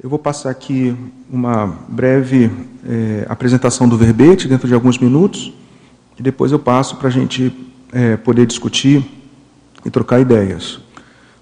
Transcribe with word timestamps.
Eu 0.00 0.08
vou 0.08 0.18
passar 0.18 0.50
aqui 0.50 0.96
uma 1.28 1.66
breve 1.88 2.48
é, 2.88 3.26
apresentação 3.28 3.88
do 3.88 3.96
verbete 3.96 4.46
dentro 4.46 4.68
de 4.68 4.74
alguns 4.74 4.96
minutos 4.96 5.52
e 6.16 6.22
depois 6.22 6.52
eu 6.52 6.58
passo 6.60 6.94
para 6.94 7.08
a 7.08 7.10
gente 7.10 7.52
é, 7.92 8.16
poder 8.16 8.46
discutir 8.46 9.04
e 9.84 9.90
trocar 9.90 10.20
ideias. 10.20 10.78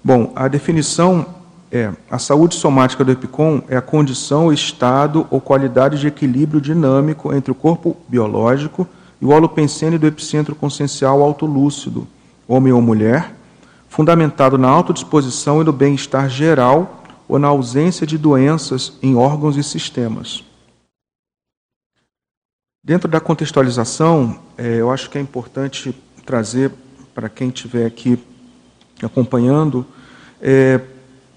Bom, 0.03 0.33
a 0.35 0.47
definição 0.47 1.23
é: 1.71 1.91
a 2.09 2.17
saúde 2.17 2.55
somática 2.55 3.05
do 3.05 3.11
EPICOM 3.11 3.61
é 3.69 3.77
a 3.77 3.81
condição, 3.81 4.51
estado 4.51 5.27
ou 5.29 5.39
qualidade 5.39 5.99
de 5.99 6.07
equilíbrio 6.07 6.59
dinâmico 6.59 7.31
entre 7.35 7.51
o 7.51 7.55
corpo 7.55 7.95
biológico 8.09 8.87
e 9.21 9.25
o 9.25 9.29
holopensene 9.29 9.99
do 9.99 10.07
epicentro 10.07 10.55
consciencial 10.55 11.21
autolúcido, 11.21 12.07
homem 12.47 12.73
ou 12.73 12.81
mulher, 12.81 13.35
fundamentado 13.87 14.57
na 14.57 14.67
autodisposição 14.67 15.61
e 15.61 15.63
no 15.63 15.71
bem-estar 15.71 16.27
geral 16.27 17.03
ou 17.27 17.37
na 17.37 17.47
ausência 17.47 18.07
de 18.07 18.17
doenças 18.17 18.93
em 19.01 19.15
órgãos 19.15 19.57
e 19.57 19.63
sistemas. 19.63 20.43
Dentro 22.83 23.09
da 23.09 23.19
contextualização, 23.19 24.39
é, 24.57 24.77
eu 24.77 24.89
acho 24.89 25.09
que 25.09 25.17
é 25.17 25.21
importante 25.21 25.93
trazer 26.25 26.71
para 27.13 27.27
quem 27.27 27.49
estiver 27.49 27.85
aqui 27.85 28.17
acompanhando, 29.01 29.85
é, 30.41 30.79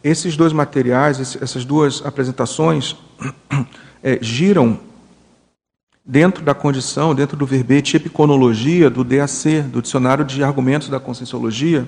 esses 0.03 0.35
dois 0.35 0.51
materiais, 0.51 1.37
essas 1.39 1.63
duas 1.63 2.03
apresentações, 2.03 2.95
é, 4.03 4.17
giram 4.21 4.79
dentro 6.03 6.43
da 6.43 6.55
condição, 6.55 7.13
dentro 7.13 7.37
do 7.37 7.45
verbete 7.45 7.95
epiconologia 7.95 8.89
do 8.89 9.03
DAC, 9.03 9.61
do 9.71 9.81
Dicionário 9.81 10.25
de 10.25 10.43
Argumentos 10.43 10.89
da 10.89 10.99
Conscienciologia, 10.99 11.87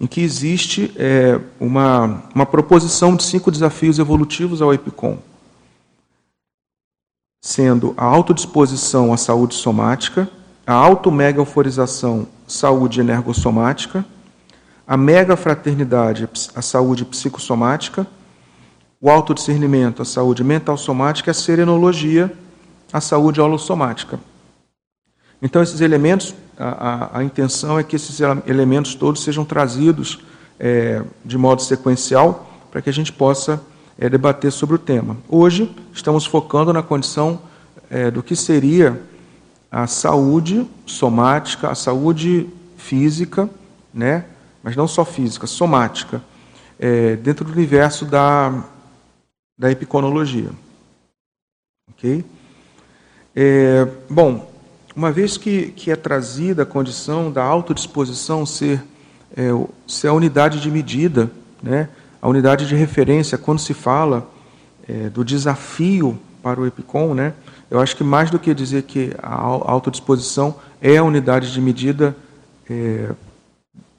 em 0.00 0.06
que 0.06 0.22
existe 0.22 0.90
é, 0.96 1.38
uma, 1.60 2.24
uma 2.34 2.46
proposição 2.46 3.14
de 3.14 3.24
cinco 3.24 3.50
desafios 3.50 3.98
evolutivos 3.98 4.62
ao 4.62 4.72
EPICOM, 4.72 5.18
sendo 7.40 7.94
a 7.96 8.04
autodisposição 8.04 9.12
à 9.12 9.16
saúde 9.16 9.54
somática, 9.54 10.28
a 10.66 10.74
automega-euforização, 10.74 12.26
saúde 12.46 13.00
energossomática, 13.00 14.04
a 14.86 14.96
mega-fraternidade, 14.96 16.28
a 16.54 16.62
saúde 16.62 17.04
psicossomática, 17.04 18.06
o 19.00 19.10
autodiscernimento, 19.10 20.02
a 20.02 20.04
saúde 20.04 20.42
mental 20.42 20.76
somática, 20.76 21.30
a 21.30 21.34
serenologia, 21.34 22.32
a 22.92 23.00
saúde 23.00 23.40
holossomática. 23.40 24.18
Então, 25.40 25.62
esses 25.62 25.80
elementos, 25.80 26.34
a, 26.58 26.68
a, 26.68 27.18
a, 27.18 27.24
intenção 27.24 27.78
é 27.78 27.84
que 27.84 27.94
esses 27.94 28.18
elementos 28.46 28.94
todos 28.94 29.22
sejam 29.22 29.44
trazidos 29.44 30.20
é, 30.58 31.02
de 31.24 31.38
modo 31.38 31.62
sequencial 31.62 32.50
para 32.72 32.82
que 32.82 32.90
a 32.90 32.92
gente 32.92 33.12
possa 33.12 33.62
é, 33.98 34.08
debater 34.08 34.52
sobre 34.52 34.76
o 34.76 34.78
tema. 34.78 35.16
Hoje, 35.28 35.74
estamos 35.92 36.24
focando 36.24 36.72
na 36.72 36.82
condição 36.82 37.42
é, 37.90 38.10
do 38.10 38.22
que 38.22 38.36
seria 38.36 39.02
a 39.70 39.86
saúde 39.86 40.66
somática, 40.86 41.68
a 41.68 41.74
saúde 41.74 42.48
física, 42.76 43.50
né? 43.92 44.24
mas 44.62 44.76
não 44.76 44.86
só 44.86 45.04
física, 45.04 45.46
somática, 45.46 46.22
é, 46.78 47.16
dentro 47.16 47.44
do 47.44 47.52
universo 47.52 48.04
da, 48.04 48.64
da 49.58 49.70
epiconologia. 49.70 50.50
Ok? 51.90 52.24
É, 53.34 53.86
bom, 54.08 54.50
uma 54.94 55.10
vez 55.10 55.36
que, 55.36 55.70
que 55.72 55.90
é 55.90 55.96
trazida 55.96 56.62
a 56.62 56.66
condição 56.66 57.30
da 57.30 57.42
autodisposição 57.42 58.46
ser, 58.46 58.82
é, 59.36 59.48
ser 59.86 60.08
a 60.08 60.12
unidade 60.12 60.60
de 60.60 60.70
medida, 60.70 61.30
né, 61.62 61.88
a 62.20 62.28
unidade 62.28 62.66
de 62.66 62.74
referência, 62.74 63.38
quando 63.38 63.58
se 63.58 63.74
fala 63.74 64.28
é, 64.88 65.08
do 65.08 65.24
desafio 65.24 66.18
para 66.42 66.60
o 66.60 66.66
EPICOM, 66.66 67.14
né, 67.14 67.34
eu 67.70 67.80
acho 67.80 67.96
que 67.96 68.02
mais 68.02 68.30
do 68.30 68.38
que 68.38 68.54
dizer 68.54 68.82
que 68.82 69.12
a 69.22 69.34
autodisposição 69.34 70.54
é 70.80 70.96
a 70.96 71.04
unidade 71.04 71.52
de 71.52 71.60
medida 71.60 72.16
é, 72.68 73.10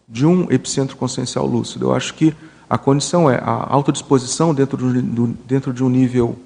de 0.07 0.25
um 0.25 0.52
epicentro 0.52 0.97
consciencial 0.97 1.46
lúcido, 1.46 1.88
eu 1.88 1.96
acho 1.96 2.13
que 2.13 2.35
a 2.69 2.78
condição 2.78 3.30
é 3.30 3.35
a 3.38 3.68
autodisposição 3.74 4.53
dentro, 4.53 4.78
do, 4.78 5.28
dentro 5.28 5.74
de 5.74 5.84
um 5.84 5.90
nível 5.90 6.38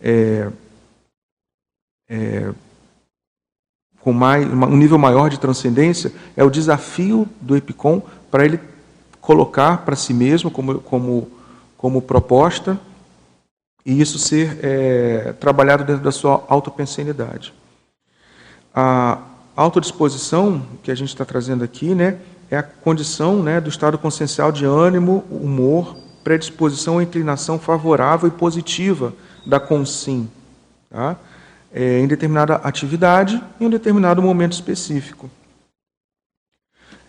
é, 0.00 0.48
é, 2.08 2.52
com 4.00 4.12
mais, 4.12 4.46
um 4.46 4.76
nível 4.76 4.98
maior 4.98 5.28
de 5.28 5.38
transcendência, 5.38 6.12
é 6.36 6.42
o 6.42 6.50
desafio 6.50 7.28
do 7.40 7.56
Epicom 7.56 8.02
para 8.30 8.44
ele 8.44 8.58
colocar 9.20 9.84
para 9.84 9.96
si 9.96 10.14
mesmo 10.14 10.50
como, 10.50 10.80
como, 10.80 11.28
como 11.76 12.02
proposta 12.02 12.78
e 13.84 14.00
isso 14.00 14.18
ser 14.18 14.58
é, 14.62 15.32
trabalhado 15.38 15.84
dentro 15.84 16.02
da 16.02 16.12
sua 16.12 16.44
autopensenidade. 16.48 17.52
A 18.74 19.18
autodisposição 19.56 20.62
que 20.82 20.90
a 20.90 20.94
gente 20.94 21.08
está 21.08 21.24
trazendo 21.24 21.64
aqui, 21.64 21.94
né, 21.94 22.18
é 22.50 22.56
a 22.56 22.62
condição 22.62 23.42
né, 23.42 23.60
do 23.60 23.68
estado 23.68 23.98
consciencial 23.98 24.52
de 24.52 24.64
ânimo, 24.64 25.24
humor, 25.30 25.96
predisposição 26.22 26.94
ou 26.94 27.02
inclinação 27.02 27.58
favorável 27.58 28.28
e 28.28 28.32
positiva 28.32 29.14
da 29.46 29.58
consim, 29.58 30.28
tá? 30.90 31.16
é, 31.72 32.00
em 32.00 32.06
determinada 32.06 32.56
atividade 32.56 33.42
em 33.60 33.66
um 33.66 33.70
determinado 33.70 34.20
momento 34.20 34.52
específico. 34.52 35.30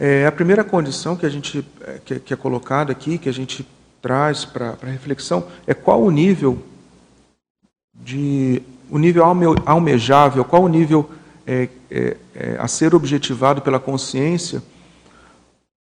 É, 0.03 0.25
a 0.25 0.31
primeira 0.31 0.63
condição 0.63 1.15
que 1.15 1.27
a 1.27 1.29
gente 1.29 1.63
é, 1.81 1.99
que, 2.03 2.19
que 2.19 2.33
é 2.33 2.35
colocada 2.35 2.91
aqui, 2.91 3.19
que 3.19 3.29
a 3.29 3.31
gente 3.31 3.63
traz 4.01 4.43
para 4.43 4.75
reflexão, 4.81 5.47
é 5.67 5.75
qual 5.75 6.01
o 6.01 6.09
nível 6.09 6.57
de 7.93 8.63
o 8.89 8.97
nível 8.97 9.23
almejável, 9.63 10.43
qual 10.43 10.63
o 10.63 10.67
nível 10.67 11.07
é, 11.45 11.69
é, 11.91 12.17
é, 12.33 12.57
a 12.57 12.67
ser 12.67 12.95
objetivado 12.95 13.61
pela 13.61 13.79
consciência 13.79 14.63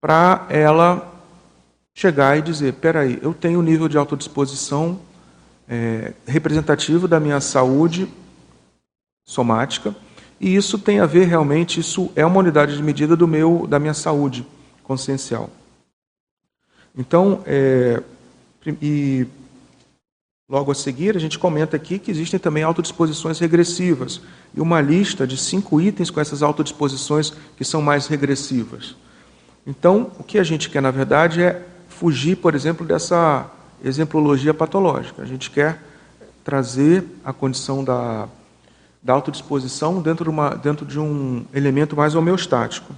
para 0.02 0.44
ela 0.50 1.10
chegar 1.94 2.36
e 2.36 2.42
dizer: 2.42 2.74
peraí, 2.74 3.18
eu 3.22 3.32
tenho 3.32 3.58
um 3.58 3.62
nível 3.62 3.88
de 3.88 3.96
autodisposição 3.96 5.00
é, 5.66 6.12
representativo 6.26 7.08
da 7.08 7.18
minha 7.18 7.40
saúde 7.40 8.06
somática, 9.26 9.96
e 10.40 10.56
isso 10.56 10.78
tem 10.78 11.00
a 11.00 11.06
ver 11.06 11.26
realmente, 11.26 11.78
isso 11.78 12.10
é 12.16 12.24
uma 12.24 12.38
unidade 12.38 12.74
de 12.74 12.82
medida 12.82 13.14
do 13.14 13.28
meu, 13.28 13.66
da 13.68 13.78
minha 13.78 13.92
saúde 13.92 14.46
consciencial. 14.82 15.50
Então, 16.96 17.42
é, 17.46 18.02
e 18.80 19.26
logo 20.48 20.72
a 20.72 20.74
seguir, 20.74 21.14
a 21.14 21.20
gente 21.20 21.38
comenta 21.38 21.76
aqui 21.76 21.98
que 21.98 22.10
existem 22.10 22.40
também 22.40 22.62
autodisposições 22.62 23.38
regressivas, 23.38 24.22
e 24.54 24.60
uma 24.60 24.80
lista 24.80 25.26
de 25.26 25.36
cinco 25.36 25.80
itens 25.80 26.10
com 26.10 26.20
essas 26.20 26.42
autodisposições 26.42 27.32
que 27.56 27.64
são 27.64 27.82
mais 27.82 28.06
regressivas. 28.06 28.96
Então, 29.66 30.10
o 30.18 30.24
que 30.24 30.38
a 30.38 30.42
gente 30.42 30.70
quer, 30.70 30.80
na 30.80 30.90
verdade, 30.90 31.42
é 31.42 31.62
fugir, 31.88 32.36
por 32.36 32.54
exemplo, 32.54 32.84
dessa 32.86 33.48
exemplologia 33.84 34.54
patológica. 34.54 35.22
A 35.22 35.26
gente 35.26 35.50
quer 35.50 35.82
trazer 36.42 37.04
a 37.22 37.32
condição 37.32 37.84
da, 37.84 38.26
da 39.02 39.12
autodisposição 39.12 40.00
dentro 40.00 40.24
de, 40.24 40.30
uma, 40.30 40.50
dentro 40.50 40.84
de 40.84 40.98
um 40.98 41.44
elemento 41.54 41.96
mais 41.96 42.14
homeostático. 42.14 42.94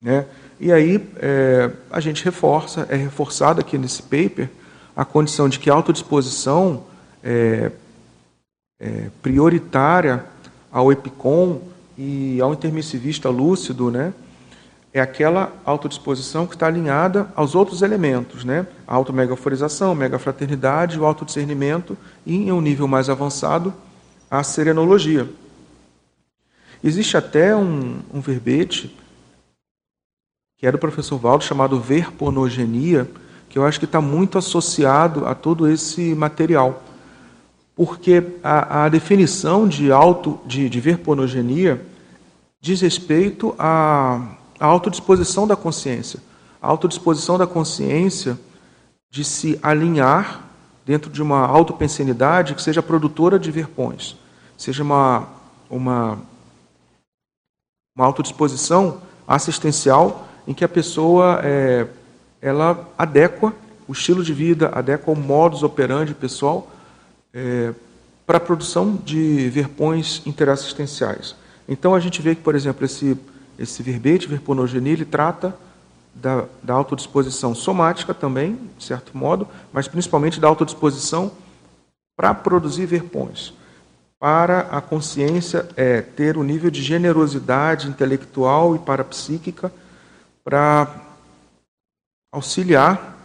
Né? 0.00 0.26
E 0.60 0.72
aí 0.72 1.04
é, 1.16 1.70
a 1.90 2.00
gente 2.00 2.24
reforça, 2.24 2.86
é 2.88 2.96
reforçado 2.96 3.60
aqui 3.60 3.76
nesse 3.76 4.02
paper, 4.02 4.48
a 4.94 5.04
condição 5.04 5.48
de 5.48 5.58
que 5.58 5.70
a 5.70 5.74
autodisposição 5.74 6.84
é, 7.22 7.72
é 8.80 9.10
prioritária 9.20 10.24
ao 10.70 10.92
EPICOM 10.92 11.60
e 11.96 12.40
ao 12.40 12.52
intermissivista 12.52 13.28
lúcido, 13.28 13.90
né? 13.90 14.12
é 14.92 15.00
aquela 15.00 15.52
autodisposição 15.64 16.46
que 16.46 16.54
está 16.54 16.66
alinhada 16.66 17.26
aos 17.34 17.54
outros 17.54 17.80
elementos, 17.80 18.44
né? 18.44 18.66
A 18.86 18.94
automegaforização, 18.94 19.94
megafraternidade, 19.94 21.00
o 21.00 21.06
autodiscernimento 21.06 21.96
e, 22.26 22.36
em 22.36 22.52
um 22.52 22.60
nível 22.60 22.86
mais 22.86 23.08
avançado, 23.08 23.72
a 24.32 24.42
serenologia. 24.42 25.28
Existe 26.82 27.18
até 27.18 27.54
um, 27.54 28.00
um 28.12 28.20
verbete 28.20 28.96
que 30.56 30.66
é 30.66 30.72
do 30.72 30.78
professor 30.78 31.18
Valdo, 31.18 31.44
chamado 31.44 31.78
verponogenia, 31.78 33.10
que 33.48 33.58
eu 33.58 33.66
acho 33.66 33.78
que 33.78 33.84
está 33.84 34.00
muito 34.00 34.38
associado 34.38 35.26
a 35.26 35.34
todo 35.34 35.68
esse 35.68 36.14
material. 36.14 36.82
porque 37.74 38.22
a, 38.42 38.84
a 38.84 38.88
definição 38.88 39.68
de, 39.68 39.92
auto, 39.92 40.40
de, 40.46 40.68
de 40.68 40.80
verponogenia 40.80 41.84
diz 42.60 42.80
respeito 42.80 43.54
à, 43.58 44.36
à 44.58 44.64
autodisposição 44.64 45.46
da 45.46 45.56
consciência. 45.56 46.20
A 46.60 46.68
autodisposição 46.68 47.36
da 47.36 47.46
consciência 47.46 48.38
de 49.10 49.24
se 49.24 49.58
alinhar 49.62 50.48
dentro 50.86 51.10
de 51.10 51.20
uma 51.20 51.46
autopensenidade 51.46 52.54
que 52.54 52.62
seja 52.62 52.82
produtora 52.82 53.38
de 53.38 53.50
verpões, 53.50 54.16
seja 54.62 54.84
uma, 54.84 55.26
uma, 55.68 56.20
uma 57.96 58.06
autodisposição 58.06 59.02
assistencial 59.26 60.28
em 60.46 60.54
que 60.54 60.64
a 60.64 60.68
pessoa 60.68 61.40
é, 61.42 61.88
ela 62.40 62.88
adequa 62.96 63.52
o 63.88 63.92
estilo 63.92 64.22
de 64.22 64.32
vida, 64.32 64.70
adequa 64.72 65.10
o 65.10 65.16
modus 65.16 65.64
operandi 65.64 66.14
pessoal 66.14 66.70
é, 67.34 67.74
para 68.24 68.36
a 68.36 68.40
produção 68.40 68.94
de 68.94 69.50
verpões 69.50 70.22
interassistenciais. 70.24 71.34
Então 71.68 71.92
a 71.92 71.98
gente 71.98 72.22
vê 72.22 72.36
que, 72.36 72.42
por 72.42 72.54
exemplo, 72.54 72.84
esse, 72.84 73.18
esse 73.58 73.82
verbete, 73.82 74.28
verponogenia, 74.28 74.92
ele 74.92 75.04
trata 75.04 75.56
da, 76.14 76.44
da 76.62 76.74
autodisposição 76.74 77.52
somática 77.52 78.14
também, 78.14 78.56
de 78.78 78.84
certo 78.84 79.18
modo, 79.18 79.48
mas 79.72 79.88
principalmente 79.88 80.38
da 80.38 80.46
autodisposição 80.46 81.32
para 82.16 82.32
produzir 82.32 82.86
verpões, 82.86 83.52
para 84.22 84.60
a 84.68 84.80
consciência 84.80 85.68
é, 85.76 86.00
ter 86.00 86.36
o 86.36 86.42
um 86.42 86.44
nível 86.44 86.70
de 86.70 86.80
generosidade 86.80 87.88
intelectual 87.88 88.76
e 88.76 88.78
parapsíquica 88.78 89.72
para 90.44 90.94
auxiliar, 92.30 93.18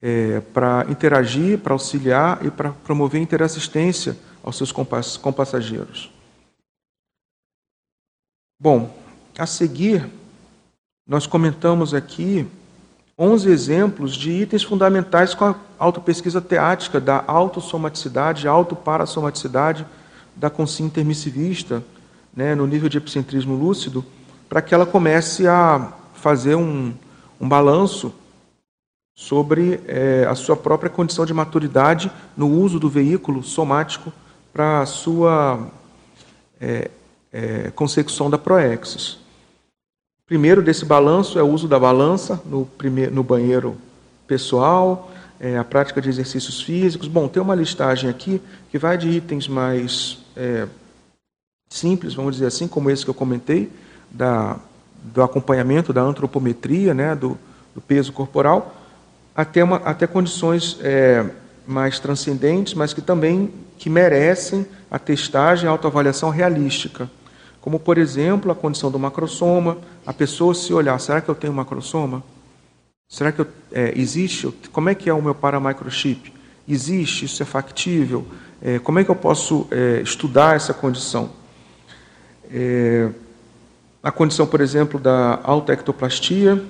é, 0.00 0.40
para 0.40 0.86
interagir, 0.88 1.58
para 1.58 1.74
auxiliar 1.74 2.42
e 2.42 2.50
para 2.50 2.72
promover 2.72 3.20
interassistência 3.20 4.16
aos 4.42 4.56
seus 4.56 4.72
compassageiros. 4.72 6.10
Bom, 8.58 8.98
a 9.38 9.44
seguir, 9.44 10.10
nós 11.06 11.26
comentamos 11.26 11.92
aqui 11.92 12.48
11 13.18 13.50
exemplos 13.50 14.14
de 14.14 14.30
itens 14.30 14.62
fundamentais 14.62 15.34
com 15.34 15.46
a 15.46 15.54
autopesquisa 15.78 16.40
teática 16.40 17.00
da 17.00 17.24
autossomaticidade, 17.26 18.46
autoparasomaticidade 18.46 19.86
da 20.34 20.50
consciência 20.50 20.84
intermissivista, 20.84 21.82
né, 22.34 22.54
no 22.54 22.66
nível 22.66 22.90
de 22.90 22.98
epicentrismo 22.98 23.54
lúcido, 23.54 24.04
para 24.48 24.60
que 24.60 24.74
ela 24.74 24.84
comece 24.84 25.46
a 25.48 25.94
fazer 26.12 26.56
um, 26.56 26.92
um 27.40 27.48
balanço 27.48 28.12
sobre 29.14 29.80
é, 29.86 30.26
a 30.28 30.34
sua 30.34 30.54
própria 30.54 30.90
condição 30.90 31.24
de 31.24 31.32
maturidade 31.32 32.12
no 32.36 32.48
uso 32.48 32.78
do 32.78 32.90
veículo 32.90 33.42
somático 33.42 34.12
para 34.52 34.82
a 34.82 34.86
sua 34.86 35.70
é, 36.60 36.90
é, 37.32 37.70
consecução 37.70 38.28
da 38.28 38.36
proexis. 38.36 39.18
Primeiro 40.26 40.60
desse 40.60 40.84
balanço 40.84 41.38
é 41.38 41.42
o 41.44 41.46
uso 41.46 41.68
da 41.68 41.78
balança 41.78 42.42
no, 42.46 42.66
primeiro, 42.66 43.14
no 43.14 43.22
banheiro 43.22 43.76
pessoal, 44.26 45.12
é, 45.38 45.56
a 45.56 45.62
prática 45.62 46.00
de 46.00 46.08
exercícios 46.08 46.60
físicos. 46.60 47.06
Bom, 47.06 47.28
tem 47.28 47.40
uma 47.40 47.54
listagem 47.54 48.10
aqui 48.10 48.42
que 48.68 48.76
vai 48.76 48.98
de 48.98 49.08
itens 49.08 49.46
mais 49.46 50.18
é, 50.36 50.66
simples, 51.70 52.12
vamos 52.12 52.32
dizer 52.34 52.46
assim, 52.46 52.66
como 52.66 52.90
esse 52.90 53.04
que 53.04 53.10
eu 53.10 53.14
comentei, 53.14 53.70
da, 54.10 54.56
do 55.00 55.22
acompanhamento 55.22 55.92
da 55.92 56.02
antropometria, 56.02 56.92
né, 56.92 57.14
do, 57.14 57.38
do 57.72 57.80
peso 57.80 58.12
corporal, 58.12 58.74
até, 59.32 59.62
uma, 59.62 59.76
até 59.76 60.08
condições 60.08 60.76
é, 60.82 61.24
mais 61.64 62.00
transcendentes, 62.00 62.74
mas 62.74 62.92
que 62.92 63.00
também 63.00 63.52
que 63.78 63.88
merecem 63.88 64.66
a 64.90 64.98
testagem 64.98 65.68
a 65.68 65.70
autoavaliação 65.70 66.30
realística 66.30 67.08
como 67.66 67.80
por 67.80 67.98
exemplo 67.98 68.52
a 68.52 68.54
condição 68.54 68.92
do 68.92 68.96
macrosoma, 68.96 69.78
a 70.06 70.12
pessoa 70.12 70.54
se 70.54 70.72
olhar, 70.72 70.96
será 71.00 71.20
que 71.20 71.28
eu 71.28 71.34
tenho 71.34 71.52
macrosoma? 71.52 72.22
Será 73.08 73.32
que 73.32 73.40
eu, 73.40 73.46
é, 73.72 73.92
existe? 73.96 74.46
Como 74.70 74.88
é 74.88 74.94
que 74.94 75.10
é 75.10 75.12
o 75.12 75.20
meu 75.20 75.34
paramicrochip? 75.34 76.32
Existe? 76.68 77.24
Isso 77.24 77.42
é 77.42 77.44
factível? 77.44 78.24
É, 78.62 78.78
como 78.78 79.00
é 79.00 79.04
que 79.04 79.10
eu 79.10 79.16
posso 79.16 79.66
é, 79.72 80.00
estudar 80.00 80.54
essa 80.54 80.72
condição? 80.72 81.30
É, 82.52 83.10
a 84.00 84.12
condição, 84.12 84.46
por 84.46 84.60
exemplo, 84.60 85.00
da 85.00 85.40
autoectoplastia, 85.42 86.62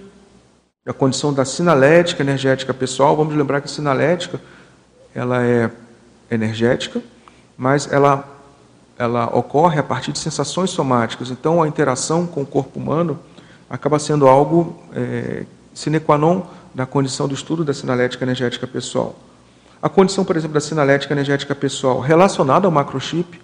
a 0.86 0.94
condição 0.94 1.30
da 1.30 1.44
sinalética 1.44 2.22
energética 2.22 2.72
pessoal. 2.72 3.14
Vamos 3.14 3.34
lembrar 3.34 3.60
que 3.60 3.66
a 3.66 3.70
sinalética 3.70 4.40
ela 5.14 5.44
é 5.44 5.70
energética, 6.30 7.02
mas 7.54 7.86
ela 7.92 8.35
ela 8.98 9.26
ocorre 9.36 9.78
a 9.78 9.82
partir 9.82 10.12
de 10.12 10.18
sensações 10.18 10.70
somáticas. 10.70 11.30
Então, 11.30 11.62
a 11.62 11.68
interação 11.68 12.26
com 12.26 12.42
o 12.42 12.46
corpo 12.46 12.78
humano 12.78 13.18
acaba 13.68 13.98
sendo 13.98 14.26
algo 14.26 14.80
é, 14.94 15.44
sine 15.74 16.00
qua 16.00 16.16
non 16.16 16.42
da 16.74 16.86
condição 16.86 17.28
do 17.28 17.34
estudo 17.34 17.64
da 17.64 17.74
sinalética 17.74 18.24
energética 18.24 18.66
pessoal. 18.66 19.14
A 19.82 19.88
condição, 19.88 20.24
por 20.24 20.36
exemplo, 20.36 20.54
da 20.54 20.60
sinalética 20.60 21.12
energética 21.12 21.54
pessoal 21.54 22.00
relacionada 22.00 22.66
ao 22.66 22.72
macrochip, 22.72 23.40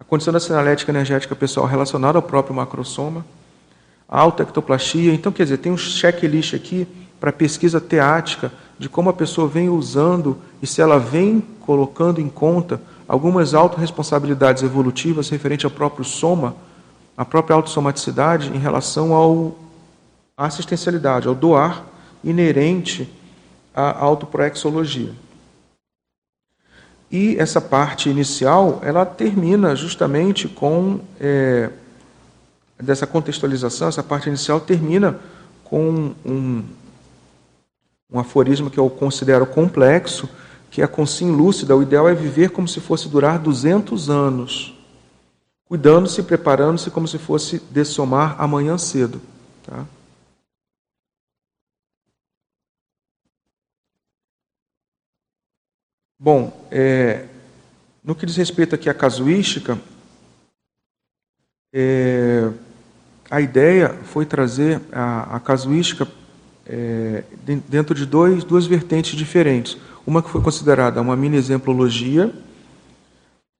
a 0.00 0.04
condição 0.04 0.32
da 0.32 0.40
sinalética 0.40 0.90
energética 0.90 1.34
pessoal 1.34 1.66
relacionada 1.66 2.18
ao 2.18 2.22
próprio 2.22 2.54
macrosoma, 2.54 3.24
a 4.08 4.20
autoectoplastia. 4.20 5.12
Então, 5.14 5.32
quer 5.32 5.44
dizer, 5.44 5.58
tem 5.58 5.72
um 5.72 5.76
checklist 5.76 6.54
aqui 6.54 6.86
para 7.18 7.32
pesquisa 7.32 7.80
teática 7.80 8.52
de 8.78 8.88
como 8.88 9.08
a 9.08 9.12
pessoa 9.12 9.48
vem 9.48 9.68
usando 9.68 10.38
e 10.60 10.66
se 10.66 10.82
ela 10.82 10.98
vem 10.98 11.40
colocando 11.60 12.20
em 12.20 12.28
conta 12.28 12.80
algumas 13.08 13.54
autorresponsabilidades 13.54 14.62
evolutivas 14.62 15.28
referente 15.28 15.64
ao 15.64 15.70
próprio 15.70 16.04
soma, 16.04 16.56
a 17.16 17.24
própria 17.24 17.54
autossomaticidade 17.54 18.48
em 18.54 18.58
relação 18.58 19.14
ao, 19.14 19.56
à 20.36 20.46
assistencialidade, 20.46 21.28
ao 21.28 21.34
doar 21.34 21.84
inerente 22.22 23.08
à 23.74 23.98
autoproexologia. 23.98 25.12
E 27.10 27.36
essa 27.38 27.60
parte 27.60 28.10
inicial, 28.10 28.80
ela 28.82 29.06
termina 29.06 29.76
justamente 29.76 30.48
com 30.48 31.00
é, 31.20 31.70
dessa 32.78 33.06
contextualização, 33.06 33.88
essa 33.88 34.02
parte 34.02 34.28
inicial 34.28 34.60
termina 34.60 35.18
com 35.64 36.14
um, 36.24 36.64
um 38.12 38.18
aforismo 38.18 38.70
que 38.70 38.78
eu 38.78 38.90
considero 38.90 39.46
complexo, 39.46 40.28
que 40.76 40.82
a 40.82 40.86
consciência 40.86 41.34
lúcida, 41.34 41.74
o 41.74 41.82
ideal 41.82 42.06
é 42.06 42.14
viver 42.14 42.50
como 42.50 42.68
se 42.68 42.80
fosse 42.80 43.08
durar 43.08 43.38
200 43.38 44.10
anos, 44.10 44.74
cuidando-se, 45.64 46.22
preparando-se 46.22 46.90
como 46.90 47.08
se 47.08 47.16
fosse 47.16 47.58
dessomar 47.70 48.36
amanhã 48.38 48.76
cedo. 48.76 49.18
Tá? 49.62 49.86
Bom, 56.18 56.66
é, 56.70 57.26
no 58.04 58.14
que 58.14 58.26
diz 58.26 58.36
respeito 58.36 58.74
aqui 58.74 58.90
à 58.90 58.92
casuística, 58.92 59.80
é, 61.72 62.52
a 63.30 63.40
ideia 63.40 63.94
foi 64.04 64.26
trazer 64.26 64.82
a, 64.92 65.36
a 65.36 65.40
casuística 65.40 66.06
é, 66.66 67.24
dentro 67.66 67.94
de 67.94 68.04
dois, 68.04 68.44
duas 68.44 68.66
vertentes 68.66 69.16
diferentes. 69.16 69.78
Uma 70.06 70.22
que 70.22 70.30
foi 70.30 70.40
considerada 70.40 71.00
uma 71.00 71.16
mini-exemplologia, 71.16 72.32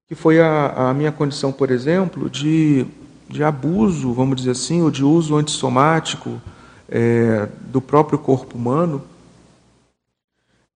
que 0.06 0.14
foi 0.14 0.40
a, 0.40 0.90
a, 0.90 0.94
minha 0.94 1.10
condição, 1.10 1.50
por 1.50 1.70
exemplo, 1.72 2.30
de, 2.30 2.86
de 3.28 3.42
abuso, 3.42 4.12
vamos 4.12 4.36
dizer 4.36 4.52
assim, 4.52 4.80
ou 4.80 4.90
de 4.90 5.02
uso 5.02 5.34
antissomático 5.36 6.40
é, 6.88 7.48
do 7.62 7.80
próprio 7.80 8.16
corpo 8.16 8.56
humano, 8.56 9.02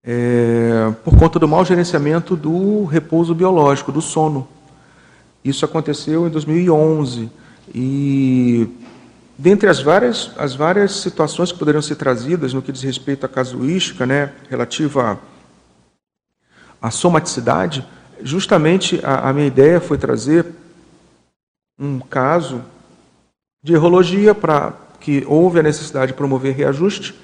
é, 0.03 0.93
por 1.05 1.17
conta 1.17 1.39
do 1.39 1.47
mau 1.47 1.65
gerenciamento 1.65 2.35
do 2.35 2.85
repouso 2.85 3.33
biológico, 3.33 3.93
do 3.93 4.01
sono. 4.01 4.49
Isso 5.45 5.65
aconteceu 5.65 6.27
em 6.27 6.31
2011 6.31 7.31
e 7.73 8.69
dentre 9.39 9.69
as 9.69 9.81
várias, 9.81 10.33
as 10.37 10.55
várias 10.55 10.97
situações 10.97 11.53
que 11.53 11.59
poderiam 11.59 11.81
ser 11.81 11.95
trazidas 11.95 12.53
no 12.53 12.61
que 12.61 12.73
diz 12.73 12.83
respeito 12.83 13.25
à 13.25 13.29
casuística, 13.29 14.05
né, 14.05 14.33
relativa 14.51 15.13
a 15.13 15.17
somaticidade, 16.89 17.85
justamente 18.23 19.01
a, 19.03 19.29
a 19.29 19.33
minha 19.33 19.49
ideia 19.49 19.81
foi 19.81 19.99
trazer 19.99 20.47
um 21.77 21.99
caso 21.99 22.63
de 23.61 23.73
errologia 23.73 24.35
para 24.35 24.73
que 25.01 25.25
houve 25.27 25.59
a 25.59 25.63
necessidade 25.63 26.13
de 26.13 26.17
promover 26.17 26.55
reajuste, 26.55 27.15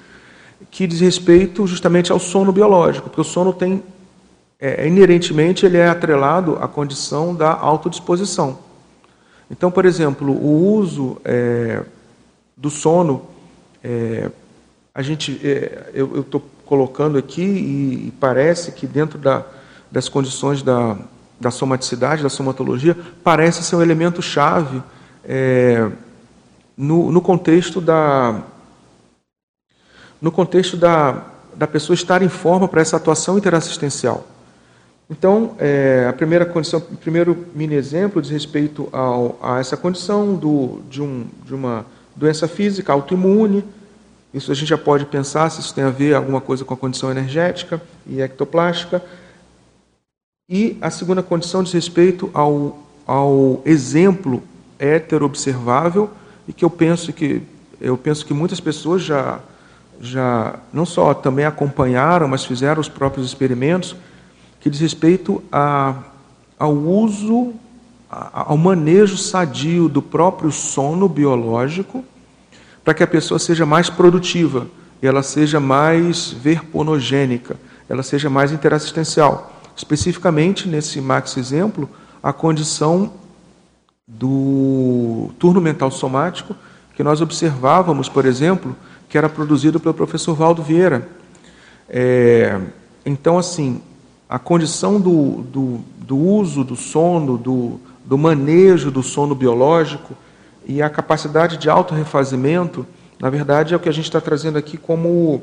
que 0.69 0.85
diz 0.85 0.99
respeito 0.99 1.65
justamente 1.65 2.11
ao 2.11 2.19
sono 2.19 2.51
biológico, 2.51 3.09
porque 3.09 3.21
o 3.21 3.23
sono 3.23 3.53
tem 3.53 3.81
é, 4.59 4.83
é, 4.83 4.87
inerentemente 4.87 5.65
ele 5.65 5.77
é 5.77 5.87
atrelado 5.87 6.57
à 6.59 6.67
condição 6.67 7.35
da 7.35 7.53
autodisposição. 7.53 8.57
Então, 9.49 9.69
por 9.69 9.85
exemplo, 9.85 10.31
o 10.31 10.73
uso 10.73 11.21
é, 11.23 11.83
do 12.55 12.69
sono, 12.69 13.27
é, 13.83 14.29
a 14.93 15.01
gente, 15.03 15.39
é, 15.43 15.91
eu 15.93 16.21
estou 16.21 16.43
colocando 16.67 17.17
aqui 17.17 17.41
e, 17.41 18.13
parece 18.19 18.71
que 18.71 18.85
dentro 18.85 19.17
da, 19.17 19.45
das 19.91 20.09
condições 20.09 20.61
da, 20.61 20.97
da 21.39 21.49
somaticidade, 21.49 22.21
da 22.21 22.29
somatologia, 22.29 22.95
parece 23.23 23.63
ser 23.63 23.75
um 23.75 23.81
elemento 23.81 24.21
chave 24.21 24.83
é, 25.23 25.89
no, 26.77 27.11
no 27.11 27.21
contexto 27.21 27.81
da 27.81 28.43
no 30.21 30.31
contexto 30.31 30.75
da, 30.75 31.25
da 31.55 31.67
pessoa 31.67 31.93
estar 31.93 32.21
em 32.23 32.29
forma 32.29 32.67
para 32.67 32.81
essa 32.81 32.97
atuação 32.97 33.37
interassistencial. 33.37 34.25
Então, 35.09 35.55
é, 35.57 36.05
a 36.09 36.13
primeira 36.13 36.45
condição, 36.45 36.79
o 36.79 36.97
primeiro 36.97 37.45
mini 37.55 37.75
exemplo 37.75 38.21
diz 38.21 38.31
respeito 38.31 38.89
ao, 38.91 39.39
a 39.41 39.59
essa 39.59 39.77
condição 39.77 40.35
do, 40.35 40.81
de, 40.89 41.01
um, 41.01 41.25
de 41.45 41.53
uma 41.53 41.85
doença 42.15 42.47
física 42.47 42.91
autoimune. 42.91 43.63
Isso 44.37 44.51
a 44.51 44.55
gente 44.55 44.69
já 44.69 44.77
pode 44.77 45.05
pensar 45.05 45.49
se 45.49 45.59
isso 45.59 45.73
tem 45.73 45.83
a 45.83 45.89
ver 45.89 46.13
alguma 46.13 46.39
coisa 46.39 46.63
com 46.63 46.71
a 46.71 46.77
condição 46.77 47.09
energética 47.09 47.81
e 48.05 48.21
ectoplástica. 48.21 49.03
E 50.47 50.77
a 50.79 50.91
segunda 50.91 51.23
condição 51.23 51.63
diz 51.63 51.73
respeito 51.73 52.29
ao, 52.35 52.77
ao 53.05 53.61
exemplo 53.65 54.43
heteroobservável 54.77 56.11
e 56.47 56.53
que 56.53 56.63
eu 56.63 56.69
penso 56.69 57.11
que 57.11 57.41
eu 57.81 57.97
penso 57.97 58.25
que 58.25 58.33
muitas 58.33 58.59
pessoas 58.59 59.01
já 59.01 59.39
já 59.99 60.59
não 60.71 60.85
só 60.85 61.11
também 61.15 61.43
acompanharam, 61.43 62.27
mas 62.27 62.45
fizeram 62.45 62.79
os 62.79 62.87
próprios 62.87 63.25
experimentos 63.25 63.95
que 64.59 64.69
diz 64.69 64.79
respeito 64.79 65.43
a, 65.51 65.95
ao 66.59 66.71
uso, 66.71 67.53
ao 68.07 68.55
manejo 68.55 69.17
sadio 69.17 69.89
do 69.89 70.01
próprio 70.03 70.51
sono 70.51 71.09
biológico 71.09 72.05
para 72.87 72.93
que 72.93 73.03
a 73.03 73.07
pessoa 73.07 73.37
seja 73.37 73.65
mais 73.65 73.89
produtiva 73.89 74.65
ela 75.01 75.21
seja 75.21 75.59
mais 75.59 76.31
verponogênica, 76.31 77.57
ela 77.89 78.01
seja 78.01 78.29
mais 78.29 78.53
interassistencial. 78.53 79.53
Especificamente, 79.75 80.69
nesse 80.69 81.01
max 81.01 81.35
exemplo, 81.35 81.89
a 82.23 82.31
condição 82.31 83.11
do 84.07 85.31
turno 85.37 85.59
mental 85.59 85.91
somático, 85.91 86.55
que 86.95 87.03
nós 87.03 87.19
observávamos, 87.19 88.07
por 88.07 88.25
exemplo, 88.25 88.73
que 89.09 89.17
era 89.17 89.27
produzido 89.27 89.81
pelo 89.81 89.93
professor 89.93 90.33
Valdo 90.33 90.63
Vieira. 90.63 91.09
É, 91.89 92.57
então, 93.05 93.37
assim, 93.37 93.81
a 94.29 94.39
condição 94.39 94.97
do, 94.97 95.41
do, 95.43 95.79
do 95.97 96.17
uso 96.17 96.63
do 96.63 96.77
sono, 96.77 97.37
do, 97.37 97.81
do 98.05 98.17
manejo 98.17 98.89
do 98.89 99.03
sono 99.03 99.35
biológico 99.35 100.15
e 100.67 100.81
a 100.81 100.89
capacidade 100.89 101.55
de 101.55 101.69
autorrefazimento, 101.69 102.85
na 103.19 103.29
verdade, 103.29 103.73
é 103.73 103.77
o 103.77 103.79
que 103.79 103.87
a 103.87 103.93
gente 103.93 104.05
está 104.05 104.19
trazendo 104.19 104.57
aqui 104.57 104.77
como, 104.77 105.41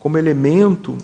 como 0.00 0.18
elemento 0.18 0.98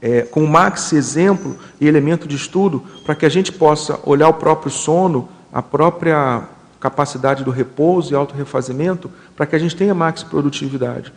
é, 0.00 0.22
com 0.22 0.46
max 0.46 0.92
exemplo 0.94 1.56
e 1.78 1.86
elemento 1.86 2.26
de 2.26 2.34
estudo 2.34 2.82
para 3.04 3.14
que 3.14 3.26
a 3.26 3.28
gente 3.28 3.52
possa 3.52 4.00
olhar 4.04 4.28
o 4.28 4.34
próprio 4.34 4.72
sono, 4.72 5.28
a 5.52 5.62
própria 5.62 6.48
capacidade 6.80 7.44
do 7.44 7.50
repouso 7.50 8.12
e 8.12 8.16
autorrefazimento, 8.16 9.08
para 9.36 9.46
que 9.46 9.54
a 9.54 9.58
gente 9.58 9.76
tenha 9.76 9.94
max 9.94 10.24
produtividade. 10.24 11.12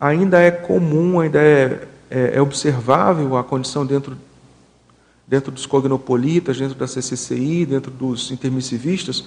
Ainda 0.00 0.40
é 0.40 0.50
comum, 0.50 1.20
ainda 1.20 1.42
é, 1.42 1.88
é, 2.08 2.36
é 2.36 2.40
observável 2.40 3.36
a 3.36 3.44
condição 3.44 3.84
dentro, 3.84 4.16
dentro 5.26 5.50
dos 5.50 5.66
cognopolitas, 5.66 6.56
dentro 6.56 6.76
da 6.76 6.86
CCCI, 6.86 7.66
dentro 7.66 7.90
dos 7.90 8.30
intermissivistas, 8.30 9.24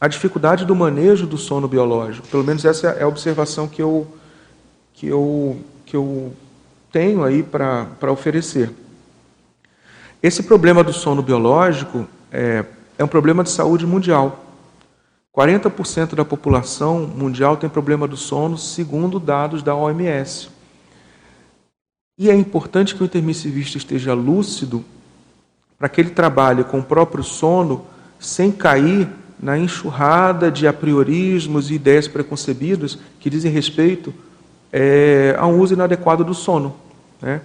a 0.00 0.08
dificuldade 0.08 0.64
do 0.64 0.74
manejo 0.74 1.26
do 1.26 1.36
sono 1.36 1.68
biológico. 1.68 2.26
Pelo 2.28 2.42
menos 2.42 2.64
essa 2.64 2.88
é 2.88 3.02
a 3.02 3.08
observação 3.08 3.68
que 3.68 3.82
eu, 3.82 4.06
que 4.94 5.06
eu, 5.08 5.58
que 5.84 5.94
eu 5.94 6.32
tenho 6.90 7.22
aí 7.22 7.42
para 7.42 8.10
oferecer. 8.10 8.70
Esse 10.22 10.42
problema 10.42 10.82
do 10.82 10.92
sono 10.92 11.22
biológico 11.22 12.06
é, 12.32 12.64
é 12.96 13.04
um 13.04 13.08
problema 13.08 13.44
de 13.44 13.50
saúde 13.50 13.86
mundial. 13.86 14.46
40% 15.36 16.14
da 16.14 16.24
população 16.24 17.00
mundial 17.00 17.56
tem 17.56 17.68
problema 17.68 18.08
do 18.08 18.16
sono, 18.16 18.56
segundo 18.56 19.20
dados 19.20 19.62
da 19.62 19.74
OMS. 19.74 20.48
E 22.18 22.28
é 22.28 22.34
importante 22.34 22.94
que 22.94 23.02
o 23.02 23.06
intermissivista 23.06 23.78
esteja 23.78 24.12
lúcido 24.12 24.84
para 25.78 25.88
que 25.88 26.00
ele 26.00 26.10
trabalhe 26.10 26.64
com 26.64 26.80
o 26.80 26.82
próprio 26.82 27.22
sono 27.22 27.86
sem 28.18 28.50
cair 28.52 29.08
na 29.40 29.58
enxurrada 29.58 30.50
de 30.50 30.66
apriorismos 30.66 31.70
e 31.70 31.74
ideias 31.74 32.06
preconcebidas 32.06 32.98
que 33.18 33.30
dizem 33.30 33.50
respeito 33.50 34.12
é, 34.72 35.34
a 35.38 35.46
um 35.46 35.58
uso 35.58 35.74
inadequado 35.74 36.24
do 36.24 36.34
sono. 36.34 36.76
Né? 37.20 37.40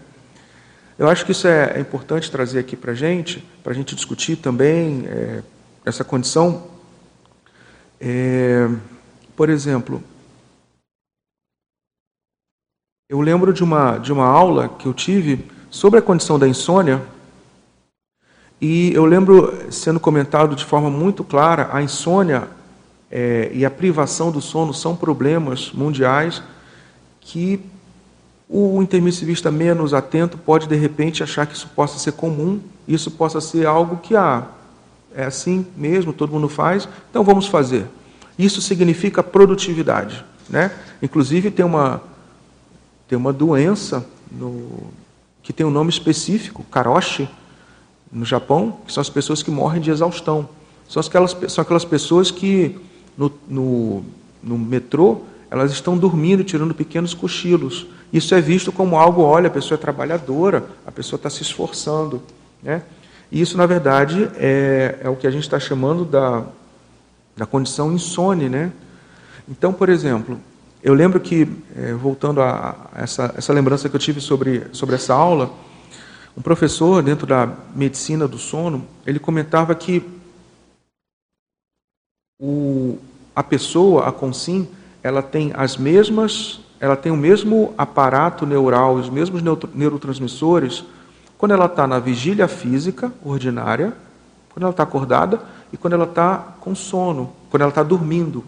Eu 0.97 1.09
acho 1.09 1.25
que 1.25 1.31
isso 1.31 1.47
é, 1.47 1.73
é 1.75 1.79
importante 1.79 2.29
trazer 2.29 2.59
aqui 2.59 2.75
para 2.75 2.91
a 2.91 2.95
gente, 2.95 3.43
para 3.63 3.71
a 3.71 3.75
gente 3.75 3.95
discutir 3.95 4.35
também 4.35 5.05
é, 5.07 5.41
essa 5.85 6.03
condição. 6.03 6.67
É, 7.99 8.69
por 9.35 9.49
exemplo, 9.49 10.03
eu 13.09 13.21
lembro 13.21 13.53
de 13.53 13.63
uma, 13.63 13.97
de 13.97 14.11
uma 14.11 14.25
aula 14.25 14.67
que 14.67 14.87
eu 14.87 14.93
tive 14.93 15.45
sobre 15.69 15.99
a 15.99 16.01
condição 16.01 16.39
da 16.39 16.47
insônia, 16.47 17.01
e 18.61 18.93
eu 18.93 19.05
lembro 19.05 19.53
sendo 19.69 19.99
comentado 19.99 20.55
de 20.55 20.63
forma 20.63 20.89
muito 20.89 21.23
clara: 21.23 21.69
a 21.71 21.81
insônia 21.81 22.47
é, 23.11 23.51
e 23.53 23.65
a 23.65 23.71
privação 23.71 24.31
do 24.31 24.41
sono 24.41 24.73
são 24.73 24.95
problemas 24.95 25.71
mundiais 25.71 26.41
que 27.19 27.59
o 28.47 28.81
intermissivista 28.81 29.49
menos 29.49 29.93
atento 29.93 30.37
pode, 30.37 30.67
de 30.67 30.75
repente, 30.75 31.23
achar 31.23 31.47
que 31.47 31.55
isso 31.55 31.67
possa 31.75 31.97
ser 31.97 32.11
comum, 32.13 32.59
isso 32.87 33.09
possa 33.09 33.41
ser 33.41 33.65
algo 33.65 33.97
que, 33.97 34.15
ah, 34.15 34.47
é 35.15 35.25
assim 35.25 35.65
mesmo, 35.75 36.13
todo 36.13 36.31
mundo 36.31 36.47
faz, 36.47 36.87
então 37.09 37.23
vamos 37.23 37.47
fazer. 37.47 37.85
Isso 38.37 38.61
significa 38.61 39.23
produtividade. 39.23 40.23
Né? 40.47 40.71
Inclusive, 41.01 41.49
tem 41.49 41.65
uma, 41.65 42.01
tem 43.07 43.17
uma 43.17 43.33
doença 43.33 44.05
no, 44.31 44.91
que 45.41 45.51
tem 45.51 45.65
um 45.65 45.71
nome 45.71 45.89
específico, 45.89 46.63
karoshi, 46.69 47.27
no 48.15 48.23
Japão, 48.23 48.77
que 48.87 48.93
são 48.93 49.01
as 49.01 49.09
pessoas 49.09 49.43
que 49.43 49.51
morrem 49.51 49.81
de 49.81 49.91
exaustão. 49.91 50.47
São 50.87 51.01
aquelas, 51.01 51.35
são 51.49 51.61
aquelas 51.61 51.83
pessoas 51.83 52.31
que 52.31 52.79
no, 53.17 53.29
no, 53.45 54.05
no 54.41 54.57
metrô 54.57 55.21
elas 55.51 55.73
estão 55.73 55.97
dormindo, 55.97 56.41
tirando 56.43 56.73
pequenos 56.73 57.13
cochilos. 57.13 57.85
Isso 58.13 58.33
é 58.33 58.39
visto 58.39 58.71
como 58.71 58.97
algo, 58.97 59.21
olha, 59.21 59.47
a 59.47 59.51
pessoa 59.51 59.77
é 59.77 59.81
trabalhadora, 59.81 60.65
a 60.87 60.91
pessoa 60.91 61.17
está 61.17 61.29
se 61.29 61.43
esforçando. 61.43 62.21
Né? 62.63 62.83
E 63.29 63.41
isso, 63.41 63.57
na 63.57 63.65
verdade, 63.65 64.29
é, 64.37 64.99
é 65.03 65.09
o 65.09 65.15
que 65.17 65.27
a 65.27 65.31
gente 65.31 65.43
está 65.43 65.59
chamando 65.59 66.05
da, 66.05 66.45
da 67.35 67.45
condição 67.45 67.91
insone. 67.91 68.47
Né? 68.47 68.71
Então, 69.49 69.73
por 69.73 69.89
exemplo, 69.89 70.39
eu 70.81 70.93
lembro 70.93 71.19
que, 71.19 71.47
é, 71.75 71.93
voltando 71.93 72.41
a, 72.41 72.75
essa, 72.95 73.33
essa 73.37 73.51
lembrança 73.51 73.89
que 73.89 73.95
eu 73.95 73.99
tive 73.99 74.21
sobre, 74.21 74.63
sobre 74.71 74.95
essa 74.95 75.13
aula, 75.13 75.51
um 76.37 76.41
professor 76.41 77.01
dentro 77.01 77.25
da 77.25 77.49
medicina 77.73 78.27
do 78.27 78.37
sono, 78.37 78.85
ele 79.05 79.19
comentava 79.19 79.73
que 79.73 80.03
o, 82.39 82.97
a 83.35 83.41
pessoa, 83.41 84.07
a 84.07 84.11
consim, 84.11 84.67
ela 85.01 85.21
tem 85.21 85.51
as 85.55 85.77
mesmas, 85.77 86.59
ela 86.79 86.95
tem 86.95 87.11
o 87.11 87.17
mesmo 87.17 87.73
aparato 87.77 88.45
neural, 88.45 88.95
os 88.95 89.09
mesmos 89.09 89.41
neurotransmissores 89.73 90.83
quando 91.37 91.51
ela 91.51 91.65
está 91.65 91.85
na 91.85 91.99
vigília 91.99 92.47
física 92.47 93.11
ordinária, 93.23 93.93
quando 94.51 94.63
ela 94.63 94.71
está 94.71 94.83
acordada 94.83 95.41
e 95.71 95.77
quando 95.77 95.93
ela 95.93 96.05
está 96.05 96.55
com 96.59 96.73
sono, 96.73 97.33
quando 97.49 97.61
ela 97.61 97.69
está 97.69 97.83
dormindo. 97.83 98.43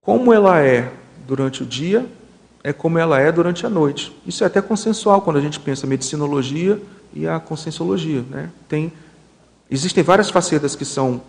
Como 0.00 0.32
ela 0.32 0.60
é 0.60 0.92
durante 1.26 1.62
o 1.62 1.66
dia, 1.66 2.06
é 2.64 2.72
como 2.72 2.98
ela 2.98 3.18
é 3.18 3.32
durante 3.32 3.66
a 3.66 3.70
noite. 3.70 4.14
Isso 4.26 4.44
é 4.44 4.46
até 4.46 4.62
consensual 4.62 5.20
quando 5.22 5.36
a 5.36 5.40
gente 5.40 5.58
pensa 5.58 5.86
a 5.86 5.88
medicinologia 5.88 6.80
e 7.12 7.26
a 7.26 7.40
conscienciologia. 7.40 8.24
Né? 8.30 8.50
Tem, 8.68 8.92
existem 9.70 10.02
várias 10.02 10.30
facetas 10.30 10.76
que 10.76 10.84
são 10.84 11.20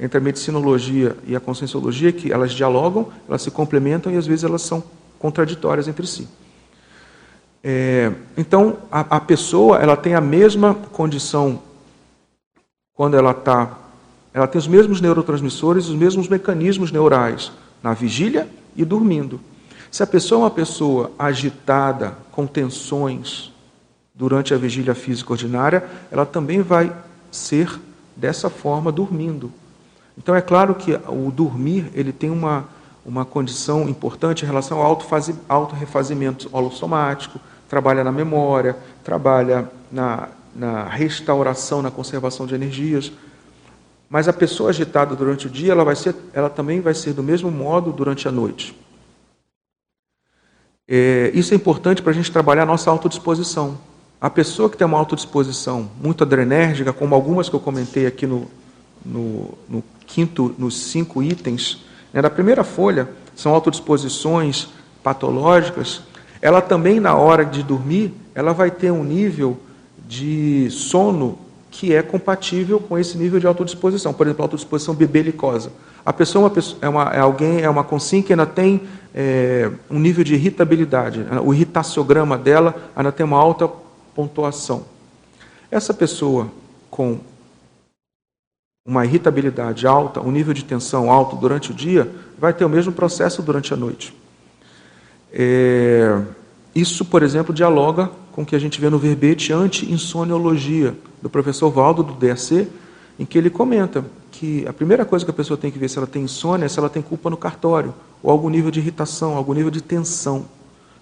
entre 0.00 0.18
a 0.18 0.20
medicinologia 0.20 1.16
e 1.26 1.34
a 1.34 1.40
conscienciologia, 1.40 2.12
que 2.12 2.32
elas 2.32 2.52
dialogam, 2.52 3.08
elas 3.28 3.42
se 3.42 3.50
complementam 3.50 4.12
e 4.12 4.16
às 4.16 4.26
vezes 4.26 4.44
elas 4.44 4.62
são 4.62 4.82
contraditórias 5.18 5.88
entre 5.88 6.06
si. 6.06 6.28
É, 7.62 8.12
então, 8.36 8.78
a, 8.90 9.00
a, 9.16 9.20
pessoa 9.20 9.78
ela 9.78 9.96
tem 9.96 10.14
a 10.14 10.20
mesma 10.20 10.74
condição 10.74 11.60
quando 12.94 13.16
ela 13.16 13.32
está. 13.32 13.78
Ela 14.32 14.46
tem 14.46 14.58
os 14.58 14.68
mesmos 14.68 15.00
neurotransmissores, 15.00 15.88
os 15.88 15.94
mesmos 15.94 16.28
mecanismos 16.28 16.90
neurais 16.90 17.52
na 17.82 17.92
vigília 17.92 18.48
e 18.76 18.84
dormindo. 18.84 19.40
Se 19.90 20.02
a 20.02 20.06
pessoa 20.06 20.40
é 20.40 20.44
uma 20.44 20.50
pessoa 20.50 21.10
agitada, 21.18 22.16
com 22.30 22.46
tensões 22.46 23.52
durante 24.14 24.54
a 24.54 24.56
vigília 24.56 24.94
física 24.94 25.32
ordinária, 25.32 25.84
ela 26.12 26.24
também 26.24 26.62
vai 26.62 26.92
ser 27.30 27.80
dessa 28.14 28.48
forma 28.48 28.92
dormindo. 28.92 29.52
Então 30.16 30.34
é 30.34 30.40
claro 30.40 30.74
que 30.74 30.92
o 31.08 31.30
dormir 31.30 31.90
ele 31.92 32.12
tem 32.12 32.30
uma, 32.30 32.68
uma 33.04 33.24
condição 33.24 33.88
importante 33.88 34.44
em 34.44 34.46
relação 34.46 34.78
ao 34.78 34.98
auto-refazimento 35.48 36.48
holossomático, 36.52 37.40
trabalha 37.68 38.04
na 38.04 38.12
memória, 38.12 38.76
trabalha 39.02 39.70
na, 39.90 40.28
na 40.54 40.84
restauração, 40.84 41.82
na 41.82 41.90
conservação 41.90 42.46
de 42.46 42.54
energias. 42.54 43.10
Mas 44.08 44.28
a 44.28 44.32
pessoa 44.32 44.70
agitada 44.70 45.16
durante 45.16 45.46
o 45.46 45.50
dia, 45.50 45.72
ela, 45.72 45.84
vai 45.84 45.96
ser, 45.96 46.14
ela 46.32 46.50
também 46.50 46.80
vai 46.80 46.94
ser 46.94 47.12
do 47.12 47.22
mesmo 47.22 47.50
modo 47.50 47.92
durante 47.92 48.28
a 48.28 48.30
noite. 48.30 48.76
É, 50.92 51.30
isso 51.32 51.54
é 51.54 51.56
importante 51.56 52.02
para 52.02 52.10
a 52.10 52.14
gente 52.14 52.32
trabalhar 52.32 52.64
a 52.64 52.66
nossa 52.66 52.90
autodisposição. 52.90 53.78
A 54.20 54.28
pessoa 54.28 54.68
que 54.68 54.76
tem 54.76 54.84
uma 54.84 54.98
autodisposição 54.98 55.88
muito 56.02 56.24
adrenérgica, 56.24 56.92
como 56.92 57.14
algumas 57.14 57.48
que 57.48 57.54
eu 57.54 57.60
comentei 57.60 58.06
aqui 58.06 58.26
no, 58.26 58.50
no, 59.06 59.54
no 59.68 59.84
quinto, 60.04 60.52
nos 60.58 60.76
cinco 60.76 61.22
itens, 61.22 61.84
né, 62.12 62.20
na 62.20 62.28
primeira 62.28 62.64
folha, 62.64 63.08
são 63.36 63.54
autodisposições 63.54 64.66
patológicas, 65.00 66.02
ela 66.42 66.60
também, 66.60 66.98
na 66.98 67.14
hora 67.14 67.44
de 67.44 67.62
dormir, 67.62 68.12
ela 68.34 68.52
vai 68.52 68.70
ter 68.70 68.90
um 68.90 69.04
nível 69.04 69.58
de 70.08 70.68
sono 70.72 71.38
que 71.70 71.94
é 71.94 72.02
compatível 72.02 72.80
com 72.80 72.98
esse 72.98 73.16
nível 73.16 73.38
de 73.38 73.46
autodisposição. 73.46 74.12
Por 74.12 74.26
exemplo, 74.26 74.42
autodisposição 74.42 74.92
bebelicosa. 74.92 75.70
A 76.04 76.12
pessoa 76.12 76.42
é, 76.42 76.44
uma 76.44 76.50
pessoa, 76.50 76.78
é, 76.82 76.88
uma, 76.88 77.02
é 77.10 77.20
alguém, 77.20 77.60
é 77.60 77.68
uma 77.68 77.84
consciência 77.84 78.26
que 78.26 78.32
ainda 78.32 78.46
tem 78.46 78.82
é, 79.14 79.70
um 79.90 79.98
nível 79.98 80.24
de 80.24 80.34
irritabilidade. 80.34 81.24
O 81.44 81.52
irritaciograma 81.52 82.38
dela 82.38 82.74
ainda 82.94 83.12
tem 83.12 83.24
uma 83.24 83.38
alta 83.38 83.68
pontuação. 84.14 84.84
Essa 85.70 85.94
pessoa 85.94 86.48
com 86.90 87.18
uma 88.86 89.04
irritabilidade 89.04 89.86
alta, 89.86 90.20
um 90.20 90.30
nível 90.30 90.52
de 90.52 90.64
tensão 90.64 91.10
alto 91.10 91.36
durante 91.36 91.70
o 91.70 91.74
dia, 91.74 92.10
vai 92.38 92.52
ter 92.52 92.64
o 92.64 92.68
mesmo 92.68 92.92
processo 92.92 93.42
durante 93.42 93.72
a 93.72 93.76
noite. 93.76 94.14
É, 95.32 96.20
isso, 96.74 97.04
por 97.04 97.22
exemplo, 97.22 97.54
dialoga 97.54 98.10
com 98.32 98.42
o 98.42 98.46
que 98.46 98.56
a 98.56 98.58
gente 98.58 98.80
vê 98.80 98.88
no 98.88 98.98
verbete 98.98 99.52
anti-insoniologia, 99.52 100.94
do 101.20 101.28
professor 101.28 101.70
Valdo, 101.70 102.02
do 102.02 102.14
DAC, 102.14 102.68
em 103.20 103.26
que 103.26 103.36
ele 103.36 103.50
comenta 103.50 104.02
que 104.32 104.66
a 104.66 104.72
primeira 104.72 105.04
coisa 105.04 105.26
que 105.26 105.30
a 105.30 105.34
pessoa 105.34 105.58
tem 105.58 105.70
que 105.70 105.78
ver 105.78 105.90
se 105.90 105.98
ela 105.98 106.06
tem 106.06 106.22
insônia 106.22 106.64
é 106.64 106.68
se 106.70 106.78
ela 106.78 106.88
tem 106.88 107.02
culpa 107.02 107.28
no 107.28 107.36
cartório, 107.36 107.92
ou 108.22 108.30
algum 108.30 108.48
nível 108.48 108.70
de 108.70 108.80
irritação, 108.80 109.36
algum 109.36 109.52
nível 109.52 109.70
de 109.70 109.82
tensão, 109.82 110.46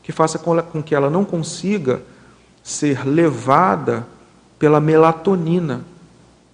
que 0.03 0.11
faça 0.11 0.37
com 0.37 0.83
que 0.83 0.97
ela 0.97 1.09
não 1.09 1.25
consiga 1.25 2.03
ser 2.61 3.07
levada 3.07 4.05
pela 4.59 4.81
melatonina. 4.81 5.83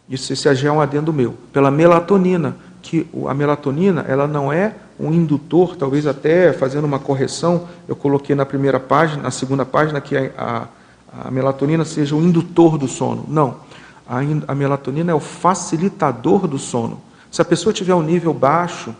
Isso 0.06 0.34
esse 0.34 0.66
é 0.66 0.70
um 0.70 0.82
adendo 0.82 1.14
meu. 1.14 1.34
Pela 1.50 1.70
melatonina, 1.70 2.56
que 2.82 3.06
a 3.26 3.32
melatonina 3.32 4.04
ela 4.06 4.26
não 4.26 4.52
é 4.52 4.74
um 5.00 5.14
indutor, 5.14 5.76
talvez 5.76 6.06
até 6.06 6.52
fazendo 6.52 6.84
uma 6.84 6.98
correção, 6.98 7.66
eu 7.88 7.96
coloquei 7.96 8.36
na 8.36 8.44
primeira 8.44 8.78
página, 8.78 9.22
na 9.22 9.30
segunda 9.30 9.64
página, 9.64 9.98
que 9.98 10.14
a, 10.14 10.30
a, 10.36 11.28
a 11.28 11.30
melatonina 11.30 11.86
seja 11.86 12.14
o 12.14 12.22
indutor 12.22 12.76
do 12.76 12.86
sono. 12.86 13.24
Não. 13.26 13.64
A, 14.06 14.54
melatonina 14.54 15.12
é 15.12 15.14
o 15.14 15.20
facilitador 15.20 16.46
do 16.46 16.58
sono. 16.58 17.00
Se 17.30 17.40
a 17.40 17.44
pessoa 17.44 17.72
tiver 17.72 17.94
um 17.94 18.02
nível 18.02 18.34
baixo 18.34 18.94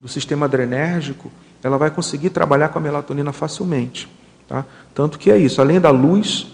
do 0.00 0.08
sistema 0.08 0.46
adrenérgico, 0.46 1.30
ela 1.62 1.78
vai 1.78 1.90
conseguir 1.90 2.30
trabalhar 2.30 2.68
com 2.68 2.78
a 2.78 2.82
melatonina 2.82 3.32
facilmente. 3.32 4.08
Tá? 4.48 4.64
Tanto 4.94 5.18
que 5.18 5.30
é 5.30 5.38
isso, 5.38 5.60
além 5.60 5.80
da 5.80 5.90
luz, 5.90 6.48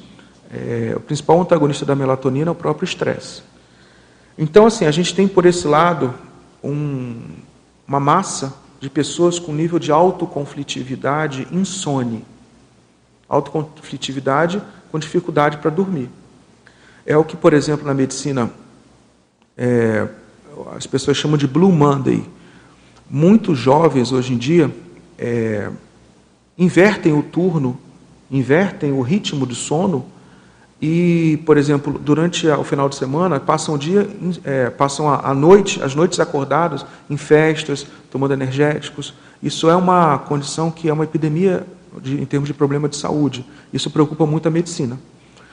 é, 0.51 0.93
o 0.97 1.01
principal 1.01 1.41
antagonista 1.41 1.85
da 1.85 1.95
melatonina 1.95 2.51
é 2.51 2.53
o 2.53 2.55
próprio 2.55 2.85
estresse. 2.85 3.43
Então, 4.37 4.67
assim, 4.67 4.85
a 4.85 4.91
gente 4.91 5.15
tem 5.15 5.27
por 5.27 5.47
esse 5.47 5.67
lado 5.67 6.15
um, 6.63 7.21
uma 7.87 8.01
massa 8.01 8.55
de 8.81 8.91
pessoas 8.91 9.39
com 9.39 9.53
nível 9.53 9.79
de 9.79 9.93
autoconflitividade 9.93 11.47
insone. 11.51 12.25
Autoconflitividade 13.29 14.63
com 14.91 14.99
dificuldade 14.99 15.59
para 15.59 15.71
dormir. 15.71 16.11
É 17.05 17.17
o 17.17 17.25
que, 17.25 17.37
por 17.37 17.53
exemplo, 17.53 17.87
na 17.87 17.95
medicina 17.95 18.51
é, 19.57 20.07
as 20.77 20.87
pessoas 20.87 21.17
chamam 21.17 21.37
de 21.37 21.47
Blue 21.47 21.73
Monday. 21.73 22.25
Muitos 23.11 23.59
jovens 23.59 24.13
hoje 24.13 24.33
em 24.33 24.39
dia 24.39 24.71
é, 25.19 25.69
invertem 26.57 27.13
o 27.13 27.23
turno, 27.23 27.79
invertem 28.31 28.93
o 28.93 29.01
ritmo 29.01 29.47
de 29.47 29.55
sono 29.55 30.07
e, 30.81 31.41
por 31.45 31.57
exemplo, 31.57 31.99
durante 31.99 32.47
o 32.49 32.65
final 32.65 32.89
de 32.89 32.97
semana, 32.97 33.39
passam 33.39 33.75
o 33.75 33.79
dia, 33.79 34.09
é, 34.45 34.71
passam 34.71 35.09
a, 35.09 35.35
noite, 35.35 35.83
as 35.83 35.95
noites 35.95 36.19
acordadas 36.19 36.85
em 37.09 37.17
festas, 37.17 37.87
tomando 38.11 38.33
energéticos. 38.33 39.15
Isso 39.43 39.69
é 39.71 39.77
uma 39.77 40.19
condição 40.19 40.71
que 40.71 40.89
é 40.89 40.93
uma 40.93 41.05
epidemia 41.05 41.67
de, 42.01 42.21
em 42.21 42.25
termos 42.25 42.49
de 42.49 42.55
problema 42.55 42.89
de 42.89 42.97
saúde. 42.97 43.45
Isso 43.73 43.91
preocupa 43.91 44.27
muito 44.27 44.49
a 44.49 44.51
medicina. 44.51 44.99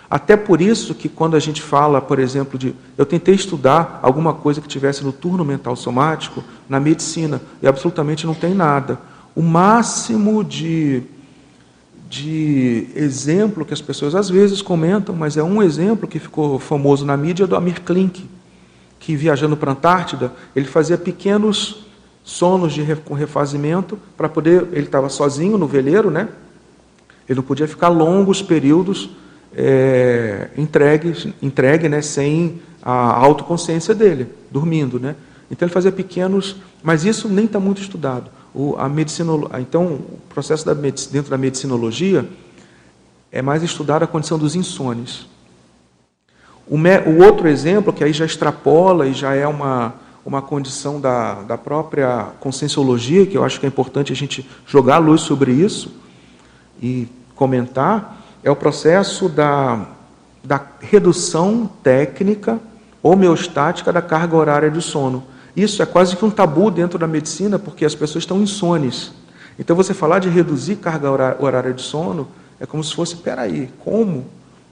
Até 0.10 0.36
por 0.36 0.60
isso 0.60 0.96
que 0.96 1.08
quando 1.08 1.36
a 1.36 1.40
gente 1.40 1.62
fala, 1.62 2.02
por 2.02 2.18
exemplo, 2.18 2.58
de 2.58 2.74
eu 2.98 3.06
tentei 3.06 3.36
estudar 3.36 4.00
alguma 4.02 4.34
coisa 4.34 4.60
que 4.60 4.68
tivesse 4.68 5.04
no 5.04 5.12
turno 5.12 5.46
mental 5.46 5.76
somático 5.76 6.44
na 6.68 6.80
medicina 6.80 7.40
e 7.62 7.68
absolutamente 7.68 8.26
não 8.26 8.34
tem 8.34 8.56
nada. 8.56 9.00
O 9.36 9.42
máximo 9.42 10.44
de 10.44 11.04
de 12.10 12.88
exemplo 12.96 13.64
que 13.64 13.74
as 13.74 13.82
pessoas 13.82 14.16
às 14.16 14.30
vezes 14.30 14.64
comentam, 14.64 15.16
mas 15.16 15.38
é 15.38 15.44
um 15.44 15.62
exemplo 15.62 16.08
que 16.08 16.18
ficou 16.18 16.58
famoso 16.58 17.06
na 17.06 17.16
mídia 17.16 17.46
do 17.46 17.56
Amir 17.56 17.82
Klink, 17.84 18.28
que 19.00 19.16
viajando 19.16 19.56
para 19.56 19.70
a 19.70 19.74
Antártida, 19.74 20.34
ele 20.56 20.66
fazia 20.66 20.98
pequenos 20.98 21.86
sonos 22.24 22.74
de, 22.74 22.84
com 23.06 23.14
refazimento 23.14 23.98
para 24.18 24.28
poder. 24.28 24.68
Ele 24.72 24.88
estava 24.88 25.08
sozinho 25.08 25.56
no 25.56 25.68
veleiro, 25.68 26.10
né? 26.10 26.30
Ele 27.28 27.38
não 27.38 27.44
podia 27.44 27.68
ficar 27.68 27.90
longos 27.90 28.42
períodos 28.42 29.12
é, 29.56 30.50
entregue, 30.58 31.34
entregue 31.42 31.90
né, 31.90 32.02
sem 32.02 32.62
a 32.82 32.92
autoconsciência 32.92 33.94
dele, 33.94 34.28
dormindo. 34.52 35.00
Né? 35.00 35.16
Então 35.50 35.66
ele 35.66 35.74
fazia 35.74 35.92
pequenos, 35.92 36.58
mas 36.84 37.04
isso 37.04 37.28
nem 37.28 37.46
está 37.46 37.60
muito 37.60 37.82
estudado. 37.82 38.30
O, 38.54 38.76
a 38.78 38.90
medicina, 38.90 39.32
então, 39.60 39.86
o 39.86 40.20
processo 40.30 40.66
da 40.66 40.74
dentro 40.74 41.30
da 41.30 41.38
medicinologia 41.38 42.28
é 43.32 43.42
mais 43.42 43.62
estudar 43.62 44.02
a 44.04 44.08
condição 44.08 44.40
dos 44.40 44.56
insones. 44.56 45.28
O, 46.68 46.78
o, 46.78 47.24
outro 47.24 47.48
exemplo, 47.48 47.94
que 47.94 48.04
aí 48.04 48.14
já 48.14 48.26
extrapola 48.26 49.08
e 49.08 49.14
já 49.14 49.34
é 49.36 49.48
uma, 49.48 49.94
uma 50.26 50.42
condição 50.42 51.00
da, 51.00 51.42
da 51.42 51.58
própria 51.58 52.28
conscienciologia, 52.40 53.26
que 53.26 53.38
eu 53.38 53.44
acho 53.44 53.60
que 53.60 53.66
é 53.66 53.70
importante 53.70 54.12
a 54.12 54.16
gente 54.16 54.48
jogar 54.66 54.96
a 54.96 55.00
luz 55.00 55.22
sobre 55.22 55.52
isso 55.52 55.92
e 56.82 57.08
comentar, 57.36 58.19
é 58.44 58.50
o 58.50 58.56
processo 58.56 59.28
da, 59.28 59.88
da 60.44 60.62
redução 60.82 61.70
técnica 61.84 62.60
homeostática 63.02 63.92
da 63.92 64.02
carga 64.02 64.36
horária 64.36 64.70
de 64.70 64.82
sono. 64.82 65.24
Isso 65.56 65.82
é 65.82 65.86
quase 65.86 66.16
que 66.16 66.24
um 66.24 66.30
tabu 66.30 66.70
dentro 66.70 67.00
da 67.00 67.08
medicina, 67.08 67.58
porque 67.58 67.86
as 67.86 67.96
pessoas 67.96 68.24
estão 68.24 68.42
insones. 68.42 69.12
Então, 69.58 69.76
você 69.76 69.94
falar 69.94 70.20
de 70.20 70.30
reduzir 70.30 70.78
carga 70.78 71.12
horária 71.40 71.74
de 71.74 71.82
sono 71.82 72.28
é 72.60 72.66
como 72.66 72.84
se 72.84 72.94
fosse, 72.94 73.18
peraí, 73.18 73.70
como? 73.80 74.26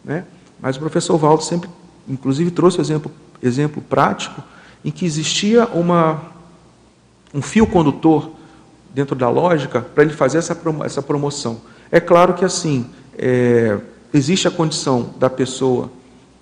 Né? 0.03 0.23
Mas 0.60 0.77
o 0.77 0.80
professor 0.80 1.17
Valdo 1.17 1.43
sempre, 1.43 1.69
inclusive, 2.08 2.51
trouxe 2.51 2.80
exemplo, 2.80 3.12
exemplo 3.41 3.82
prático 3.82 4.41
em 4.84 4.91
que 4.91 5.06
existia 5.06 5.65
uma, 5.67 6.21
um 7.34 7.41
fio 7.41 7.67
condutor 7.67 8.32
dentro 8.93 9.15
da 9.15 9.30
lógica 9.30 9.82
para 9.82 10.03
ele 10.03 10.13
fazer 10.13 10.38
essa 10.38 11.01
promoção. 11.01 11.62
É 11.91 11.99
claro 11.99 12.34
que, 12.34 12.45
assim, 12.45 12.89
é, 13.17 13.77
existe 14.13 14.47
a 14.47 14.51
condição 14.51 15.10
da 15.19 15.30
pessoa 15.30 15.89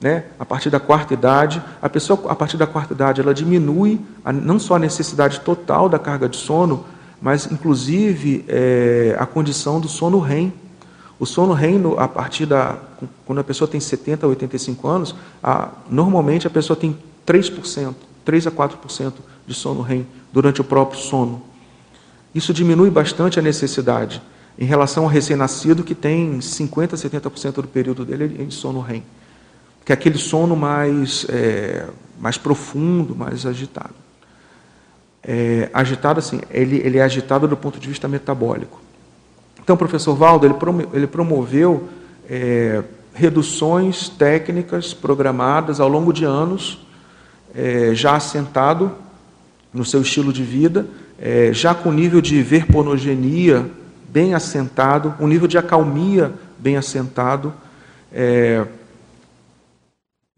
né, 0.01 0.25
a 0.38 0.45
partir 0.45 0.69
da 0.69 0.79
quarta 0.79 1.13
idade, 1.13 1.61
a 1.81 1.89
pessoa, 1.89 2.19
a 2.29 2.35
partir 2.35 2.57
da 2.57 2.67
quarta 2.67 2.93
idade, 2.93 3.21
ela 3.21 3.33
diminui 3.33 3.99
a, 4.23 4.31
não 4.31 4.59
só 4.59 4.75
a 4.75 4.79
necessidade 4.79 5.39
total 5.39 5.88
da 5.88 5.97
carga 5.97 6.27
de 6.27 6.38
sono, 6.38 6.85
mas 7.21 7.49
inclusive 7.51 8.45
é, 8.47 9.15
a 9.17 9.25
condição 9.25 9.79
do 9.79 9.88
sono 9.88 10.19
REM. 10.19 10.53
O 11.17 11.25
sono 11.25 11.53
REM, 11.53 11.81
a 11.97 12.07
partir 12.07 12.45
da. 12.45 12.77
Quando 13.25 13.39
a 13.39 13.43
pessoa 13.43 13.67
tem 13.67 13.79
70 13.79 14.25
a 14.25 14.29
85 14.29 14.88
anos, 14.88 15.15
a, 15.41 15.69
normalmente 15.89 16.45
a 16.45 16.49
pessoa 16.49 16.75
tem 16.75 16.97
3%, 17.25 17.95
3 18.25 18.47
a 18.47 18.51
4% 18.51 19.13
de 19.47 19.53
sono 19.53 19.81
REM 19.81 20.05
durante 20.31 20.59
o 20.59 20.63
próprio 20.63 20.99
sono. 20.99 21.41
Isso 22.33 22.53
diminui 22.53 22.89
bastante 22.89 23.39
a 23.39 23.41
necessidade 23.41 24.21
em 24.57 24.65
relação 24.65 25.03
ao 25.03 25.09
recém-nascido 25.09 25.83
que 25.83 25.95
tem 25.95 26.39
50 26.39 26.95
a 26.95 26.99
70% 26.99 27.53
do 27.53 27.67
período 27.67 28.05
dele 28.05 28.37
em 28.41 28.49
sono 28.49 28.79
REM 28.79 29.03
que 29.85 29.91
é 29.91 29.93
aquele 29.93 30.17
sono 30.17 30.55
mais, 30.55 31.27
é, 31.29 31.85
mais 32.19 32.39
profundo, 32.39 33.15
mais 33.15 33.45
agitado. 33.45 33.93
É, 35.23 35.69
agitado 35.71 36.19
assim, 36.19 36.41
ele, 36.49 36.77
ele 36.77 36.97
é 36.97 37.03
agitado 37.03 37.47
do 37.47 37.55
ponto 37.55 37.79
de 37.79 37.87
vista 37.87 38.07
metabólico. 38.07 38.81
Então, 39.61 39.75
o 39.75 39.77
professor 39.77 40.15
Valdo 40.15 40.45
ele, 40.45 40.55
ele 40.91 41.07
promoveu 41.07 41.87
é, 42.27 42.83
reduções 43.13 44.09
técnicas 44.09 44.91
programadas 44.91 45.79
ao 45.79 45.87
longo 45.87 46.11
de 46.11 46.25
anos, 46.25 46.83
é, 47.53 47.91
já 47.93 48.15
assentado 48.15 48.91
no 49.71 49.85
seu 49.85 50.01
estilo 50.01 50.33
de 50.33 50.43
vida, 50.43 50.87
é, 51.19 51.53
já 51.53 51.75
com 51.75 51.91
nível 51.91 52.21
de 52.21 52.41
verponogenia 52.41 53.69
bem 54.15 54.34
assentado, 54.34 55.13
um 55.19 55.28
nível 55.28 55.45
de 55.45 55.58
acalmia 55.58 56.32
bem 56.58 56.78
assentado, 56.78 57.54
é, 58.13 58.65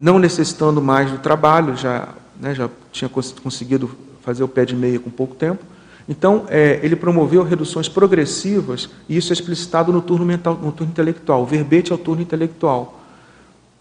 não 0.00 0.18
necessitando 0.18 0.82
mais 0.82 1.12
do 1.12 1.18
trabalho, 1.18 1.76
já, 1.76 2.08
né, 2.40 2.56
já 2.56 2.68
tinha 2.90 3.08
conseguido 3.08 3.88
fazer 4.20 4.42
o 4.42 4.48
pé 4.48 4.64
de 4.64 4.74
meia 4.74 4.98
com 4.98 5.10
pouco 5.10 5.36
tempo. 5.36 5.64
Então, 6.08 6.44
é, 6.48 6.80
ele 6.82 6.96
promoveu 6.96 7.44
reduções 7.44 7.88
progressivas, 7.88 8.90
e 9.08 9.16
isso 9.16 9.32
é 9.32 9.34
explicitado 9.34 9.92
no 9.92 10.02
turno, 10.02 10.26
mental, 10.26 10.54
no 10.54 10.72
turno 10.72 10.90
intelectual. 10.90 11.46
Verbete 11.46 11.92
é 11.92 11.94
o 11.94 11.98
turno 11.98 12.20
intelectual. 12.20 13.00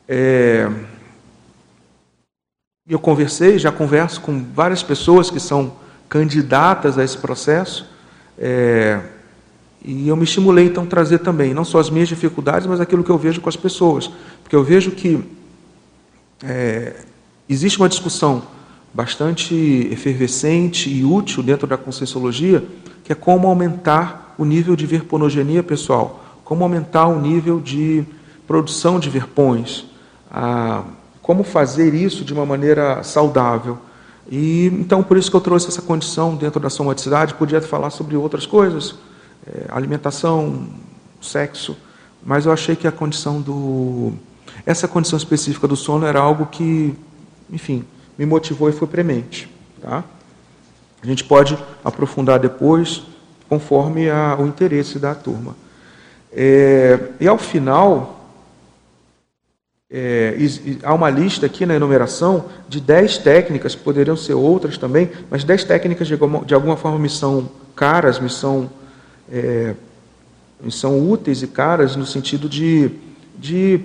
É, 0.07 0.69
eu 2.87 2.99
conversei, 2.99 3.57
já 3.57 3.71
converso 3.71 4.21
com 4.21 4.45
várias 4.53 4.83
pessoas 4.83 5.31
que 5.31 5.39
são 5.39 5.73
candidatas 6.07 6.99
a 6.99 7.03
esse 7.03 7.17
processo, 7.17 7.89
é, 8.37 9.16
e 9.87 10.09
eu 10.09 10.17
me 10.17 10.25
estimulei 10.25 10.65
então 10.65 10.83
a 10.83 10.85
trazer 10.85 11.19
também, 11.19 11.53
não 11.53 11.63
só 11.63 11.79
as 11.79 11.89
minhas 11.89 12.09
dificuldades, 12.09 12.67
mas 12.67 12.81
aquilo 12.81 13.05
que 13.05 13.09
eu 13.09 13.17
vejo 13.17 13.39
com 13.39 13.47
as 13.47 13.55
pessoas. 13.55 14.11
Porque 14.43 14.53
eu 14.53 14.61
vejo 14.61 14.91
que 14.91 15.23
é, 16.43 16.93
existe 17.47 17.79
uma 17.79 17.87
discussão 17.87 18.43
bastante 18.93 19.55
efervescente 19.89 20.89
e 20.89 21.05
útil 21.05 21.41
dentro 21.41 21.65
da 21.65 21.77
Conscienciologia, 21.77 22.65
que 23.01 23.13
é 23.13 23.15
como 23.15 23.47
aumentar 23.47 24.35
o 24.37 24.43
nível 24.43 24.75
de 24.75 24.85
verponogenia 24.85 25.63
pessoal, 25.63 26.21
como 26.43 26.65
aumentar 26.65 27.07
o 27.07 27.21
nível 27.21 27.61
de 27.61 28.03
produção 28.45 28.99
de 28.99 29.09
verpões, 29.09 29.85
a, 30.29 30.83
como 31.21 31.45
fazer 31.45 31.93
isso 31.93 32.25
de 32.25 32.33
uma 32.33 32.45
maneira 32.45 33.03
saudável. 33.03 33.77
E 34.29 34.65
então 34.65 35.01
por 35.01 35.15
isso 35.15 35.31
que 35.31 35.37
eu 35.37 35.41
trouxe 35.41 35.69
essa 35.69 35.81
condição 35.81 36.35
dentro 36.35 36.59
da 36.59 36.69
somaticidade, 36.69 37.35
podia 37.35 37.61
falar 37.61 37.89
sobre 37.89 38.17
outras 38.17 38.45
coisas, 38.45 38.95
é, 39.47 39.65
alimentação, 39.69 40.67
sexo, 41.21 41.77
mas 42.23 42.45
eu 42.45 42.51
achei 42.51 42.75
que 42.75 42.87
a 42.87 42.91
condição 42.91 43.41
do 43.41 44.13
essa 44.65 44.87
condição 44.87 45.17
específica 45.17 45.67
do 45.67 45.75
sono 45.75 46.05
era 46.05 46.19
algo 46.19 46.47
que, 46.47 46.93
enfim, 47.49 47.85
me 48.17 48.25
motivou 48.25 48.69
e 48.69 48.73
foi 48.73 48.87
premente. 48.87 49.49
Tá? 49.81 50.03
A 51.01 51.05
gente 51.05 51.23
pode 51.23 51.57
aprofundar 51.83 52.39
depois, 52.39 53.03
conforme 53.47 54.09
a, 54.09 54.35
o 54.37 54.45
interesse 54.45 54.99
da 54.99 55.13
turma. 55.13 55.55
É, 56.31 56.99
e 57.19 57.27
ao 57.27 57.37
final, 57.37 58.29
é, 59.89 60.35
há 60.83 60.93
uma 60.93 61.09
lista 61.09 61.45
aqui 61.45 61.65
na 61.65 61.75
enumeração 61.75 62.45
de 62.67 62.81
10 62.81 63.19
técnicas, 63.19 63.73
poderiam 63.75 64.17
ser 64.17 64.33
outras 64.33 64.77
também, 64.77 65.09
mas 65.29 65.43
10 65.43 65.63
técnicas 65.63 66.07
de 66.07 66.17
de 66.45 66.53
alguma 66.53 66.75
forma 66.75 66.99
me 66.99 67.09
são 67.09 67.49
caras, 67.75 68.19
me 68.19 68.29
são, 68.29 68.69
é, 69.31 69.75
são 70.69 71.09
úteis 71.09 71.41
e 71.41 71.47
caras 71.47 71.95
no 71.95 72.05
sentido 72.05 72.49
de, 72.49 72.91
de 73.37 73.81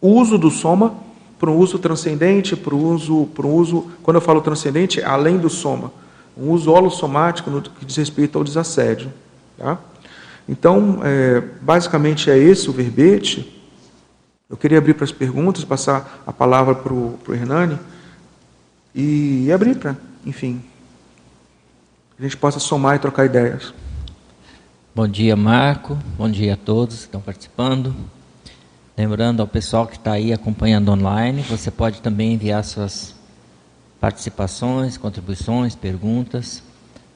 uso 0.00 0.38
do 0.38 0.50
soma 0.50 0.94
para 1.38 1.50
um 1.50 1.56
uso 1.56 1.78
transcendente, 1.78 2.56
para 2.56 2.74
um 2.74 2.94
uso, 2.94 3.26
para 3.34 3.46
um 3.46 3.54
uso, 3.54 3.90
quando 4.02 4.16
eu 4.16 4.20
falo 4.20 4.40
transcendente, 4.40 5.02
além 5.02 5.38
do 5.38 5.50
soma, 5.50 5.92
um 6.36 6.50
uso 6.50 6.70
holossomático 6.70 7.50
no 7.50 7.60
que 7.60 7.84
diz 7.84 7.96
respeito 7.96 8.38
ao 8.38 8.44
desassédio. 8.44 9.12
Tá? 9.58 9.78
Então, 10.48 11.00
é, 11.02 11.42
basicamente 11.60 12.30
é 12.30 12.38
esse 12.38 12.70
o 12.70 12.72
verbete. 12.72 13.52
Eu 14.48 14.56
queria 14.56 14.78
abrir 14.78 14.94
para 14.94 15.04
as 15.04 15.12
perguntas, 15.12 15.64
passar 15.64 16.22
a 16.26 16.32
palavra 16.32 16.74
para 16.74 16.92
o, 16.92 17.18
para 17.22 17.32
o 17.32 17.34
Hernani 17.34 17.78
e 18.94 19.50
abrir 19.52 19.76
para, 19.76 19.96
enfim, 20.24 20.62
a 22.18 22.22
gente 22.22 22.36
possa 22.36 22.58
somar 22.58 22.96
e 22.96 22.98
trocar 22.98 23.26
ideias. 23.26 23.74
Bom 24.96 25.06
dia, 25.06 25.36
Marco. 25.36 25.98
Bom 26.16 26.26
dia 26.26 26.54
a 26.54 26.56
todos 26.56 27.00
que 27.00 27.02
estão 27.02 27.20
participando. 27.20 27.94
Lembrando 28.96 29.42
ao 29.42 29.46
pessoal 29.46 29.86
que 29.86 29.96
está 29.96 30.12
aí 30.12 30.32
acompanhando 30.32 30.90
online, 30.90 31.42
você 31.42 31.70
pode 31.70 32.00
também 32.00 32.32
enviar 32.32 32.64
suas 32.64 33.14
participações, 34.00 34.96
contribuições, 34.96 35.74
perguntas, 35.74 36.62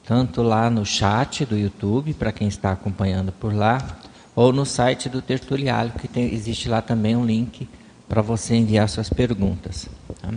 tanto 0.05 0.43
lá 0.43 0.69
no 0.69 0.85
chat 0.85 1.43
do 1.43 1.57
YouTube, 1.57 2.13
para 2.13 2.31
quem 2.31 2.47
está 2.47 2.71
acompanhando 2.71 3.31
por 3.31 3.51
lá, 3.51 3.97
ou 4.35 4.53
no 4.53 4.63
site 4.63 5.09
do 5.09 5.19
Tertuliário, 5.19 5.91
que 5.93 6.07
tem, 6.07 6.31
existe 6.31 6.69
lá 6.69 6.83
também 6.83 7.15
um 7.15 7.25
link 7.25 7.67
para 8.07 8.21
você 8.21 8.53
enviar 8.53 8.87
suas 8.89 9.09
perguntas. 9.09 9.89
Tá? 10.21 10.29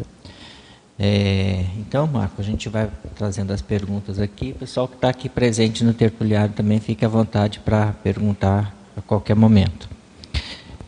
É, 0.99 1.65
então, 1.79 2.07
Marco, 2.07 2.41
a 2.41 2.45
gente 2.45 2.69
vai 2.69 2.89
trazendo 3.17 3.53
as 3.53 3.61
perguntas 3.61 4.19
aqui. 4.21 4.53
O 4.53 4.61
pessoal 4.61 4.87
que 4.87 4.95
está 4.95 5.09
aqui 5.09 5.29
presente 5.29 5.83
no 5.83 5.93
Tertuliário 5.93 6.55
também 6.55 6.79
fique 6.79 7.05
à 7.05 7.09
vontade 7.09 7.59
para 7.61 7.93
perguntar 8.03 8.75
a 8.97 9.01
qualquer 9.01 9.35
momento. 9.35 9.89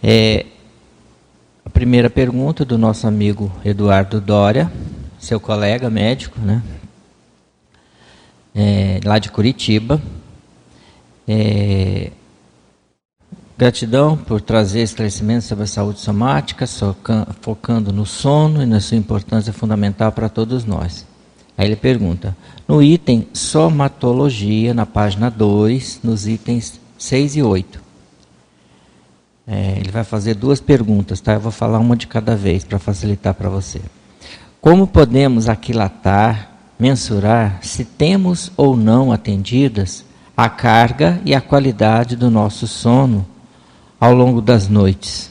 É, 0.03 0.47
a 1.65 1.71
primeira 1.71 2.09
pergunta 2.09 2.65
do 2.65 2.79
nosso 2.79 3.07
amigo 3.07 3.51
Eduardo 3.65 4.21
Dória, 4.21 4.71
seu 5.19 5.41
colega 5.41 5.91
médico, 5.91 6.39
né? 6.41 6.63
É, 8.55 9.01
lá 9.05 9.19
de 9.19 9.31
Curitiba. 9.31 10.01
Gratidão 13.59 14.19
por 14.19 14.43
trazer 14.43 14.83
esclarecimentos 14.83 15.47
sobre 15.47 15.65
a 15.65 15.67
saúde 15.67 15.99
somática, 15.99 16.67
focando 17.41 17.91
no 17.91 18.05
sono 18.05 18.63
e 18.63 18.67
na 18.67 18.81
sua 18.81 18.99
importância 18.99 19.51
fundamental 19.51 20.13
para 20.13 20.29
todos 20.29 20.67
nós. 20.67 21.07
Aí 21.57 21.67
ele 21.67 21.77
pergunta: 21.77 22.37
no 22.69 22.83
item 22.83 23.27
somatologia, 23.33 24.75
na 24.75 24.85
página 24.85 25.31
2, 25.31 26.01
nos 26.05 26.27
itens 26.27 26.79
6 26.99 27.37
e 27.37 27.43
8, 27.43 27.81
é, 29.47 29.79
ele 29.79 29.91
vai 29.91 30.05
fazer 30.05 30.35
duas 30.35 30.61
perguntas, 30.61 31.19
tá? 31.23 31.33
Eu 31.33 31.41
vou 31.41 31.53
falar 31.53 31.79
uma 31.79 31.97
de 31.97 32.07
cada 32.07 32.37
vez 32.37 32.63
para 32.63 32.79
facilitar 32.79 33.33
para 33.33 33.49
você. 33.49 33.81
Como 34.61 34.87
podemos 34.87 35.49
aquilatar, 35.49 36.51
mensurar 36.79 37.61
se 37.63 37.87
temos 37.87 38.53
ou 38.55 38.77
não 38.77 39.13
atendidas 39.13 40.05
a 40.37 40.51
carga 40.51 41.23
e 41.25 41.35
a 41.35 41.41
qualidade 41.41 42.17
do 42.17 42.31
nosso 42.31 42.67
sono 42.67 43.25
ao 44.01 44.15
longo 44.15 44.41
das 44.41 44.69
noites? 44.69 45.31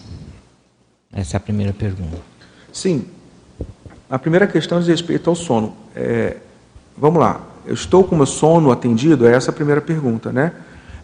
Essa 1.12 1.36
é 1.36 1.38
a 1.38 1.40
primeira 1.40 1.74
pergunta. 1.74 2.20
Sim. 2.72 3.06
A 4.10 4.20
primeira 4.20 4.46
questão 4.48 4.80
diz 4.80 4.88
respeito 4.88 5.30
ao 5.30 5.36
sono. 5.36 5.76
É, 5.96 6.38
vamos 6.98 7.20
lá. 7.20 7.42
Eu 7.66 7.74
estou 7.74 8.04
com 8.04 8.16
o 8.16 8.18
meu 8.18 8.26
sono 8.26 8.72
atendido? 8.72 9.26
É 9.26 9.34
essa 9.34 9.50
a 9.50 9.54
primeira 9.54 9.82
pergunta, 9.82 10.32
né? 10.32 10.52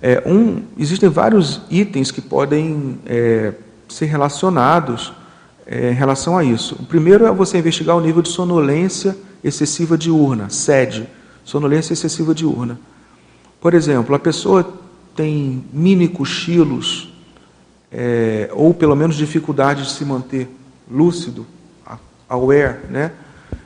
É, 0.02 0.24
um, 0.26 0.63
existem 0.78 1.10
vários 1.10 1.62
itens 1.69 2.12
que 2.12 2.21
podem 2.21 3.00
é, 3.06 3.54
ser 3.88 4.06
relacionados 4.06 5.13
é, 5.65 5.91
em 5.91 5.93
relação 5.93 6.38
a 6.38 6.43
isso. 6.43 6.76
O 6.80 6.86
primeiro 6.86 7.26
é 7.26 7.32
você 7.32 7.60
investigar 7.60 7.95
o 7.95 8.02
nível 8.02 8.21
de 8.21 8.30
sonolência 8.30 9.15
excessiva 9.43 9.97
diurna, 9.97 10.50
SED, 10.50 11.08
sonolência 11.43 11.93
excessiva 11.93 12.34
diurna. 12.34 12.80
Por 13.60 13.74
exemplo, 13.74 14.15
a 14.15 14.19
pessoa 14.19 14.74
tem 15.15 15.63
mini 15.71 16.08
cochilos, 16.08 17.11
é, 17.91 18.49
ou 18.54 18.73
pelo 18.73 18.95
menos 18.95 19.15
dificuldade 19.15 19.84
de 19.84 19.91
se 19.91 20.06
manter 20.06 20.49
lúcido, 20.89 21.45
aware, 22.30 22.80
né, 22.89 23.12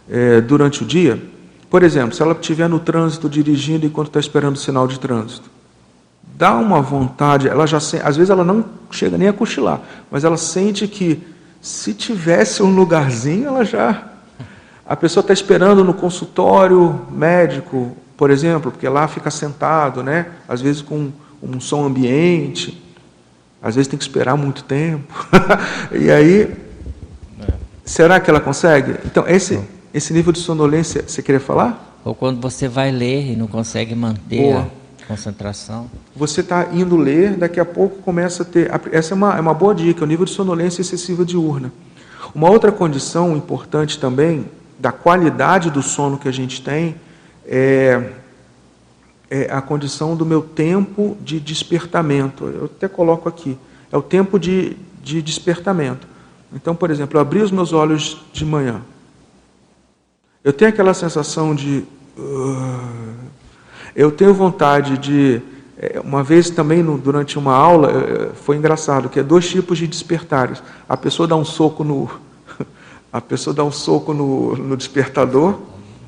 é, 0.09 0.41
durante 0.41 0.83
o 0.83 0.85
dia. 0.85 1.21
Por 1.69 1.83
exemplo, 1.83 2.15
se 2.15 2.21
ela 2.21 2.33
estiver 2.33 2.67
no 2.67 2.79
trânsito 2.79 3.29
dirigindo 3.29 3.85
enquanto 3.85 4.07
está 4.07 4.19
esperando 4.19 4.55
o 4.55 4.59
sinal 4.59 4.87
de 4.87 4.99
trânsito 4.99 5.55
dá 6.37 6.53
uma 6.55 6.81
vontade, 6.81 7.47
ela 7.47 7.65
já 7.65 7.77
às 7.77 8.17
vezes 8.17 8.29
ela 8.29 8.43
não 8.43 8.65
chega 8.91 9.17
nem 9.17 9.27
a 9.27 9.33
cochilar, 9.33 9.81
mas 10.11 10.23
ela 10.23 10.37
sente 10.37 10.87
que 10.87 11.23
se 11.61 11.93
tivesse 11.93 12.61
um 12.61 12.75
lugarzinho, 12.75 13.47
ela 13.47 13.63
já 13.63 14.03
a 14.85 14.95
pessoa 14.95 15.21
está 15.21 15.33
esperando 15.33 15.83
no 15.83 15.93
consultório 15.93 17.01
médico, 17.09 17.97
por 18.15 18.29
exemplo, 18.29 18.71
porque 18.71 18.87
lá 18.87 19.07
fica 19.07 19.31
sentado, 19.31 20.03
né? 20.03 20.27
Às 20.47 20.61
vezes 20.61 20.81
com 20.81 21.09
um 21.41 21.59
som 21.59 21.85
ambiente, 21.85 22.83
às 23.65 23.73
vezes 23.73 23.87
tem 23.87 23.97
que 23.97 24.05
esperar 24.05 24.37
muito 24.37 24.63
tempo. 24.63 25.11
e 25.91 26.11
aí, 26.11 26.53
é. 27.41 27.53
será 27.83 28.19
que 28.19 28.29
ela 28.29 28.39
consegue? 28.39 28.95
Então, 29.03 29.27
esse, 29.27 29.59
esse 29.91 30.13
nível 30.13 30.31
de 30.31 30.37
sonolência, 30.37 31.03
você 31.07 31.19
queria 31.23 31.41
falar? 31.41 31.99
Ou 32.05 32.13
quando 32.13 32.39
você 32.39 32.67
vai 32.67 32.91
ler 32.91 33.31
e 33.31 33.35
não 33.35 33.47
consegue 33.47 33.95
manter 33.95 34.53
Boa. 34.53 34.67
Concentração. 35.07 35.89
Você 36.15 36.41
está 36.41 36.67
indo 36.73 36.95
ler, 36.95 37.35
daqui 37.35 37.59
a 37.59 37.65
pouco 37.65 38.03
começa 38.03 38.43
a 38.43 38.45
ter. 38.45 38.71
Essa 38.91 39.13
é 39.13 39.15
uma, 39.15 39.35
é 39.35 39.41
uma 39.41 39.53
boa 39.53 39.73
dica, 39.73 40.03
o 40.03 40.07
nível 40.07 40.25
de 40.25 40.31
sonolência 40.31 40.81
excessiva 40.81 41.25
diurna. 41.25 41.71
Uma 42.35 42.51
outra 42.51 42.71
condição 42.71 43.35
importante 43.35 43.99
também, 43.99 44.45
da 44.79 44.91
qualidade 44.91 45.71
do 45.71 45.81
sono 45.81 46.19
que 46.19 46.27
a 46.27 46.31
gente 46.31 46.61
tem, 46.61 46.95
é, 47.47 48.11
é 49.35 49.51
a 49.51 49.61
condição 49.61 50.15
do 50.15 50.25
meu 50.25 50.41
tempo 50.41 51.17
de 51.21 51.39
despertamento. 51.39 52.45
Eu 52.45 52.65
até 52.65 52.87
coloco 52.87 53.27
aqui. 53.27 53.57
É 53.91 53.97
o 53.97 54.01
tempo 54.01 54.39
de, 54.39 54.77
de 55.03 55.21
despertamento. 55.21 56.07
Então, 56.53 56.73
por 56.73 56.89
exemplo, 56.89 57.17
eu 57.17 57.21
abri 57.21 57.41
os 57.41 57.51
meus 57.51 57.73
olhos 57.73 58.21
de 58.31 58.45
manhã. 58.45 58.81
Eu 60.41 60.53
tenho 60.53 60.69
aquela 60.69 60.93
sensação 60.93 61.53
de. 61.53 61.83
Uh, 62.17 63.15
eu 63.93 64.09
tenho 64.11 64.33
vontade 64.33 64.97
de. 64.97 65.41
Eh, 65.77 65.99
uma 66.01 66.23
vez 66.23 66.49
também, 66.49 66.81
durante 66.83 67.37
uma 67.37 67.53
aula, 67.53 67.91
eh, 67.91 68.31
foi 68.35 68.55
engraçado, 68.55 69.09
que 69.09 69.19
é 69.19 69.23
dois 69.23 69.49
tipos 69.49 69.77
de 69.77 69.87
despertares. 69.87 70.63
A 70.87 70.95
pessoa 70.95 71.27
dá 71.27 71.35
um 71.35 71.43
soco 71.43 71.83
no, 71.83 72.09
a 73.11 73.19
pessoa 73.19 73.53
dá 73.53 73.63
um 73.63 73.71
soco 73.71 74.13
no, 74.13 74.55
no 74.55 74.77
despertador, 74.77 75.59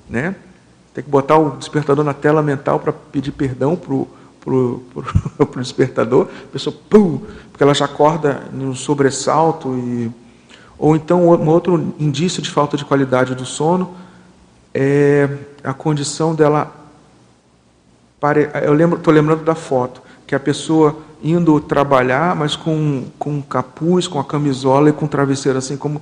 né? 0.09 0.35
Tem 0.97 1.03
que 1.03 1.11
botar 1.11 1.37
o 1.37 1.51
despertador 1.51 2.03
na 2.03 2.11
tela 2.11 2.41
mental 2.41 2.79
para 2.79 2.91
pedir 2.91 3.31
perdão 3.31 3.75
pro 3.75 4.07
pro, 4.41 4.81
pro, 4.91 5.45
pro 5.45 5.61
despertador, 5.61 6.27
a 6.45 6.51
pessoa 6.51 6.75
pum, 6.89 7.19
porque 7.51 7.61
ela 7.61 7.75
já 7.75 7.85
acorda 7.85 8.45
no 8.51 8.75
sobressalto 8.75 9.75
e 9.77 10.09
ou 10.75 10.95
então 10.95 11.23
um 11.23 11.49
outro 11.49 11.93
indício 11.99 12.41
de 12.41 12.49
falta 12.49 12.75
de 12.75 12.83
qualidade 12.83 13.35
do 13.35 13.45
sono 13.45 13.93
é 14.73 15.29
a 15.63 15.71
condição 15.71 16.33
dela 16.33 16.73
eu 18.63 18.73
lembro, 18.73 18.97
estou 18.97 19.13
lembrando 19.13 19.43
da 19.43 19.53
foto 19.53 20.01
que 20.25 20.33
a 20.33 20.39
pessoa 20.39 20.97
indo 21.21 21.59
trabalhar, 21.59 22.35
mas 22.35 22.55
com, 22.55 23.05
com 23.19 23.39
capuz, 23.39 24.07
com 24.07 24.19
a 24.19 24.23
camisola 24.23 24.89
e 24.89 24.93
com 24.93 25.05
o 25.05 25.07
travesseiro, 25.07 25.59
assim 25.59 25.77
como 25.77 26.01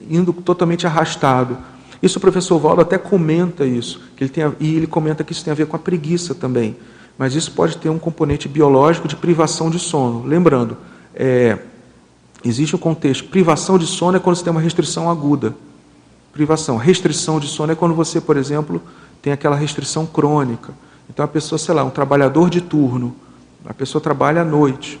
indo 0.00 0.32
totalmente 0.32 0.86
arrastado. 0.86 1.58
Isso 2.02 2.18
o 2.18 2.20
professor 2.20 2.58
Valdo 2.58 2.82
até 2.82 2.96
comenta 2.96 3.64
isso, 3.64 4.00
que 4.16 4.24
ele 4.24 4.30
tem, 4.30 4.44
e 4.60 4.76
ele 4.76 4.86
comenta 4.86 5.24
que 5.24 5.32
isso 5.32 5.44
tem 5.44 5.50
a 5.50 5.54
ver 5.54 5.66
com 5.66 5.76
a 5.76 5.78
preguiça 5.78 6.34
também. 6.34 6.76
Mas 7.16 7.34
isso 7.34 7.50
pode 7.50 7.76
ter 7.76 7.88
um 7.88 7.98
componente 7.98 8.48
biológico 8.48 9.08
de 9.08 9.16
privação 9.16 9.68
de 9.68 9.78
sono. 9.78 10.24
Lembrando, 10.24 10.76
é, 11.14 11.58
existe 12.44 12.76
um 12.76 12.78
contexto. 12.78 13.28
Privação 13.28 13.76
de 13.76 13.86
sono 13.86 14.16
é 14.16 14.20
quando 14.20 14.36
você 14.36 14.44
tem 14.44 14.52
uma 14.52 14.60
restrição 14.60 15.10
aguda. 15.10 15.54
Privação. 16.32 16.76
Restrição 16.76 17.40
de 17.40 17.48
sono 17.48 17.72
é 17.72 17.74
quando 17.74 17.94
você, 17.94 18.20
por 18.20 18.36
exemplo, 18.36 18.80
tem 19.20 19.32
aquela 19.32 19.56
restrição 19.56 20.06
crônica. 20.06 20.72
Então 21.10 21.24
a 21.24 21.28
pessoa, 21.28 21.58
sei 21.58 21.74
lá, 21.74 21.82
um 21.82 21.90
trabalhador 21.90 22.48
de 22.48 22.60
turno, 22.60 23.16
a 23.64 23.74
pessoa 23.74 24.00
trabalha 24.00 24.42
à 24.42 24.44
noite. 24.44 25.00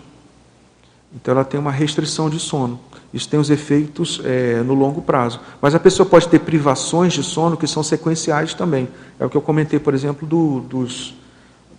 Então 1.14 1.32
ela 1.32 1.44
tem 1.44 1.60
uma 1.60 1.70
restrição 1.70 2.28
de 2.28 2.40
sono. 2.40 2.80
Isso 3.12 3.28
tem 3.28 3.40
os 3.40 3.48
efeitos 3.48 4.20
é, 4.24 4.62
no 4.62 4.74
longo 4.74 5.00
prazo. 5.00 5.40
Mas 5.62 5.74
a 5.74 5.80
pessoa 5.80 6.06
pode 6.06 6.28
ter 6.28 6.40
privações 6.40 7.12
de 7.12 7.22
sono 7.22 7.56
que 7.56 7.66
são 7.66 7.82
sequenciais 7.82 8.52
também. 8.52 8.88
É 9.18 9.24
o 9.24 9.30
que 9.30 9.36
eu 9.36 9.40
comentei, 9.40 9.78
por 9.78 9.94
exemplo, 9.94 10.28
do, 10.28 10.60
dos, 10.60 11.14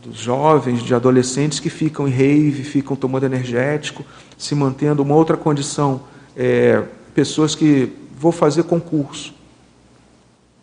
dos 0.03 0.17
jovens, 0.17 0.81
de 0.81 0.93
adolescentes 0.95 1.59
que 1.59 1.69
ficam 1.69 2.07
em 2.07 2.11
rave, 2.11 2.63
ficam 2.63 2.95
tomando 2.95 3.25
energético, 3.25 4.03
se 4.37 4.55
mantendo. 4.55 5.03
Uma 5.03 5.15
outra 5.15 5.37
condição, 5.37 6.01
é, 6.35 6.83
pessoas 7.13 7.53
que 7.53 7.93
vou 8.17 8.31
fazer 8.31 8.63
concurso. 8.63 9.33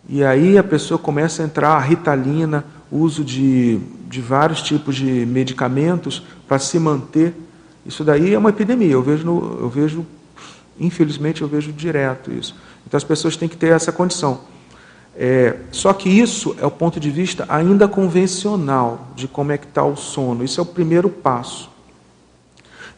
E 0.09 0.23
aí 0.23 0.59
a 0.59 0.63
pessoa 0.63 0.99
começa 0.99 1.43
a 1.43 1.47
entrar 1.47 1.71
a 1.71 1.81
ritalina, 1.81 2.65
uso 2.91 3.25
de, 3.25 3.79
de 4.09 4.21
vários 4.21 4.63
tipos 4.63 4.95
de 4.95 5.27
medicamentos 5.27 6.23
para 6.47 6.59
se 6.59 6.79
manter. 6.79 7.35
Isso 7.85 8.05
daí 8.05 8.35
é 8.35 8.39
uma 8.39 8.51
epidemia. 8.51 8.93
Eu 8.93 9.03
vejo, 9.03 9.25
no, 9.25 9.59
eu 9.61 9.69
vejo, 9.69 10.07
infelizmente, 10.79 11.43
eu 11.43 11.49
vejo 11.49 11.73
direto 11.73 12.33
isso. 12.33 12.55
Então 12.87 12.97
as 12.97 13.05
pessoas 13.05 13.37
têm 13.37 13.49
que 13.49 13.57
ter 13.57 13.73
essa 13.73 13.93
condição. 13.93 14.41
É, 15.19 15.57
só 15.71 15.93
que 15.93 16.09
isso 16.09 16.55
é 16.61 16.67
o 16.67 16.71
ponto 16.71 17.01
de 17.01 17.11
vista 17.11 17.47
ainda 17.49 17.89
convencional 17.89 19.09
de 19.17 19.27
como 19.27 19.51
é 19.53 19.59
que 19.59 19.67
está 19.67 19.83
o 19.85 19.97
sono. 19.97 20.45
Isso 20.45 20.61
é 20.61 20.63
o 20.63 20.67
primeiro 20.67 21.09
passo. 21.09 21.71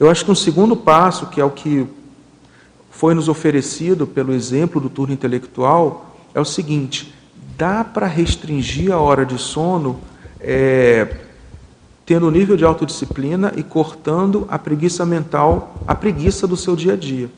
Eu 0.00 0.10
acho 0.10 0.24
que 0.24 0.30
um 0.30 0.34
segundo 0.34 0.76
passo, 0.76 1.26
que 1.26 1.40
é 1.40 1.44
o 1.44 1.50
que 1.50 1.86
foi 2.90 3.14
nos 3.14 3.28
oferecido 3.28 4.06
pelo 4.06 4.32
exemplo 4.32 4.80
do 4.80 4.90
turno 4.90 5.14
intelectual, 5.14 6.16
é 6.34 6.40
o 6.40 6.44
seguinte: 6.44 7.14
dá 7.56 7.84
para 7.84 8.06
restringir 8.06 8.92
a 8.92 8.98
hora 8.98 9.24
de 9.24 9.38
sono 9.38 10.00
é, 10.40 11.16
tendo 12.04 12.26
um 12.26 12.30
nível 12.30 12.56
de 12.56 12.64
autodisciplina 12.64 13.52
e 13.56 13.62
cortando 13.62 14.46
a 14.50 14.58
preguiça 14.58 15.04
mental, 15.04 15.74
a 15.86 15.94
preguiça 15.94 16.46
do 16.46 16.56
seu 16.56 16.74
dia 16.74 16.94
a 16.94 16.96
dia. 16.96 17.28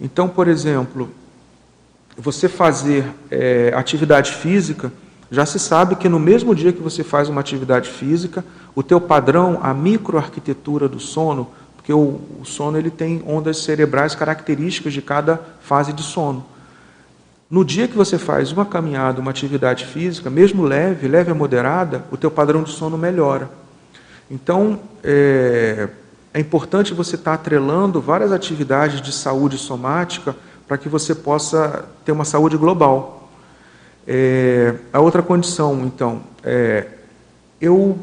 Então, 0.00 0.28
por 0.28 0.48
exemplo, 0.48 1.10
você 2.16 2.48
fazer 2.48 3.04
é, 3.30 3.72
atividade 3.74 4.32
física, 4.32 4.92
já 5.30 5.44
se 5.44 5.58
sabe 5.58 5.96
que 5.96 6.08
no 6.08 6.18
mesmo 6.18 6.54
dia 6.54 6.72
que 6.72 6.82
você 6.82 7.02
faz 7.02 7.28
uma 7.28 7.40
atividade 7.40 7.90
física, 7.90 8.44
o 8.74 8.82
teu 8.82 9.00
padrão, 9.00 9.58
a 9.62 9.74
microarquitetura 9.74 10.88
do 10.88 11.00
sono, 11.00 11.48
porque 11.74 11.92
o, 11.92 12.20
o 12.40 12.44
sono 12.44 12.78
ele 12.78 12.90
tem 12.90 13.22
ondas 13.26 13.58
cerebrais 13.58 14.14
características 14.14 14.92
de 14.92 15.02
cada 15.02 15.40
fase 15.60 15.92
de 15.92 16.02
sono. 16.02 16.44
No 17.48 17.64
dia 17.64 17.86
que 17.86 17.96
você 17.96 18.18
faz 18.18 18.50
uma 18.50 18.64
caminhada, 18.64 19.20
uma 19.20 19.30
atividade 19.30 19.86
física, 19.86 20.28
mesmo 20.28 20.64
leve, 20.64 21.06
leve 21.06 21.30
a 21.30 21.34
moderada, 21.34 22.04
o 22.10 22.16
teu 22.16 22.30
padrão 22.30 22.62
de 22.62 22.70
sono 22.70 22.98
melhora. 22.98 23.48
Então, 24.28 24.80
é, 25.02 25.88
é 26.36 26.40
importante 26.40 26.92
você 26.92 27.14
estar 27.14 27.32
atrelando 27.32 27.98
várias 27.98 28.30
atividades 28.30 29.00
de 29.00 29.10
saúde 29.10 29.56
somática 29.56 30.36
para 30.68 30.76
que 30.76 30.86
você 30.86 31.14
possa 31.14 31.88
ter 32.04 32.12
uma 32.12 32.26
saúde 32.26 32.58
global. 32.58 33.30
É, 34.06 34.74
a 34.92 35.00
outra 35.00 35.22
condição, 35.22 35.86
então, 35.86 36.20
é, 36.44 36.88
eu 37.58 37.98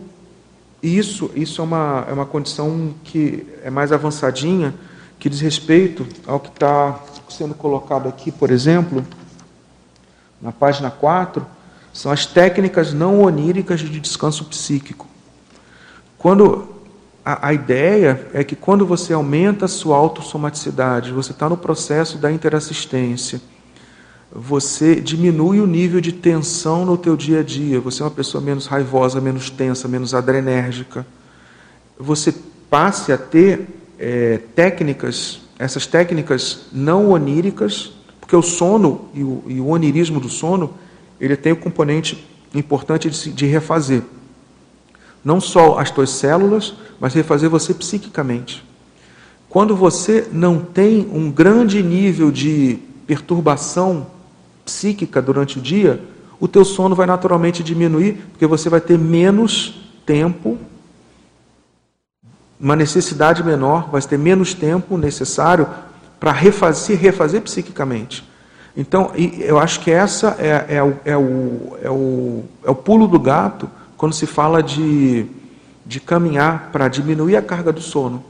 isso 0.82 1.30
isso 1.36 1.62
é 1.62 1.63
uma 1.63 2.06
é 2.10 2.12
uma 2.12 2.26
condição 2.26 2.96
que 3.04 3.46
é 3.63 3.69
mais 3.69 3.91
avançadinha, 3.91 4.74
que 5.19 5.30
diz 5.30 5.39
respeito 5.39 6.04
ao 6.26 6.39
que 6.39 6.50
está 6.50 7.00
sendo 7.30 7.54
colocado 7.54 8.10
aqui, 8.10 8.32
por 8.32 8.50
exemplo, 8.50 9.06
na 10.41 10.52
página 10.52 10.89
4, 10.89 11.46
são 11.93 12.12
as 12.12 12.26
técnicas 12.26 12.93
não 12.93 13.22
oníricas 13.22 13.80
de 13.80 14.00
descanso 14.00 14.46
psíquico. 14.46 15.08
Quando 16.17 16.73
a, 17.26 17.48
a, 17.48 17.54
ideia 17.54 18.28
é 18.34 18.44
que 18.44 18.56
quando 18.56 18.86
você 18.86 19.14
aumenta 19.14 19.66
a 19.66 19.68
sua 19.68 19.96
autossomaticidade, 19.96 21.12
você 21.12 21.32
está 21.32 21.48
no 21.48 21.56
processo 21.56 22.18
da 22.18 22.32
interassistência, 22.32 23.40
você 24.32 24.96
diminui 24.96 25.62
o 25.62 25.68
nível 25.68 26.02
de 26.02 26.12
tensão 26.12 26.86
no 26.86 26.98
teu 26.98 27.16
dia 27.16 27.40
a 27.40 27.44
dia, 27.44 27.80
você 27.80 28.02
é 28.02 28.06
uma 28.06 28.12
pessoa 28.12 28.44
menos 28.44 28.66
raivosa, 28.66 29.22
menos 29.22 29.50
tensa, 29.50 29.88
menos 29.88 30.14
adrenérgica. 30.14 31.06
Você 31.98 32.34
passe 32.70 33.12
a 33.14 33.18
ter 33.18 33.68
é, 34.00 34.40
técnicas, 34.56 35.42
essas 35.58 35.86
técnicas 35.86 36.66
não 36.74 37.12
oníricas, 37.12 37.94
porque 38.20 38.36
o 38.36 38.42
sono 38.42 39.10
e 39.14 39.24
o, 39.24 39.44
e 39.48 39.60
o 39.62 39.68
onirismo 39.68 40.20
do 40.20 40.30
sono, 40.30 40.74
ele 41.22 41.38
tem 41.38 41.54
o 41.54 41.56
um 41.56 41.60
componente 41.60 42.28
importante 42.54 43.10
de, 43.10 43.32
de 43.32 43.46
refazer 43.46 44.02
não 45.24 45.40
só 45.40 45.80
as 45.80 45.90
tuas 45.90 46.10
células, 46.10 46.74
mas 47.00 47.14
refazer 47.14 47.50
você 47.50 47.74
psiquicamente. 47.74 48.64
Quando 49.50 49.76
você 49.76 50.28
não 50.32 50.60
tem 50.60 51.10
um 51.14 51.32
grande 51.32 51.82
nível 51.82 52.32
de 52.32 52.80
perturbação 53.06 54.08
psíquica 54.66 55.22
durante 55.22 55.60
o 55.60 55.62
dia, 55.62 56.04
o 56.40 56.48
teu 56.48 56.66
sono 56.66 56.96
vai 56.96 57.06
naturalmente 57.06 57.64
diminuir, 57.64 58.14
porque 58.32 58.48
você 58.48 58.68
vai 58.68 58.82
ter 58.82 58.98
menos 58.98 59.90
tempo, 60.06 60.58
uma 62.60 62.76
necessidade 62.76 63.44
menor, 63.44 63.90
vai 63.90 64.02
ter 64.02 64.18
menos 64.18 64.54
tempo 64.54 64.98
necessário 64.98 65.68
para 66.20 66.32
refazer, 66.32 66.98
se 66.98 67.02
refazer 67.02 67.42
psiquicamente. 67.42 68.28
Então, 68.76 69.12
eu 69.16 69.60
acho 69.60 69.82
que 69.82 69.92
essa 69.92 70.36
é, 70.40 70.78
é, 70.78 70.84
o, 70.84 70.96
é, 71.06 71.16
o, 71.16 71.78
é, 71.84 71.90
o, 71.90 72.44
é 72.64 72.72
o 72.72 72.76
pulo 72.76 73.08
do 73.08 73.20
gato 73.20 73.70
quando 74.04 74.16
se 74.16 74.26
fala 74.26 74.62
de, 74.62 75.26
de 75.86 75.98
caminhar 76.02 76.72
para 76.74 76.89
diminuir 76.89 77.38
a 77.38 77.42
carga 77.42 77.72
do 77.72 77.80
sono. 77.80 78.22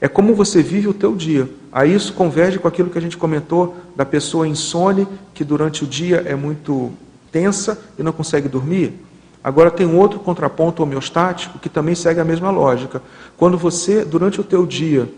É 0.00 0.06
como 0.06 0.36
você 0.36 0.62
vive 0.62 0.86
o 0.86 0.94
teu 0.94 1.16
dia. 1.16 1.50
Aí 1.72 1.92
isso 1.92 2.12
converge 2.12 2.60
com 2.60 2.68
aquilo 2.68 2.90
que 2.90 2.96
a 2.96 3.00
gente 3.00 3.16
comentou 3.16 3.74
da 3.96 4.06
pessoa 4.06 4.46
insone, 4.46 5.08
que 5.34 5.42
durante 5.42 5.82
o 5.82 5.86
dia 5.88 6.22
é 6.24 6.36
muito 6.36 6.92
tensa 7.32 7.76
e 7.98 8.04
não 8.04 8.12
consegue 8.12 8.48
dormir. 8.48 9.00
Agora 9.42 9.68
tem 9.68 9.84
um 9.84 9.98
outro 9.98 10.20
contraponto 10.20 10.80
homeostático 10.80 11.58
que 11.58 11.68
também 11.68 11.96
segue 11.96 12.20
a 12.20 12.24
mesma 12.24 12.52
lógica. 12.52 13.02
Quando 13.36 13.58
você, 13.58 14.04
durante 14.04 14.40
o 14.40 14.44
teu 14.44 14.64
dia, 14.64 15.12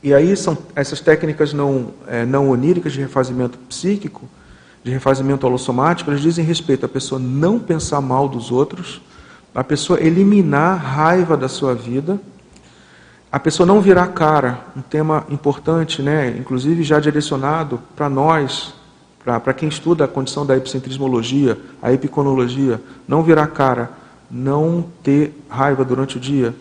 e 0.00 0.14
aí 0.14 0.36
são 0.36 0.56
essas 0.76 1.00
técnicas 1.00 1.52
não, 1.52 1.88
é, 2.06 2.24
não 2.24 2.48
oníricas 2.50 2.92
de 2.92 3.00
refazimento 3.00 3.58
psíquico, 3.68 4.28
de 4.82 4.90
refazimento 4.90 5.46
holossomático, 5.46 6.10
eles 6.10 6.22
dizem 6.22 6.44
respeito 6.44 6.84
à 6.84 6.88
pessoa 6.88 7.20
não 7.20 7.58
pensar 7.58 8.00
mal 8.00 8.28
dos 8.28 8.50
outros, 8.50 9.00
a 9.54 9.62
pessoa 9.62 10.00
eliminar 10.00 10.78
raiva 10.78 11.36
da 11.36 11.48
sua 11.48 11.74
vida, 11.74 12.18
a 13.30 13.38
pessoa 13.38 13.66
não 13.66 13.80
virar 13.80 14.08
cara, 14.08 14.60
um 14.76 14.82
tema 14.82 15.24
importante, 15.30 16.02
né, 16.02 16.34
inclusive 16.38 16.82
já 16.82 16.98
direcionado 16.98 17.80
para 17.94 18.08
nós, 18.08 18.74
para 19.24 19.54
quem 19.54 19.68
estuda 19.68 20.04
a 20.04 20.08
condição 20.08 20.44
da 20.44 20.56
epicentrismologia, 20.56 21.58
a 21.80 21.92
epiconologia, 21.92 22.80
não 23.06 23.22
virar 23.22 23.46
cara, 23.48 23.90
não 24.30 24.84
ter 25.02 25.38
raiva 25.48 25.84
durante 25.84 26.16
o 26.16 26.20
dia, 26.20 26.54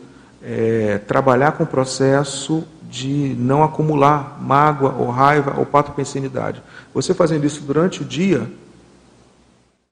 é, 0.43 0.99
trabalhar 0.99 1.53
com 1.53 1.63
o 1.63 1.67
processo 1.67 2.63
de 2.91 3.35
não 3.39 3.63
acumular 3.63 4.37
mágoa 4.41 4.93
ou 4.99 5.09
raiva 5.09 5.55
ou 5.57 5.65
patopensinidade. 5.65 6.61
Você 6.93 7.13
fazendo 7.13 7.45
isso 7.45 7.63
durante 7.63 8.01
o 8.01 8.05
dia 8.05 8.51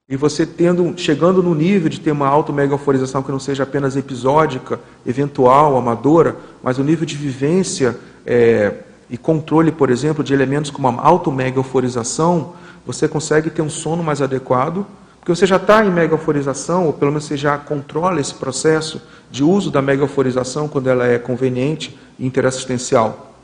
e 0.06 0.16
você 0.16 0.44
tendo, 0.44 0.92
chegando 0.98 1.42
no 1.42 1.54
nível 1.54 1.88
de 1.88 1.98
ter 1.98 2.12
uma 2.12 2.28
auto-megaforização 2.28 3.22
que 3.22 3.32
não 3.32 3.40
seja 3.40 3.62
apenas 3.62 3.96
episódica, 3.96 4.78
eventual, 5.06 5.78
amadora, 5.78 6.36
mas 6.62 6.78
o 6.78 6.84
nível 6.84 7.06
de 7.06 7.16
vivência 7.16 7.96
é, 8.26 8.74
e 9.08 9.16
controle, 9.16 9.72
por 9.72 9.88
exemplo, 9.88 10.22
de 10.22 10.34
elementos 10.34 10.70
como 10.70 10.88
a 10.88 11.00
auto-mega 11.00 11.58
euforização, 11.58 12.52
você 12.84 13.08
consegue 13.08 13.48
ter 13.48 13.62
um 13.62 13.70
sono 13.70 14.02
mais 14.02 14.20
adequado, 14.20 14.84
porque 15.18 15.34
você 15.34 15.46
já 15.46 15.56
está 15.56 15.84
em 15.84 15.90
mega 15.90 16.12
euforização, 16.12 16.86
ou 16.86 16.92
pelo 16.92 17.12
menos 17.12 17.24
você 17.24 17.36
já 17.36 17.56
controla 17.56 18.20
esse 18.20 18.34
processo 18.34 19.00
de 19.30 19.42
uso 19.42 19.70
da 19.70 19.80
mega 19.80 20.02
euforização 20.02 20.68
quando 20.68 20.90
ela 20.90 21.06
é 21.06 21.18
conveniente 21.18 21.96
interassistencial. 22.20 23.34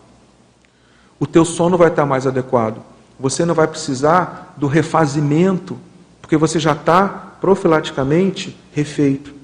O 1.19 1.27
teu 1.27 1.45
sono 1.45 1.77
vai 1.77 1.89
estar 1.89 2.05
mais 2.05 2.27
adequado. 2.27 2.83
Você 3.19 3.45
não 3.45 3.55
vai 3.55 3.67
precisar 3.67 4.55
do 4.57 4.67
refazimento, 4.67 5.79
porque 6.21 6.37
você 6.37 6.59
já 6.61 6.73
está 6.73 7.09
profilaticamente 7.41 8.57
refeito. 8.73 9.35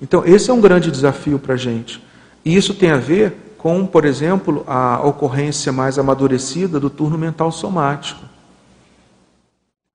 Então, 0.00 0.24
esse 0.24 0.50
é 0.50 0.54
um 0.54 0.60
grande 0.60 0.90
desafio 0.90 1.38
para 1.38 1.54
a 1.54 1.56
gente. 1.56 2.02
E 2.44 2.54
isso 2.54 2.74
tem 2.74 2.90
a 2.90 2.96
ver 2.96 3.56
com, 3.58 3.86
por 3.86 4.04
exemplo, 4.04 4.64
a 4.66 5.00
ocorrência 5.04 5.72
mais 5.72 5.98
amadurecida 5.98 6.78
do 6.78 6.88
turno 6.88 7.18
mental 7.18 7.50
somático. 7.50 8.24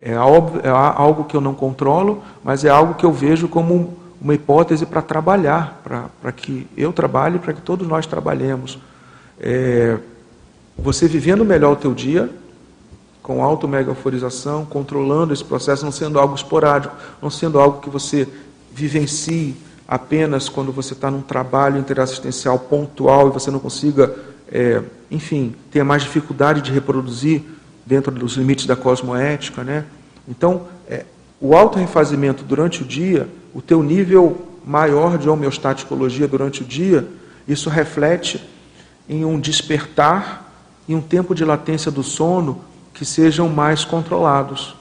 É, 0.01 0.11
é 0.13 0.15
algo 0.15 1.25
que 1.25 1.37
eu 1.37 1.41
não 1.41 1.53
controlo, 1.53 2.23
mas 2.43 2.65
é 2.65 2.69
algo 2.69 2.95
que 2.95 3.05
eu 3.05 3.11
vejo 3.11 3.47
como 3.47 3.97
uma 4.21 4.35
hipótese 4.35 4.85
para 4.85 5.01
trabalhar, 5.01 5.81
para 6.21 6.31
que 6.31 6.67
eu 6.77 6.93
trabalhe, 6.93 7.39
para 7.39 7.53
que 7.53 7.61
todos 7.61 7.87
nós 7.87 8.05
trabalhemos. 8.05 8.77
É, 9.39 9.97
você 10.77 11.07
vivendo 11.07 11.43
melhor 11.43 11.73
o 11.73 11.75
teu 11.75 11.93
dia, 11.93 12.29
com 13.23 13.43
auto-megaforização, 13.43 14.63
controlando 14.65 15.33
esse 15.33 15.43
processo, 15.43 15.83
não 15.83 15.91
sendo 15.91 16.19
algo 16.19 16.35
esporádico, 16.35 16.95
não 17.21 17.29
sendo 17.29 17.59
algo 17.59 17.81
que 17.81 17.89
você 17.89 18.27
vivencie 18.71 19.55
apenas 19.87 20.47
quando 20.47 20.71
você 20.71 20.93
está 20.93 21.09
num 21.09 21.21
trabalho 21.21 21.79
interassistencial 21.79 22.57
pontual 22.59 23.27
e 23.27 23.31
você 23.31 23.49
não 23.49 23.59
consiga, 23.59 24.15
é, 24.51 24.81
enfim, 25.09 25.55
ter 25.71 25.83
mais 25.83 26.03
dificuldade 26.03 26.61
de 26.61 26.71
reproduzir 26.71 27.41
dentro 27.85 28.11
dos 28.11 28.33
limites 28.33 28.65
da 28.65 28.75
cosmoética, 28.75 29.63
né? 29.63 29.85
Então, 30.27 30.67
é, 30.87 31.05
o 31.39 31.55
auto-refazimento 31.55 32.43
durante 32.43 32.83
o 32.83 32.85
dia, 32.85 33.27
o 33.53 33.61
teu 33.61 33.81
nível 33.83 34.47
maior 34.65 35.17
de 35.17 35.29
homeostaticologia 35.29 36.27
durante 36.27 36.61
o 36.61 36.65
dia, 36.65 37.07
isso 37.47 37.69
reflete 37.69 38.41
em 39.09 39.25
um 39.25 39.39
despertar 39.39 40.51
e 40.87 40.95
um 40.95 41.01
tempo 41.01 41.33
de 41.33 41.43
latência 41.43 41.91
do 41.91 42.03
sono 42.03 42.61
que 42.93 43.03
sejam 43.05 43.49
mais 43.49 43.83
controlados 43.83 44.75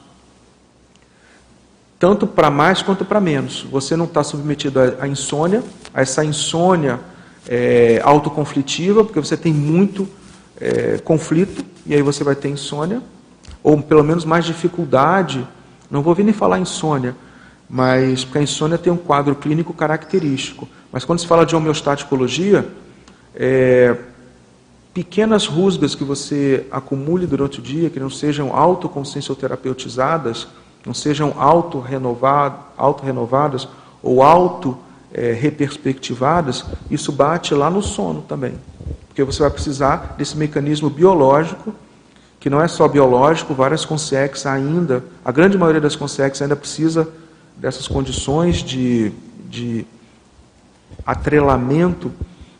tanto 2.00 2.26
para 2.26 2.50
mais 2.50 2.80
quanto 2.80 3.04
para 3.04 3.20
menos. 3.20 3.66
Você 3.70 3.94
não 3.94 4.06
está 4.06 4.24
submetido 4.24 4.80
à 4.98 5.06
insônia, 5.06 5.62
a 5.92 6.00
essa 6.00 6.24
insônia 6.24 6.98
é, 7.46 8.00
autoconflitiva, 8.02 9.04
porque 9.04 9.20
você 9.20 9.36
tem 9.36 9.52
muito 9.52 10.08
é, 10.58 10.96
conflito, 11.04 11.62
e 11.84 11.94
aí 11.94 12.00
você 12.00 12.24
vai 12.24 12.34
ter 12.34 12.48
insônia, 12.48 13.02
ou 13.62 13.80
pelo 13.82 14.02
menos 14.02 14.24
mais 14.24 14.46
dificuldade. 14.46 15.46
Não 15.90 16.00
vou 16.00 16.14
vir 16.14 16.24
nem 16.24 16.32
falar 16.32 16.58
insônia, 16.58 17.14
mas 17.70 18.24
porque 18.24 18.38
a 18.38 18.42
insônia 18.42 18.76
tem 18.76 18.92
um 18.92 18.96
quadro 18.96 19.36
clínico 19.36 19.72
característico. 19.72 20.68
Mas 20.90 21.04
quando 21.04 21.20
se 21.20 21.26
fala 21.26 21.46
de 21.46 21.54
homeostaticologia, 21.54 22.66
é, 23.32 23.96
pequenas 24.92 25.46
rusgas 25.46 25.94
que 25.94 26.02
você 26.02 26.66
acumule 26.72 27.28
durante 27.28 27.60
o 27.60 27.62
dia, 27.62 27.88
que 27.88 28.00
não 28.00 28.10
sejam 28.10 28.56
autoconsciencioterapeutizadas, 28.56 30.48
não 30.84 30.92
sejam 30.92 31.32
auto-renovadas 31.38 33.68
ou 34.02 34.20
auto-reperspectivadas, 34.20 36.64
isso 36.90 37.12
bate 37.12 37.54
lá 37.54 37.70
no 37.70 37.82
sono 37.82 38.22
também. 38.22 38.54
Porque 39.06 39.22
você 39.22 39.42
vai 39.42 39.50
precisar 39.50 40.16
desse 40.18 40.36
mecanismo 40.36 40.90
biológico, 40.90 41.72
que 42.40 42.50
não 42.50 42.60
é 42.60 42.66
só 42.66 42.88
biológico, 42.88 43.54
várias 43.54 43.84
consex 43.84 44.44
ainda, 44.46 45.04
a 45.24 45.30
grande 45.30 45.56
maioria 45.56 45.80
das 45.80 45.94
consex 45.94 46.42
ainda 46.42 46.56
precisa 46.56 47.06
dessas 47.60 47.86
condições 47.86 48.64
de, 48.64 49.12
de 49.50 49.86
atrelamento 51.04 52.10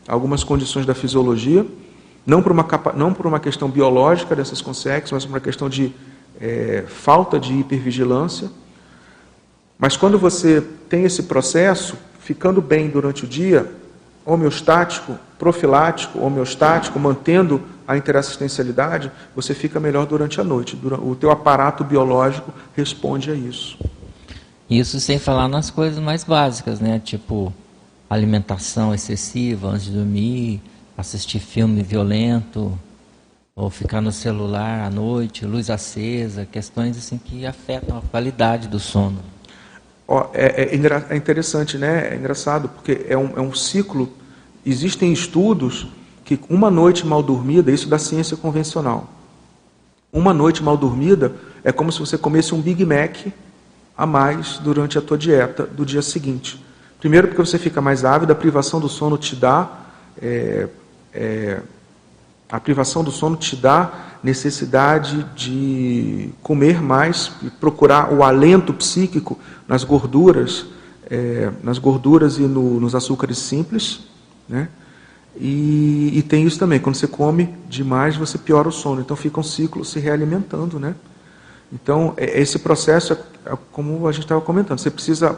a 0.07 0.13
algumas 0.13 0.43
condições 0.43 0.85
da 0.85 0.93
fisiologia, 0.93 1.65
não 2.25 2.43
por 2.43 2.51
uma, 2.51 2.67
não 2.95 3.13
por 3.13 3.25
uma 3.25 3.39
questão 3.39 3.67
biológica 3.67 4.35
dessas 4.35 4.61
consex, 4.61 5.11
mas 5.11 5.25
por 5.25 5.31
uma 5.31 5.39
questão 5.39 5.67
de 5.67 5.91
é, 6.39 6.83
falta 6.87 7.39
de 7.39 7.51
hipervigilância. 7.53 8.51
Mas 9.79 9.97
quando 9.97 10.19
você 10.19 10.61
tem 10.87 11.03
esse 11.03 11.23
processo, 11.23 11.97
ficando 12.19 12.61
bem 12.61 12.87
durante 12.87 13.25
o 13.25 13.27
dia, 13.27 13.71
homeostático, 14.23 15.17
profilático, 15.39 16.19
homeostático, 16.19 16.99
mantendo 16.99 17.59
a 17.87 17.97
interassistencialidade, 17.97 19.11
você 19.35 19.55
fica 19.55 19.79
melhor 19.79 20.05
durante 20.05 20.39
a 20.39 20.43
noite. 20.43 20.79
O 21.01 21.15
teu 21.15 21.31
aparato 21.31 21.83
biológico 21.83 22.53
responde 22.75 23.31
a 23.31 23.33
isso. 23.33 23.79
Isso 24.71 25.01
sem 25.01 25.19
falar 25.19 25.49
nas 25.49 25.69
coisas 25.69 26.01
mais 26.01 26.23
básicas, 26.23 26.79
né? 26.79 26.97
Tipo 26.97 27.53
alimentação 28.09 28.93
excessiva 28.93 29.67
antes 29.67 29.87
de 29.87 29.91
dormir, 29.91 30.61
assistir 30.97 31.39
filme 31.39 31.83
violento, 31.83 32.79
ou 33.53 33.69
ficar 33.69 33.99
no 33.99 34.13
celular 34.13 34.85
à 34.85 34.89
noite, 34.89 35.45
luz 35.45 35.69
acesa, 35.69 36.45
questões 36.45 36.97
assim 36.97 37.17
que 37.17 37.45
afetam 37.45 37.97
a 37.97 38.01
qualidade 38.01 38.69
do 38.69 38.79
sono. 38.79 39.19
Oh, 40.07 40.23
é, 40.33 40.63
é, 40.63 40.79
é, 41.09 41.15
interessante, 41.17 41.77
né? 41.77 42.13
É 42.13 42.15
engraçado, 42.15 42.69
porque 42.69 43.05
é 43.09 43.17
um, 43.17 43.33
é 43.35 43.41
um 43.41 43.53
ciclo. 43.53 44.09
Existem 44.65 45.11
estudos 45.11 45.85
que 46.23 46.39
uma 46.49 46.71
noite 46.71 47.05
mal 47.05 47.21
dormida, 47.21 47.73
isso 47.73 47.89
da 47.89 47.99
ciência 47.99 48.37
convencional, 48.37 49.09
uma 50.13 50.33
noite 50.33 50.63
mal 50.63 50.77
dormida 50.77 51.35
é 51.61 51.73
como 51.73 51.91
se 51.91 51.99
você 51.99 52.17
comesse 52.17 52.55
um 52.55 52.61
Big 52.61 52.85
Mac 52.85 53.17
a 54.01 54.05
mais 54.07 54.57
durante 54.57 54.97
a 54.97 55.01
tua 55.01 55.15
dieta 55.15 55.63
do 55.63 55.85
dia 55.85 56.01
seguinte. 56.01 56.59
Primeiro 56.99 57.27
porque 57.27 57.45
você 57.45 57.59
fica 57.59 57.79
mais 57.79 58.03
ávido, 58.03 58.33
a 58.33 58.35
privação 58.35 58.79
do 58.79 58.89
sono 58.89 59.15
te 59.15 59.35
dá 59.35 59.69
é, 60.19 60.67
é, 61.13 61.61
a 62.49 62.59
privação 62.59 63.03
do 63.03 63.11
sono 63.11 63.35
te 63.35 63.55
dá 63.55 64.17
necessidade 64.23 65.23
de 65.35 66.29
comer 66.41 66.81
mais 66.81 67.31
e 67.43 67.49
procurar 67.51 68.11
o 68.11 68.23
alento 68.23 68.73
psíquico 68.73 69.37
nas 69.67 69.83
gorduras, 69.83 70.65
é, 71.09 71.51
nas 71.63 71.77
gorduras 71.77 72.39
e 72.39 72.41
no, 72.41 72.79
nos 72.79 72.95
açúcares 72.95 73.37
simples, 73.37 74.01
né? 74.49 74.67
E, 75.39 76.11
e, 76.13 76.21
tem 76.23 76.43
isso 76.43 76.59
também, 76.59 76.79
quando 76.79 76.95
você 76.95 77.07
come 77.07 77.55
demais, 77.69 78.17
você 78.17 78.37
piora 78.37 78.67
o 78.67 78.71
sono. 78.71 78.99
Então 78.99 79.15
fica 79.15 79.39
um 79.39 79.43
ciclo 79.43 79.85
se 79.85 79.97
realimentando, 79.97 80.77
né? 80.77 80.93
Então, 81.71 82.13
é, 82.17 82.39
esse 82.39 82.59
processo, 82.59 83.13
é, 83.13 83.17
é 83.51 83.57
como 83.71 84.07
a 84.07 84.11
gente 84.11 84.23
estava 84.23 84.41
comentando, 84.41 84.79
você 84.79 84.91
precisa 84.91 85.37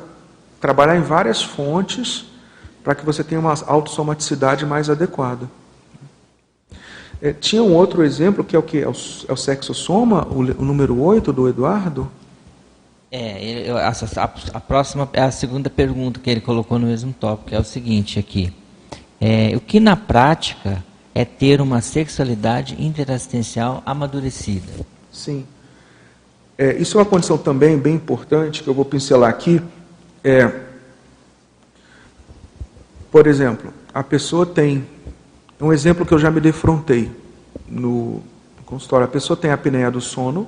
trabalhar 0.59 0.95
em 0.95 1.01
várias 1.01 1.43
fontes 1.43 2.25
para 2.83 2.95
que 2.95 3.05
você 3.05 3.23
tenha 3.23 3.39
uma 3.39 3.53
autossomaticidade 3.67 4.65
mais 4.65 4.89
adequada. 4.89 5.49
É, 7.21 7.31
tinha 7.31 7.63
um 7.63 7.73
outro 7.73 8.03
exemplo 8.03 8.43
que 8.43 8.55
é 8.55 8.59
o 8.59 8.63
que? 8.63 8.79
É 8.79 8.87
o, 8.87 8.93
é 9.27 9.31
o 9.31 9.37
sexo 9.37 9.73
soma, 9.73 10.27
o, 10.27 10.39
o 10.39 10.65
número 10.65 10.99
8 10.99 11.31
do 11.31 11.47
Eduardo? 11.47 12.11
É, 13.09 13.69
eu, 13.69 13.77
a, 13.77 13.93
a, 14.53 14.59
próxima 14.59 15.07
é 15.13 15.21
a 15.21 15.31
segunda 15.31 15.69
pergunta 15.69 16.19
que 16.19 16.29
ele 16.29 16.41
colocou 16.41 16.79
no 16.79 16.87
mesmo 16.87 17.13
tópico, 17.13 17.53
é 17.53 17.59
o 17.59 17.63
seguinte 17.63 18.17
aqui. 18.17 18.51
É, 19.21 19.55
o 19.55 19.59
que 19.61 19.79
na 19.79 19.95
prática 19.95 20.83
é 21.13 21.23
ter 21.23 21.61
uma 21.61 21.79
sexualidade 21.79 22.75
interassistencial 22.83 23.83
amadurecida? 23.85 24.85
Sim. 25.11 25.45
É, 26.57 26.75
isso 26.75 26.97
é 26.97 27.01
uma 27.01 27.05
condição 27.05 27.37
também 27.37 27.77
bem 27.77 27.95
importante 27.95 28.61
que 28.61 28.69
eu 28.69 28.73
vou 28.73 28.85
pincelar 28.85 29.29
aqui. 29.29 29.61
É, 30.23 30.51
por 33.11 33.27
exemplo, 33.27 33.73
a 33.93 34.03
pessoa 34.03 34.45
tem 34.45 34.87
um 35.59 35.73
exemplo 35.73 36.05
que 36.05 36.13
eu 36.13 36.19
já 36.19 36.29
me 36.29 36.39
defrontei 36.39 37.11
no 37.67 38.21
consultório. 38.65 39.05
A 39.05 39.09
pessoa 39.09 39.37
tem 39.37 39.51
a 39.51 39.55
apneia 39.55 39.89
do 39.89 40.01
sono, 40.01 40.47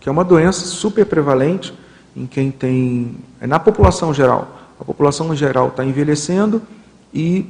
que 0.00 0.08
é 0.08 0.12
uma 0.12 0.24
doença 0.24 0.64
super 0.66 1.06
prevalente 1.06 1.72
em 2.14 2.26
quem 2.26 2.50
tem. 2.50 3.16
É 3.40 3.46
na 3.46 3.58
população 3.58 4.12
geral. 4.12 4.58
A 4.78 4.84
população 4.84 5.34
geral 5.34 5.68
está 5.68 5.84
envelhecendo 5.84 6.62
e. 7.12 7.46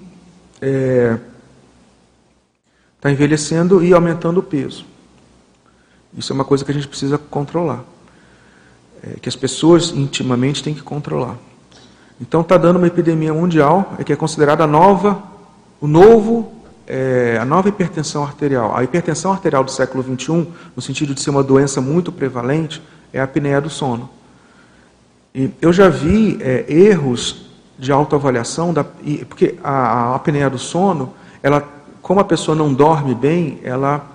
Está 2.96 3.09
é, 3.09 3.12
envelhecendo 3.12 3.84
e 3.84 3.92
aumentando 3.92 4.38
o 4.40 4.42
peso. 4.42 4.84
Isso 6.16 6.32
é 6.32 6.34
uma 6.34 6.44
coisa 6.44 6.64
que 6.64 6.70
a 6.70 6.74
gente 6.74 6.88
precisa 6.88 7.18
controlar. 7.18 7.84
É, 9.03 9.20
que 9.20 9.28
as 9.28 9.36
pessoas 9.36 9.90
intimamente 9.90 10.62
têm 10.62 10.74
que 10.74 10.82
controlar. 10.82 11.36
Então 12.20 12.40
está 12.40 12.57
dando 12.57 12.76
uma 12.76 12.86
epidemia 12.86 13.32
mundial, 13.32 13.94
é 13.99 14.05
que 14.05 14.12
é 14.12 14.16
considerada 14.16 14.66
nova, 14.66 15.22
o 15.80 15.86
novo 15.86 16.53
é, 16.86 17.36
a 17.40 17.44
nova 17.44 17.68
hipertensão 17.68 18.22
arterial. 18.22 18.76
A 18.76 18.84
hipertensão 18.84 19.32
arterial 19.32 19.64
do 19.64 19.70
século 19.70 20.03
XXI, 20.03 20.47
no 20.74 20.80
sentido 20.80 21.14
de 21.14 21.20
ser 21.20 21.30
uma 21.30 21.42
doença 21.42 21.80
muito 21.80 22.12
prevalente, 22.12 22.80
é 23.12 23.20
a 23.20 23.24
apneia 23.24 23.61
do 23.61 23.68
sono. 23.68 24.09
E 25.34 25.51
eu 25.61 25.72
já 25.72 25.88
vi 25.88 26.38
é, 26.40 26.64
erros 26.72 27.47
de 27.78 27.92
autoavaliação, 27.92 28.72
da, 28.72 28.86
e, 29.03 29.24
porque 29.24 29.57
a, 29.62 29.70
a 29.70 30.14
apneia 30.14 30.49
do 30.49 30.59
sono, 30.59 31.12
ela, 31.42 31.62
como 32.01 32.20
a 32.20 32.24
pessoa 32.24 32.57
não 32.57 32.72
dorme 32.72 33.14
bem, 33.14 33.61
ela 33.62 34.12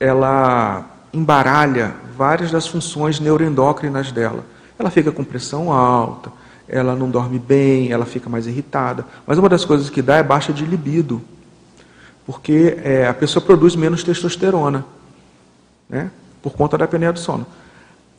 ela 0.00 0.84
embaralha 1.12 1.94
várias 2.16 2.50
das 2.50 2.66
funções 2.66 3.20
neuroendócrinas 3.20 4.12
dela. 4.12 4.44
Ela 4.78 4.90
fica 4.90 5.10
com 5.10 5.24
pressão 5.24 5.72
alta, 5.72 6.30
ela 6.68 6.94
não 6.94 7.10
dorme 7.10 7.38
bem, 7.38 7.90
ela 7.90 8.04
fica 8.04 8.28
mais 8.28 8.46
irritada. 8.46 9.04
Mas 9.26 9.38
uma 9.38 9.48
das 9.48 9.64
coisas 9.64 9.90
que 9.90 10.02
dá 10.02 10.16
é 10.16 10.22
baixa 10.22 10.52
de 10.52 10.64
libido, 10.64 11.22
porque 12.26 12.78
é, 12.82 13.06
a 13.06 13.14
pessoa 13.14 13.44
produz 13.44 13.74
menos 13.74 14.04
testosterona, 14.04 14.84
né, 15.88 16.10
por 16.42 16.52
conta 16.52 16.76
da 16.76 16.84
apneia 16.84 17.12
do 17.12 17.18
sono. 17.18 17.46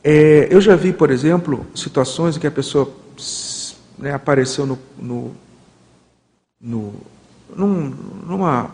É, 0.03 0.47
eu 0.49 0.59
já 0.61 0.75
vi, 0.75 0.93
por 0.93 1.11
exemplo, 1.11 1.65
situações 1.75 2.37
em 2.37 2.39
que 2.39 2.47
a 2.47 2.51
pessoa 2.51 2.89
né, 3.97 4.13
apareceu 4.13 4.65
no, 4.65 4.79
no, 4.97 5.35
no 6.59 6.93
num, 7.55 7.93
numa 8.25 8.71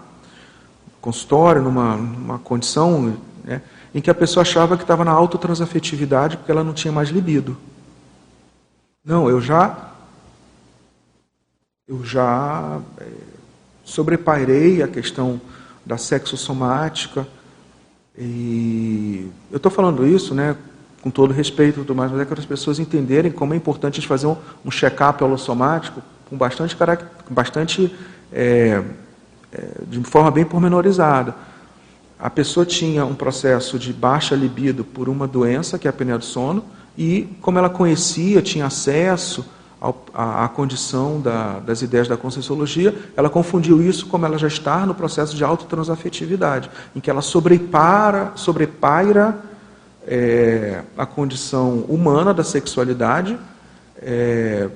consultório, 1.02 1.62
numa, 1.62 1.96
numa 1.96 2.40
condição 2.40 3.18
né, 3.44 3.62
em 3.96 4.02
que 4.02 4.10
a 4.10 4.14
pessoa 4.14 4.42
achava 4.42 4.76
que 4.76 4.84
estava 4.84 5.06
na 5.06 5.12
autotransafetividade 5.12 6.36
porque 6.36 6.52
ela 6.52 6.66
não 6.66 6.74
tinha 6.74 6.92
mais 6.92 7.08
libido. 7.08 7.56
Não, 9.06 9.30
eu 9.30 9.40
já 9.40 9.94
eu 11.88 12.04
já 12.04 12.82
é, 12.98 13.06
sobrepairei 13.86 14.84
a 14.84 14.88
questão 14.88 15.40
da 15.86 15.98
sexossomática 15.98 17.26
e 18.18 19.32
eu 19.50 19.58
estou 19.58 19.72
falando 19.72 20.06
isso, 20.06 20.36
né, 20.36 20.58
com 21.02 21.10
todo 21.10 21.34
respeito 21.34 21.80
e 21.80 21.84
tudo 21.84 21.96
mais, 21.96 22.12
mas 22.12 22.20
é 22.20 22.26
para 22.26 22.40
as 22.40 22.46
pessoas 22.46 22.80
entenderem 22.80 23.32
como 23.32 23.54
é 23.54 23.58
importante 23.58 23.94
a 23.94 23.96
gente 24.02 24.10
fazer 24.10 24.28
um, 24.28 24.36
um 24.66 24.72
check-up 24.72 25.24
holossomático 25.24 26.02
com 26.30 26.36
bastante, 26.36 26.76
bastante 27.30 27.96
é, 28.34 28.84
é, 29.54 29.68
de 29.88 30.04
forma 30.04 30.32
bem 30.32 30.44
pormenorizada. 30.44 31.34
A 32.20 32.30
pessoa 32.30 32.66
tinha 32.66 33.06
um 33.06 33.14
processo 33.14 33.78
de 33.78 33.92
baixa 33.92 34.36
libido 34.36 34.84
por 34.84 35.10
uma 35.10 35.28
doença, 35.28 35.78
que 35.78 35.88
é 35.88 35.90
a 35.90 35.94
apneia 35.94 36.18
do 36.18 36.26
sono, 36.26 36.64
e 36.98 37.28
como 37.42 37.60
ela 37.60 37.70
conhecia, 37.70 38.42
tinha 38.42 38.66
acesso 38.66 39.46
à, 40.14 40.48
condição 40.48 41.20
da, 41.20 41.60
das 41.60 41.82
ideias 41.82 42.08
da 42.08 42.16
conscienciologia, 42.16 42.96
ela 43.16 43.30
confundiu 43.30 43.82
isso 43.82 44.08
como 44.08 44.26
ela 44.26 44.38
já 44.38 44.48
está 44.48 44.86
no 44.86 44.96
processo 44.96 45.36
de 45.36 45.44
autotransafetividade, 45.44 46.72
em 46.96 47.00
que 47.00 47.10
ela 47.10 47.22
sobrepara, 47.22 48.32
sobrepaira 48.36 49.38
é, 50.08 50.84
a 50.98 51.06
condição 51.06 51.80
humana 51.90 52.34
da 52.34 52.44
sexualidade 52.44 53.38
é, 53.98 54.70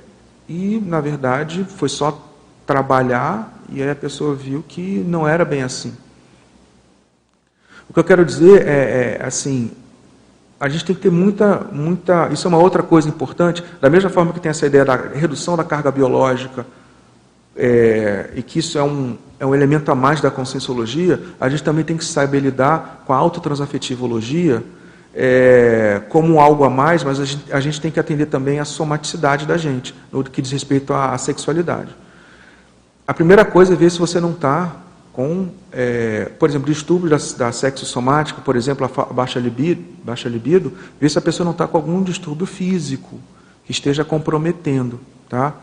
e, 0.47 0.81
na 0.85 0.99
verdade, 0.99 1.63
foi 1.63 1.87
só 1.87 2.29
trabalhar 2.65 3.63
e 3.71 3.81
aí 3.81 3.89
a 3.89 3.95
pessoa 3.95 4.35
viu 4.35 4.63
que 4.67 5.03
não 5.07 5.27
era 5.27 5.45
bem 5.45 5.63
assim. 5.63 5.93
O 7.89 7.93
que 7.93 7.99
eu 7.99 8.03
quero 8.03 8.23
dizer 8.23 8.67
é, 8.67 9.19
é 9.21 9.25
assim, 9.25 9.71
a 10.59 10.69
gente 10.69 10.85
tem 10.85 10.95
que 10.95 11.01
ter 11.01 11.11
muita, 11.11 11.67
muita. 11.71 12.29
Isso 12.31 12.45
é 12.45 12.49
uma 12.49 12.57
outra 12.57 12.83
coisa 12.83 13.07
importante. 13.07 13.63
Da 13.81 13.89
mesma 13.89 14.09
forma 14.09 14.33
que 14.33 14.39
tem 14.39 14.49
essa 14.49 14.65
ideia 14.65 14.85
da 14.85 14.95
redução 14.95 15.57
da 15.57 15.63
carga 15.63 15.91
biológica, 15.91 16.65
é, 17.55 18.29
e 18.35 18.43
que 18.43 18.59
isso 18.59 18.77
é 18.77 18.83
um, 18.83 19.17
é 19.39 19.45
um 19.45 19.55
elemento 19.55 19.91
a 19.91 19.95
mais 19.95 20.21
da 20.21 20.29
conscienciologia, 20.29 21.19
a 21.39 21.49
gente 21.49 21.63
também 21.63 21.83
tem 21.83 21.97
que 21.97 22.05
saber 22.05 22.39
lidar 22.39 23.03
com 23.05 23.13
a 23.13 23.17
autotransafetivologia 23.17 24.63
é, 25.13 26.01
como 26.09 26.39
algo 26.39 26.63
a 26.63 26.69
mais, 26.69 27.03
mas 27.03 27.19
a 27.19 27.25
gente, 27.25 27.51
a 27.51 27.59
gente, 27.59 27.81
tem 27.81 27.91
que 27.91 27.99
atender 27.99 28.27
também 28.27 28.59
a 28.59 28.65
somaticidade 28.65 29.45
da 29.45 29.57
gente, 29.57 29.93
no 30.11 30.23
que 30.23 30.41
diz 30.41 30.51
respeito 30.51 30.93
à, 30.93 31.13
à 31.13 31.17
sexualidade. 31.17 31.95
A 33.07 33.13
primeira 33.13 33.43
coisa 33.43 33.73
é 33.73 33.75
ver 33.75 33.89
se 33.89 33.99
você 33.99 34.19
não 34.19 34.31
está 34.31 34.75
com, 35.13 35.49
é, 35.71 36.25
por 36.39 36.49
exemplo, 36.49 36.71
distúrbio 36.71 37.09
da, 37.09 37.17
da 37.37 37.51
sexo 37.51 37.85
somática, 37.85 38.41
por 38.41 38.55
exemplo, 38.55 38.85
a 38.85 39.13
baixa 39.13 39.39
libido, 39.39 39.83
baixa 40.03 40.29
libido, 40.29 40.71
ver 40.99 41.09
se 41.09 41.17
a 41.17 41.21
pessoa 41.21 41.45
não 41.45 41.51
está 41.51 41.67
com 41.67 41.77
algum 41.77 42.01
distúrbio 42.01 42.45
físico 42.45 43.19
que 43.65 43.71
esteja 43.71 44.03
comprometendo, 44.05 44.99
tá? 45.27 45.55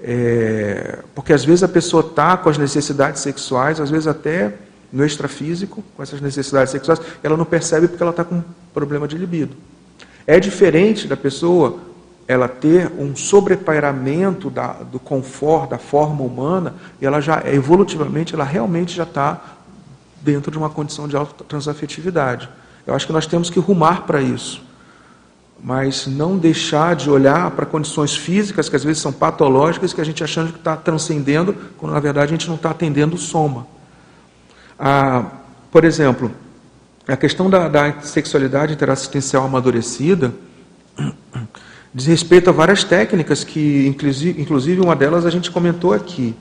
É, 0.00 0.98
porque 1.14 1.32
às 1.32 1.44
vezes 1.44 1.62
a 1.62 1.68
pessoa 1.68 2.06
está 2.06 2.36
com 2.36 2.48
as 2.48 2.58
necessidades 2.58 3.22
sexuais, 3.22 3.80
às 3.80 3.90
vezes 3.90 4.06
até 4.06 4.54
no 4.92 5.04
extrafísico, 5.04 5.82
com 5.96 6.02
essas 6.02 6.20
necessidades 6.20 6.70
sexuais, 6.70 7.00
ela 7.22 7.36
não 7.36 7.44
percebe 7.44 7.88
porque 7.88 8.02
ela 8.02 8.10
está 8.10 8.24
com 8.24 8.42
problema 8.72 9.08
de 9.08 9.16
libido. 9.16 9.56
É 10.26 10.38
diferente 10.38 11.06
da 11.08 11.16
pessoa 11.16 11.78
ela 12.26 12.48
ter 12.48 12.90
um 12.98 13.14
sobrepairamento 13.14 14.48
da, 14.48 14.72
do 14.72 14.98
conforto, 14.98 15.70
da 15.70 15.78
forma 15.78 16.22
humana, 16.22 16.74
e 17.00 17.06
ela 17.06 17.20
já, 17.20 17.42
evolutivamente, 17.46 18.34
ela 18.34 18.44
realmente 18.44 18.94
já 18.94 19.02
está 19.02 19.40
dentro 20.22 20.50
de 20.50 20.56
uma 20.56 20.70
condição 20.70 21.06
de 21.06 21.16
autotransafetividade. 21.16 22.48
Eu 22.86 22.94
acho 22.94 23.06
que 23.06 23.12
nós 23.12 23.26
temos 23.26 23.50
que 23.50 23.60
rumar 23.60 24.02
para 24.02 24.22
isso, 24.22 24.62
mas 25.62 26.06
não 26.06 26.38
deixar 26.38 26.96
de 26.96 27.10
olhar 27.10 27.50
para 27.50 27.66
condições 27.66 28.16
físicas 28.16 28.68
que 28.68 28.76
às 28.76 28.84
vezes 28.84 29.02
são 29.02 29.12
patológicas, 29.12 29.92
que 29.92 30.00
a 30.00 30.04
gente 30.04 30.24
achando 30.24 30.52
que 30.52 30.58
está 30.58 30.76
transcendendo, 30.76 31.54
quando 31.76 31.92
na 31.92 32.00
verdade 32.00 32.32
a 32.32 32.36
gente 32.36 32.48
não 32.48 32.56
está 32.56 32.70
atendendo 32.70 33.18
soma. 33.18 33.66
Ah, 34.78 35.26
por 35.70 35.84
exemplo, 35.84 36.30
a 37.06 37.16
questão 37.16 37.50
da, 37.50 37.68
da 37.68 38.00
sexualidade 38.00 38.72
interassistencial 38.72 39.44
amadurecida 39.44 40.32
diz 41.94 42.06
respeito 42.06 42.50
a 42.50 42.52
várias 42.52 42.82
técnicas 42.82 43.44
que, 43.44 43.86
inclusive, 43.86 44.80
uma 44.80 44.96
delas 44.96 45.24
a 45.24 45.30
gente 45.30 45.50
comentou 45.50 45.92
aqui. 45.92 46.34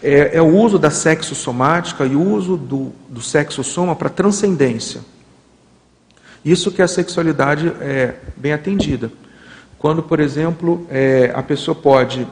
É, 0.00 0.36
é 0.36 0.42
o 0.42 0.56
uso 0.56 0.78
da 0.78 0.90
sexo 0.90 1.34
somática 1.34 2.04
e 2.04 2.14
o 2.14 2.22
uso 2.22 2.56
do, 2.56 2.92
do 3.08 3.20
sexo 3.20 3.64
soma 3.64 3.96
para 3.96 4.08
transcendência. 4.08 5.00
Isso 6.44 6.70
que 6.70 6.82
a 6.82 6.86
sexualidade 6.86 7.68
é 7.80 8.14
bem 8.36 8.52
atendida. 8.52 9.10
Quando, 9.78 10.02
por 10.02 10.20
exemplo, 10.20 10.86
é, 10.88 11.32
a 11.34 11.42
pessoa 11.42 11.74
pode 11.74 12.26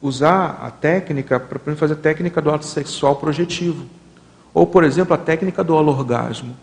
usar 0.00 0.60
a 0.62 0.70
técnica 0.70 1.40
para 1.40 1.74
fazer 1.74 1.94
a 1.94 1.96
técnica 1.96 2.40
do 2.40 2.50
ato 2.50 2.66
sexual 2.66 3.16
projetivo. 3.16 3.86
Ou, 4.54 4.66
por 4.66 4.84
exemplo, 4.84 5.14
a 5.14 5.18
técnica 5.18 5.64
do 5.64 5.74
holorgasmo. 5.74 6.56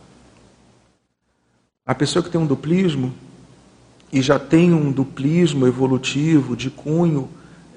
A 1.86 1.96
pessoa 1.96 2.24
que 2.24 2.30
tem 2.30 2.40
um 2.40 2.46
duplismo 2.46 3.14
e 4.12 4.22
já 4.22 4.40
tem 4.40 4.74
um 4.74 4.92
duplismo 4.92 5.68
evolutivo 5.68 6.56
de 6.56 6.70
cunho 6.70 7.28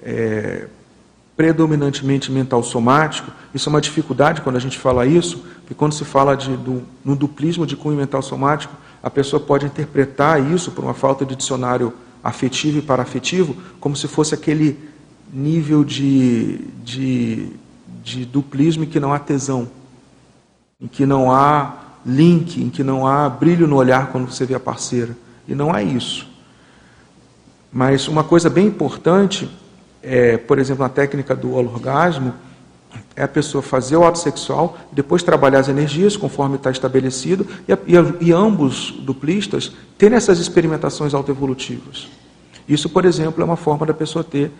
é, 0.02 0.68
predominantemente 1.36 2.30
mental 2.30 2.62
somático, 2.62 3.32
isso 3.54 3.68
é 3.68 3.70
uma 3.70 3.80
dificuldade 3.80 4.42
quando 4.42 4.56
a 4.56 4.60
gente 4.60 4.78
fala 4.78 5.06
isso, 5.06 5.38
porque 5.60 5.74
quando 5.74 5.92
se 5.92 6.04
fala 6.04 6.36
de, 6.36 6.56
do, 6.56 6.82
no 7.04 7.16
duplismo 7.16 7.66
de 7.66 7.76
cunho 7.76 7.96
mental 7.96 8.22
somático, 8.22 8.74
a 9.02 9.08
pessoa 9.08 9.40
pode 9.40 9.64
interpretar 9.64 10.40
isso 10.52 10.70
por 10.70 10.84
uma 10.84 10.94
falta 10.94 11.24
de 11.24 11.34
dicionário 11.34 11.92
afetivo 12.22 12.78
e 12.78 12.82
paraafetivo, 12.82 13.56
como 13.80 13.96
se 13.96 14.06
fosse 14.06 14.34
aquele 14.34 14.78
nível 15.32 15.84
de, 15.84 16.58
de, 16.84 17.48
de 18.04 18.24
duplismo 18.24 18.84
em 18.84 18.86
que 18.86 19.00
não 19.00 19.12
há 19.12 19.18
tesão, 19.18 19.68
em 20.80 20.86
que 20.86 21.06
não 21.06 21.32
há 21.32 21.74
link, 22.04 22.60
em 22.60 22.68
que 22.68 22.82
não 22.82 23.06
há 23.06 23.28
brilho 23.28 23.66
no 23.66 23.76
olhar 23.76 24.08
quando 24.08 24.30
você 24.30 24.44
vê 24.44 24.54
a 24.54 24.60
parceira. 24.60 25.16
E 25.50 25.54
não 25.54 25.74
é 25.74 25.82
isso. 25.82 26.28
Mas 27.72 28.06
uma 28.06 28.22
coisa 28.22 28.48
bem 28.48 28.68
importante, 28.68 29.50
é, 30.00 30.36
por 30.36 30.60
exemplo, 30.60 30.84
na 30.84 30.88
técnica 30.88 31.34
do 31.34 31.54
orgasmo, 31.56 32.32
é 33.16 33.24
a 33.24 33.28
pessoa 33.28 33.60
fazer 33.60 33.96
o 33.96 34.04
ato 34.04 34.20
sexual, 34.20 34.78
depois 34.92 35.24
trabalhar 35.24 35.58
as 35.58 35.68
energias 35.68 36.16
conforme 36.16 36.54
está 36.54 36.70
estabelecido, 36.70 37.44
e, 37.68 37.72
e, 37.72 38.28
e 38.28 38.32
ambos 38.32 38.92
duplistas 39.00 39.72
terem 39.98 40.16
essas 40.16 40.38
experimentações 40.38 41.14
autoevolutivas. 41.14 42.08
Isso, 42.68 42.88
por 42.88 43.04
exemplo, 43.04 43.42
é 43.42 43.44
uma 43.44 43.56
forma 43.56 43.84
da 43.84 43.92
pessoa 43.92 44.22
ter 44.22 44.52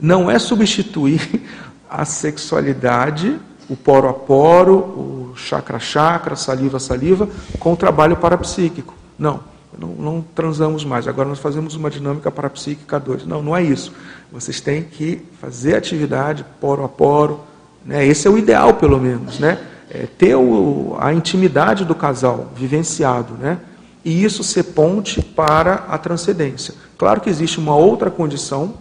não 0.00 0.30
é 0.30 0.38
substituir 0.38 1.20
a 1.88 2.06
sexualidade, 2.06 3.38
o 3.68 3.76
poro 3.76 4.08
a 4.08 4.14
poro, 4.14 4.76
o 4.76 5.32
chakra 5.36 5.76
a 5.76 5.80
chakra, 5.80 6.34
saliva 6.34 6.78
a 6.78 6.80
saliva, 6.80 7.28
com 7.58 7.74
o 7.74 7.76
trabalho 7.76 8.16
parapsíquico. 8.16 8.94
Não, 9.18 9.40
não, 9.80 9.88
não 9.88 10.24
transamos 10.34 10.84
mais. 10.84 11.08
Agora 11.08 11.26
nós 11.26 11.38
fazemos 11.38 11.74
uma 11.74 11.88
dinâmica 11.88 12.30
parapsíquica 12.30 13.00
2. 13.00 13.24
Não, 13.24 13.42
não 13.42 13.56
é 13.56 13.62
isso. 13.62 13.92
Vocês 14.30 14.60
têm 14.60 14.82
que 14.82 15.22
fazer 15.40 15.74
atividade 15.74 16.44
poro 16.60 16.84
a 16.84 16.88
poro. 16.88 17.40
Né? 17.84 18.06
Esse 18.06 18.28
é 18.28 18.30
o 18.30 18.36
ideal, 18.36 18.74
pelo 18.74 19.00
menos. 19.00 19.38
Né? 19.38 19.58
É 19.90 20.06
ter 20.06 20.34
o, 20.34 20.96
a 21.00 21.14
intimidade 21.14 21.86
do 21.86 21.94
casal 21.94 22.52
vivenciado. 22.54 23.32
Né? 23.34 23.58
E 24.04 24.22
isso 24.22 24.44
ser 24.44 24.64
ponte 24.64 25.22
para 25.22 25.86
a 25.88 25.96
transcendência. 25.96 26.74
Claro 26.98 27.22
que 27.22 27.30
existe 27.30 27.58
uma 27.58 27.74
outra 27.74 28.10
condição 28.10 28.74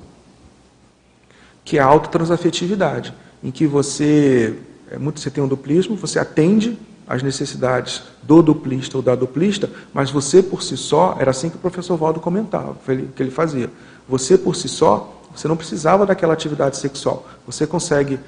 que 1.64 1.78
é 1.78 1.82
a 1.82 1.86
autotransafetividade, 1.86 3.14
em 3.44 3.52
que 3.52 3.68
você, 3.68 4.56
é 4.92 4.98
muito, 4.98 5.20
você 5.20 5.30
tem 5.30 5.44
um 5.44 5.48
duplismo, 5.48 5.96
você 5.96 6.18
atende 6.18 6.78
às 7.10 7.24
necessidades 7.24 8.04
do 8.22 8.44
duplista 8.44 8.96
ou 8.96 9.02
da 9.02 9.16
duplista, 9.16 9.68
mas 9.92 10.12
você 10.12 10.44
por 10.44 10.62
si 10.62 10.78
só, 10.78 11.18
era 11.20 11.32
assim 11.32 11.50
que 11.50 11.56
o 11.56 11.60
professor 11.60 11.98
Valdo 11.98 12.20
comentava, 12.20 12.76
que 13.16 13.24
ele 13.24 13.32
fazia. 13.32 13.72
Você 14.08 14.38
por 14.38 14.56
si 14.56 14.70
só, 14.70 15.20
você 15.36 15.48
não 15.48 15.58
precisava 15.58 16.06
daquela 16.06 16.34
atividade 16.34 16.78
sexual. 16.78 17.28
Você 17.48 17.66
consegue 17.66 18.20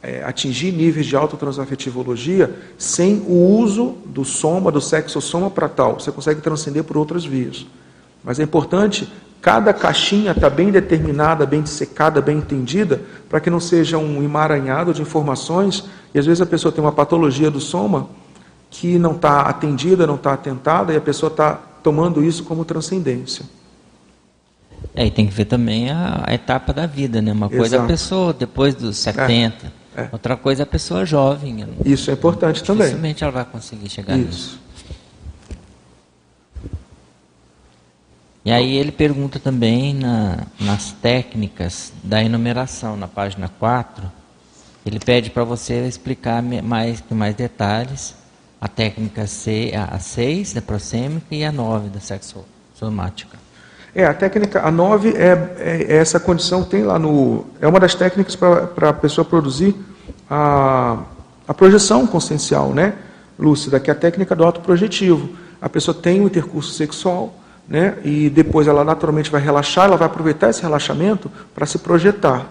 é, 0.00 0.22
atingir 0.22 0.70
níveis 0.70 1.06
de 1.06 1.16
autotransafetivologia 1.16 2.54
sem 2.78 3.24
o 3.26 3.58
uso 3.58 3.96
do 4.06 4.24
soma, 4.24 4.70
do 4.70 4.80
sexo-soma 4.80 5.50
para 5.50 5.68
tal. 5.68 5.98
Você 5.98 6.12
consegue 6.12 6.40
transcender 6.40 6.84
por 6.84 6.96
outras 6.96 7.24
vias. 7.24 7.66
Mas 8.22 8.38
é 8.38 8.44
importante 8.44 9.12
cada 9.40 9.72
caixinha 9.72 10.30
estar 10.30 10.50
tá 10.50 10.50
bem 10.50 10.70
determinada, 10.70 11.44
bem 11.44 11.62
dissecada, 11.62 12.20
bem 12.20 12.38
entendida, 12.38 13.00
para 13.28 13.40
que 13.40 13.50
não 13.50 13.60
seja 13.60 13.98
um 13.98 14.22
emaranhado 14.22 14.94
de 14.94 15.02
informações. 15.02 15.84
E 16.14 16.18
às 16.18 16.26
vezes 16.26 16.40
a 16.40 16.46
pessoa 16.46 16.70
tem 16.70 16.82
uma 16.82 16.92
patologia 16.92 17.50
do 17.50 17.60
soma 17.60 18.08
que 18.70 18.98
não 18.98 19.12
está 19.12 19.42
atendida, 19.42 20.06
não 20.06 20.16
está 20.16 20.32
atentada, 20.32 20.92
e 20.92 20.96
a 20.96 21.00
pessoa 21.00 21.30
está 21.30 21.54
tomando 21.82 22.22
isso 22.22 22.44
como 22.44 22.64
transcendência. 22.64 23.44
É, 24.94 25.06
e 25.06 25.10
tem 25.10 25.26
que 25.26 25.32
ver 25.32 25.46
também 25.46 25.90
a, 25.90 26.24
a 26.26 26.34
etapa 26.34 26.72
da 26.72 26.86
vida, 26.86 27.20
né? 27.22 27.32
Uma 27.32 27.48
coisa 27.48 27.76
é 27.76 27.78
a 27.80 27.84
pessoa 27.84 28.32
depois 28.32 28.74
dos 28.74 28.96
70, 28.98 29.72
é, 29.96 30.02
é. 30.02 30.08
outra 30.12 30.36
coisa 30.36 30.62
é 30.62 30.64
a 30.64 30.66
pessoa 30.66 31.04
jovem. 31.04 31.64
Isso 31.84 32.10
é 32.10 32.14
importante 32.14 32.62
também. 32.62 32.86
Dificilmente 32.86 33.22
ela 33.22 33.32
vai 33.32 33.44
conseguir 33.44 33.88
chegar 33.88 34.16
isso. 34.16 34.26
nisso. 34.26 34.60
E 38.44 38.50
aí 38.50 38.76
ele 38.76 38.90
pergunta 38.90 39.38
também 39.38 39.92
na, 39.92 40.46
nas 40.58 40.92
técnicas 40.92 41.92
da 42.02 42.22
enumeração, 42.22 42.96
na 42.96 43.06
página 43.06 43.48
4, 43.48 44.10
ele 44.86 44.98
pede 44.98 45.28
para 45.28 45.44
você 45.44 45.86
explicar 45.86 46.42
mais, 46.42 47.00
com 47.02 47.14
mais 47.14 47.34
detalhes 47.34 48.14
a 48.60 48.68
técnica 48.68 49.26
C, 49.26 49.72
a 49.74 49.98
6 49.98 50.54
da 50.54 50.62
prosêmica 50.62 51.26
e 51.30 51.44
a 51.44 51.52
9 51.52 51.88
da 51.88 52.00
sexosomática. 52.00 53.38
É, 53.94 54.04
a 54.04 54.12
técnica, 54.12 54.62
a 54.66 54.70
9 54.70 55.10
é, 55.10 55.54
é, 55.58 55.86
é, 55.88 55.96
essa 55.96 56.20
condição, 56.20 56.62
tem 56.62 56.82
lá 56.82 56.98
no. 56.98 57.46
É 57.60 57.66
uma 57.66 57.80
das 57.80 57.94
técnicas 57.94 58.36
para 58.36 58.90
a 58.90 58.92
pessoa 58.92 59.24
produzir 59.24 59.74
a, 60.28 60.98
a 61.46 61.54
projeção 61.54 62.06
consciencial, 62.06 62.70
né, 62.74 62.94
lúcida, 63.38 63.80
que 63.80 63.90
é 63.90 63.92
a 63.92 63.96
técnica 63.96 64.36
do 64.36 64.44
autoprojetivo. 64.44 65.30
A 65.60 65.68
pessoa 65.68 65.94
tem 65.94 66.20
um 66.20 66.26
intercurso 66.26 66.72
sexual, 66.72 67.34
né, 67.68 67.96
e 68.04 68.28
depois 68.28 68.68
ela 68.68 68.84
naturalmente 68.84 69.30
vai 69.30 69.40
relaxar, 69.40 69.86
ela 69.86 69.96
vai 69.96 70.06
aproveitar 70.06 70.50
esse 70.50 70.62
relaxamento 70.62 71.30
para 71.54 71.66
se 71.66 71.78
projetar. 71.78 72.46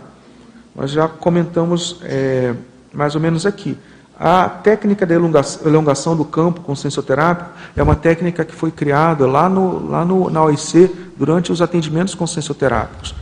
Nós 0.76 0.92
já 0.92 1.08
comentamos 1.08 2.00
é, 2.04 2.54
mais 2.94 3.16
ou 3.16 3.22
menos 3.22 3.46
aqui. 3.46 3.78
A 4.20 4.50
técnica 4.50 5.06
da 5.06 5.14
elongação 5.14 6.16
do 6.16 6.26
campo 6.26 6.62
consciencioterápico 6.62 7.52
é 7.76 7.84
uma 7.84 7.96
técnica 7.96 8.44
que 8.44 8.56
foi 8.56 8.72
criada 8.72 9.28
lá, 9.28 9.48
no, 9.48 9.88
lá 9.88 10.04
no, 10.04 10.28
na 10.32 10.44
OIC 10.44 10.90
durante 11.16 11.52
os 11.52 11.62
atendimentos 11.62 12.16
consciencioterápicos. 12.16 13.14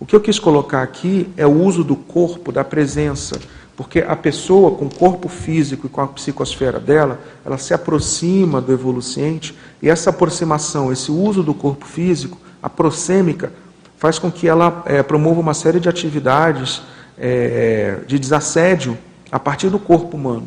O 0.00 0.04
que 0.04 0.16
eu 0.16 0.20
quis 0.20 0.40
colocar 0.40 0.82
aqui 0.82 1.32
é 1.36 1.46
o 1.46 1.52
uso 1.52 1.84
do 1.84 1.94
corpo, 1.94 2.50
da 2.50 2.64
presença, 2.64 3.40
porque 3.76 4.00
a 4.00 4.16
pessoa 4.16 4.72
com 4.72 4.86
o 4.86 4.94
corpo 4.94 5.28
físico 5.28 5.86
e 5.86 5.88
com 5.88 6.00
a 6.00 6.06
psicosfera 6.08 6.80
dela, 6.80 7.20
ela 7.46 7.56
se 7.56 7.72
aproxima 7.72 8.60
do 8.60 8.72
evoluciente, 8.72 9.56
e 9.80 9.88
essa 9.88 10.10
aproximação, 10.10 10.92
esse 10.92 11.12
uso 11.12 11.44
do 11.44 11.54
corpo 11.54 11.86
físico, 11.86 12.36
a 12.60 12.68
prosêmica, 12.68 13.52
faz 13.96 14.18
com 14.18 14.32
que 14.32 14.48
ela 14.48 14.82
é, 14.84 15.00
promova 15.00 15.38
uma 15.38 15.54
série 15.54 15.78
de 15.78 15.88
atividades 15.88 16.82
é, 17.16 18.00
de 18.04 18.18
desassédio 18.18 18.98
a 19.34 19.38
partir 19.40 19.68
do 19.68 19.80
corpo 19.80 20.16
humano. 20.16 20.46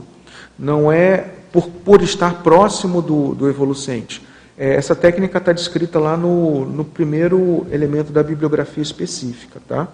Não 0.57 0.89
é 0.89 1.17
por, 1.51 1.67
por 1.67 2.01
estar 2.01 2.41
próximo 2.41 3.01
do, 3.01 3.35
do 3.35 3.49
evolucente. 3.49 4.25
É, 4.57 4.75
essa 4.75 4.95
técnica 4.95 5.39
está 5.39 5.51
descrita 5.51 5.99
lá 5.99 6.15
no, 6.15 6.65
no 6.65 6.85
primeiro 6.85 7.67
elemento 7.69 8.13
da 8.13 8.23
bibliografia 8.23 8.81
específica. 8.81 9.59
Tá? 9.67 9.89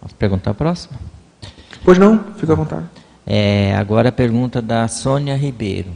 Posso 0.00 0.14
perguntar 0.18 0.52
a 0.52 0.54
próxima? 0.54 0.98
Pois 1.84 1.98
não, 1.98 2.32
fica 2.38 2.54
à 2.54 2.56
vontade. 2.56 2.86
É, 3.26 3.76
agora 3.76 4.08
a 4.08 4.12
pergunta 4.12 4.62
da 4.62 4.88
Sônia 4.88 5.36
Ribeiro. 5.36 5.90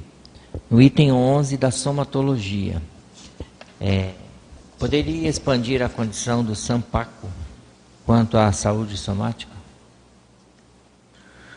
No 0.70 0.82
item 0.82 1.12
11 1.12 1.56
da 1.56 1.70
somatologia. 1.70 2.82
É, 3.80 4.25
Poderia 4.78 5.26
expandir 5.26 5.82
a 5.82 5.88
condição 5.88 6.44
do 6.44 6.54
Sampaco 6.54 7.28
quanto 8.04 8.36
à 8.36 8.52
saúde 8.52 8.98
somática? 8.98 9.56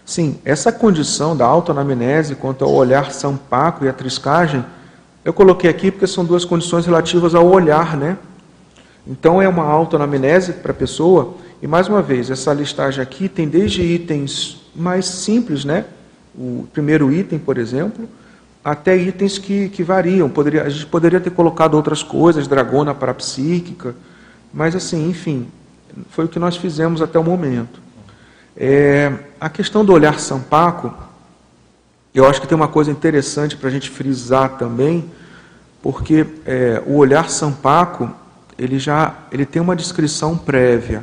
Sim, 0.05 0.39
essa 0.45 0.71
condição 0.71 1.35
da 1.35 1.45
autoanamnese 1.45 2.33
quanto 2.33 2.63
ao 2.63 2.73
olhar 2.73 3.11
sampaco 3.11 3.83
e 3.85 3.89
a 3.89 3.93
triscagem, 3.93 4.65
eu 5.23 5.33
coloquei 5.33 5.69
aqui 5.69 5.91
porque 5.91 6.07
são 6.07 6.25
duas 6.25 6.45
condições 6.45 6.85
relativas 6.85 7.35
ao 7.35 7.45
olhar, 7.45 7.95
né? 7.97 8.17
Então 9.05 9.41
é 9.41 9.47
uma 9.47 9.65
autoanamnese 9.65 10.53
para 10.53 10.71
a 10.71 10.75
pessoa, 10.75 11.35
e 11.61 11.67
mais 11.67 11.87
uma 11.87 12.01
vez, 12.01 12.31
essa 12.31 12.53
listagem 12.53 13.03
aqui 13.03 13.27
tem 13.27 13.47
desde 13.47 13.83
itens 13.83 14.61
mais 14.73 15.05
simples, 15.05 15.65
né? 15.65 15.85
O 16.33 16.65
primeiro 16.71 17.11
item, 17.11 17.37
por 17.37 17.57
exemplo, 17.57 18.09
até 18.63 18.95
itens 18.95 19.37
que, 19.37 19.69
que 19.69 19.83
variam. 19.83 20.29
Poderia, 20.29 20.63
a 20.63 20.69
gente 20.69 20.85
poderia 20.85 21.19
ter 21.19 21.31
colocado 21.31 21.75
outras 21.75 22.03
coisas, 22.03 22.47
dragona 22.47 22.93
parapsíquica, 22.93 23.95
mas 24.53 24.75
assim, 24.75 25.09
enfim, 25.09 25.47
foi 26.11 26.25
o 26.25 26.27
que 26.27 26.39
nós 26.39 26.57
fizemos 26.57 27.01
até 27.01 27.17
o 27.17 27.23
momento. 27.23 27.81
É, 28.55 29.11
a 29.39 29.49
questão 29.49 29.85
do 29.85 29.93
olhar 29.93 30.19
sampaco, 30.19 30.93
eu 32.13 32.27
acho 32.27 32.41
que 32.41 32.47
tem 32.47 32.55
uma 32.55 32.67
coisa 32.67 32.91
interessante 32.91 33.55
para 33.55 33.69
a 33.69 33.71
gente 33.71 33.89
frisar 33.89 34.57
também, 34.57 35.09
porque 35.81 36.25
é, 36.45 36.83
o 36.85 36.95
olhar 36.95 37.29
sampaco 37.29 38.09
ele 38.57 38.77
já 38.77 39.15
ele 39.31 39.45
tem 39.45 39.61
uma 39.61 39.75
descrição 39.75 40.37
prévia, 40.37 41.01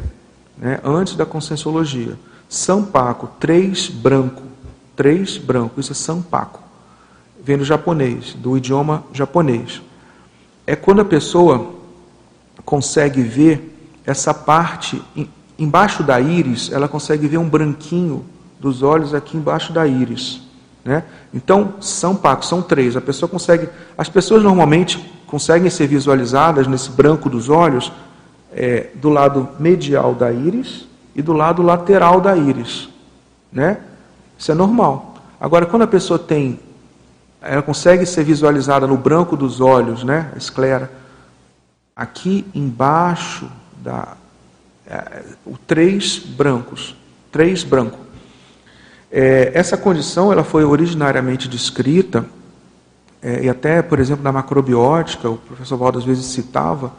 né, 0.59 0.79
antes 0.85 1.17
da 1.17 1.25
conscienciologia. 1.25 2.19
Sampaco, 2.49 3.29
três 3.41 3.89
branco, 3.89 4.43
três 4.95 5.39
branco, 5.39 5.81
isso 5.81 5.93
é 5.93 5.95
sampaco 5.95 6.66
vem 7.47 7.57
do 7.57 7.65
japonês, 7.65 8.35
do 8.35 8.57
idioma 8.57 9.05
japonês. 9.13 9.81
É 10.67 10.75
quando 10.75 11.01
a 11.01 11.05
pessoa 11.05 11.75
consegue 12.65 13.23
ver 13.23 13.73
essa 14.05 14.35
parte 14.35 15.01
embaixo 15.57 16.03
da 16.03 16.21
íris, 16.21 16.73
ela 16.73 16.89
consegue 16.89 17.29
ver 17.29 17.39
um 17.39 17.49
branquinho 17.49 18.25
dos 18.59 18.83
olhos 18.83 19.15
aqui 19.15 19.37
embaixo 19.37 19.73
da 19.73 19.87
íris. 19.87 20.43
Né? 20.85 21.05
Então, 21.33 21.75
são 21.81 22.17
pacos, 22.17 22.49
são 22.49 22.61
três. 22.61 22.97
A 22.97 23.01
pessoa 23.01 23.29
consegue. 23.29 23.69
As 23.97 24.09
pessoas 24.09 24.43
normalmente 24.43 24.99
conseguem 25.29 25.71
ser 25.71 25.87
visualizadas 25.87 26.67
nesse 26.67 26.91
branco 26.91 27.31
dos 27.31 27.49
olhos 27.49 27.93
é, 28.53 28.89
do 28.95 29.09
lado 29.09 29.51
medial 29.61 30.15
da 30.15 30.33
íris 30.33 30.89
e 31.15 31.23
do 31.23 31.33
lado 31.33 31.63
lateral 31.63 32.21
da 32.21 32.37
íris. 32.37 32.89
Né? 33.53 33.79
Isso 34.37 34.51
é 34.51 34.55
normal. 34.55 35.15
Agora, 35.41 35.65
quando 35.65 35.83
a 35.83 35.87
pessoa 35.87 36.19
tem 36.19 36.59
ela 37.41 37.63
consegue 37.63 38.05
ser 38.07 38.25
visualizada 38.25 38.87
no 38.87 38.97
branco 38.97 39.37
dos 39.37 39.61
olhos, 39.61 40.03
né, 40.05 40.31
a 40.35 40.39
esclera. 40.39 40.91
Aqui 41.95 42.47
embaixo 42.55 43.49
da 43.79 44.17
é, 44.89 45.23
o 45.45 45.57
três 45.59 46.19
brancos, 46.19 46.97
três 47.33 47.65
branco. 47.65 47.99
É, 49.11 49.51
essa 49.55 49.77
condição 49.77 50.33
ela 50.33 50.45
foi 50.45 50.65
originariamente 50.65 51.49
descrita 51.49 52.25
é, 53.23 53.45
e 53.45 53.49
até, 53.49 53.83
por 53.83 53.99
exemplo, 53.99 54.23
na 54.23 54.31
macrobiótica, 54.31 55.29
o 55.29 55.37
professor 55.37 55.77
Valdo 55.77 55.99
às 55.99 56.05
vezes 56.05 56.27
citava, 56.27 56.93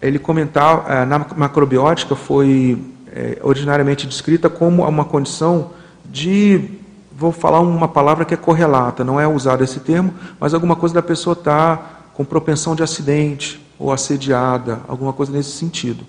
ele 0.00 0.18
comentava, 0.18 0.90
é, 0.92 1.04
na 1.04 1.18
macrobiótica 1.18 2.16
foi 2.16 2.82
é, 3.14 3.38
originariamente 3.42 4.06
descrita 4.06 4.48
como 4.48 4.86
uma 4.86 5.04
condição 5.04 5.72
de 6.04 6.70
vou 7.16 7.32
falar 7.32 7.60
uma 7.60 7.88
palavra 7.88 8.24
que 8.24 8.34
é 8.34 8.36
correlata, 8.36 9.04
não 9.04 9.20
é 9.20 9.26
usado 9.26 9.62
esse 9.62 9.80
termo, 9.80 10.12
mas 10.40 10.54
alguma 10.54 10.76
coisa 10.76 10.94
da 10.94 11.02
pessoa 11.02 11.34
estar 11.34 11.76
tá 11.76 11.90
com 12.14 12.24
propensão 12.24 12.74
de 12.74 12.82
acidente 12.82 13.64
ou 13.78 13.92
assediada, 13.92 14.80
alguma 14.88 15.12
coisa 15.12 15.32
nesse 15.32 15.50
sentido. 15.50 16.04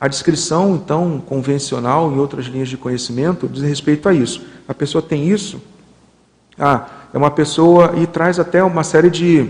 A 0.00 0.08
descrição, 0.08 0.74
então, 0.74 1.22
convencional 1.26 2.12
em 2.12 2.18
outras 2.18 2.46
linhas 2.46 2.68
de 2.68 2.76
conhecimento 2.76 3.48
diz 3.48 3.62
respeito 3.62 4.08
a 4.08 4.14
isso. 4.14 4.44
A 4.68 4.74
pessoa 4.74 5.00
tem 5.00 5.28
isso, 5.28 5.60
ah, 6.58 6.86
é 7.12 7.18
uma 7.18 7.30
pessoa, 7.30 7.94
e 7.96 8.06
traz 8.06 8.38
até 8.38 8.62
uma 8.62 8.84
série 8.84 9.10
de, 9.10 9.48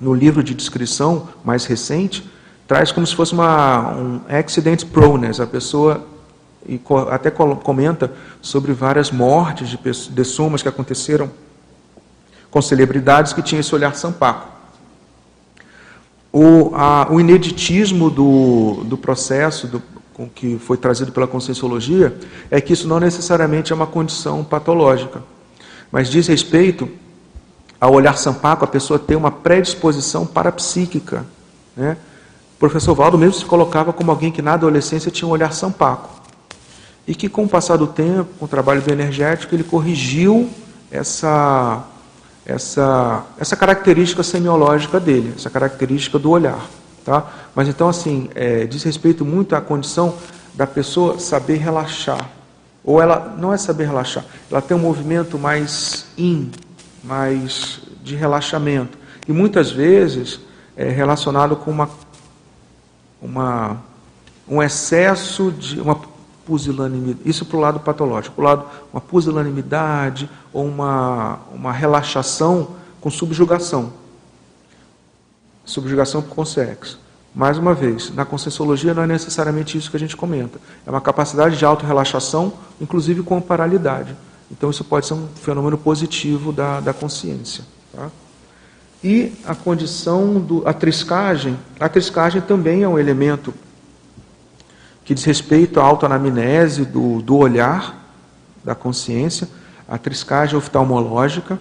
no 0.00 0.14
livro 0.14 0.42
de 0.42 0.54
descrição 0.54 1.28
mais 1.44 1.64
recente, 1.64 2.28
traz 2.66 2.92
como 2.92 3.06
se 3.06 3.14
fosse 3.14 3.32
uma, 3.32 3.94
um 3.96 4.20
accident 4.28 4.84
proneness, 4.84 5.40
a 5.40 5.46
pessoa 5.46 6.06
e 6.66 6.80
até 7.10 7.30
comenta 7.30 8.12
sobre 8.40 8.72
várias 8.72 9.10
mortes 9.10 9.68
de, 9.68 9.78
de 9.78 10.24
sumas 10.24 10.62
que 10.62 10.68
aconteceram 10.68 11.30
com 12.50 12.62
celebridades 12.62 13.32
que 13.32 13.42
tinham 13.42 13.60
esse 13.60 13.74
olhar 13.74 13.94
sampaco. 13.94 14.48
O, 16.32 16.72
a, 16.74 17.06
o 17.10 17.20
ineditismo 17.20 18.10
do, 18.10 18.84
do 18.84 18.96
processo 18.96 19.66
do, 19.66 19.82
com 20.12 20.28
que 20.28 20.58
foi 20.58 20.76
trazido 20.76 21.12
pela 21.12 21.26
conscienciologia 21.26 22.18
é 22.50 22.60
que 22.60 22.72
isso 22.72 22.86
não 22.86 23.00
necessariamente 23.00 23.72
é 23.72 23.76
uma 23.76 23.86
condição 23.86 24.44
patológica, 24.44 25.22
mas 25.90 26.10
diz 26.10 26.26
respeito 26.26 26.88
ao 27.80 27.92
olhar 27.92 28.18
sampaco, 28.18 28.64
a 28.64 28.68
pessoa 28.68 28.98
ter 28.98 29.14
uma 29.14 29.30
predisposição 29.30 30.26
parapsíquica 30.26 31.24
Né? 31.76 31.96
O 32.56 32.58
professor 32.58 32.92
Valdo 32.92 33.16
mesmo 33.16 33.34
se 33.34 33.44
colocava 33.44 33.92
como 33.92 34.10
alguém 34.10 34.32
que 34.32 34.42
na 34.42 34.54
adolescência 34.54 35.12
tinha 35.12 35.28
um 35.28 35.30
olhar 35.30 35.52
sampaco. 35.52 36.10
E 37.08 37.14
que 37.14 37.26
com 37.26 37.44
o 37.44 37.48
passar 37.48 37.78
do 37.78 37.86
tempo, 37.86 38.28
com 38.38 38.44
o 38.44 38.48
trabalho 38.48 38.82
do 38.82 38.92
energético, 38.92 39.54
ele 39.54 39.64
corrigiu 39.64 40.50
essa, 40.90 41.82
essa, 42.44 43.24
essa 43.38 43.56
característica 43.56 44.22
semiológica 44.22 45.00
dele, 45.00 45.32
essa 45.34 45.48
característica 45.48 46.18
do 46.18 46.30
olhar. 46.30 46.62
Tá? 47.06 47.26
Mas 47.54 47.66
então, 47.66 47.88
assim, 47.88 48.28
é, 48.34 48.66
diz 48.66 48.82
respeito 48.82 49.24
muito 49.24 49.56
à 49.56 49.60
condição 49.62 50.14
da 50.52 50.66
pessoa 50.66 51.18
saber 51.18 51.56
relaxar. 51.56 52.28
Ou 52.84 53.00
ela 53.00 53.34
não 53.38 53.54
é 53.54 53.56
saber 53.56 53.86
relaxar, 53.86 54.24
ela 54.50 54.60
tem 54.60 54.76
um 54.76 54.80
movimento 54.80 55.38
mais 55.38 56.06
in, 56.16 56.50
mais 57.02 57.80
de 58.04 58.14
relaxamento. 58.14 58.98
E 59.26 59.32
muitas 59.32 59.70
vezes 59.70 60.40
é 60.76 60.90
relacionado 60.90 61.56
com 61.56 61.70
uma 61.70 61.88
uma, 63.20 63.78
um 64.48 64.62
excesso 64.62 65.50
de 65.50 65.80
uma 65.80 66.00
pusilanimidade, 66.48 67.28
isso 67.28 67.44
para 67.44 67.56
o 67.58 67.60
lado 67.60 67.80
patológico, 67.80 68.34
para 68.34 68.42
o 68.42 68.44
lado 68.46 68.64
uma 68.90 69.02
pusilanimidade 69.02 70.30
ou 70.50 70.64
uma, 70.64 71.40
uma 71.54 71.70
relaxação 71.70 72.70
com 73.02 73.10
subjugação. 73.10 73.92
Subjugação 75.62 76.22
por 76.22 76.34
consexo. 76.34 76.98
Mais 77.34 77.58
uma 77.58 77.74
vez, 77.74 78.12
na 78.14 78.24
conscienciologia 78.24 78.94
não 78.94 79.02
é 79.02 79.06
necessariamente 79.06 79.76
isso 79.76 79.90
que 79.90 79.96
a 79.98 80.00
gente 80.00 80.16
comenta. 80.16 80.58
É 80.86 80.90
uma 80.90 81.02
capacidade 81.02 81.58
de 81.58 81.64
autorrelaxação, 81.66 82.54
inclusive 82.80 83.22
com 83.22 83.38
paralidade. 83.42 84.16
Então 84.50 84.70
isso 84.70 84.82
pode 84.82 85.06
ser 85.06 85.12
um 85.12 85.28
fenômeno 85.42 85.76
positivo 85.76 86.50
da, 86.50 86.80
da 86.80 86.94
consciência. 86.94 87.62
Tá? 87.94 88.08
E 89.04 89.34
a 89.44 89.54
condição 89.54 90.40
do 90.40 90.66
a 90.66 90.72
triscagem, 90.72 91.58
a 91.78 91.88
triscagem 91.88 92.40
também 92.40 92.82
é 92.82 92.88
um 92.88 92.98
elemento 92.98 93.52
que 95.08 95.14
diz 95.14 95.24
respeito 95.24 95.80
à 95.80 95.84
autoanamnese 95.84 96.84
do, 96.84 97.22
do 97.22 97.38
olhar, 97.38 97.96
da 98.62 98.74
consciência, 98.74 99.48
a 99.88 99.96
triscagem 99.96 100.54
oftalmológica, 100.54 101.58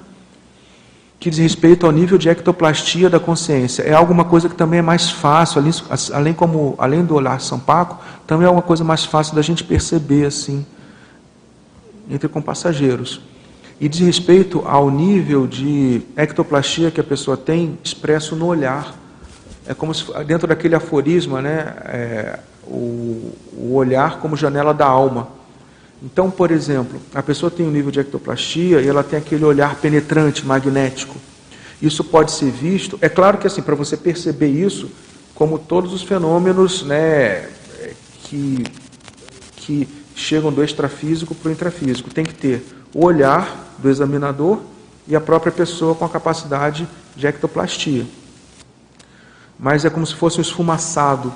que 1.18 1.30
diz 1.30 1.40
respeito 1.40 1.86
ao 1.86 1.94
nível 1.94 2.18
de 2.18 2.28
ectoplastia 2.28 3.10
da 3.10 3.22
consciência. 3.22 3.84
É 3.84 3.94
alguma 3.94 4.26
coisa 4.26 4.50
que 4.50 4.56
também 4.56 4.80
é 4.80 4.82
mais 4.82 5.10
fácil, 5.10 5.62
além, 5.62 5.72
além, 6.12 6.34
como, 6.34 6.76
além 6.78 7.06
do 7.06 7.16
olhar 7.16 7.40
sampaco, 7.40 8.04
também 8.28 8.46
é 8.46 8.50
uma 8.50 8.62
coisa 8.62 8.84
mais 8.84 9.06
fácil 9.06 9.34
da 9.34 9.42
gente 9.42 9.64
perceber 9.64 10.26
assim, 10.26 10.66
entre 12.10 12.28
com 12.28 12.42
passageiros 12.42 13.22
e 13.80 13.88
diz 13.88 14.02
respeito 14.02 14.62
ao 14.66 14.90
nível 14.90 15.48
de 15.48 16.02
ectoplastia 16.18 16.92
que 16.92 17.00
a 17.00 17.04
pessoa 17.04 17.38
tem 17.38 17.80
expresso 17.82 18.36
no 18.36 18.46
olhar. 18.46 18.94
É 19.66 19.74
como 19.74 19.94
se, 19.94 20.04
dentro 20.26 20.50
daquele 20.50 20.76
aforisma, 20.76 21.42
né, 21.42 21.74
é, 21.86 22.40
o, 22.68 23.34
o 23.54 23.74
olhar 23.74 24.20
como 24.20 24.36
janela 24.36 24.74
da 24.74 24.86
alma. 24.86 25.30
Então, 26.02 26.30
por 26.30 26.52
exemplo, 26.52 27.00
a 27.14 27.24
pessoa 27.24 27.50
tem 27.50 27.66
um 27.66 27.72
nível 27.72 27.92
de 27.92 28.00
ectoplastia 28.00 28.82
e 28.82 28.88
ela 28.88 29.04
tem 29.04 29.18
aquele 29.18 29.44
olhar 29.44 29.76
penetrante, 29.76 30.46
magnético. 30.46 31.16
Isso 31.82 32.04
pode 32.04 32.32
ser 32.32 32.52
visto. 32.52 32.98
É 33.02 33.10
claro 33.10 33.38
que 33.38 33.48
assim, 33.48 33.62
para 33.62 33.76
você 33.76 33.98
perceber 33.98 34.50
isso, 34.50 34.90
como 35.34 35.58
todos 35.58 35.94
os 35.94 36.04
fenômenos, 36.04 36.84
né, 36.84 37.50
que 38.24 38.64
que 39.68 39.88
chegam 40.16 40.52
do 40.52 40.64
extrafísico 40.64 41.36
para 41.36 41.50
o 41.50 41.52
intrafísico, 41.52 42.10
tem 42.10 42.24
que 42.24 42.34
ter 42.34 42.66
o 42.94 43.06
olhar 43.06 43.76
do 43.78 43.90
examinador 43.90 44.60
e 45.06 45.16
a 45.16 45.20
própria 45.20 45.52
pessoa 45.52 45.94
com 45.94 46.06
a 46.06 46.10
capacidade 46.10 46.88
de 47.16 47.28
ectoplastia. 47.28 48.06
Mas 49.60 49.84
é 49.84 49.90
como 49.90 50.06
se 50.06 50.16
fosse 50.16 50.40
um 50.40 50.42
esfumaçado. 50.42 51.34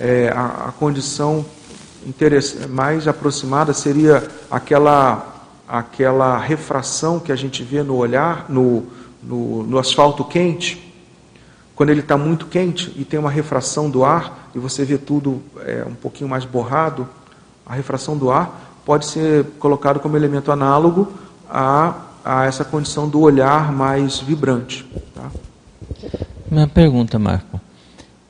É, 0.00 0.28
a, 0.28 0.68
a, 0.68 0.72
condição 0.72 1.44
mais 2.68 3.08
aproximada 3.08 3.72
seria 3.74 4.26
aquela, 4.48 5.44
aquela 5.66 6.38
refração 6.38 7.18
que 7.18 7.32
a 7.32 7.36
gente 7.36 7.64
vê 7.64 7.82
no 7.82 7.96
olhar, 7.96 8.46
no, 8.48 8.84
no, 9.20 9.64
no 9.64 9.78
asfalto 9.78 10.24
quente, 10.24 10.94
quando 11.74 11.90
ele 11.90 12.00
está 12.00 12.16
muito 12.16 12.46
quente 12.46 12.92
e 12.96 13.04
tem 13.04 13.18
uma 13.18 13.30
refração 13.30 13.90
do 13.90 14.04
ar 14.04 14.50
e 14.54 14.58
você 14.58 14.84
vê 14.84 14.98
tudo 14.98 15.42
é, 15.60 15.84
um 15.86 15.94
pouquinho 15.94 16.30
mais 16.30 16.44
borrado, 16.44 17.08
a 17.66 17.74
refração 17.74 18.16
do 18.16 18.30
ar 18.30 18.80
pode 18.84 19.06
ser 19.06 19.44
colocado 19.58 20.00
como 20.00 20.16
elemento 20.16 20.50
análogo 20.50 21.12
a, 21.50 21.94
a 22.24 22.46
essa 22.46 22.64
condição 22.64 23.08
do 23.08 23.20
olhar 23.20 23.72
mais 23.72 24.18
vibrante. 24.18 24.84
Tá? 25.14 25.30
Uma 26.50 26.66
pergunta, 26.66 27.18
Marco. 27.18 27.60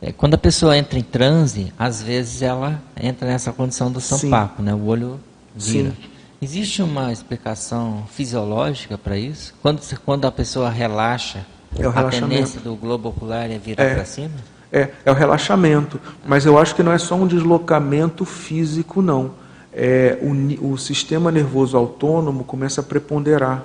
É, 0.01 0.13
quando 0.13 0.35
a 0.35 0.39
pessoa 0.39 0.77
entra 0.77 0.99
em 0.99 1.03
transe, 1.03 1.73
às 1.79 2.03
vezes 2.03 2.43
ela 2.43 2.81
entra 3.01 3.27
nessa 3.27 3.53
condição 3.53 3.91
do 3.91 4.01
sampaco, 4.01 4.63
né? 4.63 4.75
O 4.75 4.87
olho 4.87 5.19
vira. 5.55 5.91
Sim. 5.91 5.97
Existe 6.41 6.83
uma 6.83 7.13
explicação 7.13 8.05
fisiológica 8.13 8.97
para 8.97 9.19
isso? 9.19 9.55
Quando, 9.61 9.81
quando 10.05 10.25
a 10.25 10.31
pessoa 10.31 10.71
relaxa, 10.71 11.45
é 11.77 11.85
a 11.85 12.05
tendência 12.05 12.61
do 12.61 12.77
globo 12.77 13.09
ocular 13.09 13.51
é 13.51 13.59
virar 13.59 13.83
é, 13.83 13.95
para 13.95 14.05
cima? 14.05 14.35
É, 14.73 14.91
é 15.05 15.11
o 15.11 15.15
relaxamento. 15.15 16.01
Mas 16.25 16.47
eu 16.47 16.57
acho 16.57 16.77
que 16.77 16.83
não 16.83 16.93
é 16.93 16.99
só 16.99 17.17
um 17.17 17.27
deslocamento 17.27 18.25
físico, 18.25 19.03
não 19.03 19.33
é, 19.73 20.19
o, 20.21 20.73
o, 20.73 20.79
sistema 20.79 21.31
nervoso 21.31 21.77
autônomo 21.77 22.43
começa 22.43 22.81
a 22.81 22.85
preponderar. 22.85 23.63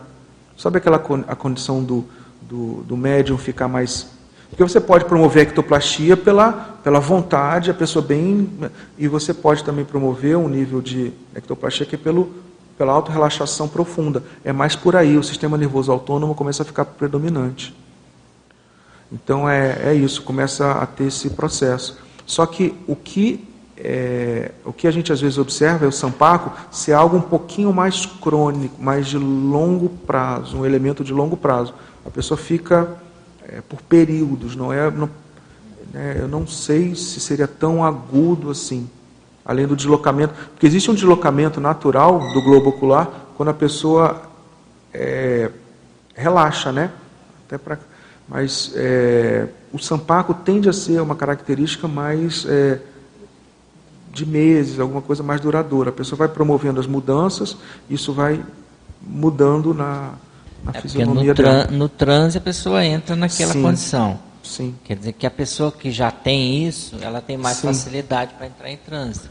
Sabe 0.55 0.77
aquela 0.77 0.97
a 1.27 1.35
condição 1.35 1.83
do, 1.83 2.05
do, 2.41 2.83
do 2.83 2.95
médium 2.95 3.35
ficar 3.35 3.67
mais. 3.67 4.07
Porque 4.53 4.61
você 4.61 4.79
pode 4.79 5.05
promover 5.05 5.39
a 5.39 5.49
ectoplastia 5.49 6.15
pela, 6.15 6.51
pela 6.83 6.99
vontade, 6.99 7.71
a 7.71 7.73
pessoa 7.73 8.05
bem. 8.05 8.47
E 8.99 9.07
você 9.07 9.33
pode 9.33 9.63
também 9.63 9.83
promover 9.83 10.37
um 10.37 10.47
nível 10.47 10.79
de 10.79 11.11
ectoplastia 11.33 11.87
que 11.87 11.95
é 11.95 11.97
pelo, 11.97 12.31
pela 12.77 12.93
autorrelaxação 12.93 13.67
profunda. 13.67 14.21
É 14.45 14.53
mais 14.53 14.75
por 14.75 14.95
aí, 14.95 15.17
o 15.17 15.23
sistema 15.23 15.57
nervoso 15.57 15.91
autônomo 15.91 16.35
começa 16.35 16.61
a 16.61 16.65
ficar 16.67 16.85
predominante. 16.85 17.75
Então 19.11 19.49
é, 19.49 19.75
é 19.85 19.93
isso, 19.95 20.21
começa 20.21 20.71
a 20.73 20.85
ter 20.85 21.05
esse 21.05 21.31
processo. 21.31 21.97
Só 22.23 22.45
que 22.45 22.75
o 22.87 22.95
que 22.95 23.47
é, 23.75 24.51
o 24.63 24.71
que 24.71 24.87
a 24.87 24.91
gente 24.91 25.11
às 25.11 25.19
vezes 25.19 25.39
observa 25.39 25.83
é 25.85 25.87
o 25.87 25.91
sampaco 25.91 26.55
ser 26.69 26.93
algo 26.93 27.17
um 27.17 27.21
pouquinho 27.21 27.73
mais 27.73 28.05
crônico, 28.05 28.79
mais 28.79 29.07
de 29.07 29.17
longo 29.17 29.89
prazo, 29.89 30.57
um 30.57 30.65
elemento 30.65 31.03
de 31.03 31.11
longo 31.11 31.35
prazo. 31.35 31.73
A 32.05 32.11
pessoa 32.11 32.37
fica 32.37 33.01
é, 33.47 33.61
por 33.61 33.81
períodos, 33.81 34.55
não 34.55 34.71
é? 34.71 34.89
Não, 34.89 35.09
né, 35.93 36.17
eu 36.19 36.27
não 36.27 36.47
sei 36.47 36.95
se 36.95 37.19
seria 37.19 37.47
tão 37.47 37.83
agudo 37.83 38.49
assim, 38.49 38.89
além 39.45 39.67
do 39.67 39.75
deslocamento, 39.75 40.33
porque 40.51 40.65
existe 40.65 40.89
um 40.89 40.95
deslocamento 40.95 41.59
natural 41.59 42.19
do 42.33 42.41
globo 42.41 42.69
ocular 42.69 43.09
quando 43.35 43.49
a 43.49 43.53
pessoa 43.53 44.21
é, 44.93 45.49
relaxa, 46.15 46.71
né? 46.71 46.91
Até 47.45 47.57
pra, 47.57 47.77
mas 48.27 48.71
é, 48.75 49.47
o 49.71 49.79
sampaco 49.79 50.33
tende 50.33 50.69
a 50.69 50.73
ser 50.73 51.01
uma 51.01 51.15
característica 51.15 51.87
mais 51.87 52.45
é, 52.47 52.79
de 54.11 54.25
meses, 54.25 54.79
alguma 54.79 55.01
coisa 55.01 55.23
mais 55.23 55.41
duradoura. 55.41 55.89
A 55.89 55.93
pessoa 55.93 56.17
vai 56.17 56.27
promovendo 56.27 56.79
as 56.79 56.87
mudanças, 56.87 57.57
isso 57.89 58.13
vai 58.13 58.43
mudando 59.01 59.73
na, 59.73 60.13
na 60.63 60.71
é 60.73 60.81
fisionomia 60.81 61.33
no 61.33 61.33
dela. 61.33 61.67
No 61.67 61.89
transe 61.89 62.37
a 62.37 62.41
pessoa 62.41 62.83
entra 62.85 63.15
naquela 63.15 63.53
sim, 63.53 63.61
condição. 63.61 64.19
Sim. 64.43 64.75
Quer 64.83 64.97
dizer 64.97 65.13
que 65.13 65.25
a 65.25 65.31
pessoa 65.31 65.71
que 65.71 65.91
já 65.91 66.11
tem 66.11 66.67
isso, 66.67 66.97
ela 67.01 67.21
tem 67.21 67.37
mais 67.37 67.57
sim. 67.57 67.67
facilidade 67.67 68.33
para 68.33 68.47
entrar 68.47 68.69
em 68.69 68.77
transe. 68.77 69.21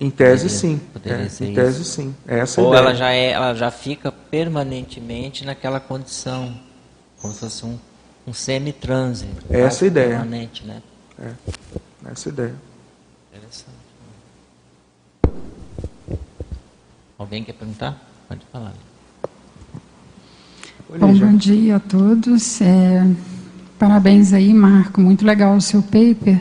Em 0.00 0.10
tese, 0.10 0.44
poderia, 0.44 0.48
sim. 0.48 0.78
Poderia 0.92 1.18
é, 1.18 1.50
em 1.50 1.54
tese, 1.54 1.82
isso. 1.82 1.92
sim. 1.92 2.14
É 2.26 2.38
essa 2.38 2.60
Ou 2.60 2.68
ideia. 2.68 2.80
ela 2.80 2.94
já, 2.94 3.12
é, 3.12 3.30
ela 3.30 3.54
já 3.54 3.70
fica 3.70 4.10
permanentemente 4.10 5.44
naquela 5.44 5.78
condição, 5.78 6.58
como 7.20 7.34
se 7.34 7.40
fosse 7.40 7.66
um, 7.66 7.78
um 8.26 8.32
semi-transe. 8.32 9.26
É 9.50 9.60
essa 9.60 9.84
ideia. 9.84 10.16
Permanente, 10.16 10.64
né? 10.64 10.82
É, 11.22 11.32
essa 12.10 12.28
ideia. 12.30 12.54
Alguém 17.18 17.44
quer 17.44 17.52
perguntar? 17.52 18.02
Pode 18.26 18.40
falar. 18.50 18.72
Bom, 20.98 21.14
bom 21.14 21.36
dia 21.36 21.76
a 21.76 21.78
todos. 21.78 22.60
É, 22.60 23.06
parabéns 23.78 24.32
aí, 24.32 24.52
Marco. 24.52 25.00
Muito 25.00 25.24
legal 25.24 25.54
o 25.54 25.60
seu 25.60 25.82
paper. 25.82 26.40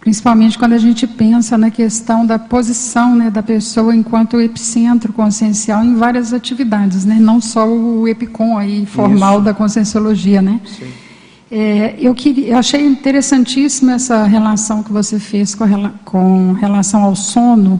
Principalmente 0.00 0.58
quando 0.58 0.72
a 0.72 0.78
gente 0.78 1.06
pensa 1.06 1.56
na 1.56 1.70
questão 1.70 2.26
da 2.26 2.40
posição 2.40 3.14
né, 3.14 3.30
da 3.30 3.40
pessoa 3.40 3.94
enquanto 3.94 4.40
epicentro 4.40 5.12
consciencial 5.12 5.84
em 5.84 5.94
várias 5.94 6.32
atividades, 6.32 7.04
né? 7.04 7.18
não 7.20 7.40
só 7.40 7.68
o 7.68 8.08
EPICOM 8.08 8.58
aí, 8.58 8.84
formal 8.84 9.36
Isso. 9.36 9.44
da 9.44 9.54
conscienciologia. 9.54 10.42
Né? 10.42 10.60
É, 11.48 11.94
eu, 12.00 12.16
queria, 12.16 12.48
eu 12.48 12.58
achei 12.58 12.84
interessantíssima 12.84 13.92
essa 13.92 14.24
relação 14.24 14.82
que 14.82 14.90
você 14.90 15.20
fez 15.20 15.54
com, 15.54 15.66
com 16.04 16.52
relação 16.54 17.04
ao 17.04 17.14
sono 17.14 17.78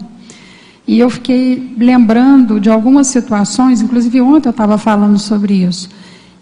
e 0.92 0.98
eu 0.98 1.08
fiquei 1.08 1.74
lembrando 1.78 2.60
de 2.60 2.68
algumas 2.68 3.06
situações, 3.06 3.80
inclusive 3.80 4.20
ontem 4.20 4.48
eu 4.48 4.50
estava 4.50 4.76
falando 4.76 5.18
sobre 5.18 5.54
isso, 5.54 5.88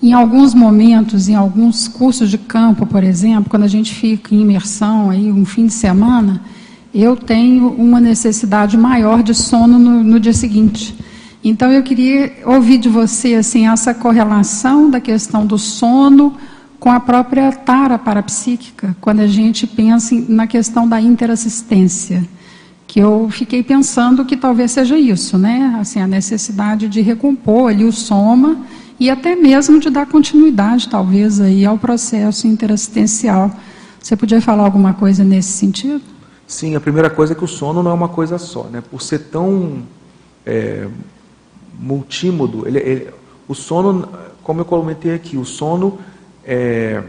em 0.02 0.12
alguns 0.12 0.54
momentos, 0.54 1.28
em 1.28 1.36
alguns 1.36 1.86
cursos 1.86 2.28
de 2.28 2.36
campo, 2.36 2.84
por 2.84 3.04
exemplo, 3.04 3.48
quando 3.48 3.62
a 3.62 3.68
gente 3.68 3.94
fica 3.94 4.34
em 4.34 4.40
imersão 4.40 5.08
aí 5.08 5.30
um 5.30 5.44
fim 5.44 5.66
de 5.66 5.72
semana, 5.72 6.42
eu 6.92 7.14
tenho 7.14 7.68
uma 7.68 8.00
necessidade 8.00 8.76
maior 8.76 9.22
de 9.22 9.36
sono 9.36 9.78
no, 9.78 10.02
no 10.02 10.18
dia 10.18 10.32
seguinte. 10.32 10.96
Então 11.44 11.70
eu 11.70 11.84
queria 11.84 12.32
ouvir 12.44 12.78
de 12.78 12.88
você 12.88 13.36
assim 13.36 13.68
essa 13.68 13.94
correlação 13.94 14.90
da 14.90 14.98
questão 14.98 15.46
do 15.46 15.58
sono 15.58 16.34
com 16.80 16.90
a 16.90 16.98
própria 16.98 17.52
tara 17.52 17.96
parapsíquica, 17.96 18.96
quando 19.00 19.20
a 19.20 19.28
gente 19.28 19.64
pensa 19.64 20.12
na 20.28 20.48
questão 20.48 20.88
da 20.88 21.00
interassistência, 21.00 22.28
que 22.90 22.98
eu 22.98 23.28
fiquei 23.30 23.62
pensando 23.62 24.24
que 24.24 24.36
talvez 24.36 24.72
seja 24.72 24.98
isso, 24.98 25.38
né? 25.38 25.76
Assim, 25.80 26.00
a 26.00 26.08
necessidade 26.08 26.88
de 26.88 27.00
recompor 27.00 27.70
ali 27.70 27.84
o 27.84 27.92
soma 27.92 28.66
e 28.98 29.08
até 29.08 29.36
mesmo 29.36 29.78
de 29.78 29.88
dar 29.88 30.06
continuidade, 30.06 30.88
talvez, 30.88 31.40
aí 31.40 31.64
ao 31.64 31.78
processo 31.78 32.48
interassistencial. 32.48 33.48
Você 34.02 34.16
podia 34.16 34.40
falar 34.40 34.64
alguma 34.64 34.92
coisa 34.92 35.22
nesse 35.22 35.52
sentido? 35.52 36.02
Sim, 36.48 36.74
a 36.74 36.80
primeira 36.80 37.08
coisa 37.08 37.32
é 37.32 37.36
que 37.36 37.44
o 37.44 37.46
sono 37.46 37.80
não 37.80 37.92
é 37.92 37.94
uma 37.94 38.08
coisa 38.08 38.38
só, 38.38 38.64
né? 38.64 38.82
Por 38.90 39.00
ser 39.00 39.20
tão 39.20 39.84
é, 40.44 40.88
multímodo, 41.78 42.66
ele, 42.66 42.78
ele, 42.80 43.10
o 43.46 43.54
sono, 43.54 44.08
como 44.42 44.62
eu 44.62 44.64
comentei 44.64 45.14
aqui, 45.14 45.36
o 45.36 45.44
sono 45.44 45.96
é, 46.44 47.00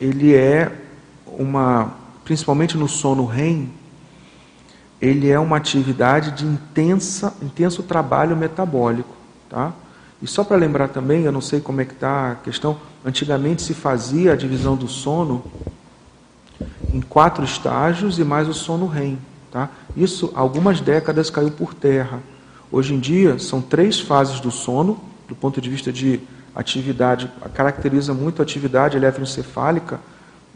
ele 0.00 0.34
é 0.34 0.72
uma, 1.38 1.94
principalmente 2.24 2.76
no 2.76 2.88
sono 2.88 3.24
REM, 3.26 3.68
ele 5.00 5.30
é 5.30 5.38
uma 5.38 5.56
atividade 5.56 6.32
de 6.32 6.44
intensa, 6.44 7.34
intenso 7.42 7.82
trabalho 7.82 8.36
metabólico, 8.36 9.14
tá? 9.48 9.72
E 10.22 10.26
só 10.26 10.44
para 10.44 10.56
lembrar 10.56 10.88
também, 10.88 11.22
eu 11.22 11.32
não 11.32 11.40
sei 11.40 11.60
como 11.60 11.80
é 11.80 11.84
que 11.84 11.94
está 11.94 12.32
a 12.32 12.34
questão, 12.34 12.76
antigamente 13.04 13.62
se 13.62 13.72
fazia 13.72 14.34
a 14.34 14.36
divisão 14.36 14.76
do 14.76 14.86
sono 14.86 15.42
em 16.92 17.00
quatro 17.00 17.42
estágios 17.42 18.18
e 18.18 18.24
mais 18.24 18.46
o 18.46 18.52
sono 18.52 18.86
REM. 18.86 19.18
Tá? 19.50 19.70
Isso, 19.96 20.30
algumas 20.34 20.80
décadas, 20.80 21.30
caiu 21.30 21.50
por 21.50 21.72
terra. 21.72 22.20
Hoje 22.70 22.94
em 22.94 23.00
dia, 23.00 23.38
são 23.38 23.62
três 23.62 23.98
fases 23.98 24.40
do 24.40 24.50
sono, 24.50 25.00
do 25.26 25.34
ponto 25.34 25.60
de 25.60 25.70
vista 25.70 25.90
de 25.90 26.20
atividade, 26.54 27.30
caracteriza 27.54 28.12
muito 28.12 28.40
a 28.40 28.42
atividade 28.42 28.96
eletroencefálica 28.96 30.00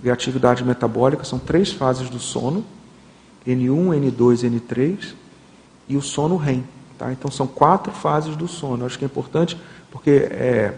e 0.03 0.11
a 0.11 0.12
atividade 0.12 0.62
metabólica, 0.62 1.24
são 1.24 1.38
três 1.38 1.72
fases 1.72 2.11
do 2.11 2.18
sono, 2.18 2.64
N1, 3.47 4.12
N2, 4.12 4.51
N3, 4.51 5.14
e 5.88 5.97
o 5.97 6.03
sono 6.03 6.36
REM. 6.36 6.64
Tá? 6.99 7.12
Então 7.12 7.30
são 7.30 7.47
quatro 7.47 7.92
fases 7.92 8.36
do 8.36 8.49
sono. 8.49 8.82
Eu 8.82 8.86
acho 8.86 8.99
que 8.99 9.05
é 9.05 9.07
importante 9.07 9.57
porque 9.90 10.11
é, 10.11 10.74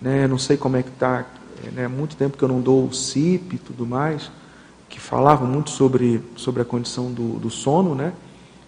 né, 0.00 0.26
não 0.26 0.38
sei 0.38 0.56
como 0.56 0.76
é 0.76 0.82
que 0.82 0.90
está, 0.90 1.26
é 1.66 1.70
né, 1.70 1.88
muito 1.88 2.16
tempo 2.16 2.36
que 2.36 2.42
eu 2.42 2.48
não 2.48 2.60
dou 2.60 2.86
o 2.86 2.94
CIP 2.94 3.56
e 3.56 3.58
tudo 3.58 3.86
mais, 3.86 4.30
que 4.88 4.98
falavam 4.98 5.46
muito 5.46 5.70
sobre, 5.70 6.22
sobre 6.36 6.62
a 6.62 6.64
condição 6.64 7.12
do, 7.12 7.38
do 7.38 7.50
sono, 7.50 7.94
né? 7.94 8.12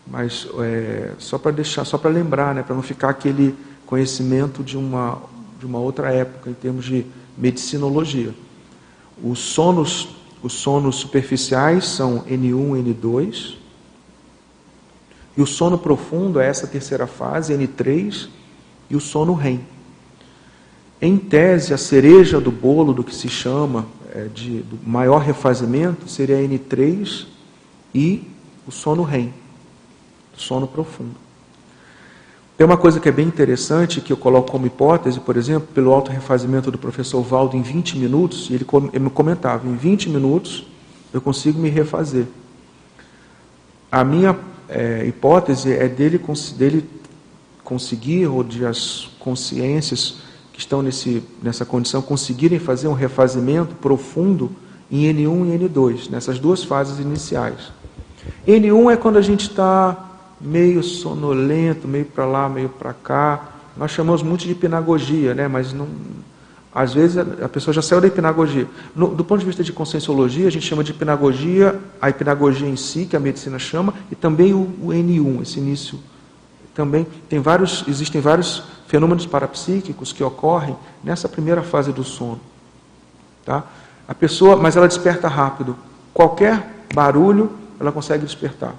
mas 0.06 0.48
é, 0.58 1.12
só 1.18 1.38
para 1.38 1.52
deixar, 1.52 1.84
só 1.84 1.96
para 1.96 2.10
lembrar, 2.10 2.54
né, 2.54 2.62
para 2.62 2.74
não 2.74 2.82
ficar 2.82 3.10
aquele 3.10 3.54
conhecimento 3.86 4.62
de 4.62 4.76
uma, 4.76 5.18
de 5.58 5.64
uma 5.64 5.78
outra 5.78 6.12
época 6.12 6.50
em 6.50 6.54
termos 6.54 6.84
de 6.84 7.06
medicinologia. 7.38 8.34
Os 9.22 9.38
sonos, 9.38 10.16
os 10.43 10.55
sonos 10.55 10.97
superficiais 10.97 11.84
são 11.84 12.24
N1, 12.24 12.82
N2, 12.84 13.55
e 15.36 15.43
o 15.43 15.47
sono 15.47 15.78
profundo 15.78 16.41
é 16.41 16.47
essa 16.47 16.66
terceira 16.66 17.07
fase, 17.07 17.55
N3, 17.55 18.28
e 18.88 18.97
o 18.97 19.01
sono 19.01 19.34
REM. 19.34 19.61
Em 21.01 21.16
tese, 21.16 21.72
a 21.72 21.78
cereja 21.78 22.41
do 22.41 22.51
bolo 22.51 22.93
do 22.93 23.05
que 23.05 23.14
se 23.14 23.28
chama 23.28 23.86
é, 24.12 24.24
de 24.24 24.61
do 24.61 24.78
maior 24.84 25.22
refazimento 25.22 26.09
seria 26.09 26.36
N3 26.36 27.26
e 27.95 28.28
o 28.66 28.70
sono 28.70 29.03
REM, 29.03 29.32
sono 30.34 30.66
profundo. 30.66 31.29
Tem 32.61 32.66
uma 32.66 32.76
coisa 32.76 33.00
que 33.00 33.08
é 33.08 33.12
bem 33.12 33.26
interessante, 33.26 34.02
que 34.02 34.12
eu 34.12 34.18
coloco 34.18 34.52
como 34.52 34.66
hipótese, 34.66 35.18
por 35.18 35.34
exemplo, 35.38 35.66
pelo 35.72 35.94
alto 35.94 36.11
refazimento 36.11 36.70
do 36.70 36.76
professor 36.76 37.22
Valdo 37.22 37.56
em 37.56 37.62
20 37.62 37.96
minutos, 37.96 38.50
ele, 38.50 38.66
ele 38.92 39.04
me 39.04 39.08
comentava, 39.08 39.66
em 39.66 39.74
20 39.74 40.11
minutos 40.11 40.66
eu 41.11 41.22
consigo 41.22 41.58
me 41.58 41.70
refazer. 41.70 42.26
A 43.90 44.04
minha 44.04 44.38
é, 44.68 45.06
hipótese 45.06 45.72
é 45.72 45.88
dele, 45.88 46.20
dele 46.58 46.86
conseguir, 47.64 48.26
ou 48.26 48.44
de 48.44 48.66
as 48.66 49.08
consciências 49.18 50.16
que 50.52 50.58
estão 50.61 50.82
nesse, 50.82 51.22
nessa 51.42 51.64
condição, 51.64 52.02
conseguirem 52.02 52.58
fazer 52.58 52.88
um 52.88 52.92
refazimento 52.92 53.74
profundo 53.76 54.52
em 54.90 55.11
N1 55.11 55.54
e 55.54 55.58
N2, 55.58 56.11
nessas 56.11 56.38
duas 56.38 56.62
fases 56.62 56.98
iniciais. 56.98 57.72
N1 58.46 58.92
é 58.92 58.96
quando 58.98 59.16
a 59.16 59.22
gente 59.22 59.48
está 59.48 60.09
meio 60.41 60.82
sonolento, 60.82 61.86
meio 61.86 62.07
para 62.07 62.24
lá, 62.24 62.49
meio 62.49 62.68
para 62.68 62.93
cá. 62.93 63.49
Nós 63.76 63.91
chamamos 63.91 64.22
muito 64.22 64.45
de 64.45 64.53
hipnagogia, 64.53 65.34
né? 65.34 65.47
mas 65.47 65.72
não, 65.72 65.86
às 66.72 66.95
vezes 66.95 67.18
a 67.18 67.49
pessoa 67.49 67.74
já 67.74 67.82
saiu 67.82 68.01
da 68.01 68.07
hipnagogia. 68.07 68.66
No, 68.95 69.09
do 69.09 69.24
ponto 69.24 69.41
de 69.41 69.47
vista 69.47 69.62
de 69.64 69.72
conscienciologia, 69.72 70.47
a 70.47 70.51
gente 70.51 70.66
chama 70.66 70.84
de 70.84 70.93
hipnagogia, 70.93 71.78
a 72.01 72.09
hipnagogia 72.09 72.68
em 72.68 72.76
si, 72.76 73.07
que 73.07 73.16
a 73.16 73.20
medicina 73.20 73.59
chama, 73.59 73.93
e 74.11 74.14
também 74.14 74.55
o, 74.55 74.62
o 74.80 74.88
N1, 74.88 75.43
esse 75.43 75.59
início. 75.59 75.99
Também 76.72 77.07
tem 77.28 77.41
vários, 77.41 77.84
existem 77.88 78.20
vários 78.20 78.62
fenômenos 78.86 79.26
parapsíquicos 79.26 80.12
que 80.12 80.22
ocorrem 80.22 80.76
nessa 81.03 81.28
primeira 81.28 81.62
fase 81.62 81.93
do 81.93 82.05
sono. 82.05 82.41
Tá? 83.45 83.64
A 84.07 84.14
pessoa, 84.14 84.57
mas 84.57 84.76
ela 84.76 84.86
desperta 84.86 85.26
rápido. 85.26 85.76
Qualquer 86.14 86.84
barulho, 86.95 87.51
ela 87.80 87.91
consegue 87.91 88.24
despertar. 88.24 88.74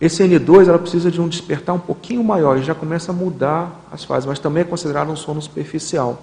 Esse 0.00 0.22
N2 0.22 0.68
ela 0.68 0.78
precisa 0.78 1.10
de 1.10 1.20
um 1.20 1.28
despertar 1.28 1.74
um 1.74 1.80
pouquinho 1.80 2.22
maior 2.22 2.56
e 2.56 2.62
já 2.62 2.74
começa 2.74 3.10
a 3.10 3.14
mudar 3.14 3.84
as 3.90 4.04
fases, 4.04 4.26
mas 4.26 4.38
também 4.38 4.60
é 4.62 4.64
considerado 4.64 5.10
um 5.10 5.16
sono 5.16 5.42
superficial. 5.42 6.22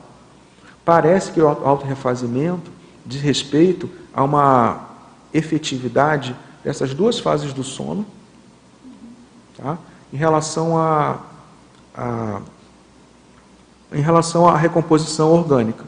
Parece 0.85 1.31
que 1.31 1.41
o 1.41 1.47
auto-refazimento 1.47 2.71
diz 3.05 3.21
respeito 3.21 3.89
a 4.13 4.23
uma 4.23 4.89
efetividade 5.33 6.35
dessas 6.63 6.93
duas 6.93 7.19
fases 7.19 7.51
do 7.51 7.63
sono, 7.63 8.05
tá? 9.57 9.77
em 10.13 10.17
relação 10.17 10.77
a, 10.77 11.19
a 11.93 12.41
em 13.91 14.01
relação 14.01 14.47
à 14.47 14.57
recomposição 14.57 15.31
orgânica. 15.31 15.85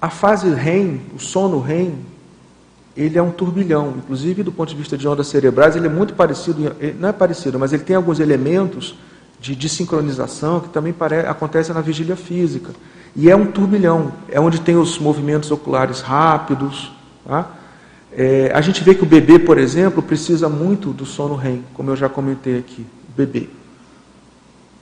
A 0.00 0.10
fase 0.10 0.52
REM, 0.52 1.00
o 1.14 1.18
sono 1.18 1.60
REM, 1.60 2.04
ele 2.96 3.18
é 3.18 3.22
um 3.22 3.30
turbilhão, 3.30 3.94
inclusive 3.96 4.42
do 4.42 4.52
ponto 4.52 4.68
de 4.68 4.76
vista 4.76 4.96
de 4.96 5.06
ondas 5.08 5.26
cerebrais, 5.26 5.74
ele 5.74 5.86
é 5.86 5.90
muito 5.90 6.14
parecido, 6.14 6.74
não 6.98 7.08
é 7.08 7.12
parecido, 7.12 7.58
mas 7.58 7.72
ele 7.72 7.82
tem 7.82 7.96
alguns 7.96 8.20
elementos 8.20 8.96
de 9.40 9.54
desincronização 9.54 10.60
que 10.60 10.68
também 10.68 10.94
acontecem 11.28 11.74
na 11.74 11.80
vigília 11.80 12.16
física. 12.16 12.72
E 13.16 13.30
é 13.30 13.36
um 13.36 13.46
turbilhão, 13.46 14.12
é 14.28 14.40
onde 14.40 14.60
tem 14.60 14.76
os 14.76 14.98
movimentos 14.98 15.50
oculares 15.50 16.00
rápidos. 16.00 16.92
Tá? 17.26 17.50
É, 18.12 18.50
a 18.54 18.60
gente 18.60 18.82
vê 18.82 18.94
que 18.94 19.02
o 19.02 19.06
bebê, 19.06 19.38
por 19.38 19.58
exemplo, 19.58 20.02
precisa 20.02 20.48
muito 20.48 20.92
do 20.92 21.04
sono 21.04 21.34
REM, 21.34 21.64
como 21.74 21.90
eu 21.90 21.96
já 21.96 22.08
comentei 22.08 22.58
aqui. 22.58 22.86
O 23.08 23.16
bebê. 23.16 23.48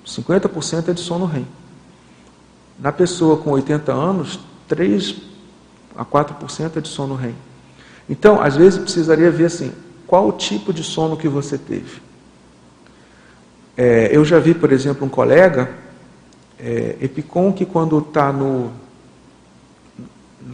50% 0.06 0.88
é 0.88 0.92
de 0.92 1.00
sono 1.00 1.24
REM. 1.24 1.46
Na 2.78 2.92
pessoa 2.92 3.36
com 3.36 3.50
80 3.50 3.92
anos, 3.92 4.38
3 4.68 5.16
a 5.96 6.04
4% 6.04 6.76
é 6.76 6.80
de 6.80 6.88
sono 6.88 7.14
REM. 7.14 7.34
Então, 8.08 8.40
às 8.40 8.56
vezes 8.56 8.78
precisaria 8.78 9.30
ver 9.30 9.46
assim, 9.46 9.72
qual 10.06 10.28
o 10.28 10.32
tipo 10.32 10.72
de 10.72 10.82
sono 10.82 11.16
que 11.16 11.28
você 11.28 11.56
teve. 11.56 12.02
É, 13.76 14.10
eu 14.12 14.24
já 14.24 14.38
vi, 14.38 14.52
por 14.52 14.70
exemplo, 14.70 15.06
um 15.06 15.08
colega, 15.08 15.70
é, 16.58 16.96
Epicom, 17.00 17.52
que 17.52 17.64
quando 17.64 17.98
está 17.98 18.32
no, 18.32 18.70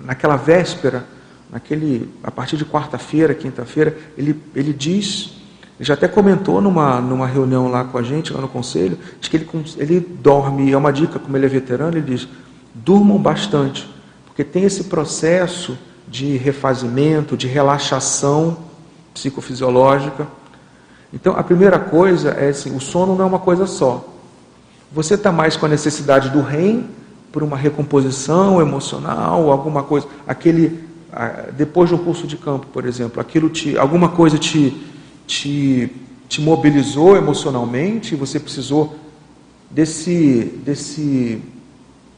naquela 0.05 0.36
véspera, 0.36 1.05
naquele, 1.51 2.09
a 2.22 2.30
partir 2.30 2.57
de 2.57 2.64
quarta-feira, 2.64 3.34
quinta-feira, 3.34 3.96
ele, 4.16 4.40
ele 4.55 4.72
diz, 4.72 5.32
ele 5.78 5.86
já 5.86 5.94
até 5.94 6.07
comentou 6.07 6.61
numa, 6.61 7.01
numa 7.01 7.26
reunião 7.26 7.68
lá 7.68 7.84
com 7.84 7.99
a 7.99 8.03
gente, 8.03 8.32
lá 8.32 8.40
no 8.40 8.49
conselho, 8.49 8.99
de 9.20 9.28
que 9.28 9.36
ele, 9.36 9.49
ele 9.76 10.01
dorme, 10.01 10.70
é 10.70 10.76
uma 10.76 10.92
dica, 10.92 11.18
como 11.18 11.36
ele 11.36 11.46
é 11.46 11.49
veterano, 11.49 11.96
ele 11.96 12.14
diz, 12.14 12.28
durmam 12.74 13.18
bastante, 13.18 13.88
porque 14.26 14.44
tem 14.44 14.64
esse 14.64 14.84
processo 14.84 15.76
de 16.11 16.36
refazimento, 16.36 17.36
de 17.36 17.46
relaxação 17.46 18.59
psicofisiológica. 19.12 20.26
Então, 21.12 21.34
a 21.36 21.42
primeira 21.42 21.78
coisa 21.78 22.30
é 22.30 22.48
assim: 22.48 22.74
o 22.74 22.80
sono 22.80 23.14
não 23.14 23.24
é 23.24 23.28
uma 23.28 23.38
coisa 23.38 23.66
só. 23.66 24.04
Você 24.92 25.14
está 25.14 25.30
mais 25.30 25.56
com 25.56 25.66
a 25.66 25.68
necessidade 25.68 26.30
do 26.30 26.40
REM 26.40 26.86
por 27.30 27.42
uma 27.42 27.56
recomposição 27.56 28.61
emocional, 28.61 29.50
alguma 29.50 29.82
coisa, 29.82 30.06
aquele 30.26 30.88
depois 31.56 31.88
de 31.88 31.94
um 31.94 31.98
curso 31.98 32.26
de 32.26 32.36
campo, 32.36 32.66
por 32.66 32.84
exemplo, 32.84 33.20
aquilo 33.20 33.48
te, 33.48 33.76
alguma 33.78 34.11
coisa 34.11 34.38
te, 34.38 34.76
te, 35.26 35.90
te 36.28 36.40
mobilizou 36.40 37.16
emocionalmente, 37.16 38.14
você 38.14 38.38
precisou 38.38 38.94
desse, 39.70 40.61
desse 40.64 41.42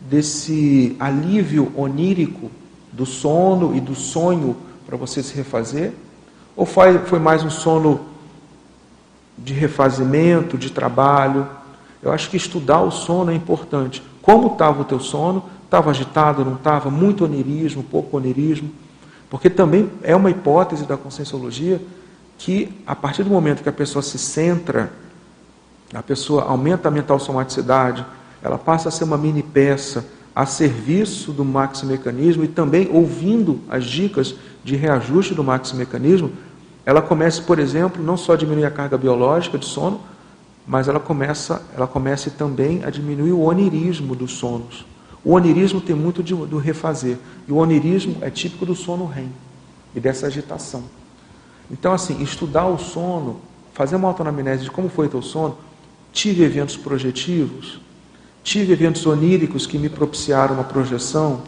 desse 0.01 0.97
alívio 0.99 1.73
onírico 1.77 2.51
do 2.93 3.07
sono 3.07 3.75
e 3.75 3.81
do 3.81 3.95
sonho 3.95 4.57
para 4.87 4.97
você 4.97 5.23
se 5.23 5.35
refazer? 5.35 5.93
Ou 6.57 6.67
foi, 6.67 6.99
foi 7.01 7.19
mais 7.19 7.43
um 7.43 7.51
sono 7.51 8.01
de 9.39 9.55
refazimento, 9.55 10.59
de 10.59 10.71
trabalho? 10.71 11.49
Eu 12.03 12.13
acho 12.13 12.31
que 12.31 12.37
estudar 12.37 12.81
o 12.81 12.91
sono 12.91 13.31
é 13.31 13.35
importante. 13.35 14.03
Como 14.23 14.53
estava 14.53 14.83
o 14.83 14.85
teu 14.85 15.01
sono? 15.01 15.45
Estava 15.65 15.91
agitado, 15.91 16.45
não 16.45 16.55
estava? 16.55 16.91
Muito 16.91 17.25
onirismo, 17.25 17.83
pouco 17.83 18.17
onirismo? 18.17 18.71
Porque 19.29 19.49
também 19.49 19.89
é 20.03 20.15
uma 20.17 20.31
hipótese 20.31 20.85
da 20.85 20.97
conscienciologia 20.97 21.81
que, 22.37 22.83
a 22.87 22.97
partir 22.97 23.23
do 23.23 23.31
momento 23.31 23.63
que 23.63 23.69
a 23.69 23.73
pessoa 23.73 24.03
se 24.03 24.19
centra, 24.19 24.93
a 25.95 26.03
pessoa 26.03 26.45
aumenta 26.45 26.89
a 26.89 26.91
mental 26.91 27.19
somaticidade, 27.21 28.05
ela 28.43 28.59
passa 28.59 28.89
a 28.89 28.93
ser 28.93 29.05
uma 29.05 29.19
mini 29.19 29.43
peça 29.43 30.05
a 30.35 30.47
serviço 30.47 31.33
do 31.33 31.45
maximecanismo 31.45 32.45
e 32.45 32.49
também 32.49 32.89
ouvindo 32.93 33.61
as 33.69 33.85
dicas 33.85 34.35
de 34.63 34.77
reajuste 34.77 35.35
do 35.35 35.43
maximecanismo, 35.43 36.31
ela 36.85 37.03
começa, 37.03 37.43
por 37.43 37.59
exemplo, 37.59 38.03
não 38.03 38.17
só 38.17 38.33
a 38.33 38.37
diminuir 38.37 38.65
a 38.65 38.71
carga 38.71 38.97
biológica 38.97 39.59
de 39.59 39.67
sono, 39.67 40.01
mas 40.67 40.89
ela 40.89 41.01
começa, 41.01 41.63
ela 41.75 41.87
começa 41.87 42.31
também 42.31 42.85
a 42.85 42.91
diminuir 42.91 43.33
o 43.33 43.41
onirismo 43.41 44.15
dos 44.15 44.33
sonos. 44.33 44.87
O 45.25 45.33
onirismo 45.33 45.81
tem 45.81 45.95
muito 45.95 46.23
de, 46.23 46.35
do 46.35 46.59
refazer. 46.59 47.19
E 47.47 47.53
o 47.53 47.57
onirismo 47.57 48.17
é 48.21 48.31
típico 48.31 48.65
do 48.65 48.75
sono 48.75 49.07
REM 49.07 49.31
e 49.95 50.01
dessa 50.01 50.27
agitação. 50.27 50.85
Então, 51.71 51.93
assim, 51.93 52.23
estudar 52.23 52.67
o 52.67 52.79
sono, 52.79 53.41
fazer 53.73 53.97
uma 53.97 54.09
autoanamnese 54.09 54.65
de 54.65 54.71
como 54.71 54.89
foi 54.89 55.07
o 55.07 55.11
teu 55.11 55.23
sono, 55.23 55.59
tive 56.13 56.43
eventos 56.43 56.77
projetivos, 56.77 57.81
tive 58.43 58.73
eventos 58.73 59.05
oníricos 59.07 59.67
que 59.67 59.79
me 59.79 59.89
propiciaram 59.89 60.55
uma 60.55 60.65
projeção. 60.65 61.43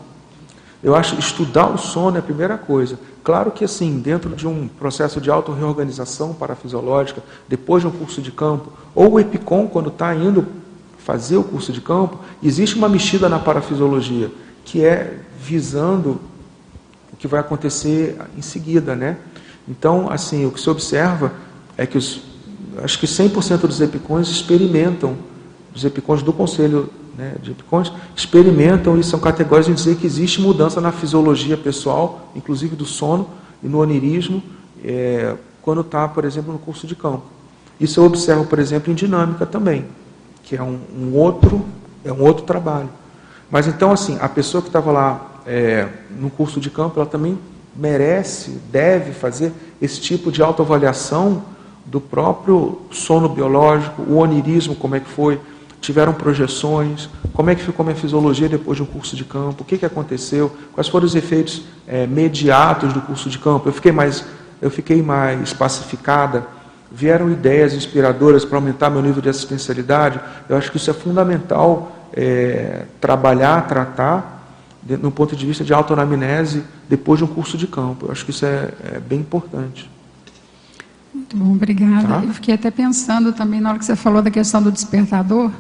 Eu 0.82 0.94
acho 0.94 1.18
estudar 1.18 1.66
o 1.66 1.78
sono 1.78 2.16
é 2.16 2.20
a 2.20 2.22
primeira 2.22 2.58
coisa. 2.58 2.98
Claro 3.22 3.52
que, 3.52 3.64
assim, 3.64 4.00
dentro 4.00 4.34
de 4.34 4.48
um 4.48 4.66
processo 4.66 5.20
de 5.20 5.30
autorreorganização 5.30 6.34
parafisiológica, 6.34 7.22
depois 7.48 7.82
de 7.82 7.88
um 7.88 7.92
curso 7.92 8.20
de 8.20 8.32
campo, 8.32 8.72
ou 8.94 9.12
o 9.12 9.20
EPICOM, 9.20 9.68
quando 9.68 9.88
está 9.88 10.14
indo 10.14 10.46
fazer 10.98 11.36
o 11.36 11.44
curso 11.44 11.72
de 11.72 11.80
campo, 11.80 12.18
existe 12.42 12.76
uma 12.76 12.88
mexida 12.88 13.28
na 13.28 13.38
parafisiologia, 13.38 14.30
que 14.64 14.84
é 14.84 15.18
visando 15.40 16.20
o 17.12 17.16
que 17.16 17.28
vai 17.28 17.40
acontecer 17.40 18.16
em 18.36 18.42
seguida, 18.42 18.96
né? 18.96 19.18
Então, 19.68 20.10
assim, 20.10 20.44
o 20.46 20.50
que 20.50 20.60
se 20.60 20.68
observa 20.68 21.32
é 21.76 21.86
que 21.86 21.96
os, 21.96 22.22
acho 22.82 22.98
que 22.98 23.06
100% 23.06 23.60
dos 23.60 23.80
epicões 23.80 24.28
experimentam, 24.28 25.16
os 25.74 25.84
epicões 25.84 26.22
do 26.22 26.32
Conselho 26.32 26.90
né, 27.16 27.34
de 27.42 27.50
Epicões, 27.50 27.92
experimentam 28.16 28.98
e 28.98 29.04
são 29.04 29.20
categóricos 29.20 29.70
em 29.70 29.74
dizer 29.74 29.96
que 29.96 30.06
existe 30.06 30.40
mudança 30.40 30.80
na 30.80 30.92
fisiologia 30.92 31.56
pessoal, 31.56 32.30
inclusive 32.34 32.74
do 32.74 32.84
sono 32.84 33.28
e 33.62 33.68
no 33.68 33.80
onirismo, 33.80 34.42
é, 34.82 35.36
quando 35.60 35.82
está, 35.82 36.08
por 36.08 36.24
exemplo, 36.24 36.52
no 36.52 36.58
curso 36.58 36.86
de 36.86 36.96
campo. 36.96 37.22
Isso 37.78 38.00
eu 38.00 38.04
observo, 38.04 38.46
por 38.46 38.58
exemplo, 38.58 38.90
em 38.90 38.94
dinâmica 38.94 39.44
também 39.44 39.86
que 40.42 40.56
é 40.56 40.62
um, 40.62 40.78
um, 40.94 41.16
outro 41.16 41.64
é 42.04 42.12
um 42.12 42.20
outro 42.20 42.44
trabalho. 42.44 42.88
Mas 43.50 43.66
então 43.66 43.90
assim, 43.92 44.18
a 44.20 44.28
pessoa 44.28 44.60
que 44.60 44.68
estava 44.68 44.90
lá 44.90 45.40
é, 45.46 45.88
no 46.10 46.30
curso 46.30 46.60
de 46.60 46.68
campo, 46.68 46.98
ela 47.00 47.08
também 47.08 47.38
merece, 47.74 48.60
deve 48.70 49.12
fazer 49.12 49.52
esse 49.80 50.00
tipo 50.00 50.30
de 50.30 50.42
autoavaliação 50.42 51.42
do 51.86 52.00
próprio 52.00 52.82
sono 52.90 53.28
biológico, 53.28 54.02
o 54.02 54.18
onirismo, 54.18 54.74
como 54.74 54.94
é 54.94 55.00
que 55.00 55.08
foi, 55.08 55.40
tiveram 55.82 56.14
projeções, 56.14 57.10
como 57.34 57.50
é 57.50 57.54
que 57.54 57.62
ficou 57.62 57.84
minha 57.84 57.96
fisiologia 57.96 58.48
depois 58.48 58.76
de 58.76 58.82
um 58.82 58.86
curso 58.86 59.14
de 59.14 59.24
campo, 59.24 59.62
o 59.62 59.66
que, 59.66 59.76
que 59.76 59.84
aconteceu, 59.84 60.50
quais 60.72 60.88
foram 60.88 61.04
os 61.04 61.14
efeitos 61.14 61.64
é, 61.86 62.06
mediatos 62.06 62.94
do 62.94 63.02
curso 63.02 63.28
de 63.28 63.38
campo. 63.38 63.68
Eu 63.68 63.72
fiquei 63.72 63.92
mais, 63.92 64.24
eu 64.62 64.70
fiquei 64.70 65.02
mais 65.02 65.52
pacificada 65.52 66.46
vieram 66.94 67.30
ideias 67.30 67.72
inspiradoras 67.72 68.44
para 68.44 68.58
aumentar 68.58 68.90
meu 68.90 69.00
nível 69.00 69.22
de 69.22 69.28
assistencialidade, 69.28 70.20
eu 70.48 70.56
acho 70.56 70.70
que 70.70 70.76
isso 70.76 70.90
é 70.90 70.94
fundamental 70.94 72.10
é, 72.12 72.84
trabalhar, 73.00 73.66
tratar, 73.66 74.40
de, 74.82 74.96
no 74.96 75.10
ponto 75.10 75.34
de 75.34 75.46
vista 75.46 75.64
de 75.64 75.72
autoanamnese, 75.72 76.62
depois 76.88 77.18
de 77.18 77.24
um 77.24 77.28
curso 77.28 77.56
de 77.56 77.66
campo. 77.66 78.06
Eu 78.06 78.12
acho 78.12 78.24
que 78.24 78.30
isso 78.30 78.44
é, 78.44 78.70
é 78.94 79.00
bem 79.00 79.20
importante. 79.20 79.90
Muito 81.14 81.36
bom, 81.36 81.52
obrigada. 81.52 82.08
Tá? 82.08 82.24
Eu 82.24 82.34
fiquei 82.34 82.54
até 82.54 82.70
pensando 82.70 83.32
também, 83.32 83.60
na 83.60 83.70
hora 83.70 83.78
que 83.78 83.84
você 83.84 83.96
falou 83.96 84.20
da 84.20 84.30
questão 84.30 84.62
do 84.62 84.70
despertador, 84.70 85.50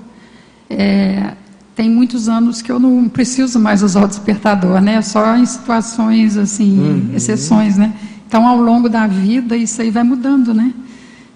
é, 0.68 1.34
tem 1.74 1.90
muitos 1.90 2.28
anos 2.28 2.62
que 2.62 2.70
eu 2.70 2.78
não 2.78 3.08
preciso 3.08 3.58
mais 3.58 3.82
usar 3.82 4.04
o 4.04 4.08
despertador, 4.08 4.80
né? 4.80 5.00
Só 5.02 5.36
em 5.36 5.46
situações, 5.46 6.36
assim, 6.36 6.78
uhum. 6.78 7.10
exceções, 7.14 7.76
né? 7.76 7.92
Então, 8.26 8.46
ao 8.46 8.56
longo 8.56 8.88
da 8.88 9.06
vida, 9.06 9.56
isso 9.56 9.82
aí 9.82 9.90
vai 9.90 10.02
mudando, 10.02 10.54
né? 10.54 10.72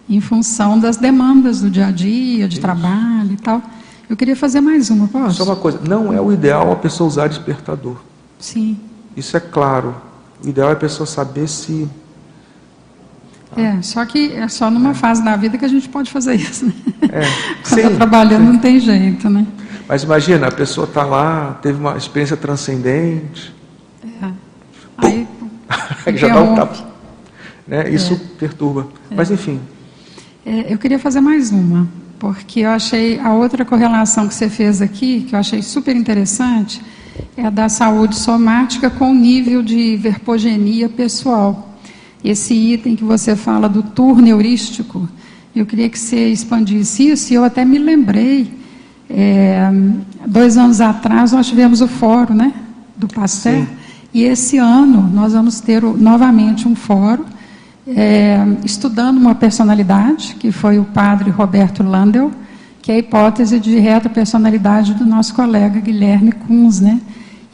em 0.08 0.20
função 0.20 0.78
das 0.78 0.96
demandas 0.96 1.60
do 1.60 1.70
dia 1.70 1.86
a 1.86 1.90
dia, 1.90 2.46
de 2.46 2.54
Isso. 2.54 2.62
trabalho 2.62 3.32
e 3.32 3.36
tal. 3.36 3.60
Eu 4.08 4.16
queria 4.16 4.36
fazer 4.36 4.60
mais 4.60 4.88
uma, 4.88 5.08
posso? 5.08 5.36
Só 5.36 5.44
uma 5.44 5.56
coisa, 5.56 5.80
não 5.86 6.12
é 6.12 6.20
o 6.20 6.32
ideal 6.32 6.70
a 6.70 6.76
pessoa 6.76 7.08
usar 7.08 7.28
despertador. 7.28 7.96
Sim. 8.38 8.78
Isso 9.16 9.36
é 9.36 9.40
claro. 9.40 9.96
O 10.44 10.48
ideal 10.48 10.70
é 10.70 10.72
a 10.72 10.76
pessoa 10.76 11.06
saber 11.06 11.48
se. 11.48 11.88
É, 13.56 13.80
só 13.82 14.04
que 14.04 14.32
é 14.32 14.48
só 14.48 14.70
numa 14.70 14.90
é. 14.90 14.94
fase 14.94 15.22
da 15.22 15.36
vida 15.36 15.56
que 15.56 15.64
a 15.64 15.68
gente 15.68 15.88
pode 15.88 16.10
fazer 16.10 16.34
isso, 16.34 16.66
né? 16.66 16.72
É. 17.12 17.20
Quando 17.68 17.78
está 17.78 17.90
trabalhando 17.90 18.46
sim. 18.46 18.52
não 18.52 18.58
tem 18.58 18.80
jeito, 18.80 19.28
né? 19.30 19.46
Mas 19.88 20.02
imagina, 20.02 20.48
a 20.48 20.52
pessoa 20.52 20.86
está 20.86 21.04
lá, 21.04 21.58
teve 21.62 21.78
uma 21.78 21.96
experiência 21.96 22.36
transcendente. 22.36 23.54
É. 24.22 24.30
Aí. 24.98 25.28
já 26.16 26.28
dá 26.28 26.42
um 26.42 26.54
tapa. 26.54 26.86
Né? 27.66 27.90
Isso 27.90 28.14
é. 28.14 28.38
perturba. 28.38 28.88
Mas 29.10 29.30
enfim. 29.30 29.60
É, 30.44 30.72
eu 30.72 30.78
queria 30.78 30.98
fazer 30.98 31.20
mais 31.20 31.50
uma, 31.50 31.88
porque 32.18 32.60
eu 32.60 32.70
achei 32.70 33.18
a 33.18 33.32
outra 33.32 33.64
correlação 33.64 34.28
que 34.28 34.34
você 34.34 34.48
fez 34.48 34.80
aqui, 34.82 35.22
que 35.22 35.34
eu 35.34 35.38
achei 35.38 35.62
super 35.62 35.94
interessante, 35.94 36.80
é 37.36 37.46
a 37.46 37.50
da 37.50 37.68
saúde 37.68 38.16
somática 38.16 38.90
com 38.90 39.10
o 39.10 39.14
nível 39.14 39.62
de 39.62 39.96
verpogenia 39.96 40.88
pessoal. 40.88 41.75
Esse 42.24 42.54
item 42.54 42.96
que 42.96 43.04
você 43.04 43.36
fala 43.36 43.68
do 43.68 43.82
tour 43.82 44.20
neurístico, 44.20 45.08
eu 45.54 45.64
queria 45.64 45.88
que 45.88 45.98
você 45.98 46.28
expandisse 46.28 47.10
isso, 47.10 47.32
e 47.32 47.36
eu 47.36 47.44
até 47.44 47.64
me 47.64 47.78
lembrei, 47.78 48.52
é, 49.08 49.70
dois 50.26 50.56
anos 50.56 50.80
atrás 50.80 51.32
nós 51.32 51.46
tivemos 51.46 51.80
o 51.80 51.88
fórum 51.88 52.34
né, 52.34 52.52
do 52.96 53.06
Pasteur, 53.06 53.66
e 54.12 54.22
esse 54.22 54.58
ano 54.58 55.08
nós 55.12 55.32
vamos 55.32 55.60
ter 55.60 55.82
novamente 55.82 56.66
um 56.66 56.74
fórum, 56.74 57.24
é, 57.86 58.38
estudando 58.64 59.18
uma 59.18 59.34
personalidade, 59.34 60.36
que 60.38 60.50
foi 60.50 60.78
o 60.78 60.84
padre 60.84 61.30
Roberto 61.30 61.82
Landel, 61.82 62.32
que 62.82 62.90
é 62.90 62.96
a 62.96 62.98
hipótese 62.98 63.58
de 63.58 63.78
retropersonalidade 63.78 64.94
do 64.94 65.04
nosso 65.04 65.34
colega 65.34 65.80
Guilherme 65.80 66.32
Kunz, 66.32 66.80
né? 66.80 67.00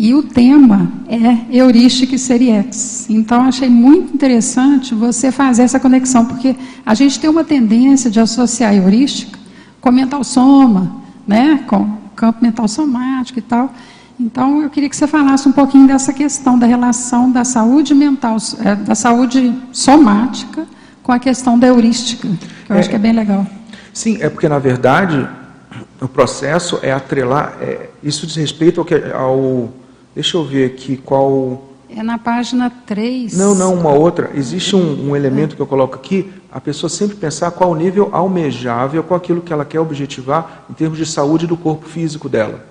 E 0.02 0.14
o 0.14 0.22
tema 0.24 0.90
é 1.08 1.56
heurística 1.56 2.16
e 2.16 2.18
seriex. 2.18 3.06
Então, 3.08 3.42
achei 3.42 3.68
muito 3.68 4.12
interessante 4.12 4.96
você 4.96 5.30
fazer 5.30 5.62
essa 5.62 5.78
conexão, 5.78 6.26
porque 6.26 6.56
a 6.84 6.92
gente 6.92 7.20
tem 7.20 7.30
uma 7.30 7.44
tendência 7.44 8.10
de 8.10 8.18
associar 8.18 8.72
a 8.72 8.74
heurística 8.74 9.38
com 9.80 9.92
mental 9.92 10.24
soma, 10.24 10.96
né? 11.24 11.62
com 11.68 11.98
campo 12.16 12.42
mental 12.42 12.66
somático 12.66 13.38
e 13.38 13.42
tal. 13.42 13.72
Então, 14.18 14.62
eu 14.62 14.70
queria 14.70 14.88
que 14.88 14.96
você 14.96 15.06
falasse 15.06 15.48
um 15.48 15.52
pouquinho 15.52 15.86
dessa 15.86 16.12
questão 16.12 16.58
da 16.58 16.66
relação 16.66 17.30
da 17.30 17.44
saúde 17.44 17.94
mental, 17.94 18.38
é, 18.58 18.74
da 18.74 18.96
saúde 18.96 19.54
somática 19.70 20.66
com 21.00 21.12
a 21.12 21.18
questão 21.20 21.56
da 21.56 21.68
heurística, 21.68 22.26
que 22.66 22.72
eu 22.72 22.74
é, 22.74 22.80
acho 22.80 22.90
que 22.90 22.96
é 22.96 22.98
bem 22.98 23.12
legal. 23.12 23.46
Sim, 23.94 24.18
é 24.20 24.28
porque, 24.28 24.48
na 24.48 24.58
verdade, 24.58 25.28
o 26.00 26.08
processo 26.08 26.80
é 26.82 26.90
atrelar, 26.90 27.56
é, 27.60 27.88
isso 28.02 28.26
diz 28.26 28.34
respeito 28.34 28.80
ao, 28.80 28.84
que, 28.84 28.96
ao. 29.14 29.72
Deixa 30.14 30.36
eu 30.36 30.44
ver 30.44 30.66
aqui 30.66 30.96
qual. 30.96 31.68
É 31.88 32.02
na 32.02 32.18
página 32.18 32.70
3. 32.86 33.36
Não, 33.36 33.54
não, 33.54 33.74
uma 33.74 33.92
outra. 33.92 34.30
Existe 34.34 34.76
um, 34.76 35.10
um 35.10 35.16
elemento 35.16 35.56
que 35.56 35.62
eu 35.62 35.66
coloco 35.66 35.94
aqui, 35.94 36.32
a 36.50 36.60
pessoa 36.60 36.88
sempre 36.88 37.16
pensar 37.16 37.50
qual 37.50 37.70
o 37.70 37.74
nível 37.74 38.10
almejável, 38.12 39.02
com 39.02 39.14
aquilo 39.14 39.40
que 39.40 39.52
ela 39.52 39.64
quer 39.64 39.80
objetivar 39.80 40.64
em 40.70 40.74
termos 40.74 40.98
de 40.98 41.06
saúde 41.06 41.46
do 41.46 41.56
corpo 41.56 41.86
físico 41.86 42.28
dela. 42.28 42.64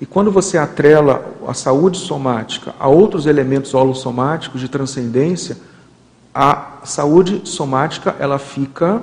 E 0.00 0.06
quando 0.06 0.32
você 0.32 0.58
atrela 0.58 1.24
a 1.46 1.54
saúde 1.54 1.98
somática 1.98 2.74
a 2.78 2.88
outros 2.88 3.26
elementos 3.26 3.72
holossomáticos 3.72 4.60
de 4.60 4.68
transcendência, 4.68 5.56
a 6.34 6.78
saúde 6.84 7.42
somática 7.44 8.16
ela 8.18 8.38
fica 8.38 9.02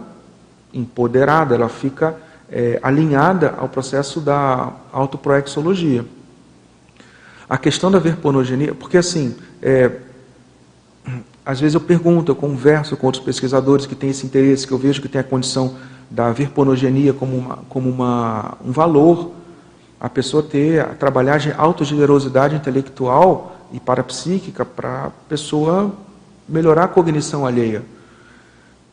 empoderada, 0.73 1.55
ela 1.55 1.69
fica 1.69 2.17
é, 2.51 2.79
alinhada 2.83 3.55
ao 3.57 3.69
processo 3.69 4.19
da 4.19 4.73
autoproexologia. 4.91 6.05
A 7.49 7.57
questão 7.57 7.89
da 7.89 7.97
verponogenia, 7.97 8.75
porque 8.75 8.97
assim, 8.97 9.35
é, 9.61 9.91
às 11.43 11.59
vezes 11.59 11.73
eu 11.73 11.81
pergunto, 11.81 12.31
eu 12.31 12.35
converso 12.35 12.95
com 12.95 13.07
outros 13.07 13.23
pesquisadores 13.23 13.87
que 13.87 13.95
têm 13.95 14.11
esse 14.11 14.23
interesse, 14.23 14.67
que 14.67 14.71
eu 14.71 14.77
vejo 14.77 15.01
que 15.01 15.09
tem 15.09 15.19
a 15.19 15.23
condição 15.23 15.75
da 16.09 16.31
verponogenia 16.31 17.11
como, 17.11 17.35
uma, 17.35 17.55
como 17.67 17.89
uma, 17.89 18.57
um 18.63 18.71
valor 18.71 19.31
a 19.99 20.07
pessoa 20.07 20.41
ter, 20.41 20.79
a 20.79 20.89
trabalhar 20.89 21.39
de 21.39 21.51
autogenerosidade 21.51 22.55
intelectual 22.55 23.57
e 23.73 23.79
parapsíquica 23.79 24.63
para 24.63 25.05
a 25.05 25.09
pessoa 25.27 25.91
melhorar 26.47 26.83
a 26.85 26.87
cognição 26.87 27.45
alheia. 27.45 27.83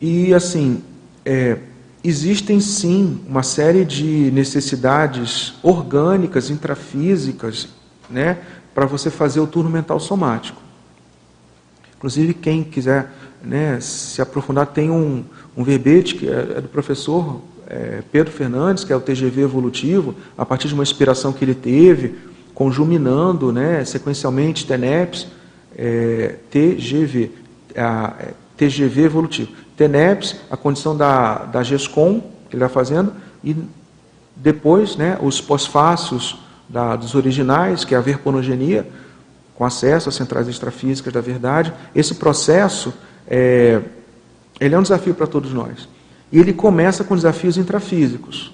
E 0.01 0.35
assim, 0.35 0.83
é, 1.25 1.59
existem 2.03 2.59
sim 2.61 3.21
uma 3.29 3.43
série 3.43 3.85
de 3.85 4.31
necessidades 4.33 5.55
orgânicas, 5.63 6.51
intrafísicas, 6.51 7.69
né, 8.09 8.39
para 8.75 8.87
você 8.87 9.11
fazer 9.11 9.41
o 9.41 9.47
turno 9.47 9.71
mental 9.71 9.99
somático. 9.99 10.61
Inclusive, 11.97 12.35
quem 12.35 12.63
quiser 12.63 13.11
né, 13.43 13.81
se 13.81 14.21
aprofundar, 14.21 14.67
tem 14.67 14.91
um, 14.91 15.25
um 15.57 15.65
verbete 15.65 16.15
que 16.15 16.29
é, 16.29 16.57
é 16.57 16.61
do 16.61 16.69
professor 16.69 17.41
é, 17.67 18.03
Pedro 18.13 18.33
Fernandes, 18.33 18.85
que 18.85 18.93
é 18.93 18.97
o 18.97 19.01
TGV 19.01 19.43
evolutivo, 19.43 20.15
a 20.37 20.45
partir 20.45 20.69
de 20.69 20.75
uma 20.75 20.83
inspiração 20.83 21.33
que 21.33 21.45
ele 21.45 21.55
teve, 21.55 22.17
conjuminando 22.55 23.53
né, 23.53 23.85
sequencialmente 23.85 24.67
TENEPS, 24.67 25.27
é, 25.77 26.37
TGV, 26.51 27.31
a, 27.77 28.15
é, 28.19 28.35
TGV 28.57 29.03
evolutivo. 29.03 29.53
TENEPS, 29.77 30.37
a 30.51 30.57
condição 30.57 30.97
da, 30.97 31.45
da 31.45 31.63
GESCOM, 31.63 32.21
que 32.49 32.57
ele 32.57 32.61
vai 32.61 32.69
fazendo, 32.69 33.13
e 33.45 33.57
depois 34.35 34.97
né, 34.97 35.19
os 35.21 35.41
pós-fácios 35.41 36.39
dos 36.69 37.14
originais, 37.14 37.85
que 37.85 37.95
é 37.95 37.99
a 37.99 38.01
verponogenia, 38.01 38.87
com 39.55 39.64
acesso 39.64 40.09
às 40.09 40.14
centrais 40.14 40.49
extrafísicas 40.49 41.12
da 41.12 41.21
verdade. 41.21 41.73
Esse 41.95 42.14
processo 42.14 42.93
é, 43.27 43.81
ele 44.61 44.75
é 44.75 44.79
um 44.79 44.83
desafio 44.83 45.14
para 45.14 45.27
todos 45.27 45.53
nós. 45.53 45.89
E 46.31 46.39
ele 46.39 46.53
começa 46.53 47.05
com 47.05 47.14
desafios 47.14 47.57
intrafísicos. 47.57 48.53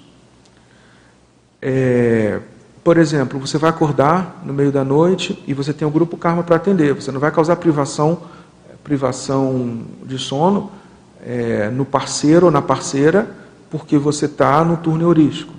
É, 1.61 2.39
por 2.83 2.97
exemplo, 2.97 3.39
você 3.39 3.57
vai 3.57 3.69
acordar 3.69 4.41
no 4.45 4.53
meio 4.53 4.71
da 4.71 4.83
noite 4.83 5.41
e 5.47 5.53
você 5.53 5.73
tem 5.73 5.87
um 5.87 5.91
grupo 5.91 6.17
karma 6.17 6.43
para 6.43 6.57
atender. 6.57 6.93
Você 6.93 7.11
não 7.11 7.19
vai 7.19 7.31
causar 7.31 7.55
privação, 7.55 8.23
privação 8.83 9.83
de 10.05 10.19
sono 10.19 10.71
é, 11.25 11.69
no 11.69 11.85
parceiro 11.85 12.47
ou 12.47 12.51
na 12.51 12.61
parceira, 12.61 13.29
porque 13.69 13.97
você 13.97 14.25
está 14.25 14.63
no 14.63 14.77
turno 14.77 15.03
heurístico. 15.03 15.53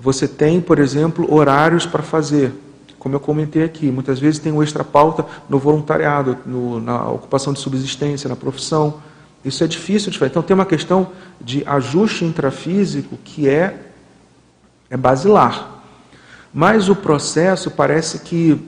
Você 0.00 0.26
tem, 0.26 0.60
por 0.60 0.78
exemplo, 0.78 1.32
horários 1.32 1.84
para 1.84 2.02
fazer. 2.02 2.52
Como 2.98 3.14
eu 3.14 3.20
comentei 3.20 3.62
aqui, 3.62 3.90
muitas 3.90 4.18
vezes 4.18 4.40
tem 4.40 4.50
um 4.50 4.62
extra 4.62 4.82
pauta 4.82 5.26
no 5.48 5.58
voluntariado, 5.58 6.38
no, 6.46 6.80
na 6.80 7.08
ocupação 7.10 7.52
de 7.52 7.60
subsistência, 7.60 8.28
na 8.28 8.36
profissão. 8.36 9.02
Isso 9.44 9.62
é 9.62 9.66
difícil 9.66 10.10
de 10.10 10.18
fazer. 10.18 10.30
Então 10.30 10.42
tem 10.42 10.54
uma 10.54 10.66
questão 10.66 11.12
de 11.40 11.62
ajuste 11.66 12.24
intrafísico 12.24 13.18
que 13.22 13.48
é, 13.48 13.78
é 14.88 14.96
basilar. 14.96 15.82
Mas 16.52 16.88
o 16.88 16.96
processo 16.96 17.70
parece 17.70 18.20
que 18.20 18.60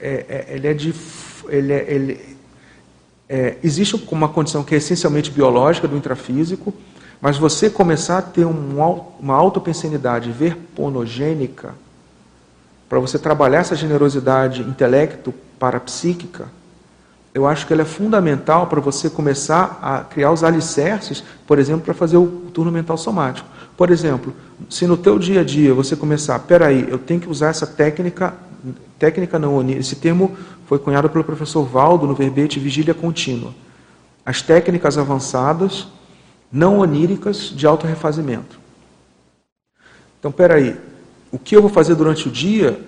é, 0.00 0.26
é, 0.28 0.56
ele 0.56 0.66
é 0.66 0.74
de. 0.74 0.94
Ele 1.48 1.72
é, 1.72 1.84
ele, 1.88 2.36
é, 3.28 3.56
existe 3.62 3.96
uma 4.10 4.28
condição 4.28 4.62
que 4.62 4.74
é 4.74 4.78
essencialmente 4.78 5.30
biológica 5.30 5.88
do 5.88 5.96
intrafísico, 5.96 6.74
mas 7.24 7.38
você 7.38 7.70
começar 7.70 8.18
a 8.18 8.22
ter 8.22 8.44
um, 8.44 8.78
uma 9.18 9.34
autopensenidade 9.34 10.30
verponogênica, 10.30 11.74
para 12.86 12.98
você 12.98 13.18
trabalhar 13.18 13.60
essa 13.60 13.74
generosidade 13.74 14.60
intelecto 14.60 15.32
parapsíquica, 15.58 16.48
eu 17.32 17.46
acho 17.46 17.66
que 17.66 17.72
ela 17.72 17.80
é 17.80 17.86
fundamental 17.86 18.66
para 18.66 18.78
você 18.78 19.08
começar 19.08 19.78
a 19.80 20.00
criar 20.00 20.32
os 20.32 20.44
alicerces, 20.44 21.24
por 21.46 21.58
exemplo, 21.58 21.80
para 21.80 21.94
fazer 21.94 22.18
o 22.18 22.26
turno 22.52 22.70
mental 22.70 22.98
somático. 22.98 23.48
Por 23.74 23.90
exemplo, 23.90 24.34
se 24.68 24.86
no 24.86 24.98
teu 24.98 25.18
dia 25.18 25.40
a 25.40 25.44
dia 25.44 25.72
você 25.72 25.96
começar, 25.96 26.38
peraí, 26.40 26.86
eu 26.90 26.98
tenho 26.98 27.22
que 27.22 27.30
usar 27.30 27.48
essa 27.48 27.66
técnica, 27.66 28.34
técnica 28.98 29.38
não 29.38 29.66
esse 29.70 29.96
termo 29.96 30.36
foi 30.66 30.78
cunhado 30.78 31.08
pelo 31.08 31.24
professor 31.24 31.64
Valdo 31.64 32.06
no 32.06 32.14
verbete 32.14 32.60
vigília 32.60 32.92
contínua. 32.92 33.54
As 34.26 34.42
técnicas 34.42 34.98
avançadas, 34.98 35.88
não 36.54 36.78
oníricas, 36.78 37.52
de 37.52 37.66
autorrefazimento. 37.66 38.60
Então, 40.20 40.30
peraí, 40.30 40.76
o 41.32 41.38
que 41.38 41.56
eu 41.56 41.60
vou 41.60 41.68
fazer 41.68 41.96
durante 41.96 42.28
o 42.28 42.30
dia 42.30 42.80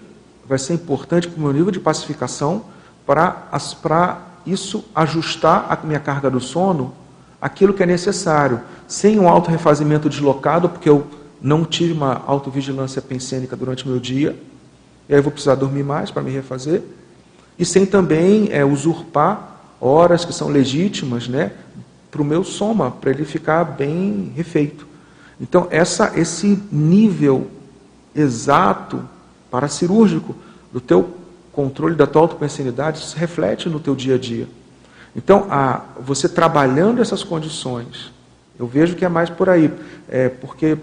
vai 0.47 0.57
ser 0.57 0.75
importante 0.75 1.27
para 1.27 1.37
o 1.37 1.43
meu 1.43 1.53
nível 1.53 1.73
de 1.73 1.81
pacificação, 1.81 2.65
para 3.05 4.23
isso 4.47 4.85
ajustar 4.95 5.67
a 5.69 5.85
minha 5.85 5.99
carga 5.99 6.31
do 6.31 6.39
sono 6.39 6.95
aquilo 7.41 7.75
que 7.75 7.83
é 7.83 7.87
necessário, 7.87 8.61
sem 8.87 9.19
um 9.19 9.29
auto-refazimento 9.29 10.09
deslocado, 10.09 10.69
porque 10.69 10.89
eu 10.89 11.05
não 11.43 11.65
tive 11.65 11.93
uma 11.93 12.23
autovigilância 12.25 13.03
pensênica 13.03 13.57
durante 13.57 13.85
o 13.85 13.89
meu 13.89 13.99
dia, 13.99 14.37
e 15.09 15.13
aí 15.13 15.19
eu 15.19 15.23
vou 15.23 15.33
precisar 15.33 15.57
dormir 15.57 15.83
mais 15.83 16.11
para 16.11 16.23
me 16.23 16.31
refazer, 16.31 16.83
e 17.59 17.65
sem 17.65 17.85
também 17.85 18.49
é, 18.53 18.65
usurpar 18.65 19.61
horas 19.81 20.25
que 20.25 20.33
são 20.33 20.49
legítimas 20.49 21.29
né, 21.29 21.53
para 22.11 22.23
o 22.23 22.25
meu 22.25 22.45
soma, 22.45 22.91
para 22.91 23.11
ele 23.11 23.25
ficar 23.25 23.65
bem 23.65 24.33
refeito. 24.35 24.87
Então, 25.41 25.67
essa, 25.71 26.13
esse 26.19 26.63
nível 26.73 27.49
exato, 28.15 29.03
paracirúrgico, 29.51 30.35
do 30.73 30.81
teu 30.81 31.15
controle 31.53 31.95
da 31.95 32.07
tua 32.07 32.23
autopensinidade 32.23 33.05
se 33.05 33.17
reflete 33.17 33.69
no 33.69 33.81
teu 33.81 33.95
dia 33.95 34.15
a 34.15 34.19
dia. 34.19 34.49
Então, 35.15 35.47
a, 35.51 35.83
você 36.01 36.29
trabalhando 36.29 37.01
essas 37.01 37.23
condições, 37.23 38.13
eu 38.59 38.67
vejo 38.67 38.95
que 38.95 39.05
é 39.05 39.09
mais 39.09 39.31
por 39.31 39.49
aí, 39.49 39.73
é, 40.09 40.29
porque 40.29 40.77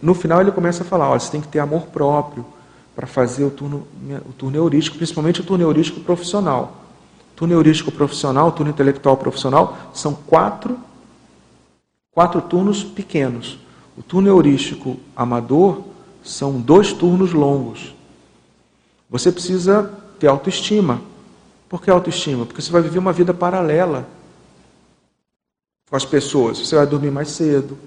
no 0.00 0.14
final 0.14 0.40
ele 0.40 0.52
começa 0.52 0.82
a 0.82 0.86
falar, 0.86 1.10
olha, 1.10 1.20
você 1.20 1.30
tem 1.30 1.40
que 1.40 1.48
ter 1.48 1.58
amor 1.58 1.86
próprio 1.86 2.44
para 2.94 3.06
fazer 3.06 3.44
o 3.44 3.50
turno, 3.50 3.86
o 4.26 4.32
turno 4.32 4.56
heurístico, 4.56 4.96
principalmente 4.96 5.40
o 5.40 5.44
turno 5.44 5.64
heurístico 5.64 6.00
profissional. 6.00 6.85
Turno 7.36 7.52
heurístico 7.52 7.92
profissional, 7.92 8.50
turno 8.50 8.72
intelectual 8.72 9.16
profissional, 9.18 9.76
são 9.92 10.14
quatro, 10.14 10.78
quatro 12.10 12.40
turnos 12.40 12.82
pequenos. 12.82 13.58
O 13.96 14.02
turno 14.02 14.28
heurístico 14.28 14.96
amador 15.14 15.82
são 16.24 16.58
dois 16.58 16.92
turnos 16.94 17.32
longos. 17.32 17.94
Você 19.08 19.30
precisa 19.30 19.92
ter 20.18 20.26
autoestima. 20.26 21.00
Por 21.68 21.82
que 21.82 21.90
autoestima? 21.90 22.46
Porque 22.46 22.62
você 22.62 22.72
vai 22.72 22.80
viver 22.80 22.98
uma 22.98 23.12
vida 23.12 23.34
paralela 23.34 24.08
com 25.88 25.96
as 25.96 26.04
pessoas. 26.04 26.58
Você 26.58 26.74
vai 26.74 26.86
dormir 26.86 27.10
mais 27.10 27.28
cedo, 27.28 27.78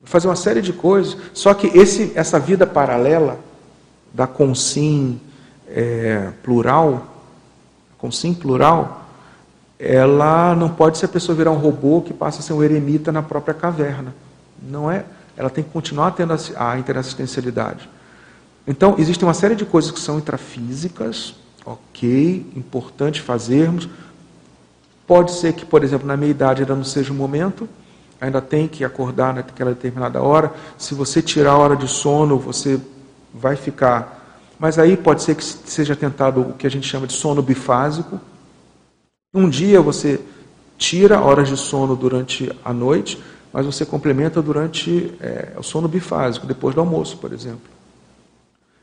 vai 0.00 0.10
fazer 0.10 0.28
uma 0.28 0.36
série 0.36 0.60
de 0.60 0.72
coisas. 0.72 1.16
Só 1.32 1.54
que 1.54 1.66
esse, 1.68 2.12
essa 2.14 2.38
vida 2.38 2.66
paralela 2.66 3.38
da 4.12 4.26
consim 4.26 5.20
é, 5.68 6.32
plural, 6.42 7.09
consim 8.00 8.32
plural, 8.32 9.06
ela 9.78 10.54
não 10.54 10.68
pode 10.68 10.98
ser 10.98 11.06
a 11.06 11.08
pessoa 11.08 11.36
virar 11.36 11.50
um 11.50 11.58
robô 11.58 12.02
que 12.02 12.12
passa 12.12 12.40
a 12.40 12.42
ser 12.42 12.52
um 12.52 12.62
eremita 12.62 13.10
na 13.10 13.22
própria 13.22 13.54
caverna. 13.54 14.14
Não 14.62 14.90
é. 14.90 15.04
Ela 15.36 15.48
tem 15.48 15.64
que 15.64 15.70
continuar 15.70 16.10
tendo 16.10 16.34
a 16.56 16.78
interassistencialidade. 16.78 17.88
Então, 18.66 18.94
existem 18.98 19.26
uma 19.26 19.34
série 19.34 19.54
de 19.54 19.64
coisas 19.64 19.90
que 19.90 19.98
são 19.98 20.18
intrafísicas, 20.18 21.34
ok, 21.64 22.46
importante 22.54 23.22
fazermos. 23.22 23.88
Pode 25.06 25.32
ser 25.32 25.54
que, 25.54 25.64
por 25.64 25.82
exemplo, 25.82 26.06
na 26.06 26.16
meia 26.16 26.30
idade 26.30 26.62
ainda 26.62 26.76
não 26.76 26.84
seja 26.84 27.12
o 27.12 27.16
momento, 27.16 27.68
ainda 28.20 28.40
tem 28.40 28.68
que 28.68 28.84
acordar 28.84 29.32
naquela 29.34 29.70
determinada 29.70 30.20
hora. 30.22 30.52
Se 30.76 30.94
você 30.94 31.22
tirar 31.22 31.52
a 31.52 31.58
hora 31.58 31.74
de 31.74 31.88
sono, 31.88 32.38
você 32.38 32.78
vai 33.32 33.56
ficar. 33.56 34.19
Mas 34.60 34.78
aí 34.78 34.94
pode 34.94 35.22
ser 35.22 35.34
que 35.34 35.42
seja 35.42 35.96
tentado 35.96 36.42
o 36.42 36.52
que 36.52 36.66
a 36.66 36.70
gente 36.70 36.86
chama 36.86 37.06
de 37.06 37.14
sono 37.14 37.40
bifásico. 37.40 38.20
Um 39.32 39.48
dia 39.48 39.80
você 39.80 40.20
tira 40.76 41.18
horas 41.18 41.48
de 41.48 41.56
sono 41.56 41.96
durante 41.96 42.52
a 42.62 42.70
noite, 42.70 43.18
mas 43.50 43.64
você 43.64 43.86
complementa 43.86 44.42
durante 44.42 45.14
é, 45.18 45.52
o 45.56 45.62
sono 45.62 45.88
bifásico, 45.88 46.46
depois 46.46 46.74
do 46.74 46.80
almoço, 46.82 47.16
por 47.16 47.32
exemplo. 47.32 47.70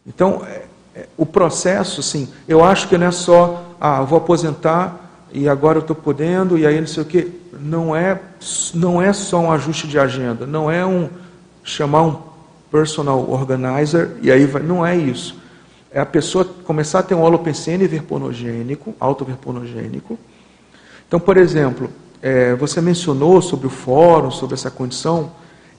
Então, 0.03 0.43
é, 0.47 0.65
é, 0.95 1.07
o 1.15 1.28
processo, 1.28 2.01
sim, 2.01 2.28
eu 2.47 2.63
acho 2.63 2.88
que 2.88 2.97
não 2.97 3.05
é 3.05 3.11
só, 3.11 3.75
ah, 3.80 4.01
vou 4.01 4.17
aposentar 4.17 5.28
e 5.32 5.47
agora 5.47 5.78
eu 5.78 5.82
estou 5.82 5.95
podendo, 5.95 6.57
e 6.57 6.65
aí 6.65 6.80
não 6.80 6.88
sei 6.88 7.03
o 7.03 7.05
quê. 7.05 7.28
Não 7.59 7.95
é, 7.95 8.19
não 8.73 8.99
é 8.99 9.13
só 9.13 9.39
um 9.39 9.51
ajuste 9.51 9.88
de 9.88 9.99
agenda, 9.99 10.47
não 10.47 10.71
é 10.71 10.84
um 10.84 11.07
chamar 11.63 12.01
um 12.01 12.19
personal 12.71 13.30
organizer 13.30 14.17
e 14.23 14.32
aí 14.32 14.47
vai, 14.47 14.63
não 14.63 14.84
é 14.84 14.95
isso. 14.95 15.45
É 15.92 16.00
a 16.00 16.06
pessoa 16.06 16.44
começar 16.46 17.00
a 17.00 17.04
ter 17.04 17.16
um 17.16 17.22
holopensene 17.22 17.88
verponogênico, 17.88 18.96
autoverponogênico. 19.00 20.20
Então, 21.08 21.20
por 21.20 21.38
exemplo, 21.38 21.90
é, 22.22 22.56
você 22.56 22.82
mencionou 22.82 23.42
sobre 23.42 23.68
o 23.68 23.70
fórum, 23.70 24.30
sobre 24.30 24.56
essa 24.56 24.70
condição. 24.70 25.32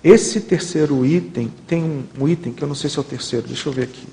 Esse 0.03 0.41
terceiro 0.41 1.05
item, 1.05 1.53
tem 1.67 2.07
um, 2.19 2.29
item 2.29 2.53
que 2.53 2.63
eu 2.63 2.69
não 2.69 2.75
sei 2.75 2.89
se 2.89 2.99
é 2.99 3.01
o 3.01 3.05
terceiro, 3.05 3.47
deixa 3.47 3.69
eu 3.69 3.73
ver 3.73 3.85
aqui. 3.85 4.09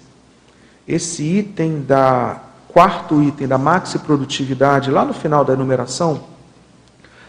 Esse 0.88 1.24
item 1.24 1.82
da 1.82 2.41
quarto 2.68 3.24
item 3.24 3.48
da 3.48 3.58
maxi 3.58 3.98
produtividade, 4.00 4.91
lá 4.91 5.06
no 5.06 5.14
final 5.14 5.46
da 5.46 5.54
enumeração, 5.54 6.26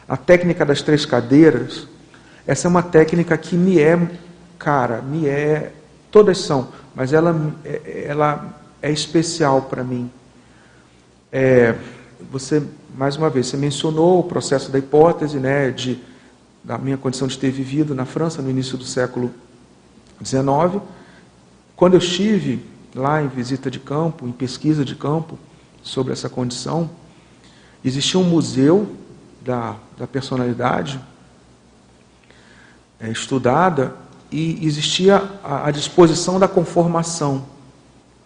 a 0.09 0.17
técnica 0.17 0.65
das 0.65 0.83
três 0.83 1.07
cadeiras, 1.07 1.87
essa 2.47 2.67
é 2.67 2.69
uma 2.69 2.83
técnica 2.83 3.37
que 3.37 3.57
me 3.57 3.79
é, 3.79 3.99
cara, 4.59 5.01
me 5.01 5.27
é 5.27 5.73
todas 6.17 6.39
são, 6.39 6.69
mas 6.95 7.13
ela, 7.13 7.55
é, 7.63 8.07
ela 8.09 8.59
é 8.81 8.91
especial 8.91 9.61
para 9.61 9.85
mim. 9.85 10.11
É, 11.31 11.75
você, 12.33 12.63
mais 12.97 13.17
uma 13.17 13.29
vez, 13.29 13.49
você 13.49 13.57
mencionou 13.59 14.21
o 14.21 14.23
processo 14.23 14.73
da 14.73 14.79
hipótese, 14.79 15.39
né, 15.39 15.71
de, 15.71 15.99
da 16.65 16.79
minha 16.79 16.97
condição 16.97 17.29
de 17.29 17.39
ter 17.39 17.51
vivido 17.51 17.95
na 17.95 18.07
França 18.07 18.41
no 18.41 18.49
início 18.49 18.79
do 18.79 18.85
século 18.85 19.31
XIX. 20.25 20.83
Quando 21.77 21.93
eu 21.93 21.99
estive 21.99 22.65
lá 22.95 23.23
em 23.23 23.29
visita 23.29 23.71
de 23.71 23.79
campo, 23.79 24.27
em 24.27 24.33
pesquisa 24.33 24.87
de 24.87 24.95
campo 24.95 25.39
sobre 25.83 26.15
essa 26.15 26.31
condição, 26.31 26.89
existia 27.85 28.19
um 28.19 28.25
museu 28.25 28.97
da, 29.45 29.77
da 29.99 30.07
personalidade 30.07 30.99
é, 32.99 33.11
estudada 33.11 34.06
e 34.37 34.67
existia 34.67 35.23
a, 35.43 35.71
disposição 35.71 36.39
da 36.39 36.47
conformação, 36.47 37.47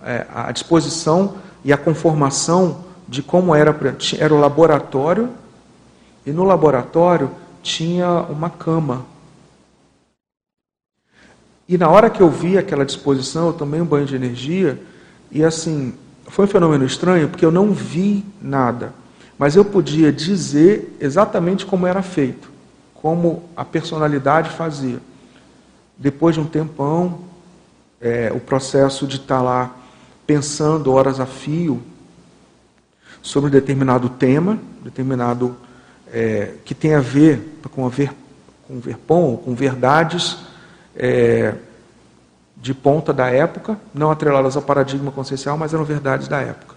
é, 0.04 0.26
a 0.34 0.50
disposição 0.50 1.36
e 1.64 1.72
a 1.72 1.76
conformação 1.76 2.84
de 3.06 3.22
como 3.22 3.54
era, 3.54 3.72
era 4.18 4.34
o 4.34 4.40
laboratório, 4.40 5.30
e 6.26 6.32
no 6.32 6.42
laboratório 6.42 7.30
tinha 7.62 8.08
uma 8.22 8.50
cama. 8.50 9.06
E 11.68 11.78
na 11.78 11.88
hora 11.88 12.10
que 12.10 12.20
eu 12.20 12.28
vi 12.28 12.58
aquela 12.58 12.84
disposição, 12.84 13.46
eu 13.46 13.52
tomei 13.52 13.80
um 13.80 13.86
banho 13.86 14.04
de 14.04 14.16
energia, 14.16 14.82
e 15.30 15.44
assim, 15.44 15.94
foi 16.26 16.46
um 16.46 16.48
fenômeno 16.48 16.84
estranho, 16.84 17.28
porque 17.28 17.44
eu 17.44 17.52
não 17.52 17.70
vi 17.70 18.24
nada, 18.42 18.92
mas 19.38 19.54
eu 19.54 19.64
podia 19.64 20.12
dizer 20.12 20.96
exatamente 20.98 21.64
como 21.64 21.86
era 21.86 22.02
feito, 22.02 22.50
como 22.94 23.44
a 23.56 23.64
personalidade 23.64 24.50
fazia. 24.50 24.98
Depois 26.00 26.34
de 26.34 26.40
um 26.40 26.46
tempão, 26.46 27.20
é, 28.00 28.32
o 28.34 28.40
processo 28.40 29.06
de 29.06 29.16
estar 29.16 29.42
lá 29.42 29.76
pensando 30.26 30.90
horas 30.94 31.20
a 31.20 31.26
fio, 31.26 31.82
sobre 33.20 33.48
um 33.48 33.52
determinado 33.52 34.08
tema, 34.08 34.58
determinado 34.82 35.54
é, 36.10 36.54
que 36.64 36.74
tem 36.74 36.94
a 36.94 37.00
ver 37.00 37.58
com, 37.70 37.84
a 37.84 37.90
ver, 37.90 38.10
com 38.66 38.80
verpom, 38.80 39.36
com 39.36 39.54
verdades 39.54 40.38
é, 40.96 41.54
de 42.56 42.72
ponta 42.72 43.12
da 43.12 43.28
época, 43.28 43.78
não 43.92 44.10
atreladas 44.10 44.56
ao 44.56 44.62
paradigma 44.62 45.12
consciencial, 45.12 45.58
mas 45.58 45.74
eram 45.74 45.84
verdades 45.84 46.28
da 46.28 46.40
época. 46.40 46.76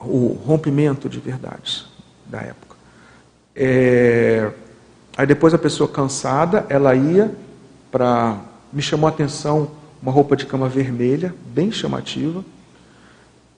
O 0.00 0.36
rompimento 0.44 1.08
de 1.08 1.20
verdades 1.20 1.86
da 2.26 2.40
época. 2.40 2.76
É, 3.54 4.50
aí 5.16 5.24
depois 5.24 5.54
a 5.54 5.58
pessoa 5.58 5.88
cansada, 5.88 6.66
ela 6.68 6.96
ia 6.96 7.32
para. 7.92 8.40
Me 8.72 8.82
chamou 8.82 9.06
a 9.06 9.10
atenção 9.10 9.70
uma 10.02 10.10
roupa 10.10 10.34
de 10.34 10.46
cama 10.46 10.68
vermelha, 10.68 11.32
bem 11.46 11.70
chamativa 11.70 12.42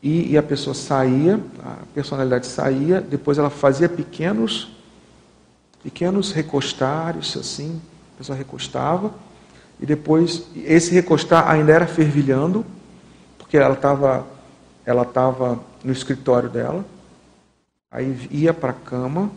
e, 0.04 0.32
e, 0.32 0.36
a 0.36 0.42
pessoa 0.42 0.74
saía, 0.74 1.40
a 1.64 1.78
personalidade 1.94 2.46
saía, 2.46 3.00
depois 3.00 3.38
ela 3.38 3.48
fazia 3.48 3.88
pequenos, 3.88 4.70
pequenos 5.82 6.30
recostares, 6.30 7.34
assim, 7.38 7.80
a 8.14 8.18
pessoa 8.18 8.36
recostava, 8.36 9.14
e 9.80 9.86
depois 9.86 10.44
esse 10.54 10.92
recostar 10.92 11.50
ainda 11.50 11.72
era 11.72 11.86
fervilhando, 11.86 12.66
porque 13.38 13.56
ela 13.56 13.72
estava 13.72 14.26
ela 14.84 15.06
tava 15.06 15.58
no 15.82 15.90
escritório 15.90 16.50
dela, 16.50 16.84
aí 17.90 18.28
ia 18.30 18.52
para 18.52 18.72
a 18.72 18.74
cama, 18.74 19.30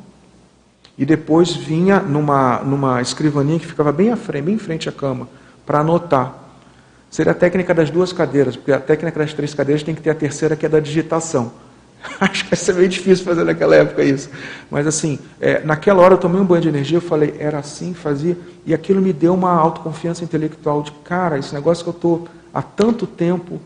e 0.98 1.06
depois 1.06 1.56
vinha 1.56 2.00
numa, 2.00 2.60
numa 2.60 3.02
escrivaninha 3.02 3.60
que 3.60 3.68
ficava 3.68 3.92
bem 3.92 4.12
à 4.12 4.18
frente, 4.18 4.46
bem 4.46 4.56
em 4.56 4.60
frente 4.60 4.90
à 4.90 4.92
cama, 4.92 5.30
para 5.66 5.80
anotar. 5.80 6.34
Seria 7.10 7.32
a 7.32 7.36
técnica 7.36 7.74
das 7.74 7.90
duas 7.90 8.12
cadeiras, 8.12 8.56
porque 8.56 8.72
a 8.72 8.80
técnica 8.80 9.20
das 9.20 9.34
três 9.34 9.54
cadeiras 9.54 9.84
tem 9.84 9.94
que 9.94 10.02
ter 10.02 10.10
a 10.10 10.16
terceira, 10.16 10.56
que 10.56 10.66
é 10.66 10.70
da 10.70 10.80
digitação. 10.80 11.52
Acho 12.20 12.44
que 12.44 12.50
vai 12.52 12.58
ser 12.58 12.74
meio 12.74 12.90
difícil 12.90 13.24
fazer 13.24 13.44
naquela 13.44 13.76
época 13.76 14.04
isso. 14.04 14.30
Mas 14.70 14.88
assim, 14.88 15.20
é, 15.40 15.64
naquela 15.64 16.02
hora 16.02 16.16
eu 16.16 16.18
tomei 16.18 16.42
um 16.42 16.46
banho 16.46 16.62
de 16.62 16.70
energia, 16.70 16.98
eu 16.98 17.02
falei, 17.02 17.36
era 17.40 17.60
assim, 17.60 17.94
fazia, 17.94 18.38
e 18.66 18.74
aquilo 18.74 19.02
me 19.02 19.14
deu 19.14 19.34
uma 19.34 19.52
autoconfiança 19.52 20.24
intelectual 20.24 20.82
de, 20.82 20.92
cara, 21.04 21.38
esse 21.38 21.54
negócio 21.54 21.84
que 21.84 21.90
eu 21.90 21.96
estou 21.96 22.28
há 22.54 22.62
tanto 22.62 23.06
tempo, 23.06 23.62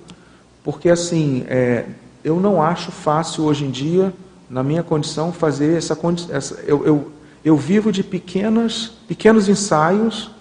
porque 0.64 0.90
assim, 0.90 1.46
é, 1.48 1.86
eu 2.24 2.40
não 2.40 2.62
acho 2.62 2.92
fácil 2.92 3.46
hoje 3.46 3.66
em 3.66 3.72
dia, 3.72 4.14
na 4.50 4.64
minha 4.64 4.84
condição, 4.84 5.32
fazer 5.32 5.78
essa 5.78 5.96
condição. 5.96 6.30
Eu, 6.68 6.86
eu, 6.86 7.12
eu 7.44 7.58
vivo 7.58 7.92
de 7.92 8.04
pequenas, 8.04 8.92
pequenos 9.08 9.50
ensaios 9.50 10.32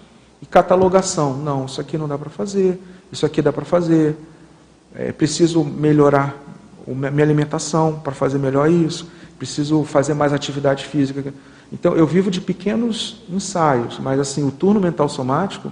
e 0.41 0.45
catalogação. 0.45 1.37
Não, 1.37 1.65
isso 1.65 1.81
aqui 1.81 1.97
não 1.97 2.07
dá 2.07 2.17
para 2.17 2.29
fazer, 2.29 2.79
isso 3.11 3.25
aqui 3.25 3.41
dá 3.41 3.51
para 3.51 3.65
fazer. 3.65 4.15
É, 4.93 5.11
preciso 5.11 5.63
melhorar 5.63 6.35
minha 6.85 7.23
alimentação 7.23 7.99
para 8.03 8.13
fazer 8.13 8.37
melhor 8.37 8.69
isso. 8.69 9.09
Preciso 9.37 9.83
fazer 9.83 10.13
mais 10.13 10.33
atividade 10.33 10.85
física. 10.85 11.33
Então, 11.71 11.95
eu 11.95 12.05
vivo 12.05 12.29
de 12.29 12.41
pequenos 12.41 13.23
ensaios, 13.29 13.97
mas 13.97 14.19
assim, 14.19 14.45
o 14.45 14.51
turno 14.51 14.79
mental 14.79 15.07
somático 15.07 15.71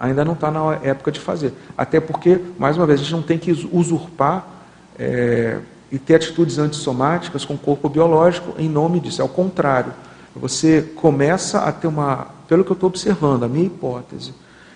ainda 0.00 0.24
não 0.24 0.32
está 0.32 0.50
na 0.50 0.74
época 0.82 1.12
de 1.12 1.20
fazer. 1.20 1.52
Até 1.76 2.00
porque, 2.00 2.40
mais 2.58 2.76
uma 2.76 2.86
vez, 2.86 3.00
a 3.00 3.02
gente 3.02 3.12
não 3.12 3.22
tem 3.22 3.38
que 3.38 3.52
usurpar 3.72 4.46
é, 4.98 5.58
e 5.92 5.98
ter 5.98 6.16
atitudes 6.16 6.58
antissomáticas 6.58 7.44
com 7.44 7.54
o 7.54 7.58
corpo 7.58 7.88
biológico 7.88 8.54
em 8.58 8.68
nome 8.68 9.00
disso. 9.00 9.20
É 9.20 9.24
o 9.24 9.28
contrário. 9.28 9.92
Você 10.40 10.82
começa 10.96 11.60
a 11.60 11.72
ter 11.72 11.86
uma 11.86 12.38
pelo 12.48 12.64
que 12.64 12.70
eu 12.70 12.74
estou 12.74 12.88
observando, 12.88 13.44
a 13.44 13.48
minha 13.48 13.66
hipótese 13.66 14.32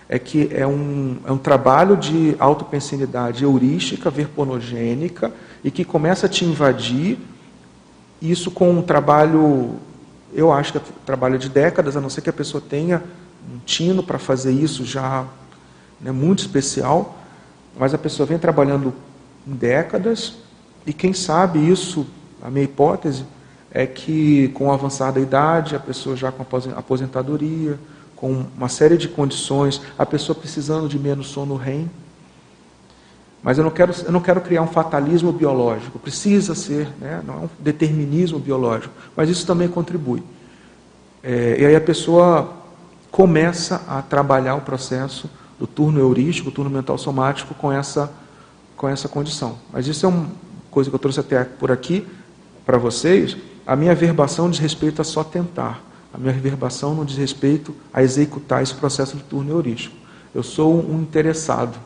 é 0.07 0.19
que 0.19 0.49
é 0.53 0.67
um, 0.67 1.17
é 1.25 1.31
um 1.31 1.39
trabalho 1.39 1.97
de 1.97 2.35
autopensinidade 2.37 3.43
heurística, 3.43 4.11
verponogênica, 4.11 5.31
e 5.63 5.71
que 5.71 5.83
começa 5.83 6.27
a 6.27 6.29
te 6.29 6.45
invadir, 6.45 7.17
isso 8.21 8.51
com 8.51 8.69
um 8.69 8.81
trabalho, 8.81 9.75
eu 10.31 10.51
acho 10.51 10.71
que 10.71 10.77
é 10.77 10.81
um 10.81 11.05
trabalho 11.05 11.39
de 11.39 11.49
décadas, 11.49 11.97
a 11.97 12.01
não 12.01 12.09
ser 12.09 12.21
que 12.21 12.29
a 12.29 12.33
pessoa 12.33 12.61
tenha 12.61 13.01
um 13.51 13.57
tino 13.65 14.03
para 14.03 14.19
fazer 14.19 14.51
isso 14.51 14.85
já 14.85 15.25
né, 15.99 16.11
muito 16.11 16.39
especial, 16.39 17.17
mas 17.75 17.93
a 17.93 17.97
pessoa 17.97 18.27
vem 18.27 18.37
trabalhando 18.37 18.93
décadas, 19.45 20.35
e 20.85 20.93
quem 20.93 21.11
sabe 21.11 21.57
isso, 21.67 22.05
a 22.41 22.51
minha 22.51 22.65
hipótese, 22.65 23.25
é 23.73 23.87
que 23.87 24.49
com 24.49 24.67
o 24.67 24.71
avançar 24.71 25.11
da 25.11 25.19
idade, 25.19 25.75
a 25.75 25.79
pessoa 25.79 26.15
já 26.15 26.31
com 26.31 26.45
aposentadoria, 26.75 27.79
com 28.15 28.45
uma 28.55 28.69
série 28.69 28.95
de 28.95 29.07
condições, 29.07 29.81
a 29.97 30.05
pessoa 30.05 30.35
precisando 30.35 30.87
de 30.87 30.99
menos 30.99 31.27
sono 31.27 31.55
REM. 31.55 31.89
Mas 33.41 33.57
eu 33.57 33.63
não 33.63 33.71
quero, 33.71 33.91
eu 34.05 34.11
não 34.11 34.21
quero 34.21 34.39
criar 34.39 34.61
um 34.61 34.67
fatalismo 34.67 35.31
biológico, 35.33 35.99
precisa 35.99 36.55
ser, 36.55 36.87
né? 37.01 37.21
não 37.25 37.33
é 37.33 37.37
um 37.37 37.49
determinismo 37.59 38.39
biológico, 38.39 38.93
mas 39.17 39.27
isso 39.27 39.45
também 39.45 39.67
contribui. 39.67 40.23
É, 41.21 41.57
e 41.59 41.65
aí 41.65 41.75
a 41.75 41.81
pessoa 41.81 42.53
começa 43.11 43.81
a 43.87 44.01
trabalhar 44.01 44.55
o 44.55 44.61
processo 44.61 45.29
do 45.59 45.67
turno 45.67 45.99
heurístico, 45.99 46.51
turno 46.51 46.69
mental 46.69 46.97
somático 46.97 47.53
com 47.55 47.71
essa, 47.71 48.11
com 48.77 48.87
essa 48.87 49.09
condição. 49.09 49.57
Mas 49.71 49.87
isso 49.87 50.05
é 50.05 50.09
uma 50.09 50.27
coisa 50.71 50.89
que 50.89 50.95
eu 50.95 50.99
trouxe 50.99 51.19
até 51.19 51.43
por 51.43 51.71
aqui 51.71 52.07
para 52.65 52.77
vocês, 52.77 53.35
a 53.65 53.75
minha 53.75 53.95
verbação 53.95 54.49
diz 54.49 54.59
respeito 54.59 55.01
a 55.01 55.05
só 55.05 55.23
tentar. 55.23 55.83
A 56.13 56.17
minha 56.17 56.33
verbação 56.33 56.93
não 56.93 57.05
diz 57.05 57.17
respeito 57.17 57.75
a 57.93 58.03
executar 58.03 58.61
esse 58.61 58.75
processo 58.75 59.17
de 59.17 59.23
turno 59.23 59.49
heurístico. 59.51 59.95
Eu 60.33 60.43
sou 60.43 60.73
um 60.73 61.01
interessado, 61.01 61.77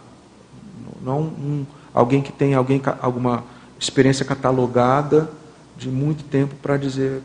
não 1.03 1.21
um, 1.21 1.65
alguém 1.93 2.21
que 2.21 2.31
tem 2.31 2.53
alguém, 2.53 2.81
alguma 3.01 3.43
experiência 3.79 4.25
catalogada 4.25 5.29
de 5.77 5.89
muito 5.89 6.23
tempo 6.23 6.55
para 6.61 6.77
dizer 6.77 7.21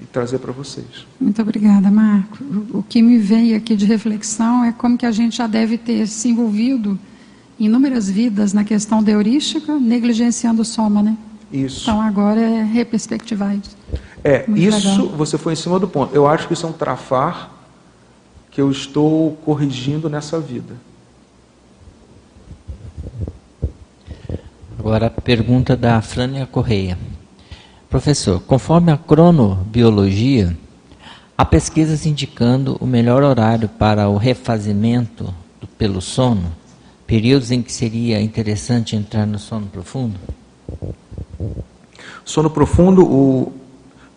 e 0.00 0.06
trazer 0.06 0.38
para 0.38 0.52
vocês. 0.52 1.06
Muito 1.20 1.42
obrigada, 1.42 1.90
Marco. 1.90 2.38
O 2.72 2.82
que 2.82 3.02
me 3.02 3.18
veio 3.18 3.56
aqui 3.56 3.74
de 3.74 3.84
reflexão 3.84 4.64
é 4.64 4.72
como 4.72 4.96
que 4.96 5.04
a 5.04 5.10
gente 5.10 5.36
já 5.36 5.46
deve 5.46 5.76
ter 5.76 6.06
se 6.06 6.28
envolvido 6.28 6.98
em 7.58 7.66
inúmeras 7.66 8.08
vidas 8.08 8.52
na 8.52 8.62
questão 8.62 9.02
da 9.02 9.10
heurística, 9.10 9.78
negligenciando 9.78 10.64
soma, 10.64 11.02
né? 11.02 11.16
Isso. 11.52 11.82
Então 11.82 12.00
agora 12.00 12.40
é 12.40 12.62
reperspectivar 12.62 13.56
isso. 13.56 13.76
É, 14.22 14.46
Muito 14.46 14.62
isso 14.62 15.02
legal. 15.02 15.16
você 15.16 15.38
foi 15.38 15.54
em 15.54 15.56
cima 15.56 15.78
do 15.78 15.88
ponto. 15.88 16.14
Eu 16.14 16.26
acho 16.26 16.46
que 16.46 16.52
isso 16.52 16.66
é 16.66 16.68
um 16.68 16.72
trafar 16.72 17.50
que 18.50 18.60
eu 18.60 18.70
estou 18.70 19.32
corrigindo 19.44 20.10
nessa 20.10 20.38
vida. 20.38 20.74
Agora 24.78 25.06
a 25.06 25.10
pergunta 25.10 25.76
da 25.76 26.00
Frânia 26.02 26.46
Correia. 26.46 26.98
Professor, 27.88 28.40
conforme 28.40 28.92
a 28.92 28.98
cronobiologia, 28.98 30.56
há 31.36 31.44
pesquisas 31.44 32.04
indicando 32.04 32.76
o 32.80 32.86
melhor 32.86 33.22
horário 33.22 33.68
para 33.68 34.08
o 34.08 34.16
refazimento 34.16 35.34
do, 35.60 35.66
pelo 35.66 36.02
sono, 36.02 36.52
períodos 37.06 37.50
em 37.50 37.62
que 37.62 37.72
seria 37.72 38.20
interessante 38.20 38.94
entrar 38.94 39.26
no 39.26 39.38
sono 39.38 39.66
profundo? 39.66 40.18
Sono 42.24 42.50
profundo, 42.50 43.04
o... 43.04 43.52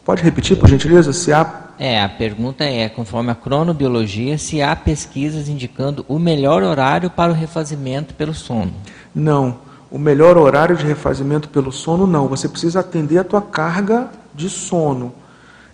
pode 0.04 0.22
repetir, 0.22 0.58
por 0.58 0.70
gentileza? 0.70 1.14
Se 1.14 1.32
há 1.32 1.72
É, 1.80 2.02
a 2.02 2.10
pergunta 2.10 2.64
é, 2.64 2.90
conforme 2.90 3.32
a 3.32 3.36
cronobiologia, 3.36 4.38
se 4.38 4.62
há 4.62 4.76
pesquisas 4.76 5.48
indicando 5.48 6.06
o 6.08 6.20
melhor 6.20 6.62
horário 6.62 7.10
para 7.10 7.32
o 7.32 7.36
refazimento 7.36 8.14
pelo 8.14 8.34
sono. 8.34 8.72
Não. 9.16 9.58
O 9.90 9.98
melhor 9.98 10.38
horário 10.38 10.78
de 10.78 10.86
refazimento 10.86 11.50
pelo 11.50 11.72
sono, 11.72 12.06
não. 12.08 12.28
Você 12.28 12.48
precisa 12.48 12.80
atender 12.80 13.18
a 13.18 13.24
tua 13.24 13.42
carga 13.42 14.10
de 14.34 14.50
sono 14.50 15.14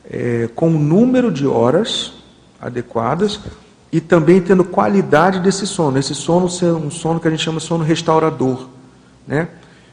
é, 0.10 0.50
com 0.56 0.70
o 0.70 0.80
número 0.80 1.32
de 1.32 1.46
horas 1.46 2.14
adequadas 2.60 3.40
e 3.92 4.02
também 4.02 4.42
tendo 4.42 4.64
qualidade 4.64 5.40
desse 5.40 5.68
sono. 5.68 6.00
Esse 6.00 6.16
sono 6.16 6.50
ser 6.50 6.74
um 6.74 6.90
sono 6.90 7.20
que 7.20 7.28
a 7.28 7.32
gente 7.32 7.44
chama 7.44 7.60
de 7.60 7.66
sono 7.66 7.84
restaurador, 7.84 8.68
né? 9.28 9.50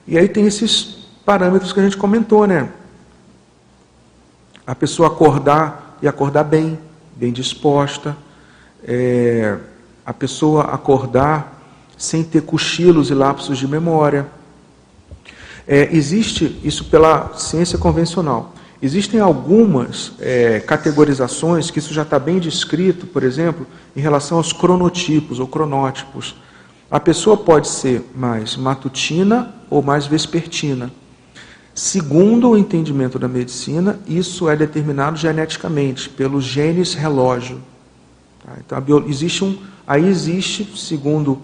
E 0.06 0.16
aí 0.16 0.28
tem 0.28 0.46
esses 0.46 1.03
parâmetros 1.24 1.72
que 1.72 1.80
a 1.80 1.82
gente 1.82 1.96
comentou, 1.96 2.46
né? 2.46 2.68
A 4.66 4.74
pessoa 4.74 5.08
acordar 5.08 5.98
e 6.00 6.08
acordar 6.08 6.44
bem, 6.44 6.78
bem 7.16 7.32
disposta, 7.32 8.16
é, 8.82 9.56
a 10.04 10.12
pessoa 10.12 10.64
acordar 10.64 11.62
sem 11.96 12.22
ter 12.22 12.42
cochilos 12.42 13.10
e 13.10 13.14
lapsos 13.14 13.58
de 13.58 13.66
memória. 13.66 14.26
É, 15.66 15.88
existe 15.94 16.60
isso 16.62 16.84
pela 16.84 17.32
ciência 17.34 17.78
convencional. 17.78 18.52
Existem 18.82 19.18
algumas 19.18 20.12
é, 20.20 20.60
categorizações 20.60 21.70
que 21.70 21.78
isso 21.78 21.94
já 21.94 22.02
está 22.02 22.18
bem 22.18 22.38
descrito, 22.38 23.06
por 23.06 23.22
exemplo, 23.22 23.66
em 23.96 24.00
relação 24.00 24.36
aos 24.36 24.52
cronotipos 24.52 25.40
ou 25.40 25.46
cronótipos. 25.46 26.34
A 26.90 27.00
pessoa 27.00 27.36
pode 27.36 27.68
ser 27.68 28.10
mais 28.14 28.56
matutina 28.56 29.54
ou 29.70 29.82
mais 29.82 30.06
vespertina. 30.06 30.92
Segundo 31.74 32.50
o 32.50 32.56
entendimento 32.56 33.18
da 33.18 33.26
medicina, 33.26 33.98
isso 34.06 34.48
é 34.48 34.54
determinado 34.54 35.16
geneticamente 35.16 36.08
pelos 36.08 36.44
genes 36.44 36.94
relógio. 36.94 37.60
Tá? 38.44 38.52
Então, 38.64 39.04
existe 39.08 39.42
um, 39.42 39.58
aí 39.84 40.06
existe, 40.06 40.72
segundo 40.78 41.42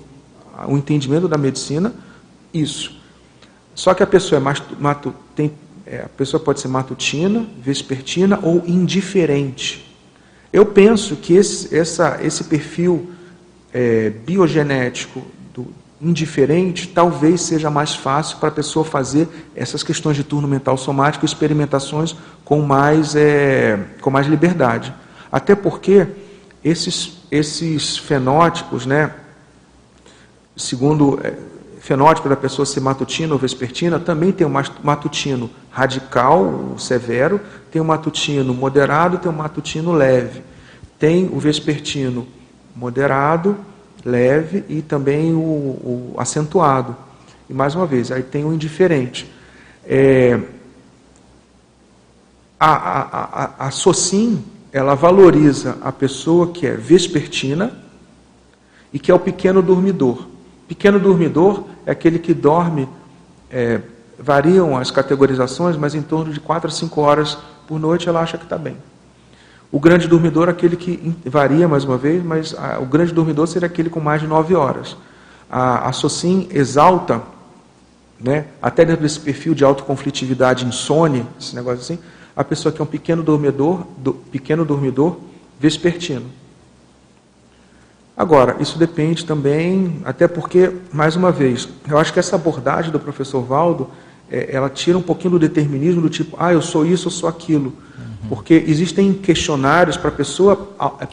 o 0.68 0.76
entendimento 0.76 1.26
da 1.26 1.36
medicina, 1.36 1.92
isso. 2.54 3.00
Só 3.74 3.92
que 3.92 4.04
a 4.04 4.06
pessoa 4.06 4.38
é 4.38 4.78
matu, 4.78 5.14
tem, 5.34 5.52
é, 5.84 6.02
a 6.02 6.08
pessoa 6.08 6.40
pode 6.40 6.60
ser 6.60 6.68
matutina, 6.68 7.44
vespertina 7.60 8.38
ou 8.40 8.62
indiferente. 8.66 9.84
Eu 10.52 10.66
penso 10.66 11.16
que 11.16 11.34
esse, 11.34 11.74
essa, 11.76 12.20
esse 12.22 12.44
perfil 12.44 13.10
é, 13.72 14.10
biogenético 14.10 15.24
indiferente 16.00 16.88
talvez 16.88 17.42
seja 17.42 17.68
mais 17.70 17.94
fácil 17.94 18.38
para 18.38 18.48
a 18.48 18.52
pessoa 18.52 18.84
fazer 18.84 19.28
essas 19.54 19.82
questões 19.82 20.16
de 20.16 20.24
turno 20.24 20.48
mental 20.48 20.76
somático, 20.76 21.24
experimentações 21.24 22.16
com 22.44 22.62
mais, 22.62 23.14
é, 23.14 23.78
com 24.00 24.10
mais 24.10 24.26
liberdade. 24.26 24.94
Até 25.30 25.54
porque 25.54 26.06
esses, 26.64 27.18
esses 27.30 27.98
fenótipos, 27.98 28.86
né, 28.86 29.12
segundo 30.56 31.20
é, 31.22 31.34
fenótipo 31.80 32.28
da 32.28 32.36
pessoa 32.36 32.64
ser 32.64 32.80
matutina 32.80 33.32
ou 33.32 33.38
vespertina, 33.38 33.98
também 33.98 34.32
tem 34.32 34.46
o 34.46 34.50
matutino 34.82 35.50
radical, 35.70 36.74
severo, 36.78 37.40
tem 37.70 37.80
o 37.80 37.84
matutino 37.84 38.54
moderado, 38.54 39.18
tem 39.18 39.30
o 39.30 39.34
matutino 39.34 39.92
leve. 39.92 40.42
Tem 40.98 41.30
o 41.32 41.38
vespertino 41.38 42.26
moderado, 42.76 43.56
leve 44.04 44.64
e 44.68 44.82
também 44.82 45.34
o, 45.34 45.38
o 45.38 46.14
acentuado. 46.18 46.96
E 47.48 47.54
mais 47.54 47.74
uma 47.74 47.86
vez, 47.86 48.12
aí 48.12 48.22
tem 48.22 48.44
o 48.44 48.52
indiferente. 48.52 49.30
É, 49.84 50.38
a, 52.58 52.72
a, 52.72 53.44
a, 53.44 53.66
a 53.66 53.70
SOCIM, 53.70 54.44
ela 54.72 54.94
valoriza 54.94 55.78
a 55.82 55.90
pessoa 55.90 56.48
que 56.48 56.66
é 56.66 56.74
vespertina 56.74 57.72
e 58.92 58.98
que 58.98 59.10
é 59.10 59.14
o 59.14 59.18
pequeno 59.18 59.62
dormidor. 59.62 60.28
Pequeno 60.68 61.00
dormidor 61.00 61.64
é 61.84 61.90
aquele 61.90 62.18
que 62.18 62.32
dorme, 62.32 62.88
é, 63.50 63.80
variam 64.18 64.76
as 64.76 64.90
categorizações, 64.90 65.76
mas 65.76 65.94
em 65.94 66.02
torno 66.02 66.32
de 66.32 66.38
4 66.38 66.68
a 66.68 66.70
5 66.70 67.00
horas 67.00 67.38
por 67.66 67.80
noite 67.80 68.08
ela 68.08 68.20
acha 68.20 68.38
que 68.38 68.44
está 68.44 68.58
bem. 68.58 68.76
O 69.72 69.78
grande 69.78 70.08
dormidor 70.08 70.48
aquele 70.48 70.76
que 70.76 71.14
varia 71.24 71.68
mais 71.68 71.84
uma 71.84 71.96
vez, 71.96 72.24
mas 72.24 72.54
a, 72.58 72.80
o 72.80 72.86
grande 72.86 73.12
dormidor 73.12 73.46
seria 73.46 73.66
aquele 73.66 73.88
com 73.88 74.00
mais 74.00 74.20
de 74.20 74.26
9 74.26 74.54
horas. 74.54 74.96
A, 75.48 75.88
a 75.88 75.92
SOCIM 75.92 76.48
exalta, 76.50 77.22
né, 78.18 78.46
até 78.60 78.84
dentro 78.84 79.02
desse 79.02 79.20
perfil 79.20 79.54
de 79.54 79.62
autoconflitividade, 79.62 80.64
insônia, 80.64 81.24
esse 81.40 81.54
negócio 81.54 81.80
assim, 81.80 81.98
a 82.34 82.42
pessoa 82.42 82.72
que 82.72 82.80
é 82.80 82.84
um 82.84 82.86
pequeno 82.86 83.22
dormidor, 83.22 83.86
do, 83.96 84.14
pequeno 84.14 84.64
dormidor 84.64 85.18
vespertino. 85.58 86.26
Agora, 88.16 88.56
isso 88.60 88.78
depende 88.78 89.24
também, 89.24 90.02
até 90.04 90.26
porque, 90.26 90.72
mais 90.92 91.16
uma 91.16 91.30
vez, 91.30 91.68
eu 91.88 91.96
acho 91.96 92.12
que 92.12 92.18
essa 92.18 92.36
abordagem 92.36 92.90
do 92.90 92.98
professor 92.98 93.40
Valdo, 93.40 93.88
é, 94.30 94.54
ela 94.54 94.68
tira 94.68 94.98
um 94.98 95.02
pouquinho 95.02 95.32
do 95.32 95.38
determinismo 95.38 96.02
do 96.02 96.10
tipo, 96.10 96.36
ah, 96.38 96.52
eu 96.52 96.60
sou 96.60 96.84
isso, 96.84 97.06
eu 97.06 97.12
sou 97.12 97.28
aquilo. 97.28 97.72
Porque 98.28 98.64
existem 98.66 99.12
questionários 99.12 99.96
para 99.96 100.08
a 100.08 100.12
pessoa 100.12 100.56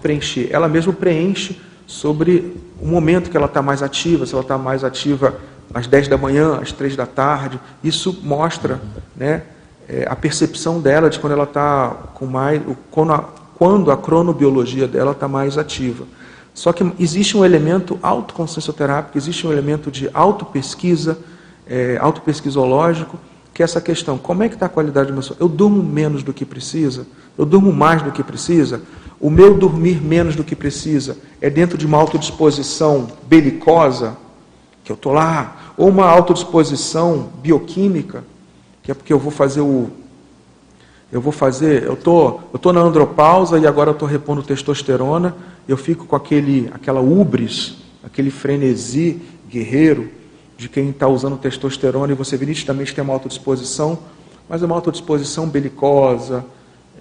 preencher. 0.02 0.50
Ela 0.52 0.68
mesma 0.68 0.94
preenche 0.94 1.60
sobre 1.86 2.54
o 2.82 2.88
momento 2.88 3.30
que 3.30 3.38
ela 3.38 3.46
está 3.46 3.62
mais 3.62 3.82
ativa, 3.82 4.26
se 4.26 4.34
ela 4.34 4.42
está 4.42 4.58
mais 4.58 4.84
ativa 4.84 5.36
às 5.74 5.88
10 5.88 6.08
da 6.10 6.18
manhã, 6.18 6.60
às 6.62 6.72
3 6.72 6.96
da 6.96 7.06
tarde. 7.06 7.60
Isso 7.84 8.20
mostra 8.24 8.82
né, 9.16 9.44
é, 9.88 10.06
a 10.08 10.16
percepção 10.16 10.82
dela 10.82 11.10
de 11.10 11.20
quando 11.20 11.34
ela 11.34 11.46
está 11.46 11.90
com 12.14 12.26
mais. 12.26 12.62
Quando 12.92 13.14
a, 13.14 13.20
quando 13.58 13.90
a 13.90 13.98
cronobiologia 13.98 14.88
dela 14.88 15.14
está 15.14 15.28
mais 15.28 15.58
ativa. 15.58 16.06
Só 16.54 16.72
que 16.72 16.92
existe 17.00 17.36
um 17.36 17.44
elemento 17.44 17.98
autoconsciencioterápico, 18.02 19.18
existe 19.18 19.48
um 19.48 19.52
elemento 19.52 19.90
de 19.90 20.10
autopesquisa, 20.14 21.18
é, 21.68 21.98
autopesquisológico, 22.00 23.18
que 23.58 23.64
é 23.64 23.66
essa 23.66 23.82
questão, 23.82 24.20
como 24.20 24.44
é 24.44 24.50
que 24.50 24.54
está 24.54 24.68
a 24.68 24.70
qualidade 24.70 25.08
do 25.08 25.14
meu 25.14 25.24
sono? 25.24 25.40
Eu 25.40 25.48
durmo 25.48 25.82
menos 25.82 26.22
do 26.22 26.32
que 26.32 26.46
precisa? 26.46 27.08
Eu 27.36 27.44
durmo 27.44 27.74
mais 27.74 28.04
do 28.04 28.12
que 28.12 28.22
precisa? 28.22 28.84
O 29.20 29.32
meu 29.32 29.58
dormir 29.58 30.00
menos 30.00 30.36
do 30.36 30.44
que 30.44 30.56
precisa 30.56 31.18
é 31.42 31.50
dentro 31.50 31.76
de 31.76 31.84
uma 31.84 31.98
autodisposição 31.98 33.08
belicosa, 33.28 34.16
que 34.84 34.92
eu 34.92 34.94
estou 34.94 35.12
lá, 35.12 35.74
ou 35.76 35.90
uma 35.90 36.06
autodisposição 36.06 37.30
bioquímica, 37.42 38.24
que 38.84 38.92
é 38.92 38.94
porque 38.94 39.12
eu 39.12 39.18
vou 39.18 39.32
fazer 39.32 39.62
o. 39.62 39.90
Eu 41.12 41.20
vou 41.20 41.32
fazer, 41.32 41.82
eu 41.82 41.96
tô, 41.96 42.40
eu 42.54 42.60
tô 42.60 42.72
na 42.72 42.82
andropausa 42.82 43.58
e 43.58 43.66
agora 43.66 43.90
eu 43.90 43.94
estou 43.94 44.08
repondo 44.08 44.44
testosterona 44.44 45.36
eu 45.68 45.78
fico 45.78 46.06
com 46.06 46.16
aquele, 46.16 46.70
aquela 46.72 47.02
ubris, 47.02 47.78
aquele 48.04 48.30
frenesi 48.30 49.20
guerreiro 49.50 50.12
de 50.58 50.68
quem 50.68 50.90
está 50.90 51.08
usando 51.08 51.38
testosterona 51.38 52.12
e 52.12 52.16
você 52.16 52.36
nitidamente 52.38 52.94
tem 52.94 53.04
uma 53.04 53.14
autodisposição, 53.14 54.00
mas 54.50 54.64
é 54.64 54.66
uma 54.66 54.76
autodisposição 54.76 55.48
belicosa. 55.48 56.44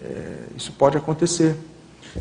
É, 0.01 0.45
isso 0.57 0.71
pode 0.73 0.97
acontecer. 0.97 1.57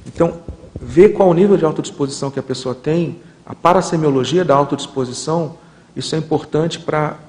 Então, 0.08 0.40
ver 0.80 1.10
qual 1.10 1.30
o 1.30 1.34
nível 1.34 1.58
de 1.58 1.66
autodisposição 1.66 2.32
que 2.32 2.40
a 2.40 2.44
pessoa 2.44 2.74
tem, 2.74 3.20
a 3.46 3.54
parasemiologia 3.54 4.46
da 4.46 4.56
autodisposição, 4.56 5.58
isso 5.96 6.16
é 6.16 6.18
importante 6.18 6.80
para 6.80 7.20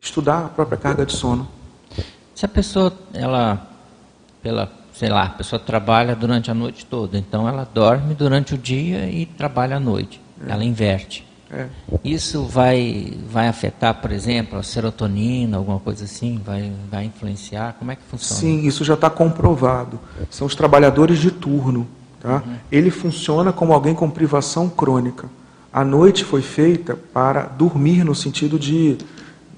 estudar 0.00 0.46
a 0.46 0.48
própria 0.48 0.78
carga 0.78 1.04
de 1.04 1.12
sono. 1.12 1.48
Se 2.34 2.44
a 2.44 2.48
pessoa, 2.48 2.92
ela, 3.12 3.68
pela 4.42 4.70
sei 4.94 5.08
lá, 5.08 5.24
a 5.24 5.30
pessoa 5.30 5.58
trabalha 5.58 6.14
durante 6.14 6.50
a 6.50 6.54
noite 6.54 6.86
toda, 6.86 7.18
então 7.18 7.48
ela 7.48 7.68
dorme 7.74 8.14
durante 8.14 8.54
o 8.54 8.58
dia 8.58 9.08
e 9.10 9.26
trabalha 9.26 9.76
à 9.76 9.80
noite. 9.80 10.20
É. 10.46 10.52
Ela 10.52 10.64
inverte. 10.64 11.26
É. 11.54 11.68
Isso 12.04 12.44
vai, 12.44 13.12
vai 13.30 13.48
afetar, 13.48 13.94
por 14.00 14.10
exemplo, 14.10 14.58
a 14.58 14.62
serotonina, 14.62 15.56
alguma 15.56 15.78
coisa 15.78 16.04
assim? 16.04 16.40
Vai, 16.44 16.72
vai 16.90 17.04
influenciar? 17.04 17.76
Como 17.78 17.90
é 17.90 17.96
que 17.96 18.02
funciona? 18.02 18.40
Sim, 18.40 18.66
isso 18.66 18.84
já 18.84 18.94
está 18.94 19.08
comprovado. 19.08 20.00
São 20.30 20.46
os 20.46 20.54
trabalhadores 20.54 21.18
de 21.18 21.30
turno. 21.30 21.86
Tá? 22.20 22.42
Uhum. 22.44 22.56
Ele 22.72 22.90
funciona 22.90 23.52
como 23.52 23.72
alguém 23.72 23.94
com 23.94 24.10
privação 24.10 24.68
crônica. 24.68 25.28
A 25.72 25.84
noite 25.84 26.24
foi 26.24 26.42
feita 26.42 26.96
para 26.96 27.42
dormir 27.42 28.04
no 28.04 28.14
sentido 28.14 28.58
de. 28.58 28.98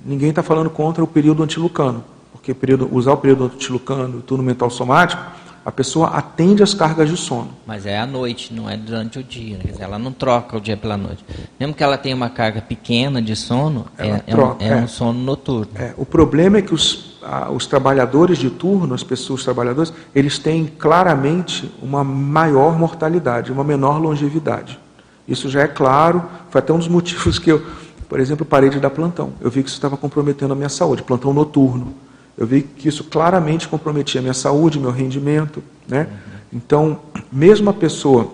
Ninguém 0.04 0.30
está 0.30 0.42
falando 0.42 0.70
contra 0.70 1.02
o 1.02 1.06
período 1.06 1.42
antilucano 1.42 2.04
porque 2.46 2.54
período, 2.54 2.88
usar 2.92 3.12
o 3.12 3.16
período 3.16 3.46
antilucano, 3.46 4.22
turno 4.22 4.44
mental 4.44 4.70
somático, 4.70 5.20
a 5.66 5.72
pessoa 5.72 6.10
atende 6.10 6.62
às 6.62 6.72
cargas 6.72 7.10
de 7.10 7.16
sono. 7.16 7.50
Mas 7.66 7.86
é 7.86 7.98
à 7.98 8.06
noite, 8.06 8.54
não 8.54 8.70
é 8.70 8.76
durante 8.76 9.18
o 9.18 9.24
dia. 9.24 9.58
Né? 9.58 9.72
ela 9.80 9.98
não 9.98 10.12
troca 10.12 10.56
o 10.56 10.60
dia 10.60 10.76
pela 10.76 10.96
noite. 10.96 11.24
Mesmo 11.58 11.74
que 11.74 11.82
ela 11.82 11.98
tenha 11.98 12.14
uma 12.14 12.30
carga 12.30 12.62
pequena 12.62 13.20
de 13.20 13.34
sono, 13.34 13.84
é, 13.98 14.16
troca, 14.18 14.64
é, 14.64 14.68
um, 14.68 14.72
é, 14.74 14.78
é, 14.78 14.82
um, 14.82 14.86
sono 14.86 15.18
noturno. 15.18 15.72
É, 15.74 15.92
o 15.96 16.06
problema 16.06 16.58
é 16.58 16.62
que 16.62 16.72
os, 16.72 17.18
os 17.52 17.66
trabalhadores 17.66 18.38
de 18.38 18.48
turno, 18.48 18.94
as 18.94 19.02
pessoas 19.02 19.42
trabalhadoras, 19.42 19.92
eles 20.14 20.38
têm 20.38 20.66
claramente 20.66 21.68
uma 21.82 22.04
maior 22.04 22.78
mortalidade, 22.78 23.50
uma 23.50 23.64
menor 23.64 24.00
longevidade. 24.00 24.78
Isso 25.26 25.50
já 25.50 25.62
é 25.62 25.66
claro, 25.66 26.24
foi 26.48 26.60
até 26.60 26.72
um 26.72 26.78
dos 26.78 26.86
motivos 26.88 27.40
que 27.40 27.50
eu, 27.50 27.66
por 28.08 28.20
exemplo, 28.20 28.46
parei 28.46 28.70
de 28.70 28.78
dar 28.78 28.90
plantão. 28.90 29.32
Eu 29.40 29.50
vi 29.50 29.64
que 29.64 29.68
isso 29.68 29.78
estava 29.78 29.96
comprometendo 29.96 30.52
a 30.52 30.54
minha 30.54 30.68
saúde, 30.68 31.02
plantão 31.02 31.32
noturno. 31.32 32.05
Eu 32.36 32.46
vi 32.46 32.62
que 32.62 32.88
isso 32.88 33.04
claramente 33.04 33.66
comprometia 33.68 34.20
minha 34.20 34.34
saúde, 34.34 34.78
meu 34.78 34.90
rendimento. 34.90 35.62
Né? 35.88 36.08
Então, 36.52 37.00
mesmo 37.32 37.70
a 37.70 37.72
pessoa. 37.72 38.30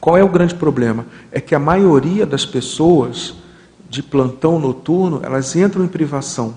Qual 0.00 0.16
é 0.18 0.22
o 0.22 0.28
grande 0.28 0.54
problema? 0.54 1.06
É 1.32 1.40
que 1.40 1.54
a 1.54 1.58
maioria 1.58 2.26
das 2.26 2.44
pessoas 2.44 3.34
de 3.88 4.02
plantão 4.02 4.58
noturno, 4.58 5.20
elas 5.22 5.54
entram 5.56 5.84
em 5.84 5.88
privação. 5.88 6.54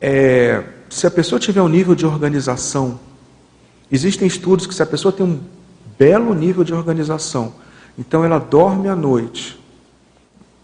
É, 0.00 0.62
se 0.90 1.06
a 1.06 1.10
pessoa 1.10 1.38
tiver 1.38 1.62
um 1.62 1.68
nível 1.68 1.94
de 1.94 2.04
organização, 2.04 2.98
existem 3.90 4.26
estudos 4.26 4.66
que 4.66 4.74
se 4.74 4.82
a 4.82 4.86
pessoa 4.86 5.12
tem 5.12 5.24
um 5.24 5.40
belo 5.98 6.34
nível 6.34 6.64
de 6.64 6.74
organização, 6.74 7.54
então 7.98 8.24
ela 8.24 8.38
dorme 8.38 8.88
à 8.88 8.96
noite, 8.96 9.58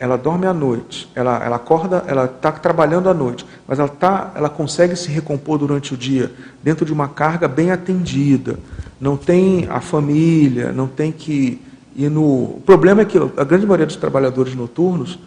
ela 0.00 0.16
dorme 0.16 0.46
à 0.46 0.54
noite, 0.54 1.10
ela, 1.14 1.44
ela 1.44 1.56
acorda, 1.56 2.02
ela 2.06 2.24
está 2.24 2.50
trabalhando 2.50 3.10
à 3.10 3.12
noite, 3.12 3.44
mas 3.68 3.78
ela, 3.78 3.86
tá, 3.86 4.32
ela 4.34 4.48
consegue 4.48 4.96
se 4.96 5.10
recompor 5.10 5.58
durante 5.58 5.92
o 5.92 5.96
dia, 5.96 6.32
dentro 6.62 6.86
de 6.86 6.92
uma 6.92 7.06
carga 7.06 7.46
bem 7.46 7.70
atendida. 7.70 8.58
Não 8.98 9.14
tem 9.14 9.68
a 9.68 9.78
família, 9.82 10.72
não 10.72 10.88
tem 10.88 11.12
que 11.12 11.60
ir 11.94 12.08
no. 12.08 12.24
O 12.24 12.62
problema 12.64 13.02
é 13.02 13.04
que 13.04 13.18
a 13.18 13.44
grande 13.44 13.66
maioria 13.66 13.84
dos 13.84 13.96
trabalhadores 13.96 14.54
noturnos, 14.54 15.18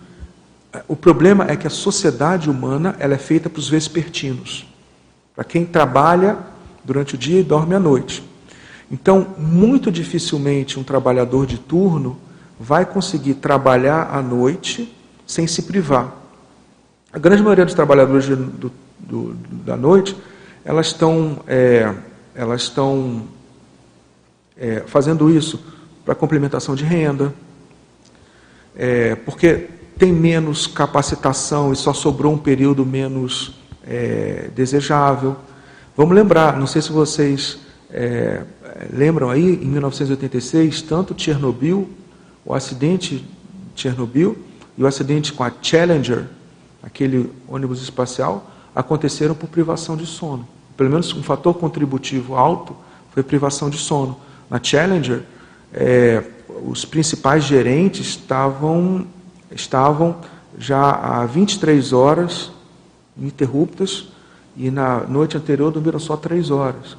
o 0.88 0.96
problema 0.96 1.46
é 1.48 1.56
que 1.56 1.68
a 1.68 1.70
sociedade 1.70 2.50
humana 2.50 2.96
ela 2.98 3.14
é 3.14 3.20
feita 3.20 3.52
para 3.52 3.60
os 3.60 3.70
vespertinos, 3.70 4.66
para 5.36 5.44
quem 5.44 5.68
trabalha 5.68 6.36
durante 6.84 7.14
o 7.14 7.18
dia 7.18 7.40
e 7.40 7.44
dorme 7.44 7.76
à 7.76 7.80
noite. 7.80 8.24
Então, 8.92 9.28
muito 9.38 9.92
dificilmente 9.92 10.80
um 10.80 10.84
trabalhador 10.84 11.46
de 11.46 11.60
turno 11.60 12.18
vai 12.60 12.86
conseguir 12.86 13.36
trabalhar 13.36 14.10
à 14.12 14.22
noite 14.22 14.94
sem 15.26 15.48
se 15.48 15.64
privar. 15.64 16.14
A 17.12 17.20
grande 17.20 17.42
maioria 17.42 17.66
dos 17.66 17.74
trabalhadores 17.74 18.28
do, 18.28 18.72
do, 19.00 19.34
da 19.66 19.78
noite, 19.78 20.16
elas 20.66 20.88
estão, 20.88 21.40
é, 21.48 21.94
elas 22.34 22.64
estão 22.64 23.24
é, 24.58 24.82
fazendo 24.88 25.30
isso 25.30 25.64
para 26.06 26.16
complementação 26.16 26.76
de 26.76 26.84
renda, 26.84 27.34
é, 28.76 29.16
porque 29.16 29.68
tem 29.98 30.12
menos 30.12 30.66
capacitação 30.66 31.72
e 31.72 31.76
só 31.76 31.94
sobrou 31.94 32.34
um 32.34 32.38
período 32.38 32.86
menos 32.86 33.60
é, 33.86 34.50
desejável. 34.56 35.36
Vamos 35.96 36.16
lembrar, 36.16 36.58
não 36.58 36.66
sei 36.66 36.82
se 36.82 36.92
vocês 36.92 37.60
é, 37.92 38.42
lembram 38.92 39.30
aí, 39.30 39.54
em 39.64 39.68
1986, 39.68 40.82
tanto 40.82 41.14
Chernobyl 41.16 41.88
o 42.46 42.54
acidente 42.54 43.26
de 43.76 43.82
Chernobyl 43.82 44.38
e 44.78 44.84
o 44.84 44.88
acidente 44.88 45.34
com 45.34 45.44
a 45.44 45.52
Challenger, 45.62 46.26
aquele 46.82 47.32
ônibus 47.48 47.82
espacial, 47.82 48.52
aconteceram 48.76 49.36
por 49.36 49.48
privação 49.48 49.96
de 49.96 50.06
sono. 50.06 50.48
Pelo 50.76 50.90
menos 50.90 51.14
um 51.14 51.24
fator 51.24 51.54
contributivo 51.54 52.36
alto 52.36 52.76
foi 53.12 53.22
privação 53.22 53.70
de 53.70 53.78
sono. 53.78 54.18
Na 54.50 54.62
Challenger, 54.62 55.24
é, 55.72 56.24
os 56.66 56.86
principais 56.86 57.44
gerentes 57.44 58.08
estavam, 58.08 59.08
estavam 59.52 60.18
já 60.58 60.92
há 60.92 61.26
23 61.26 61.94
horas 61.94 62.52
ininterruptas 63.18 64.08
e 64.56 64.70
na 64.70 65.02
noite 65.02 65.38
anterior 65.38 65.72
dormiram 65.72 66.00
só 66.00 66.16
3 66.16 66.52
horas. 66.52 66.98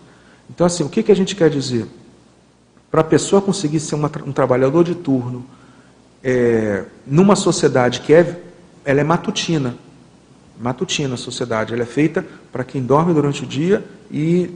Então, 0.50 0.66
assim, 0.66 0.84
o 0.84 0.88
que, 0.88 1.02
que 1.02 1.12
a 1.12 1.16
gente 1.16 1.34
quer 1.34 1.50
dizer? 1.50 1.86
Para 2.94 3.00
a 3.00 3.04
pessoa 3.04 3.42
conseguir 3.42 3.80
ser 3.80 3.96
uma, 3.96 4.08
um 4.24 4.30
trabalhador 4.30 4.84
de 4.84 4.94
turno 4.94 5.44
é, 6.22 6.84
numa 7.04 7.34
sociedade 7.34 7.98
que 7.98 8.14
é, 8.14 8.40
ela 8.84 9.00
é 9.00 9.02
matutina, 9.02 9.74
matutina 10.60 11.14
a 11.14 11.16
sociedade, 11.16 11.74
ela 11.74 11.82
é 11.82 11.86
feita 11.86 12.24
para 12.52 12.62
quem 12.62 12.80
dorme 12.80 13.12
durante 13.12 13.42
o 13.42 13.46
dia 13.48 13.84
e 14.12 14.48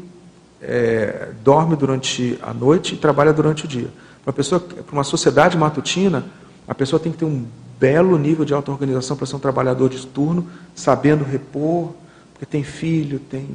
é, 0.63 1.31
dorme 1.43 1.75
durante 1.75 2.39
a 2.41 2.55
noite 2.55 2.95
e 2.95 2.99
trabalha 2.99 3.33
durante 3.33 3.65
o 3.65 3.69
dia. 3.69 3.89
Para 4.23 4.33
pessoa, 4.33 4.61
para 4.61 4.93
uma 4.93 5.03
sociedade 5.03 5.59
matutina, 5.59 6.25
a 6.69 6.77
pessoa 6.77 7.01
tem 7.01 7.11
que 7.11 7.19
ter 7.19 7.25
um 7.25 7.45
belo 7.81 8.17
nível 8.17 8.45
de 8.45 8.55
auto-organização 8.55 9.17
para 9.17 9.27
ser 9.27 9.35
um 9.35 9.41
trabalhador 9.41 9.89
de 9.89 10.07
turno, 10.07 10.47
sabendo 10.77 11.25
repor, 11.25 11.93
porque 12.35 12.47
tem 12.47 12.63
filho, 12.63 13.19
tem, 13.19 13.49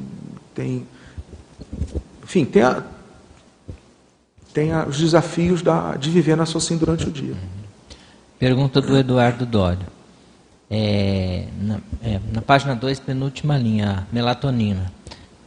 tem 0.54 0.86
enfim, 2.22 2.44
tem 2.44 2.64
a, 2.64 2.84
tem 4.54 4.76
os 4.88 5.00
desafios 5.00 5.62
da, 5.62 5.96
de 5.96 6.10
viver 6.10 6.38
na 6.38 6.46
Socin 6.46 6.78
durante 6.78 7.08
o 7.08 7.12
dia. 7.12 7.36
Pergunta 8.38 8.80
do 8.80 8.96
Eduardo 8.96 9.46
Dório. 9.46 9.88
É, 10.70 11.46
na, 11.60 11.80
é, 12.04 12.20
na, 12.32 12.42
página 12.42 12.76
2, 12.76 13.00
penúltima 13.00 13.58
linha, 13.58 14.08
melatonina. 14.12 14.92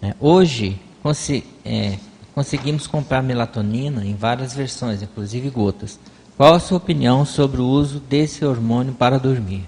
É, 0.02 0.14
hoje, 0.20 0.80
consi, 1.02 1.44
é, 1.64 1.98
conseguimos 2.34 2.86
comprar 2.86 3.22
melatonina 3.22 4.04
em 4.04 4.14
várias 4.14 4.54
versões, 4.54 5.02
inclusive 5.02 5.50
gotas. 5.50 5.98
Qual 6.36 6.54
a 6.54 6.60
sua 6.60 6.76
opinião 6.76 7.24
sobre 7.24 7.60
o 7.60 7.66
uso 7.66 7.98
desse 8.00 8.44
hormônio 8.44 8.92
para 8.92 9.18
dormir? 9.18 9.64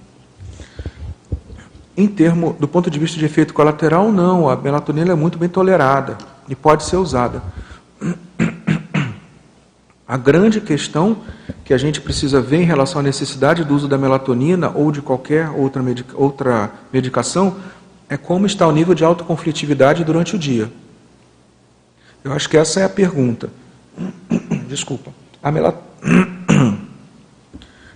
Em 1.96 2.06
termo, 2.06 2.56
do 2.58 2.68
ponto 2.68 2.90
de 2.90 2.98
vista 2.98 3.18
de 3.18 3.24
efeito 3.24 3.54
colateral, 3.54 4.12
não. 4.12 4.48
A 4.48 4.56
melatonina 4.56 5.12
é 5.12 5.16
muito 5.16 5.38
bem 5.38 5.48
tolerada 5.48 6.18
e 6.48 6.54
pode 6.54 6.84
ser 6.84 6.96
usada. 6.96 7.42
A 10.08 10.16
grande 10.16 10.58
questão 10.58 11.18
que 11.62 11.74
a 11.74 11.76
gente 11.76 12.00
precisa 12.00 12.40
ver 12.40 12.62
em 12.62 12.64
relação 12.64 13.00
à 13.00 13.02
necessidade 13.02 13.62
do 13.62 13.74
uso 13.74 13.86
da 13.86 13.98
melatonina 13.98 14.72
ou 14.74 14.90
de 14.90 15.02
qualquer 15.02 15.50
outra, 15.50 15.82
medica 15.82 16.16
outra 16.16 16.72
medicação 16.90 17.58
é 18.08 18.16
como 18.16 18.46
está 18.46 18.66
o 18.66 18.72
nível 18.72 18.94
de 18.94 19.04
autoconflitividade 19.04 20.02
durante 20.04 20.34
o 20.34 20.38
dia. 20.38 20.72
Eu 22.24 22.32
acho 22.32 22.48
que 22.48 22.56
essa 22.56 22.80
é 22.80 22.84
a 22.84 22.88
pergunta. 22.88 23.50
Desculpa. 24.66 25.12
A 25.42 25.52
melat... 25.52 25.76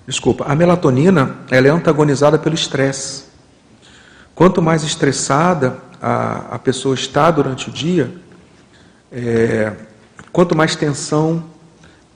Desculpa. 0.06 0.44
A 0.46 0.54
melatonina 0.54 1.36
ela 1.50 1.66
é 1.66 1.70
antagonizada 1.70 2.38
pelo 2.38 2.54
estresse. 2.54 3.24
Quanto 4.34 4.60
mais 4.60 4.82
estressada 4.82 5.78
a, 5.98 6.56
a 6.56 6.58
pessoa 6.58 6.94
está 6.94 7.30
durante 7.30 7.70
o 7.70 7.72
dia, 7.72 8.12
é, 9.10 9.72
quanto 10.30 10.54
mais 10.54 10.76
tensão, 10.76 11.50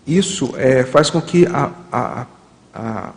isso 0.06 0.54
é, 0.56 0.84
faz 0.84 1.10
com 1.10 1.20
que 1.20 1.46
a, 1.46 1.70
a, 1.90 2.26
a, 2.72 3.10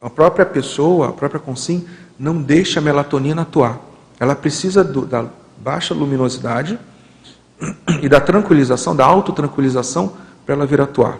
a, 0.00 0.10
própria 0.10 0.44
pessoa, 0.44 1.10
a 1.10 1.12
própria 1.12 1.38
consim, 1.38 1.86
não 2.18 2.42
deixe 2.42 2.78
a 2.78 2.82
melatonina 2.82 3.42
atuar. 3.42 3.78
Ela 4.18 4.34
precisa 4.34 4.82
do, 4.82 5.06
da 5.06 5.26
baixa 5.58 5.94
luminosidade 5.94 6.78
e 8.02 8.08
da 8.08 8.20
tranquilização, 8.20 8.96
da 8.96 9.04
autotranquilização, 9.04 10.14
para 10.44 10.54
ela 10.54 10.66
vir 10.66 10.80
atuar. 10.80 11.18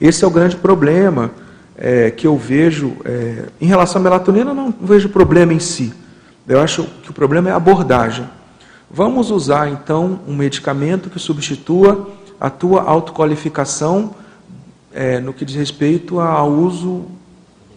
Esse 0.00 0.24
é 0.24 0.26
o 0.26 0.30
grande 0.30 0.56
problema 0.56 1.32
é, 1.76 2.10
que 2.10 2.26
eu 2.26 2.36
vejo. 2.36 2.96
É, 3.04 3.46
em 3.60 3.66
relação 3.66 4.00
à 4.00 4.04
melatonina, 4.04 4.54
não 4.54 4.72
vejo 4.80 5.08
problema 5.08 5.52
em 5.52 5.58
si. 5.58 5.92
Eu 6.46 6.60
acho 6.60 6.84
que 7.02 7.10
o 7.10 7.12
problema 7.12 7.48
é 7.48 7.52
a 7.52 7.56
abordagem. 7.56 8.28
Vamos 8.90 9.30
usar 9.30 9.68
então 9.68 10.20
um 10.26 10.34
medicamento 10.34 11.10
que 11.10 11.18
substitua 11.18 12.08
a 12.40 12.50
tua 12.50 12.82
autoqualificação 12.82 14.14
é, 14.92 15.20
no 15.20 15.32
que 15.32 15.44
diz 15.44 15.56
respeito 15.56 16.20
ao 16.20 16.50
uso 16.50 17.06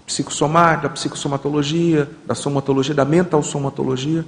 psicossomático, 0.06 0.84
da 0.84 0.90
psicossomatologia, 0.90 2.10
da 2.26 2.36
somatologia, 2.36 2.94
da 2.94 3.06
mental 3.06 3.42
somatologia. 3.42 4.26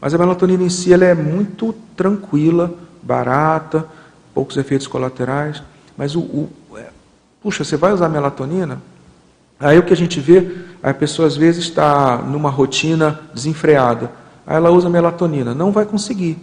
Mas 0.00 0.14
a 0.14 0.18
melatonina 0.18 0.62
em 0.62 0.68
si 0.68 0.92
ela 0.92 1.04
é 1.04 1.14
muito 1.14 1.74
tranquila, 1.96 2.74
barata, 3.02 3.86
poucos 4.34 4.56
efeitos 4.56 4.86
colaterais. 4.86 5.62
Mas 5.96 6.14
o, 6.14 6.20
o 6.20 6.50
é, 6.76 6.88
puxa, 7.42 7.64
você 7.64 7.76
vai 7.76 7.92
usar 7.92 8.08
melatonina? 8.08 8.80
Aí 9.58 9.78
o 9.78 9.82
que 9.82 9.92
a 9.92 9.96
gente 9.96 10.20
vê, 10.20 10.54
a 10.82 10.92
pessoa 10.92 11.26
às 11.26 11.36
vezes 11.36 11.64
está 11.64 12.18
numa 12.18 12.50
rotina 12.50 13.20
desenfreada. 13.32 14.10
Aí 14.46 14.56
ela 14.56 14.70
usa 14.70 14.88
melatonina, 14.88 15.54
não 15.54 15.72
vai 15.72 15.86
conseguir. 15.86 16.38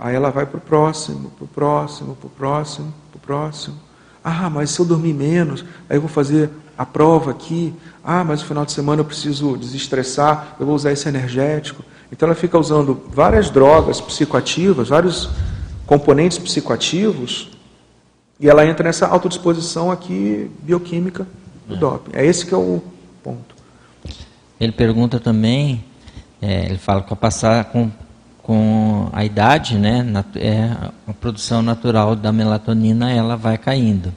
Aí 0.00 0.14
ela 0.14 0.30
vai 0.30 0.46
para 0.46 0.56
o 0.56 0.60
próximo, 0.60 1.30
para 1.30 1.44
o 1.44 1.48
próximo, 1.48 2.16
para 2.16 2.26
o 2.26 2.30
próximo, 2.30 2.94
para 3.10 3.18
o 3.18 3.20
próximo. 3.20 3.76
Ah, 4.24 4.48
mas 4.48 4.70
se 4.70 4.80
eu 4.80 4.86
dormir 4.86 5.12
menos, 5.12 5.62
aí 5.88 5.96
eu 5.98 6.00
vou 6.00 6.08
fazer 6.08 6.48
a 6.76 6.86
prova 6.86 7.30
aqui. 7.30 7.74
Ah, 8.02 8.24
mas 8.24 8.40
no 8.40 8.46
final 8.46 8.64
de 8.64 8.72
semana 8.72 9.00
eu 9.00 9.04
preciso 9.04 9.58
desestressar, 9.58 10.56
eu 10.58 10.64
vou 10.64 10.74
usar 10.74 10.92
esse 10.92 11.06
energético. 11.06 11.84
Então 12.10 12.26
ela 12.26 12.34
fica 12.34 12.58
usando 12.58 12.98
várias 13.12 13.50
drogas 13.50 14.00
psicoativas, 14.00 14.88
vários 14.88 15.28
componentes 15.86 16.38
psicoativos, 16.38 17.50
e 18.38 18.48
ela 18.48 18.64
entra 18.64 18.84
nessa 18.84 19.06
autodisposição 19.06 19.90
aqui 19.90 20.50
bioquímica 20.62 21.26
do 21.68 21.74
é. 21.74 21.78
doping. 21.78 22.10
É 22.14 22.24
esse 22.24 22.46
que 22.46 22.54
é 22.54 22.56
o 22.56 22.82
ponto. 23.22 23.54
Ele 24.58 24.72
pergunta 24.72 25.20
também, 25.20 25.84
é, 26.40 26.64
ele 26.64 26.78
fala 26.78 27.02
com 27.02 27.12
a 27.12 27.16
passar 27.16 27.66
com 27.66 27.90
com 28.42 29.08
a 29.12 29.24
idade, 29.24 29.76
né, 29.76 30.04
é, 30.36 30.70
a 31.06 31.12
produção 31.12 31.62
natural 31.62 32.16
da 32.16 32.32
melatonina 32.32 33.10
ela 33.10 33.36
vai 33.36 33.58
caindo. 33.58 34.12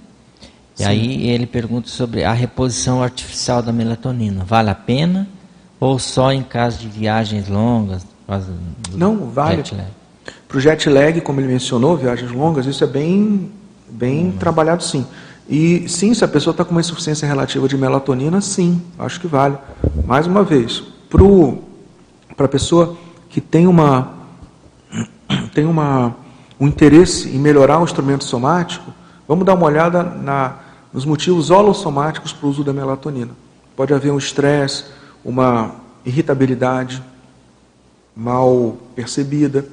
E 0.77 0.83
Sim. 0.83 0.85
aí 0.85 1.29
ele 1.29 1.45
pergunta 1.45 1.87
sobre 1.87 2.23
a 2.23 2.33
reposição 2.33 3.03
artificial 3.03 3.61
da 3.61 3.71
melatonina. 3.71 4.43
Vale 4.43 4.69
a 4.69 4.75
pena 4.75 5.27
ou 5.79 5.99
só 5.99 6.31
em 6.31 6.41
caso 6.41 6.79
de 6.79 6.87
viagens 6.87 7.47
longas, 7.47 8.05
Não, 8.93 9.29
vale. 9.29 9.61
Para 10.47 10.57
o 10.57 10.61
jet 10.61 10.89
lag, 10.89 11.19
como 11.21 11.41
ele 11.41 11.47
mencionou, 11.47 11.97
viagens 11.97 12.31
longas, 12.31 12.65
isso 12.65 12.83
é 12.83 12.87
bem, 12.87 13.51
bem 13.89 14.27
hum. 14.27 14.31
trabalhado 14.39 14.83
sim. 14.83 15.05
E 15.49 15.87
sim, 15.89 16.13
se 16.13 16.23
a 16.23 16.27
pessoa 16.27 16.51
está 16.51 16.63
com 16.63 16.71
uma 16.71 16.79
insuficiência 16.79 17.27
relativa 17.27 17.67
de 17.67 17.77
melatonina, 17.77 18.39
sim, 18.39 18.81
acho 18.97 19.19
que 19.19 19.27
vale. 19.27 19.57
Mais 20.05 20.25
uma 20.25 20.43
vez, 20.43 20.81
para 21.09 22.45
a 22.45 22.49
pessoa 22.49 22.97
que 23.33 23.41
tem 23.41 23.65
uma 23.65 24.13
tem 25.55 25.65
uma 25.65 26.15
um 26.59 26.67
interesse 26.67 27.29
em 27.29 27.39
melhorar 27.39 27.79
o 27.79 27.83
instrumento 27.83 28.23
somático, 28.23 28.93
vamos 29.27 29.43
dar 29.43 29.55
uma 29.55 29.65
olhada 29.65 30.03
na, 30.03 30.59
nos 30.93 31.03
motivos 31.03 31.49
holossomáticos 31.49 32.31
para 32.31 32.45
o 32.45 32.49
uso 32.49 32.63
da 32.63 32.71
melatonina. 32.71 33.31
Pode 33.75 33.91
haver 33.91 34.11
um 34.11 34.19
estresse, 34.19 34.85
uma 35.25 35.75
irritabilidade 36.05 37.03
mal 38.15 38.77
percebida, 38.95 39.65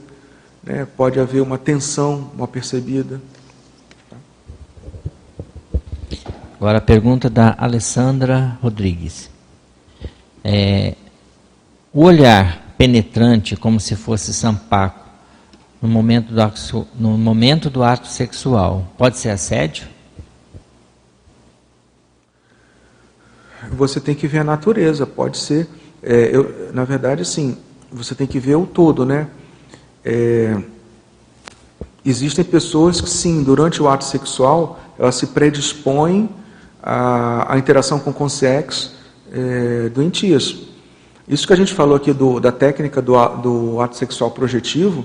né? 0.65 0.87
pode 0.97 1.21
haver 1.21 1.43
uma 1.43 1.59
tensão 1.59 2.31
mal 2.35 2.49
percebida. 2.49 3.21
Agora 6.57 6.79
a 6.79 6.83
pergunta 6.83 7.29
da 7.29 7.55
Alessandra 7.59 8.59
Rodrigues. 8.63 9.31
É, 10.43 10.97
o 11.93 12.05
olhar 12.05 12.70
penetrante, 12.81 13.57
como 13.57 13.79
se 13.79 13.95
fosse 13.95 14.33
sampaco, 14.33 15.07
no 15.83 15.87
momento 15.87 16.33
do 16.33 16.41
ato, 16.41 16.89
no 16.99 17.19
momento 17.19 17.69
do 17.69 17.83
ato 17.83 18.09
sexual, 18.09 18.91
pode 18.97 19.19
ser 19.19 19.29
assédio? 19.29 19.87
Você 23.73 24.01
tem 24.01 24.15
que 24.15 24.27
ver 24.27 24.39
a 24.39 24.45
natureza, 24.45 25.05
pode 25.05 25.37
ser. 25.37 25.69
É, 26.03 26.31
eu, 26.35 26.73
na 26.73 26.85
verdade, 26.85 27.23
sim, 27.23 27.59
você 27.93 28.15
tem 28.15 28.27
que 28.27 28.41
ver 28.41 28.55
o 28.55 28.65
todo, 28.65 29.05
né? 29.05 29.29
É, 30.03 30.57
existem 32.03 32.43
pessoas 32.43 32.99
que, 32.99 33.11
sim, 33.11 33.43
durante 33.43 33.83
o 33.83 33.91
ato 33.91 34.07
sexual, 34.07 34.81
elas 34.99 35.17
se 35.17 35.27
predispõem 35.27 36.31
à, 36.83 37.53
à 37.53 37.59
interação 37.59 38.01
com 38.01 38.11
consex 38.11 38.95
é, 39.31 39.91
doentias. 39.91 40.70
Isso 41.31 41.47
que 41.47 41.53
a 41.53 41.57
gente 41.57 41.73
falou 41.73 41.95
aqui 41.95 42.13
do, 42.13 42.41
da 42.41 42.51
técnica 42.51 43.01
do, 43.01 43.15
do 43.37 43.81
ato 43.81 43.97
sexual 43.97 44.33
projetivo, 44.33 45.05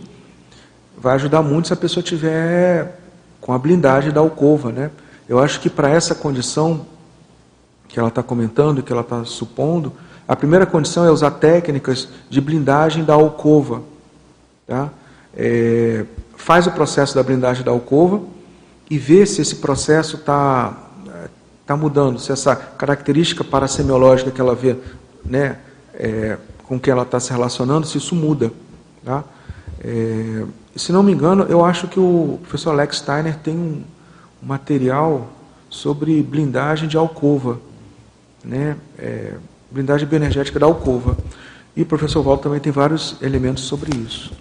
vai 0.98 1.14
ajudar 1.14 1.44
muito 1.44 1.68
se 1.68 1.74
a 1.74 1.78
pessoa 1.78 2.04
tiver 2.04 3.00
com 3.40 3.54
a 3.54 3.60
blindagem 3.60 4.12
da 4.12 4.22
alcova, 4.22 4.72
né? 4.72 4.90
Eu 5.30 5.38
acho 5.38 5.60
que 5.60 5.70
para 5.70 5.88
essa 5.88 6.16
condição 6.16 6.88
que 7.88 8.00
ela 8.00 8.08
está 8.08 8.24
comentando, 8.24 8.82
que 8.82 8.92
ela 8.92 9.04
está 9.04 9.24
supondo, 9.24 9.94
a 10.28 10.36
primeira 10.36 10.66
condição 10.66 11.06
é 11.06 11.12
usar 11.12 11.30
técnicas 11.30 12.10
de 12.28 12.42
blindagem 12.42 13.04
da 13.04 13.14
alcova. 13.14 13.84
Tá? 14.66 14.90
É, 15.38 16.06
faz 16.36 16.66
o 16.66 16.72
processo 16.72 17.14
da 17.14 17.22
blindagem 17.22 17.64
da 17.64 17.70
alcova 17.70 18.20
e 18.90 18.98
vê 18.98 19.28
se 19.28 19.44
esse 19.44 19.58
processo 19.58 20.16
está 20.16 20.76
tá 21.68 21.78
mudando, 21.78 22.18
se 22.18 22.32
essa 22.32 22.56
característica 22.56 23.44
parasemiológica 23.44 24.32
que 24.32 24.42
ela 24.42 24.56
vê 24.56 24.76
né, 25.24 25.58
é, 25.98 26.38
com 26.64 26.80
que 26.80 26.90
ela 26.90 27.04
está 27.04 27.20
se 27.20 27.32
relacionando, 27.32 27.86
se 27.86 27.98
isso 27.98 28.16
muda. 28.16 28.52
Tá? 29.04 29.24
É, 29.84 30.44
se 30.76 30.92
não 30.92 31.04
me 31.04 31.12
engano, 31.12 31.44
eu 31.44 31.64
acho 31.64 31.88
que 31.88 32.00
o 32.00 32.40
professor 32.42 32.72
Alex 32.72 32.98
Steiner 32.98 33.38
tem 33.38 33.56
um 33.56 33.84
material 34.42 35.30
sobre 35.70 36.22
blindagem 36.22 36.88
de 36.88 36.98
alcova, 36.98 37.60
né? 38.44 38.76
É, 38.98 39.34
blindagem 39.72 40.08
bioenergética 40.08 40.60
da 40.60 40.66
alcova. 40.66 41.18
E 41.76 41.82
o 41.82 41.86
professor 41.86 42.24
Walter 42.24 42.44
também 42.44 42.60
tem 42.60 42.72
vários 42.72 43.18
elementos 43.22 43.64
sobre 43.66 43.96
isso. 43.98 44.32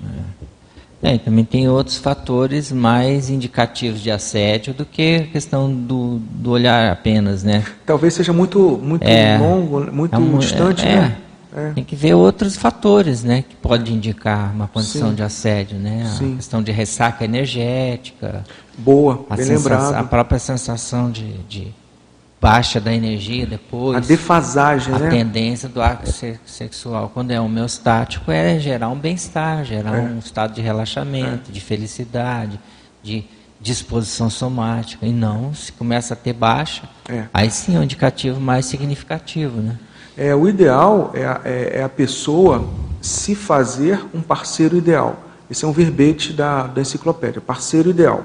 É. 1.02 1.14
é. 1.14 1.18
também 1.18 1.44
tem 1.44 1.68
outros 1.68 1.96
fatores 1.96 2.70
mais 2.70 3.28
indicativos 3.28 4.00
de 4.00 4.10
assédio 4.10 4.72
do 4.72 4.84
que 4.84 5.16
a 5.16 5.26
questão 5.26 5.72
do, 5.72 6.18
do 6.18 6.50
olhar 6.50 6.92
apenas, 6.92 7.42
né? 7.42 7.64
Talvez 7.84 8.14
seja 8.14 8.32
muito, 8.32 8.78
muito 8.80 9.02
é, 9.02 9.36
longo, 9.36 9.92
muito 9.92 10.14
é, 10.14 10.38
distante, 10.38 10.86
é, 10.86 10.96
né? 10.96 11.16
É. 11.54 11.70
Tem 11.70 11.84
que 11.84 11.94
ver 11.94 12.14
outros 12.14 12.56
fatores, 12.56 13.22
né, 13.22 13.44
que 13.48 13.54
pode 13.54 13.94
indicar 13.94 14.52
uma 14.52 14.66
condição 14.66 15.10
Sim. 15.10 15.14
de 15.14 15.22
assédio, 15.22 15.78
né? 15.78 16.02
A 16.04 16.16
Sim. 16.16 16.36
questão 16.36 16.60
de 16.60 16.72
ressaca 16.72 17.24
energética. 17.24 18.42
Boa, 18.76 19.24
a 19.30 19.36
bem 19.36 19.46
lembrado. 19.46 19.94
A 19.94 20.02
própria 20.02 20.40
sensação 20.40 21.12
de, 21.12 21.32
de, 21.48 21.72
baixa 22.40 22.80
da 22.80 22.92
energia 22.92 23.46
depois. 23.46 23.96
A 23.96 24.00
defasagem, 24.00 24.92
a 24.92 24.98
né? 24.98 25.06
A 25.06 25.10
tendência 25.10 25.68
do 25.68 25.80
ato 25.80 26.10
sexual, 26.44 27.08
quando 27.14 27.30
é 27.30 27.40
homeostático, 27.40 28.32
é 28.32 28.58
gerar 28.58 28.88
um 28.88 28.98
bem-estar, 28.98 29.64
gerar 29.64 29.96
é. 29.96 30.00
um 30.02 30.18
estado 30.18 30.54
de 30.54 30.60
relaxamento, 30.60 31.50
é. 31.50 31.52
de 31.52 31.60
felicidade, 31.60 32.58
de 33.00 33.24
disposição 33.60 34.28
somática. 34.28 35.06
E 35.06 35.12
não, 35.12 35.54
se 35.54 35.70
começa 35.72 36.14
a 36.14 36.16
ter 36.16 36.32
baixa, 36.32 36.82
é. 37.08 37.26
aí 37.32 37.48
sim 37.48 37.76
é 37.76 37.78
um 37.78 37.84
indicativo 37.84 38.40
mais 38.40 38.66
significativo, 38.66 39.60
né? 39.60 39.78
É, 40.16 40.34
o 40.34 40.48
ideal 40.48 41.10
é 41.12 41.24
a, 41.24 41.40
é, 41.44 41.78
é 41.80 41.82
a 41.82 41.88
pessoa 41.88 42.64
se 43.00 43.34
fazer 43.34 44.00
um 44.14 44.22
parceiro 44.22 44.76
ideal. 44.76 45.16
Esse 45.50 45.64
é 45.64 45.68
um 45.68 45.72
verbete 45.72 46.32
da, 46.32 46.66
da 46.66 46.80
enciclopédia, 46.80 47.40
parceiro 47.40 47.90
ideal. 47.90 48.24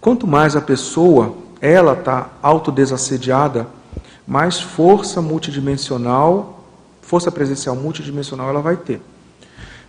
Quanto 0.00 0.26
mais 0.26 0.56
a 0.56 0.60
pessoa, 0.60 1.36
ela 1.60 1.92
está 1.92 2.30
autodesassediada, 2.42 3.66
mais 4.26 4.60
força 4.60 5.22
multidimensional, 5.22 6.64
força 7.00 7.30
presencial 7.30 7.76
multidimensional 7.76 8.48
ela 8.48 8.60
vai 8.60 8.76
ter. 8.76 9.00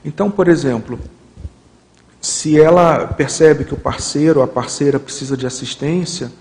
Então, 0.03 0.29
por 0.29 0.47
exemplo, 0.47 0.99
se 2.21 2.59
ela 2.59 3.07
percebe 3.07 3.65
que 3.65 3.73
o 3.73 3.77
parceiro, 3.77 4.41
a 4.41 4.47
parceira 4.47 4.99
precisa 4.99 5.35
de 5.35 5.47
assistência, 5.47 6.31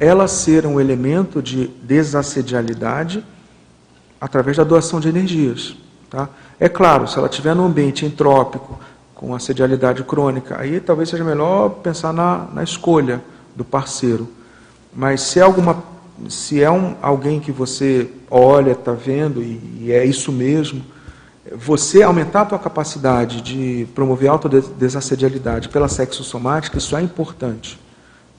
ela 0.00 0.26
ser 0.26 0.66
um 0.66 0.80
elemento 0.80 1.42
de 1.42 1.68
desassedialidade 1.82 3.24
através 4.22 4.56
da 4.56 4.62
doação 4.62 5.00
de 5.00 5.08
energias. 5.08 5.74
Tá? 6.08 6.28
É 6.60 6.68
claro, 6.68 7.08
se 7.08 7.18
ela 7.18 7.26
estiver 7.26 7.56
num 7.56 7.64
ambiente 7.64 8.06
entrópico, 8.06 8.78
com 9.16 9.34
assedialidade 9.34 10.04
crônica, 10.04 10.56
aí 10.60 10.78
talvez 10.78 11.08
seja 11.08 11.24
melhor 11.24 11.70
pensar 11.70 12.12
na, 12.12 12.46
na 12.52 12.62
escolha 12.62 13.20
do 13.56 13.64
parceiro. 13.64 14.28
Mas 14.94 15.22
se 15.22 15.40
é, 15.40 15.42
alguma, 15.42 15.82
se 16.28 16.62
é 16.62 16.70
um, 16.70 16.94
alguém 17.02 17.40
que 17.40 17.50
você 17.50 18.08
olha, 18.30 18.70
está 18.70 18.92
vendo, 18.92 19.42
e, 19.42 19.60
e, 19.80 19.92
é 19.92 20.04
isso 20.04 20.30
mesmo, 20.30 20.84
você 21.56 22.04
aumentar 22.04 22.42
a 22.42 22.46
tua 22.46 22.58
capacidade 22.60 23.40
de 23.40 23.88
promover 23.92 24.30
autodesassedialidade 24.30 25.68
pela 25.68 25.88
sexossomática, 25.88 26.78
isso 26.78 26.96
é 26.96 27.02
importante. 27.02 27.76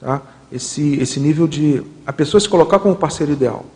Tá? 0.00 0.22
Esse, 0.50 0.94
esse 0.98 1.20
nível 1.20 1.46
de... 1.46 1.82
A 2.06 2.12
pessoa 2.12 2.40
se 2.40 2.48
colocar 2.48 2.78
como 2.78 2.96
parceiro 2.96 3.32
ideal 3.32 3.66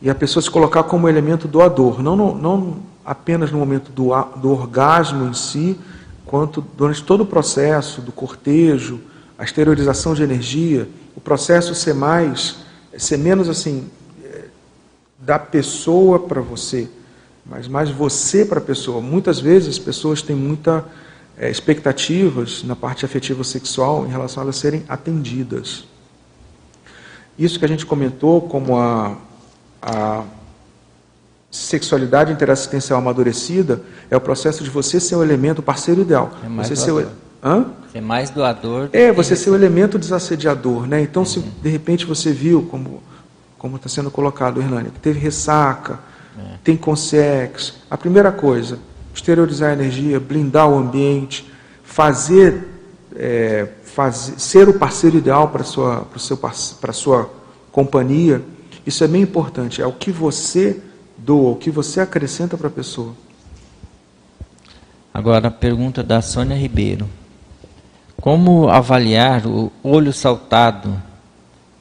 e 0.00 0.08
a 0.08 0.14
pessoa 0.14 0.42
se 0.42 0.50
colocar 0.50 0.84
como 0.84 1.08
elemento 1.08 1.46
doador, 1.46 2.02
não, 2.02 2.16
no, 2.16 2.34
não 2.34 2.76
apenas 3.04 3.50
no 3.50 3.58
momento 3.58 3.90
do, 3.92 4.10
do 4.36 4.50
orgasmo 4.50 5.28
em 5.28 5.34
si, 5.34 5.78
quanto 6.24 6.64
durante 6.76 7.02
todo 7.02 7.22
o 7.22 7.26
processo 7.26 8.00
do 8.00 8.12
cortejo, 8.12 9.00
a 9.38 9.44
exteriorização 9.44 10.14
de 10.14 10.22
energia, 10.22 10.88
o 11.16 11.20
processo 11.20 11.74
ser 11.74 11.94
mais, 11.94 12.58
ser 12.96 13.16
menos 13.16 13.48
assim, 13.48 13.90
eh, 14.22 14.44
da 15.18 15.38
pessoa 15.38 16.18
para 16.18 16.40
você, 16.40 16.88
mas 17.44 17.66
mais 17.66 17.90
você 17.90 18.44
para 18.44 18.58
a 18.58 18.62
pessoa. 18.62 19.00
Muitas 19.00 19.40
vezes 19.40 19.70
as 19.70 19.78
pessoas 19.78 20.22
têm 20.22 20.36
muitas 20.36 20.84
é, 21.36 21.50
expectativas 21.50 22.62
na 22.62 22.76
parte 22.76 23.04
afetiva 23.04 23.42
sexual 23.42 24.06
em 24.06 24.10
relação 24.10 24.42
a 24.42 24.44
elas 24.44 24.56
serem 24.56 24.84
atendidas. 24.88 25.84
Isso 27.38 27.58
que 27.58 27.64
a 27.64 27.68
gente 27.68 27.86
comentou 27.86 28.42
como 28.42 28.78
a 28.78 29.16
a 29.82 30.24
sexualidade 31.50 32.32
interassistencial 32.32 32.98
amadurecida 32.98 33.82
é 34.10 34.16
o 34.16 34.20
processo 34.20 34.62
de 34.62 34.70
você 34.70 35.00
ser 35.00 35.16
o 35.16 35.22
elemento 35.22 35.62
parceiro 35.62 36.02
ideal. 36.02 36.30
É 36.44 36.48
mais 36.48 36.68
você 36.68 36.74
doador. 36.74 37.02
ser 37.02 37.08
o... 37.08 37.48
Hã? 37.48 37.66
Ser 37.92 38.00
mais 38.00 38.30
doador. 38.30 38.88
É, 38.92 39.10
você 39.10 39.34
ser 39.34 39.50
o 39.50 39.54
elemento 39.54 39.98
desassediador, 39.98 40.86
né? 40.86 41.00
Então, 41.00 41.22
uhum. 41.22 41.26
se 41.26 41.40
de 41.40 41.68
repente 41.68 42.04
você 42.04 42.32
viu, 42.32 42.62
como 42.70 43.02
como 43.60 43.76
está 43.76 43.90
sendo 43.90 44.10
colocado, 44.10 44.58
Hernani, 44.58 44.88
que 44.88 44.98
teve 44.98 45.18
ressaca, 45.18 45.98
é. 46.38 46.54
tem 46.64 46.78
consex, 46.78 47.74
a 47.90 47.96
primeira 47.96 48.32
coisa, 48.32 48.78
exteriorizar 49.14 49.68
a 49.68 49.72
energia, 49.74 50.18
blindar 50.18 50.66
o 50.66 50.78
ambiente, 50.78 51.52
fazer, 51.84 52.66
é, 53.14 53.68
fazer 53.84 54.40
ser 54.40 54.66
o 54.66 54.72
parceiro 54.72 55.18
ideal 55.18 55.48
para 55.48 55.62
sua 55.62 56.06
para 56.06 56.18
seu 56.18 56.38
para 56.38 56.92
sua 56.94 57.30
companhia 57.70 58.40
isso 58.86 59.04
é 59.04 59.08
bem 59.08 59.22
importante. 59.22 59.82
É 59.82 59.86
o 59.86 59.92
que 59.92 60.10
você 60.10 60.80
doa, 61.16 61.52
o 61.52 61.56
que 61.56 61.70
você 61.70 62.00
acrescenta 62.00 62.56
para 62.56 62.68
a 62.68 62.70
pessoa. 62.70 63.14
Agora 65.12 65.48
a 65.48 65.50
pergunta 65.50 66.02
da 66.02 66.22
Sônia 66.22 66.56
Ribeiro. 66.56 67.08
Como 68.20 68.68
avaliar 68.68 69.46
o 69.46 69.72
olho 69.82 70.12
saltado, 70.12 71.00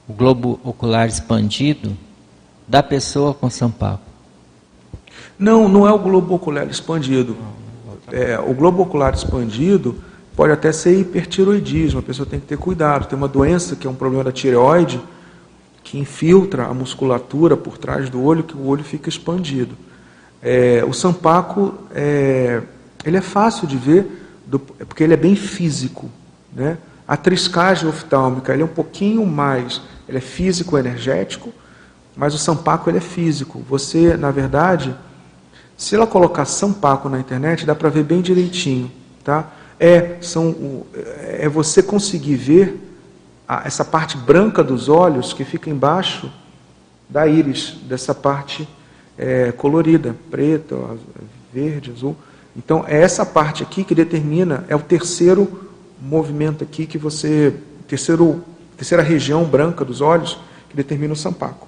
o 0.08 0.14
globo 0.14 0.60
ocular 0.64 1.08
expandido 1.08 1.96
da 2.68 2.82
pessoa 2.82 3.34
com 3.34 3.50
São 3.50 3.70
Paulo? 3.70 4.00
Não, 5.38 5.68
não 5.68 5.88
é 5.88 5.92
o 5.92 6.00
globo 6.00 6.36
ocular 6.36 6.68
expandido. 6.68 7.36
é, 8.12 8.40
o 8.40 8.54
globo 8.54 8.84
ocular 8.84 9.14
expandido 9.14 10.02
pode 10.36 10.54
até 10.54 10.72
ser 10.72 10.98
hipertiroidismo, 10.98 12.00
a 12.00 12.04
pessoa 12.04 12.26
tem 12.26 12.40
que 12.40 12.46
ter 12.46 12.58
cuidado. 12.58 13.08
Tem 13.08 13.18
uma 13.18 13.28
doença 13.28 13.76
que 13.76 13.86
é 13.86 13.90
um 13.90 13.96
problema 13.96 14.24
da 14.24 14.32
tireoide, 14.32 15.00
que 15.84 15.98
infiltra 15.98 16.66
a 16.66 16.74
musculatura 16.74 17.58
por 17.58 17.78
trás 17.78 18.10
do 18.10 18.24
olho, 18.24 18.44
que 18.44 18.56
o 18.56 18.66
olho 18.66 18.84
fica 18.84 19.10
expandido. 19.10 19.76
É, 20.42 20.84
o 20.88 20.94
sampaco 20.94 21.74
é, 21.94 22.62
ele 23.04 23.18
é 23.18 23.22
fácil 23.22 23.68
de 23.68 23.78
ver, 23.78 24.06
do, 24.46 24.60
porque 24.60 25.04
ele 25.04 25.14
é 25.14 25.18
bem 25.18 25.36
físico. 25.36 26.10
Né? 26.54 26.78
A 27.08 27.18
triscagem 27.18 27.88
oftálmica 27.88 28.54
ele 28.54 28.62
é 28.62 28.66
um 28.66 28.70
pouquinho 28.70 29.26
mais, 29.26 29.82
ele 30.08 30.18
é 30.18 30.22
físico-energético, 30.22 31.52
mas 32.16 32.34
o 32.34 32.38
sampaco 32.38 32.90
ele 32.90 32.98
é 32.98 33.02
físico. 33.02 33.64
Você, 33.70 34.16
na 34.18 34.32
verdade, 34.32 34.96
se 35.78 35.96
ela 35.96 36.06
colocar 36.06 36.46
sampaco 36.46 37.08
na 37.08 37.20
internet, 37.20 37.66
dá 37.66 37.74
para 37.74 37.90
ver 37.90 38.04
bem 38.04 38.22
direitinho. 38.22 38.92
Tá? 39.24 39.50
É, 39.80 40.18
são, 40.22 40.84
é 40.94 41.48
você 41.48 41.82
conseguir 41.82 42.36
ver 42.36 42.89
essa 43.66 43.84
parte 43.84 44.16
branca 44.16 44.64
dos 44.64 44.90
olhos 44.90 45.34
que 45.34 45.44
fica 45.44 45.70
embaixo 45.70 46.32
da 47.10 47.26
íris, 47.26 47.72
dessa 47.84 48.14
parte 48.14 48.68
é, 49.18 49.52
colorida, 49.52 50.16
preta, 50.30 50.76
verde, 51.52 51.92
azul. 51.92 52.16
Então, 52.56 52.86
é 52.88 53.02
essa 53.02 53.26
parte 53.26 53.64
aqui 53.64 53.84
que 53.84 53.96
determina, 53.96 54.66
é 54.68 54.76
o 54.76 54.80
terceiro 54.80 55.68
movimento 56.00 56.64
aqui 56.64 56.86
que 56.86 56.98
você, 56.98 57.56
terceiro, 57.88 58.44
terceira 58.78 59.02
região 59.02 59.44
branca 59.44 59.84
dos 59.84 60.00
olhos 60.00 60.40
que 60.70 60.76
determina 60.76 61.14
o 61.14 61.18
sampaco. 61.18 61.68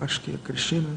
Acho 0.00 0.20
que 0.20 0.30
é 0.30 0.34
a 0.34 0.38
Cristina. 0.38 0.88
Né? 0.88 0.96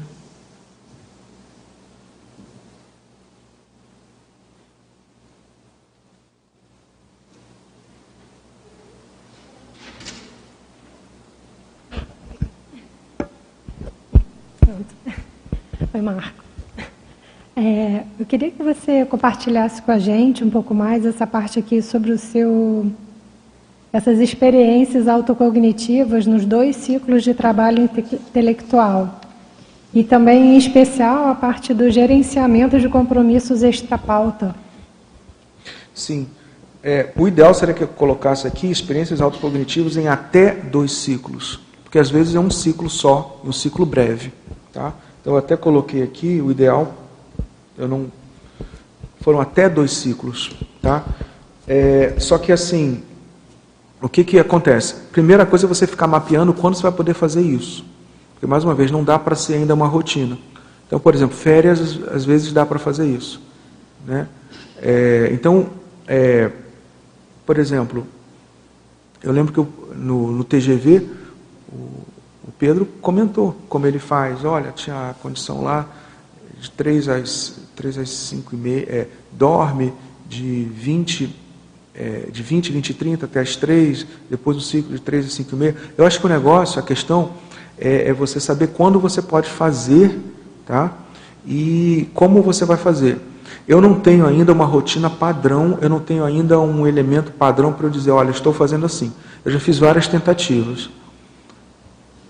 Oi, 15.94 16.00
Marco. 16.00 16.44
É, 17.56 18.02
eu 18.18 18.26
queria 18.26 18.50
que 18.50 18.62
você 18.62 19.04
compartilhasse 19.04 19.80
com 19.80 19.92
a 19.92 19.98
gente 19.98 20.42
um 20.42 20.50
pouco 20.50 20.74
mais 20.74 21.06
essa 21.06 21.26
parte 21.26 21.58
aqui 21.58 21.80
sobre 21.80 22.10
o 22.10 22.18
seu 22.18 22.90
essas 23.92 24.18
experiências 24.18 25.06
autocognitivas 25.06 26.26
nos 26.26 26.44
dois 26.44 26.74
ciclos 26.74 27.22
de 27.22 27.32
trabalho 27.32 27.88
intelectual. 27.96 29.20
E 29.94 30.02
também, 30.02 30.54
em 30.54 30.58
especial, 30.58 31.28
a 31.28 31.34
parte 31.36 31.72
do 31.72 31.88
gerenciamento 31.88 32.80
de 32.80 32.88
compromissos 32.88 33.62
extra-pauta. 33.62 34.52
Sim. 35.94 36.26
É, 36.82 37.12
o 37.16 37.28
ideal 37.28 37.54
seria 37.54 37.72
que 37.72 37.84
eu 37.84 37.88
colocasse 37.88 38.48
aqui 38.48 38.68
experiências 38.68 39.20
autocognitivas 39.20 39.96
em 39.96 40.08
até 40.08 40.50
dois 40.50 40.90
ciclos, 40.90 41.60
porque 41.84 41.96
às 41.96 42.10
vezes 42.10 42.34
é 42.34 42.40
um 42.40 42.50
ciclo 42.50 42.90
só, 42.90 43.40
um 43.44 43.52
ciclo 43.52 43.86
breve. 43.86 44.32
Tá? 44.74 44.92
Então, 45.20 45.34
eu 45.34 45.38
até 45.38 45.56
coloquei 45.56 46.02
aqui 46.02 46.40
o 46.40 46.50
ideal, 46.50 46.92
eu 47.78 47.86
não. 47.86 48.10
Foram 49.20 49.40
até 49.40 49.68
dois 49.68 49.92
ciclos. 49.92 50.50
Tá? 50.82 51.04
É, 51.66 52.16
só 52.18 52.36
que 52.36 52.52
assim, 52.52 53.02
o 54.02 54.08
que, 54.08 54.24
que 54.24 54.38
acontece? 54.38 54.94
Primeira 55.12 55.46
coisa 55.46 55.64
é 55.64 55.68
você 55.68 55.86
ficar 55.86 56.08
mapeando 56.08 56.52
quando 56.52 56.74
você 56.74 56.82
vai 56.82 56.92
poder 56.92 57.14
fazer 57.14 57.40
isso. 57.40 57.86
Porque, 58.34 58.46
mais 58.46 58.64
uma 58.64 58.74
vez, 58.74 58.90
não 58.90 59.02
dá 59.04 59.18
para 59.18 59.36
ser 59.36 59.54
ainda 59.54 59.72
uma 59.72 59.86
rotina. 59.86 60.36
Então, 60.86 60.98
por 60.98 61.14
exemplo, 61.14 61.34
férias, 61.34 61.98
às 62.12 62.24
vezes 62.24 62.52
dá 62.52 62.66
para 62.66 62.78
fazer 62.78 63.06
isso. 63.06 63.40
Né? 64.04 64.28
É, 64.82 65.30
então, 65.32 65.68
é, 66.06 66.50
por 67.46 67.58
exemplo, 67.58 68.06
eu 69.22 69.32
lembro 69.32 69.52
que 69.52 69.58
eu, 69.58 69.68
no, 69.96 70.32
no 70.32 70.44
TGV, 70.44 71.08
o, 71.72 72.04
o 72.46 72.52
Pedro 72.52 72.86
comentou 73.00 73.56
como 73.68 73.86
ele 73.86 73.98
faz. 73.98 74.44
Olha, 74.44 74.70
tinha 74.72 75.10
a 75.10 75.14
condição 75.14 75.62
lá 75.62 75.86
de 76.60 76.70
3 76.70 77.08
às, 77.08 77.60
3 77.74 77.98
às 77.98 78.10
5 78.10 78.54
e 78.54 78.58
meia, 78.58 78.86
é, 78.88 79.08
dorme 79.32 79.92
de 80.28 80.64
20 80.64 81.44
é, 81.94 82.28
de 82.30 82.42
20, 82.42 82.72
20 82.72 82.94
30 82.94 83.26
até 83.26 83.40
as 83.40 83.54
3, 83.54 84.04
depois 84.28 84.56
o 84.56 84.60
ciclo 84.60 84.92
de 84.92 85.00
3 85.00 85.26
a 85.26 85.30
5 85.30 85.54
e 85.54 85.58
meia. 85.58 85.76
Eu 85.96 86.04
acho 86.04 86.18
que 86.18 86.26
o 86.26 86.28
negócio, 86.28 86.80
a 86.80 86.82
questão 86.82 87.30
é, 87.78 88.08
é, 88.08 88.12
você 88.12 88.40
saber 88.40 88.68
quando 88.68 88.98
você 88.98 89.22
pode 89.22 89.48
fazer 89.48 90.18
tá? 90.66 90.92
e 91.46 92.08
como 92.12 92.42
você 92.42 92.64
vai 92.64 92.76
fazer. 92.76 93.18
Eu 93.66 93.80
não 93.80 94.00
tenho 94.00 94.26
ainda 94.26 94.52
uma 94.52 94.64
rotina 94.64 95.08
padrão, 95.08 95.78
eu 95.80 95.88
não 95.88 96.00
tenho 96.00 96.24
ainda 96.24 96.58
um 96.58 96.86
elemento 96.86 97.32
padrão 97.32 97.72
para 97.72 97.86
eu 97.86 97.90
dizer, 97.90 98.10
olha, 98.10 98.30
estou 98.30 98.52
fazendo 98.52 98.84
assim. 98.84 99.12
Eu 99.44 99.52
já 99.52 99.60
fiz 99.60 99.78
várias 99.78 100.08
tentativas. 100.08 100.90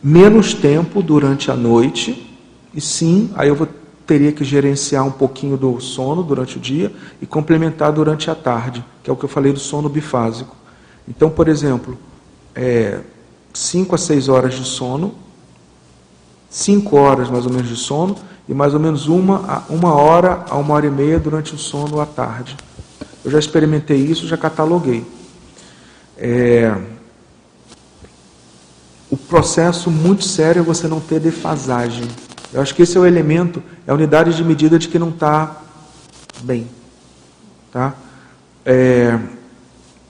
Menos 0.07 0.53
tempo 0.53 1.03
durante 1.03 1.51
a 1.51 1.55
noite, 1.55 2.31
e 2.75 2.81
sim, 2.81 3.31
aí 3.35 3.49
eu 3.49 3.55
vou 3.55 3.67
teria 4.07 4.33
que 4.33 4.45
gerenciar 4.45 5.07
um 5.07 5.11
pouquinho 5.11 5.57
do 5.57 5.81
sono 5.81 6.23
durante 6.23 6.59
o 6.59 6.61
dia 6.61 6.93
e 7.23 7.27
complementar 7.27 7.91
durante 7.91 8.31
a 8.31 8.35
tarde, 8.35 8.85
que 9.03 9.09
é 9.09 9.13
o 9.13 9.17
que 9.17 9.25
eu 9.25 9.29
falei 9.31 9.51
do 9.51 9.59
sono 9.59 9.89
bifásico. 9.89 10.55
Então, 11.09 11.31
por 11.31 11.49
exemplo, 11.49 11.97
5 13.55 13.93
é, 13.93 13.95
a 13.95 13.99
6 13.99 14.29
horas 14.29 14.53
de 14.53 14.65
sono, 14.65 15.15
5 16.51 16.95
horas 16.99 17.31
mais 17.31 17.47
ou 17.47 17.53
menos 17.53 17.71
de 17.71 17.77
sono, 17.77 18.15
e 18.47 18.53
mais 18.53 18.75
ou 18.75 18.81
menos 18.81 19.07
uma, 19.07 19.65
uma 19.71 19.95
hora 19.95 20.45
a 20.51 20.57
uma 20.57 20.75
hora 20.75 20.87
e 20.87 20.91
meia 20.91 21.19
durante 21.19 21.55
o 21.55 21.59
sono 21.59 21.99
à 21.99 22.05
tarde. 22.05 22.55
Eu 23.25 23.31
já 23.31 23.39
experimentei 23.39 23.97
isso, 23.97 24.27
já 24.27 24.37
cataloguei. 24.37 25.03
É, 26.19 26.77
o 29.15 29.17
processo 29.17 29.93
muito 29.93 30.25
sério 30.25 30.59
é 30.59 30.63
você 30.65 30.89
não 30.89 30.99
ter 30.99 31.21
defasagem. 31.21 32.09
Eu 32.53 32.61
acho 32.61 32.75
que 32.75 32.83
esse 32.83 32.97
é 32.97 33.01
o 33.01 33.07
elemento, 33.07 33.63
é 33.87 33.93
a 33.93 33.95
unidade 33.95 34.35
de 34.35 34.43
medida 34.43 34.77
de 34.77 34.89
que 34.89 34.99
não 34.99 35.11
está 35.11 35.63
bem. 36.43 36.67
Tá? 37.71 37.95
É, 38.67 39.17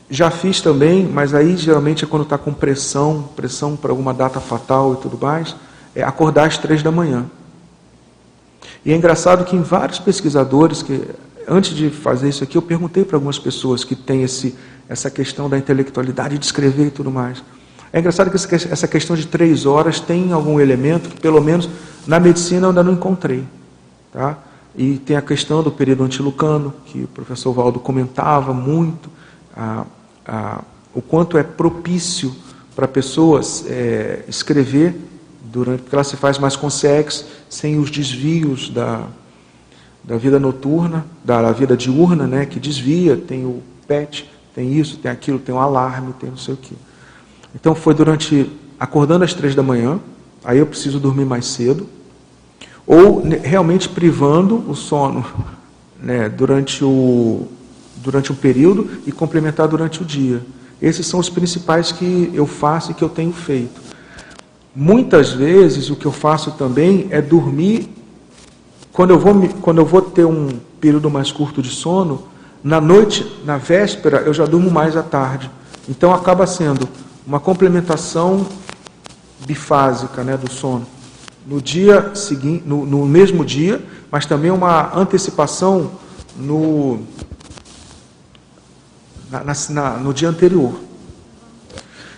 já 0.08 0.30
fiz 0.30 0.62
também, 0.62 1.06
mas 1.06 1.34
aí 1.34 1.54
geralmente 1.54 2.02
é 2.02 2.06
quando 2.06 2.22
está 2.22 2.38
com 2.38 2.50
pressão, 2.50 3.28
pressão 3.36 3.76
para 3.76 3.92
alguma 3.92 4.14
data 4.14 4.40
fatal 4.40 4.94
e 4.94 4.96
tudo 4.96 5.18
mais, 5.20 5.54
é 5.94 6.02
acordar 6.02 6.46
às 6.46 6.56
três 6.56 6.82
da 6.82 6.90
manhã. 6.90 7.26
E 8.86 8.92
é 8.92 8.96
engraçado 8.96 9.44
que 9.44 9.54
em 9.54 9.60
vários 9.60 9.98
pesquisadores, 9.98 10.82
que 10.82 11.10
antes 11.46 11.76
de 11.76 11.90
fazer 11.90 12.30
isso 12.30 12.42
aqui, 12.42 12.56
eu 12.56 12.62
perguntei 12.62 13.04
para 13.04 13.18
algumas 13.18 13.38
pessoas 13.38 13.84
que 13.84 13.94
têm 13.94 14.22
esse, 14.22 14.54
essa 14.88 15.10
questão 15.10 15.50
da 15.50 15.58
intelectualidade 15.58 16.38
de 16.38 16.46
escrever 16.46 16.86
e 16.86 16.90
tudo 16.90 17.10
mais. 17.10 17.42
É 17.94 18.00
engraçado 18.00 18.28
que 18.28 18.36
essa 18.36 18.88
questão 18.88 19.14
de 19.14 19.24
três 19.24 19.66
horas 19.66 20.00
tem 20.00 20.32
algum 20.32 20.58
elemento 20.58 21.08
que, 21.08 21.20
pelo 21.20 21.40
menos 21.40 21.70
na 22.08 22.18
medicina, 22.18 22.62
eu 22.62 22.70
ainda 22.70 22.82
não 22.82 22.94
encontrei. 22.94 23.44
Tá? 24.12 24.36
E 24.74 24.98
tem 24.98 25.16
a 25.16 25.22
questão 25.22 25.62
do 25.62 25.70
período 25.70 26.02
antilucano, 26.02 26.74
que 26.86 27.04
o 27.04 27.06
professor 27.06 27.52
Valdo 27.52 27.78
comentava 27.78 28.52
muito, 28.52 29.08
a, 29.56 29.84
a, 30.26 30.64
o 30.92 31.00
quanto 31.00 31.38
é 31.38 31.44
propício 31.44 32.34
para 32.74 32.88
pessoas 32.88 33.64
é, 33.68 34.24
escrever, 34.26 34.96
durante, 35.44 35.82
porque 35.82 35.94
ela 35.94 36.02
se 36.02 36.16
faz 36.16 36.36
mais 36.36 36.56
com 36.56 36.68
sexo, 36.68 37.24
sem 37.48 37.78
os 37.78 37.92
desvios 37.92 38.70
da, 38.70 39.06
da 40.02 40.16
vida 40.16 40.40
noturna, 40.40 41.06
da, 41.24 41.42
da 41.42 41.52
vida 41.52 41.76
diurna, 41.76 42.26
né, 42.26 42.44
que 42.44 42.58
desvia, 42.58 43.16
tem 43.16 43.44
o 43.44 43.62
PET, 43.86 44.28
tem 44.52 44.72
isso, 44.72 44.96
tem 44.96 45.12
aquilo, 45.12 45.38
tem 45.38 45.54
o 45.54 45.60
alarme, 45.60 46.12
tem 46.14 46.30
não 46.30 46.36
sei 46.36 46.54
o 46.54 46.56
que. 46.56 46.74
Então 47.54 47.74
foi 47.74 47.94
durante 47.94 48.50
acordando 48.78 49.24
às 49.24 49.32
três 49.32 49.54
da 49.54 49.62
manhã, 49.62 50.00
aí 50.44 50.58
eu 50.58 50.66
preciso 50.66 50.98
dormir 50.98 51.24
mais 51.24 51.46
cedo, 51.46 51.86
ou 52.86 53.22
realmente 53.42 53.88
privando 53.88 54.62
o 54.68 54.74
sono 54.74 55.24
né, 56.00 56.28
durante, 56.28 56.84
o, 56.84 57.46
durante 57.96 58.32
um 58.32 58.34
período 58.34 58.88
e 59.06 59.12
complementar 59.12 59.68
durante 59.68 60.02
o 60.02 60.04
dia. 60.04 60.42
Esses 60.82 61.06
são 61.06 61.20
os 61.20 61.30
principais 61.30 61.92
que 61.92 62.30
eu 62.34 62.46
faço 62.46 62.90
e 62.90 62.94
que 62.94 63.02
eu 63.02 63.08
tenho 63.08 63.32
feito. 63.32 63.80
Muitas 64.74 65.32
vezes 65.32 65.88
o 65.88 65.96
que 65.96 66.04
eu 66.04 66.12
faço 66.12 66.50
também 66.52 67.06
é 67.10 67.22
dormir. 67.22 67.88
Quando 68.92 69.10
eu 69.10 69.18
vou, 69.18 69.48
quando 69.62 69.78
eu 69.78 69.86
vou 69.86 70.02
ter 70.02 70.26
um 70.26 70.48
período 70.80 71.08
mais 71.08 71.30
curto 71.30 71.62
de 71.62 71.70
sono, 71.70 72.24
na 72.62 72.80
noite, 72.80 73.24
na 73.44 73.56
véspera, 73.56 74.18
eu 74.18 74.34
já 74.34 74.44
durmo 74.44 74.70
mais 74.70 74.96
à 74.96 75.02
tarde. 75.02 75.50
Então 75.88 76.12
acaba 76.12 76.46
sendo 76.46 76.88
uma 77.26 77.40
complementação 77.40 78.46
bifásica 79.46 80.22
né, 80.22 80.36
do 80.36 80.50
sono. 80.50 80.86
No 81.46 81.60
dia 81.60 82.14
seguinte, 82.14 82.64
no, 82.66 82.86
no 82.86 83.06
mesmo 83.06 83.44
dia, 83.44 83.82
mas 84.10 84.26
também 84.26 84.50
uma 84.50 84.96
antecipação 84.96 85.90
no, 86.36 87.00
na, 89.30 89.42
na, 89.70 89.90
no 89.98 90.14
dia 90.14 90.28
anterior. 90.28 90.74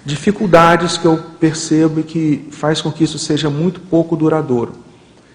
Dificuldades 0.04 0.96
que 0.96 1.04
eu 1.04 1.20
percebo 1.40 2.00
e 2.00 2.02
que 2.04 2.48
faz 2.52 2.80
com 2.80 2.92
que 2.92 3.02
isso 3.02 3.18
seja 3.18 3.50
muito 3.50 3.80
pouco 3.80 4.16
duradouro. 4.16 4.72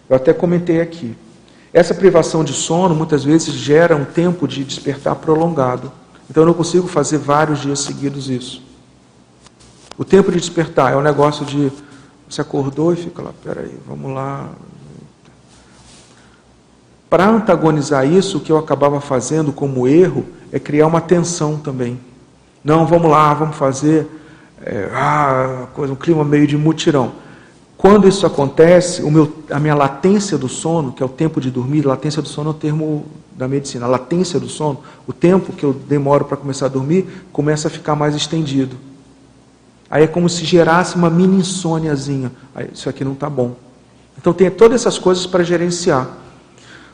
Eu 0.10 0.15
até 0.15 0.31
comentei 0.31 0.80
aqui. 0.80 1.15
Essa 1.73 1.93
privação 1.93 2.43
de 2.43 2.53
sono 2.53 2.95
muitas 2.95 3.23
vezes 3.23 3.53
gera 3.53 3.95
um 3.95 4.06
tempo 4.06 4.48
de 4.48 4.64
despertar 4.64 5.15
prolongado. 5.15 5.91
Então 6.30 6.43
eu 6.43 6.48
não 6.48 6.53
consigo 6.53 6.88
fazer 6.88 7.18
vários 7.18 7.60
dias 7.60 7.80
seguidos 7.80 8.30
isso. 8.30 8.70
O 10.01 10.03
tempo 10.03 10.31
de 10.31 10.39
despertar 10.39 10.93
é 10.93 10.97
um 10.97 11.01
negócio 11.01 11.45
de 11.45 11.71
você 12.27 12.41
acordou 12.41 12.91
e 12.91 12.95
fica 12.95 13.21
lá, 13.21 13.31
peraí, 13.43 13.77
vamos 13.87 14.11
lá. 14.11 14.49
Para 17.07 17.29
antagonizar 17.29 18.07
isso, 18.07 18.39
o 18.39 18.41
que 18.41 18.51
eu 18.51 18.57
acabava 18.57 18.99
fazendo 18.99 19.53
como 19.53 19.87
erro 19.87 20.25
é 20.51 20.57
criar 20.57 20.87
uma 20.87 21.01
tensão 21.01 21.55
também. 21.55 21.99
Não, 22.63 22.87
vamos 22.87 23.11
lá, 23.11 23.31
vamos 23.35 23.55
fazer 23.57 24.07
é, 24.63 24.89
ah, 24.91 25.67
coisa, 25.75 25.93
um 25.93 25.95
clima 25.95 26.23
meio 26.23 26.47
de 26.47 26.57
mutirão. 26.57 27.11
Quando 27.77 28.07
isso 28.07 28.25
acontece, 28.25 29.03
meu, 29.03 29.31
a 29.51 29.59
minha 29.59 29.75
latência 29.75 30.35
do 30.35 30.49
sono, 30.49 30.93
que 30.93 31.03
é 31.03 31.05
o 31.05 31.09
tempo 31.09 31.39
de 31.39 31.51
dormir, 31.51 31.85
latência 31.85 32.23
do 32.23 32.27
sono 32.27 32.49
é 32.49 32.51
o 32.51 32.55
termo 32.55 33.05
da 33.37 33.47
medicina, 33.47 33.85
a 33.85 33.89
latência 33.89 34.39
do 34.39 34.49
sono, 34.49 34.79
o 35.05 35.13
tempo 35.13 35.53
que 35.53 35.63
eu 35.63 35.71
demoro 35.71 36.25
para 36.25 36.37
começar 36.37 36.65
a 36.65 36.69
dormir, 36.69 37.07
começa 37.31 37.67
a 37.67 37.71
ficar 37.71 37.95
mais 37.95 38.15
estendido. 38.15 38.89
Aí 39.91 40.03
é 40.05 40.07
como 40.07 40.30
se 40.30 40.45
gerasse 40.45 40.95
uma 40.95 41.09
mini 41.09 41.41
insôniazinha. 41.41 42.31
Aí, 42.55 42.69
isso 42.73 42.88
aqui 42.88 43.03
não 43.03 43.11
está 43.11 43.30
bom. 43.30 43.55
Então 44.18 44.31
tem 44.31 44.49
todas 44.49 44.80
essas 44.81 44.97
coisas 44.97 45.27
para 45.27 45.43
gerenciar. 45.43 46.07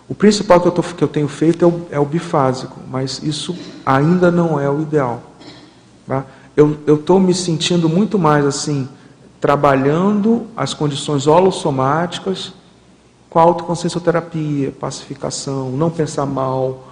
O 0.10 0.16
principal 0.16 0.60
que 0.60 0.68
eu, 0.68 0.72
tô, 0.72 0.82
que 0.82 1.04
eu 1.04 1.08
tenho 1.08 1.28
feito 1.28 1.64
é 1.64 1.68
o, 1.68 1.82
é 1.92 2.00
o, 2.00 2.06
bifásico, 2.06 2.80
mas 2.90 3.22
isso 3.22 3.56
ainda 3.86 4.32
não 4.32 4.60
é 4.60 4.68
o 4.68 4.82
ideal. 4.82 5.22
Tá? 6.08 6.26
Eu 6.56 6.80
estou 6.88 7.20
me 7.20 7.36
sentindo 7.36 7.88
muito 7.88 8.18
mais 8.18 8.46
assim, 8.46 8.90
trabalhando 9.40 10.48
as 10.56 10.74
condições 10.74 11.28
holossomáticas 11.28 12.52
com 13.30 13.38
a 13.38 13.44
autoconsciencioterapia, 13.44 14.72
pacificação, 14.72 15.70
não 15.72 15.92
pensar 15.92 16.26
mal. 16.26 16.88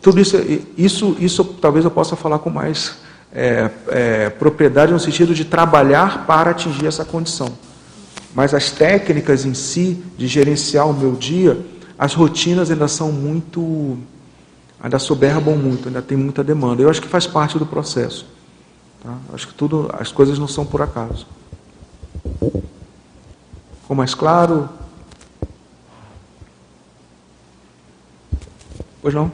Tudo 0.00 0.20
isso, 0.20 0.36
isso, 0.78 1.16
isso 1.18 1.44
talvez 1.44 1.84
eu 1.84 1.90
possa 1.90 2.16
falar 2.16 2.38
com 2.38 2.48
mais 2.48 2.96
é, 3.32 3.70
é, 3.88 4.30
propriedade 4.30 4.92
no 4.92 5.00
sentido 5.00 5.34
de 5.34 5.44
trabalhar 5.44 6.26
para 6.26 6.50
atingir 6.50 6.86
essa 6.86 7.04
condição. 7.04 7.52
Mas 8.34 8.54
as 8.54 8.70
técnicas 8.70 9.44
em 9.44 9.54
si, 9.54 10.02
de 10.16 10.26
gerenciar 10.26 10.88
o 10.88 10.92
meu 10.92 11.12
dia, 11.12 11.58
as 11.98 12.14
rotinas 12.14 12.70
ainda 12.70 12.88
são 12.88 13.12
muito. 13.12 13.98
ainda 14.80 14.98
soberbam 14.98 15.56
muito, 15.56 15.88
ainda 15.88 16.00
tem 16.00 16.16
muita 16.16 16.42
demanda. 16.42 16.82
Eu 16.82 16.90
acho 16.90 17.00
que 17.00 17.08
faz 17.08 17.26
parte 17.26 17.58
do 17.58 17.66
processo. 17.66 18.26
Tá? 19.02 19.16
Acho 19.32 19.48
que 19.48 19.54
tudo, 19.54 19.90
as 19.98 20.12
coisas 20.12 20.38
não 20.38 20.48
são 20.48 20.64
por 20.64 20.82
acaso. 20.82 21.26
Ficou 23.82 23.96
mais 23.96 24.14
claro? 24.14 24.68
Pois 29.02 29.14
não? 29.14 29.32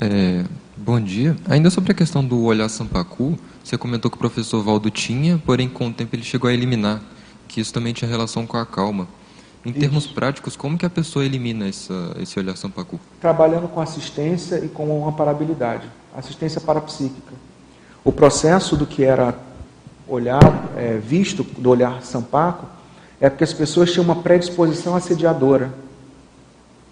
É, 0.00 0.44
Bom 0.84 1.00
dia. 1.00 1.36
Ainda 1.48 1.70
sobre 1.70 1.92
a 1.92 1.94
questão 1.94 2.24
do 2.24 2.42
olhar 2.42 2.68
Sampaku, 2.68 3.38
você 3.62 3.78
comentou 3.78 4.10
que 4.10 4.16
o 4.16 4.18
professor 4.18 4.64
Valdo 4.64 4.90
tinha, 4.90 5.40
porém 5.46 5.68
com 5.68 5.86
o 5.86 5.92
tempo 5.92 6.16
ele 6.16 6.24
chegou 6.24 6.50
a 6.50 6.52
eliminar, 6.52 7.00
que 7.46 7.60
isso 7.60 7.72
também 7.72 7.92
tinha 7.92 8.10
relação 8.10 8.44
com 8.44 8.56
a 8.56 8.66
calma. 8.66 9.06
Em 9.64 9.70
isso. 9.70 9.78
termos 9.78 10.08
práticos, 10.08 10.56
como 10.56 10.76
que 10.76 10.84
a 10.84 10.90
pessoa 10.90 11.24
elimina 11.24 11.68
essa, 11.68 12.16
esse 12.18 12.36
olhar 12.36 12.56
Sampaku? 12.56 12.98
Trabalhando 13.20 13.68
com 13.68 13.80
assistência 13.80 14.56
e 14.56 14.68
com 14.68 15.06
amparabilidade, 15.06 15.86
assistência 16.16 16.60
parapsíquica. 16.60 17.32
O 18.02 18.10
processo 18.10 18.76
do 18.76 18.84
que 18.84 19.04
era 19.04 19.38
olhar, 20.08 20.68
é, 20.76 20.98
visto 20.98 21.44
do 21.44 21.70
olhar 21.70 22.02
Sampaku, 22.02 22.66
é 23.20 23.30
porque 23.30 23.44
as 23.44 23.52
pessoas 23.52 23.92
tinham 23.92 24.02
uma 24.02 24.16
predisposição 24.16 24.96
assediadora, 24.96 25.72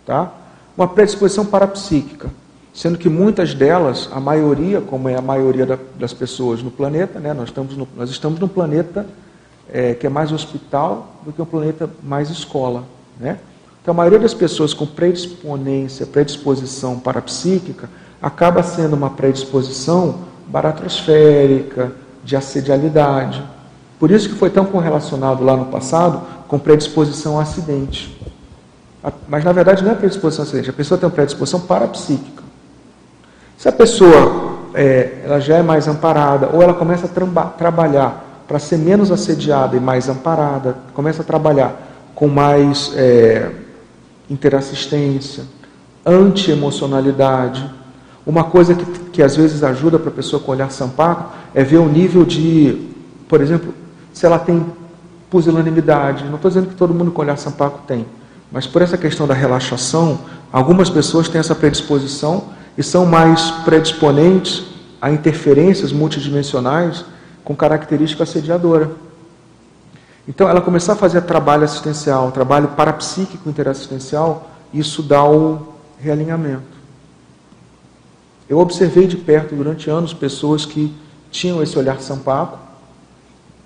tá? 0.06 0.32
Uma 0.76 0.86
predisposição 0.86 1.44
parapsíquica 1.44 2.30
sendo 2.72 2.98
que 2.98 3.08
muitas 3.08 3.54
delas, 3.54 4.08
a 4.12 4.20
maioria, 4.20 4.80
como 4.80 5.08
é 5.08 5.16
a 5.16 5.22
maioria 5.22 5.66
da, 5.66 5.78
das 5.98 6.12
pessoas 6.12 6.62
no 6.62 6.70
planeta, 6.70 7.18
né, 7.18 7.32
nós, 7.32 7.48
estamos 7.48 7.76
no, 7.76 7.88
nós 7.96 8.10
estamos 8.10 8.38
num 8.38 8.48
planeta 8.48 9.06
é, 9.72 9.94
que 9.94 10.06
é 10.06 10.10
mais 10.10 10.32
hospital 10.32 11.16
do 11.24 11.32
que 11.32 11.40
um 11.40 11.46
planeta 11.46 11.88
mais 12.02 12.30
escola. 12.30 12.84
Né? 13.18 13.38
Então, 13.82 13.92
a 13.92 13.96
maioria 13.96 14.18
das 14.18 14.34
pessoas 14.34 14.74
com 14.74 14.86
predisponência, 14.86 16.06
predisposição 16.06 16.98
parapsíquica, 16.98 17.88
acaba 18.20 18.62
sendo 18.62 18.94
uma 18.94 19.10
predisposição 19.10 20.20
baratrosférica, 20.46 21.92
de 22.22 22.36
assedialidade. 22.36 23.42
Por 23.98 24.10
isso 24.10 24.28
que 24.28 24.34
foi 24.34 24.50
tão 24.50 24.64
correlacionado 24.64 25.42
lá 25.42 25.56
no 25.56 25.66
passado 25.66 26.22
com 26.46 26.58
predisposição 26.58 27.38
a 27.38 27.42
acidente. 27.42 28.18
Mas 29.28 29.44
na 29.44 29.52
verdade 29.52 29.82
não 29.82 29.92
é 29.92 29.94
predisposição 29.94 30.44
a 30.44 30.46
acidente, 30.46 30.70
a 30.70 30.72
pessoa 30.74 30.98
tem 30.98 31.08
uma 31.08 31.14
predisposição 31.14 31.60
parapsíquica. 31.60 32.39
Se 33.60 33.68
a 33.68 33.72
pessoa 33.72 34.70
é, 34.72 35.18
ela 35.22 35.38
já 35.38 35.58
é 35.58 35.62
mais 35.62 35.86
amparada, 35.86 36.48
ou 36.50 36.62
ela 36.62 36.72
começa 36.72 37.04
a 37.04 37.44
trabalhar 37.44 38.42
para 38.48 38.58
ser 38.58 38.78
menos 38.78 39.10
assediada 39.12 39.76
e 39.76 39.80
mais 39.80 40.08
amparada, 40.08 40.78
começa 40.94 41.20
a 41.20 41.24
trabalhar 41.26 42.10
com 42.14 42.26
mais 42.26 42.90
é, 42.96 43.50
interassistência, 44.30 45.44
anti-emocionalidade. 46.06 47.70
Uma 48.24 48.44
coisa 48.44 48.74
que, 48.74 48.82
que 49.10 49.22
às 49.22 49.36
vezes 49.36 49.62
ajuda 49.62 49.98
para 49.98 50.08
a 50.08 50.14
pessoa 50.14 50.40
com 50.40 50.52
olhar 50.52 50.70
sampaco 50.70 51.30
é 51.54 51.62
ver 51.62 51.80
o 51.80 51.86
nível 51.86 52.24
de, 52.24 52.88
por 53.28 53.42
exemplo, 53.42 53.74
se 54.10 54.24
ela 54.24 54.38
tem 54.38 54.64
pusilanimidade. 55.28 56.24
Não 56.24 56.36
estou 56.36 56.50
dizendo 56.50 56.68
que 56.68 56.74
todo 56.74 56.94
mundo 56.94 57.10
com 57.10 57.20
olhar 57.20 57.36
sampaco 57.36 57.80
tem, 57.86 58.06
mas 58.50 58.66
por 58.66 58.80
essa 58.80 58.96
questão 58.96 59.26
da 59.26 59.34
relaxação, 59.34 60.18
algumas 60.50 60.88
pessoas 60.88 61.28
têm 61.28 61.38
essa 61.38 61.54
predisposição 61.54 62.58
e 62.76 62.82
são 62.82 63.06
mais 63.06 63.50
predisponentes 63.64 64.64
a 65.00 65.10
interferências 65.10 65.92
multidimensionais 65.92 67.04
com 67.44 67.56
característica 67.56 68.22
assediadora. 68.22 68.90
Então, 70.28 70.48
ela 70.48 70.60
começar 70.60 70.92
a 70.92 70.96
fazer 70.96 71.22
trabalho 71.22 71.64
assistencial, 71.64 72.30
trabalho 72.30 72.68
parapsíquico 72.68 73.48
interassistencial, 73.48 74.50
isso 74.72 75.02
dá 75.02 75.24
o 75.24 75.74
realinhamento. 75.98 76.78
Eu 78.48 78.58
observei 78.58 79.06
de 79.06 79.16
perto 79.16 79.54
durante 79.54 79.88
anos 79.88 80.12
pessoas 80.12 80.66
que 80.66 80.94
tinham 81.30 81.62
esse 81.62 81.78
olhar 81.78 82.00
sampaco 82.00 82.58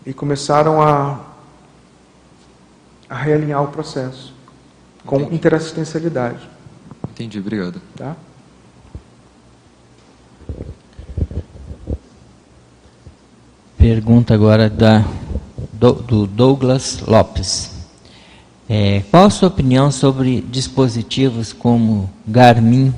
e 0.07 0.13
começaram 0.13 0.81
a, 0.81 1.21
a 3.09 3.15
realinhar 3.15 3.63
o 3.63 3.69
processo 3.69 4.35
com 5.05 5.17
Entendi. 5.17 5.37
interassistencialidade. 5.37 6.49
Entendi, 7.11 7.39
obrigado. 7.39 7.81
Tá? 7.97 8.15
Pergunta 13.85 14.33
agora 14.33 14.71
da, 14.71 15.05
do, 15.71 15.93
do 15.93 16.27
Douglas 16.27 17.01
Lopes. 17.07 17.85
É, 18.67 19.03
qual 19.11 19.27
a 19.27 19.31
sua 19.31 19.49
opinião 19.49 19.91
sobre 19.91 20.41
dispositivos 20.41 21.53
como 21.53 22.09
Garmin 22.27 22.95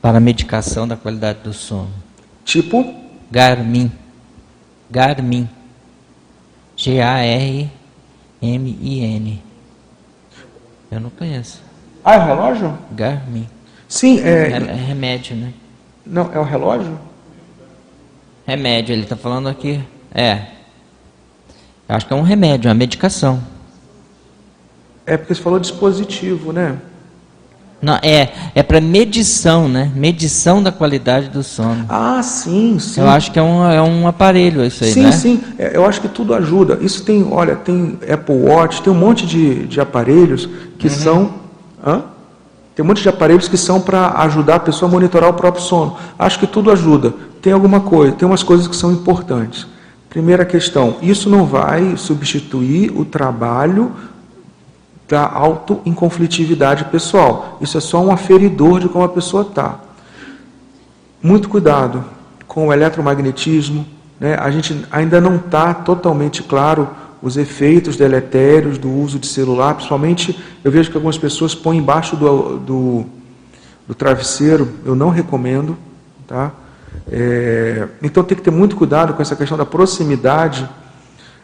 para 0.00 0.18
medicação 0.18 0.88
da 0.88 0.96
qualidade 0.96 1.40
do 1.40 1.52
sono? 1.52 1.90
Tipo? 2.46 2.94
Garmin. 3.30 3.92
Garmin. 4.90 5.46
G-A-R-M-I-N. 6.78 7.68
Eu 10.90 11.00
não 11.00 11.10
conheço. 11.10 11.60
Ah, 12.02 12.14
é 12.14 12.18
o 12.18 12.24
relógio? 12.24 12.78
Garmin. 12.92 13.46
Sim, 13.86 14.18
é... 14.20 14.52
é. 14.52 14.56
É 14.56 14.74
remédio, 14.86 15.36
né? 15.36 15.52
Não, 16.06 16.32
é 16.32 16.38
o 16.38 16.42
relógio? 16.42 16.98
Remédio, 18.46 18.94
ele 18.94 19.02
está 19.02 19.14
falando 19.14 19.50
aqui. 19.50 19.78
É. 20.14 20.42
Eu 21.88 21.96
acho 21.96 22.06
que 22.06 22.12
é 22.12 22.16
um 22.16 22.22
remédio, 22.22 22.68
uma 22.68 22.74
medicação. 22.74 23.42
É 25.04 25.16
porque 25.16 25.34
você 25.34 25.42
falou 25.42 25.58
dispositivo, 25.58 26.52
né? 26.52 26.78
Não, 27.82 27.98
é, 28.00 28.32
é 28.54 28.62
para 28.62 28.80
medição, 28.80 29.68
né? 29.68 29.90
Medição 29.96 30.62
da 30.62 30.70
qualidade 30.70 31.28
do 31.28 31.42
sono. 31.42 31.84
Ah, 31.88 32.22
sim, 32.22 32.78
sim. 32.78 33.00
Eu 33.00 33.08
acho 33.08 33.32
que 33.32 33.38
é 33.40 33.42
um, 33.42 33.68
é 33.68 33.82
um 33.82 34.06
aparelho 34.06 34.64
isso 34.64 34.84
aí, 34.84 34.92
sim, 34.92 35.02
né? 35.02 35.10
Sim, 35.10 35.36
sim. 35.38 35.54
É, 35.58 35.76
eu 35.76 35.84
acho 35.84 36.00
que 36.00 36.08
tudo 36.08 36.32
ajuda. 36.32 36.78
Isso 36.80 37.04
tem, 37.04 37.26
olha, 37.28 37.56
tem 37.56 37.98
Apple 38.08 38.36
Watch, 38.36 38.80
tem 38.80 38.92
um 38.92 38.96
monte 38.96 39.26
de, 39.26 39.66
de 39.66 39.80
aparelhos 39.80 40.48
que 40.78 40.86
uhum. 40.86 40.94
são. 40.94 41.34
Hã? 41.84 42.04
Tem 42.76 42.84
um 42.84 42.88
monte 42.88 43.02
de 43.02 43.08
aparelhos 43.08 43.48
que 43.48 43.56
são 43.56 43.80
para 43.80 44.12
ajudar 44.22 44.54
a 44.54 44.60
pessoa 44.60 44.88
a 44.88 44.92
monitorar 44.92 45.30
o 45.30 45.34
próprio 45.34 45.64
sono. 45.64 45.96
Acho 46.16 46.38
que 46.38 46.46
tudo 46.46 46.70
ajuda. 46.70 47.12
Tem 47.42 47.52
alguma 47.52 47.80
coisa, 47.80 48.12
tem 48.12 48.26
umas 48.26 48.44
coisas 48.44 48.68
que 48.68 48.76
são 48.76 48.92
importantes. 48.92 49.66
Primeira 50.12 50.44
questão: 50.44 50.98
isso 51.00 51.30
não 51.30 51.46
vai 51.46 51.96
substituir 51.96 52.92
o 52.94 53.02
trabalho 53.02 53.92
da 55.08 55.26
auto-inconflitividade 55.26 56.84
pessoal. 56.86 57.56
Isso 57.62 57.78
é 57.78 57.80
só 57.80 58.04
um 58.04 58.12
aferidor 58.12 58.78
de 58.78 58.90
como 58.90 59.06
a 59.06 59.08
pessoa 59.08 59.42
está. 59.42 59.80
Muito 61.22 61.48
cuidado 61.48 62.04
com 62.46 62.68
o 62.68 62.72
eletromagnetismo. 62.74 63.86
Né? 64.20 64.34
A 64.34 64.50
gente 64.50 64.84
ainda 64.90 65.18
não 65.18 65.36
está 65.36 65.72
totalmente 65.72 66.42
claro 66.42 66.90
os 67.22 67.38
efeitos 67.38 67.96
deletérios 67.96 68.76
do 68.76 68.90
uso 68.90 69.18
de 69.18 69.26
celular, 69.26 69.74
principalmente 69.74 70.38
eu 70.62 70.70
vejo 70.70 70.90
que 70.90 70.96
algumas 70.96 71.16
pessoas 71.16 71.54
põem 71.54 71.78
embaixo 71.78 72.16
do, 72.16 72.58
do, 72.58 73.06
do 73.86 73.94
travesseiro, 73.94 74.68
eu 74.84 74.94
não 74.94 75.08
recomendo, 75.08 75.78
tá? 76.26 76.52
É, 77.10 77.88
então 78.02 78.22
tem 78.22 78.36
que 78.36 78.42
ter 78.42 78.50
muito 78.50 78.76
cuidado 78.76 79.14
com 79.14 79.22
essa 79.22 79.36
questão 79.36 79.56
da 79.56 79.66
proximidade 79.66 80.68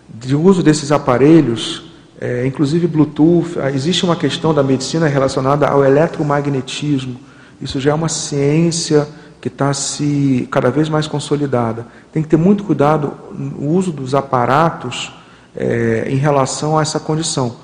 de 0.09 0.35
uso 0.35 0.63
desses 0.63 0.91
aparelhos, 0.91 1.91
é, 2.21 2.47
inclusive 2.47 2.87
Bluetooth. 2.87 3.59
Ah, 3.61 3.71
existe 3.71 4.05
uma 4.05 4.17
questão 4.17 4.55
da 4.55 4.63
medicina 4.63 5.07
relacionada 5.07 5.67
ao 5.69 5.85
eletromagnetismo. 5.85 7.21
Isso 7.61 7.81
já 7.81 7.91
é 7.91 7.95
uma 7.95 8.09
ciência 8.09 9.07
que 9.41 9.49
está 9.49 9.73
se 9.73 10.49
cada 10.51 10.71
vez 10.71 10.89
mais 10.89 11.07
consolidada. 11.07 11.87
Tem 12.13 12.23
que 12.23 12.29
ter 12.29 12.37
muito 12.37 12.65
cuidado 12.65 13.13
no 13.33 13.69
uso 13.71 13.93
dos 13.93 14.15
aparatos 14.15 15.13
é, 15.57 16.07
em 16.09 16.17
relação 16.17 16.79
a 16.79 16.83
essa 16.83 16.99
condição, 16.99 17.57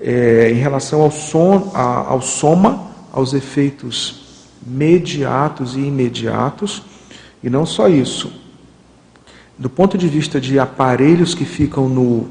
é, 0.00 0.50
em 0.50 0.58
relação 0.58 1.02
ao, 1.02 1.10
som, 1.10 1.70
a, 1.74 2.10
ao 2.10 2.22
soma, 2.22 2.90
aos 3.12 3.34
efeitos 3.34 4.22
mediatos 4.64 5.76
e 5.76 5.80
imediatos, 5.80 6.82
e 7.42 7.50
não 7.50 7.66
só 7.66 7.88
isso. 7.88 8.32
Do 9.58 9.68
ponto 9.68 9.98
de 9.98 10.08
vista 10.08 10.40
de 10.40 10.58
aparelhos 10.58 11.34
que 11.34 11.44
ficam 11.44 11.88
no, 11.88 12.28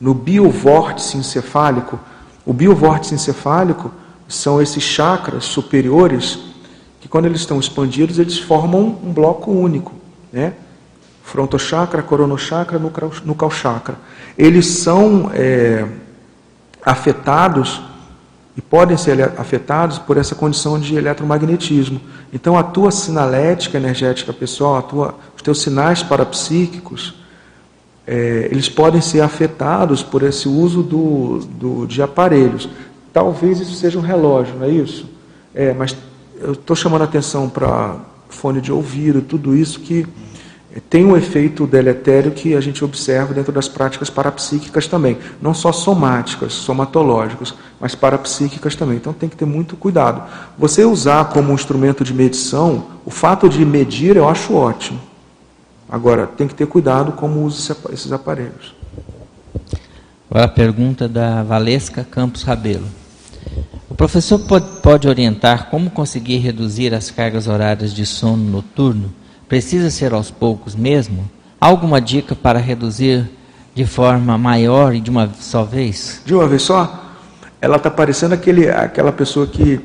no 0.00 0.14
biovórtice 0.14 1.16
encefálico, 1.16 1.98
o 2.44 2.52
biovórtice 2.52 3.14
encefálico 3.14 3.90
são 4.28 4.60
esses 4.60 4.82
chakras 4.82 5.44
superiores 5.44 6.38
que, 7.00 7.08
quando 7.08 7.26
eles 7.26 7.40
estão 7.40 7.60
expandidos, 7.60 8.18
eles 8.18 8.38
formam 8.38 8.98
um 9.02 9.12
bloco 9.12 9.50
único, 9.50 9.92
né? 10.32 10.54
Frontochakra, 11.22 12.02
coronochakra, 12.02 12.78
nucal 13.24 13.50
chakra. 13.50 13.96
Eles 14.36 14.66
são 14.66 15.30
é, 15.32 15.86
afetados 16.84 17.80
e 18.56 18.62
podem 18.62 18.96
ser 18.96 19.20
afetados 19.38 19.98
por 19.98 20.16
essa 20.16 20.34
condição 20.34 20.78
de 20.78 20.94
eletromagnetismo. 20.94 22.00
Então, 22.32 22.56
a 22.56 22.62
tua 22.62 22.90
sinalética 22.90 23.76
energética 23.76 24.32
pessoal, 24.32 24.82
tua, 24.82 25.14
os 25.34 25.42
teus 25.42 25.60
sinais 25.60 26.02
parapsíquicos, 26.02 27.14
é, 28.06 28.48
eles 28.50 28.68
podem 28.68 29.00
ser 29.00 29.22
afetados 29.22 30.02
por 30.02 30.22
esse 30.22 30.48
uso 30.48 30.82
do, 30.82 31.38
do, 31.38 31.86
de 31.86 32.00
aparelhos. 32.02 32.68
Talvez 33.12 33.60
isso 33.60 33.74
seja 33.74 33.98
um 33.98 34.02
relógio, 34.02 34.54
não 34.56 34.66
é 34.66 34.70
isso? 34.70 35.08
É, 35.54 35.72
mas 35.72 35.96
eu 36.40 36.52
estou 36.52 36.76
chamando 36.76 37.02
a 37.02 37.04
atenção 37.04 37.48
para 37.48 37.96
fone 38.28 38.60
de 38.60 38.72
ouvido, 38.72 39.22
tudo 39.22 39.56
isso 39.56 39.80
que 39.80 40.06
tem 40.90 41.04
um 41.04 41.16
efeito 41.16 41.66
deletério 41.66 42.32
que 42.32 42.54
a 42.54 42.60
gente 42.60 42.84
observa 42.84 43.32
dentro 43.32 43.52
das 43.52 43.68
práticas 43.68 44.10
parapsíquicas 44.10 44.88
também, 44.88 45.16
não 45.40 45.54
só 45.54 45.70
somáticas, 45.70 46.52
somatológicas, 46.52 47.54
mas 47.84 47.94
parapsíquicas 47.94 48.74
também. 48.74 48.96
Então 48.96 49.12
tem 49.12 49.28
que 49.28 49.36
ter 49.36 49.44
muito 49.44 49.76
cuidado. 49.76 50.22
Você 50.56 50.86
usar 50.86 51.26
como 51.26 51.52
um 51.52 51.54
instrumento 51.54 52.02
de 52.02 52.14
medição, 52.14 52.86
o 53.04 53.10
fato 53.10 53.46
de 53.46 53.62
medir 53.62 54.16
eu 54.16 54.26
acho 54.26 54.54
ótimo. 54.54 54.98
Agora, 55.86 56.26
tem 56.26 56.48
que 56.48 56.54
ter 56.54 56.66
cuidado 56.66 57.12
como 57.12 57.44
usa 57.44 57.76
esses 57.92 58.10
aparelhos. 58.10 58.74
Agora 60.30 60.46
a 60.46 60.48
pergunta 60.48 61.06
da 61.06 61.42
Valesca 61.42 62.02
Campos 62.10 62.42
Rabelo. 62.42 62.86
O 63.90 63.94
professor 63.94 64.38
pode, 64.38 64.64
pode 64.80 65.06
orientar 65.06 65.68
como 65.68 65.90
conseguir 65.90 66.38
reduzir 66.38 66.94
as 66.94 67.10
cargas 67.10 67.46
horárias 67.46 67.92
de 67.92 68.06
sono 68.06 68.50
noturno? 68.50 69.12
Precisa 69.46 69.90
ser 69.90 70.14
aos 70.14 70.30
poucos 70.30 70.74
mesmo? 70.74 71.30
Alguma 71.60 72.00
dica 72.00 72.34
para 72.34 72.58
reduzir 72.58 73.30
de 73.74 73.84
forma 73.84 74.38
maior 74.38 74.94
e 74.94 75.02
de 75.02 75.10
uma 75.10 75.30
só 75.38 75.64
vez? 75.64 76.22
De 76.24 76.34
uma 76.34 76.48
vez 76.48 76.62
só? 76.62 77.03
Ela 77.64 77.76
está 77.76 77.90
parecendo 77.90 78.34
aquele, 78.34 78.68
aquela 78.68 79.12
pessoa 79.12 79.46
que, 79.46 79.80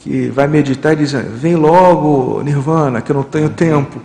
que 0.00 0.28
vai 0.28 0.46
meditar 0.46 0.92
e 0.92 0.96
diz: 0.96 1.12
Vem 1.12 1.56
logo, 1.56 2.42
Nirvana, 2.42 3.00
que 3.00 3.10
eu 3.10 3.16
não 3.16 3.22
tenho 3.22 3.50
tempo. 3.50 4.00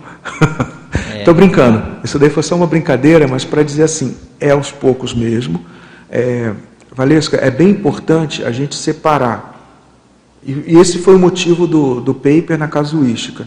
Estou 1.18 1.34
é. 1.34 1.36
brincando. 1.36 1.82
Isso 2.02 2.18
daí 2.18 2.30
foi 2.30 2.42
só 2.42 2.56
uma 2.56 2.66
brincadeira, 2.66 3.28
mas 3.28 3.44
para 3.44 3.62
dizer 3.62 3.84
assim: 3.84 4.16
é 4.40 4.50
aos 4.50 4.70
poucos 4.70 5.12
mesmo. 5.12 5.64
É, 6.10 6.52
Valesca, 6.92 7.36
é 7.36 7.50
bem 7.50 7.70
importante 7.70 8.44
a 8.44 8.50
gente 8.50 8.74
separar. 8.74 9.52
E, 10.42 10.74
e 10.74 10.78
esse 10.78 10.98
foi 10.98 11.14
o 11.14 11.18
motivo 11.18 11.66
do, 11.66 12.00
do 12.00 12.14
paper 12.14 12.58
na 12.58 12.68
casuística 12.68 13.46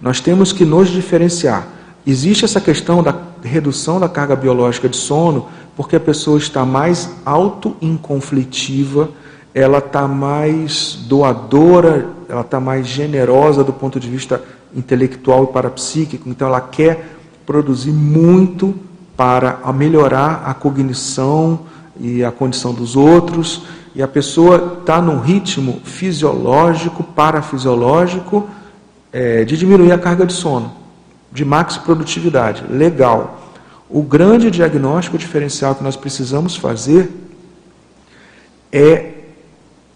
nós 0.00 0.20
temos 0.20 0.52
que 0.52 0.64
nos 0.64 0.88
diferenciar. 0.88 1.66
Existe 2.06 2.44
essa 2.44 2.60
questão 2.60 3.02
da 3.02 3.14
redução 3.42 4.00
da 4.00 4.08
carga 4.08 4.34
biológica 4.34 4.88
de 4.88 4.96
sono, 4.96 5.48
porque 5.78 5.94
a 5.94 6.00
pessoa 6.00 6.38
está 6.38 6.66
mais 6.66 7.08
auto-inconflitiva, 7.24 9.10
ela 9.54 9.78
está 9.78 10.08
mais 10.08 10.98
doadora, 11.06 12.08
ela 12.28 12.40
está 12.40 12.58
mais 12.58 12.84
generosa 12.84 13.62
do 13.62 13.72
ponto 13.72 14.00
de 14.00 14.10
vista 14.10 14.42
intelectual 14.74 15.44
e 15.44 15.52
parapsíquico, 15.52 16.28
então 16.28 16.48
ela 16.48 16.60
quer 16.60 17.14
produzir 17.46 17.92
muito 17.92 18.74
para 19.16 19.60
melhorar 19.72 20.42
a 20.46 20.52
cognição 20.52 21.60
e 22.00 22.24
a 22.24 22.32
condição 22.32 22.74
dos 22.74 22.96
outros, 22.96 23.62
e 23.94 24.02
a 24.02 24.08
pessoa 24.08 24.78
está 24.80 25.00
num 25.00 25.20
ritmo 25.20 25.80
fisiológico, 25.84 27.04
parafisiológico, 27.04 28.48
é, 29.12 29.44
de 29.44 29.56
diminuir 29.56 29.92
a 29.92 29.98
carga 29.98 30.26
de 30.26 30.32
sono, 30.32 30.72
de 31.30 31.44
max 31.44 31.76
produtividade. 31.76 32.64
Legal. 32.68 33.37
O 33.90 34.02
grande 34.02 34.50
diagnóstico 34.50 35.16
diferencial 35.16 35.74
que 35.74 35.82
nós 35.82 35.96
precisamos 35.96 36.54
fazer 36.54 37.10
é 38.70 39.14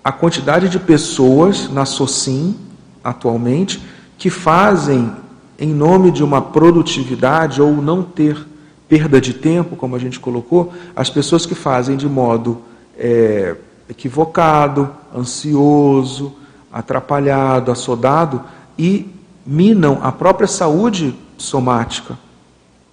a 0.02 0.10
quantidade 0.10 0.70
de 0.70 0.78
pessoas 0.78 1.69
na 1.70 1.85
SOCIM, 1.85 2.56
atualmente, 3.05 3.82
que 4.16 4.31
fazem, 4.31 5.12
em 5.59 5.69
nome 5.74 6.10
de 6.10 6.24
uma 6.24 6.40
produtividade 6.40 7.60
ou 7.60 7.70
não 7.77 8.02
ter 8.02 8.47
perda 8.89 9.20
de 9.20 9.35
tempo, 9.35 9.77
como 9.77 9.94
a 9.94 9.98
gente 9.98 10.19
colocou, 10.19 10.73
as 10.97 11.10
pessoas 11.10 11.44
que 11.44 11.55
fazem 11.55 11.94
de 11.94 12.09
modo 12.09 12.62
é, 12.97 13.56
equivocado, 13.90 14.89
ansioso, 15.14 16.32
atrapalhado, 16.73 17.70
assodado, 17.70 18.43
e 18.78 19.14
minam 19.47 19.98
a 20.02 20.10
própria 20.10 20.48
saúde 20.48 21.14
somática 21.36 22.16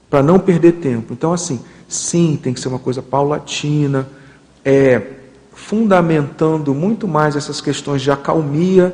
para 0.09 0.23
não 0.23 0.39
perder 0.39 0.73
tempo. 0.73 1.13
Então, 1.13 1.33
assim, 1.33 1.59
sim, 1.87 2.39
tem 2.41 2.53
que 2.53 2.59
ser 2.59 2.67
uma 2.67 2.79
coisa 2.79 3.01
paulatina, 3.01 4.07
é, 4.65 5.01
fundamentando 5.53 6.73
muito 6.73 7.07
mais 7.07 7.35
essas 7.35 7.61
questões 7.61 8.01
de 8.01 8.09
acalmia, 8.09 8.93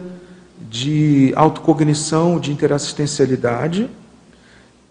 de 0.69 1.31
autocognição, 1.35 2.39
de 2.39 2.51
interassistencialidade, 2.51 3.89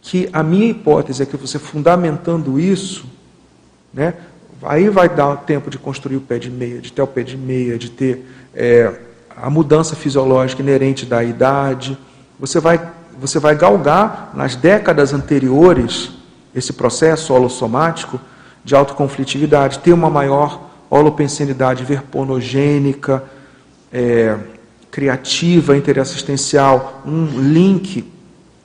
que 0.01 0.28
a 0.32 0.42
minha 0.42 0.66
hipótese 0.66 1.22
é 1.22 1.26
que 1.26 1.36
você 1.36 1.59
fundamentando 1.59 2.60
isso, 2.60 3.06
né, 3.92 4.14
aí 4.62 4.88
vai 4.88 5.09
dar 5.09 5.36
tempo 5.38 5.70
de 5.70 5.78
construir 5.78 6.16
o 6.16 6.20
pé 6.20 6.38
de 6.38 6.51
meia, 6.51 6.80
de 6.80 6.92
ter 6.92 7.02
o 7.02 7.06
pé 7.06 7.22
de 7.22 7.36
meia, 7.36 7.78
de 7.78 7.90
ter 7.90 8.26
é, 8.55 8.92
a 9.36 9.51
mudança 9.51 9.96
fisiológica 9.96 10.62
inerente 10.62 11.05
da 11.05 11.22
idade. 11.22 11.98
Você 12.38 12.60
vai, 12.60 12.80
você 13.20 13.39
vai 13.39 13.55
galgar 13.55 14.31
nas 14.35 14.57
décadas 14.57 15.12
anteriores 15.12 16.11
esse 16.55 16.73
processo 16.73 17.32
holossomático 17.32 18.20
de 18.65 18.74
autoconflitividade, 18.74 19.81
ter 19.81 19.93
uma 19.93 20.09
maior 20.09 20.70
holopensenidade 20.89 21.85
verponogênica, 21.85 23.24
é, 23.93 24.39
criativa, 24.91 25.77
interassistencial, 25.77 27.03
um 27.05 27.27
link 27.41 28.12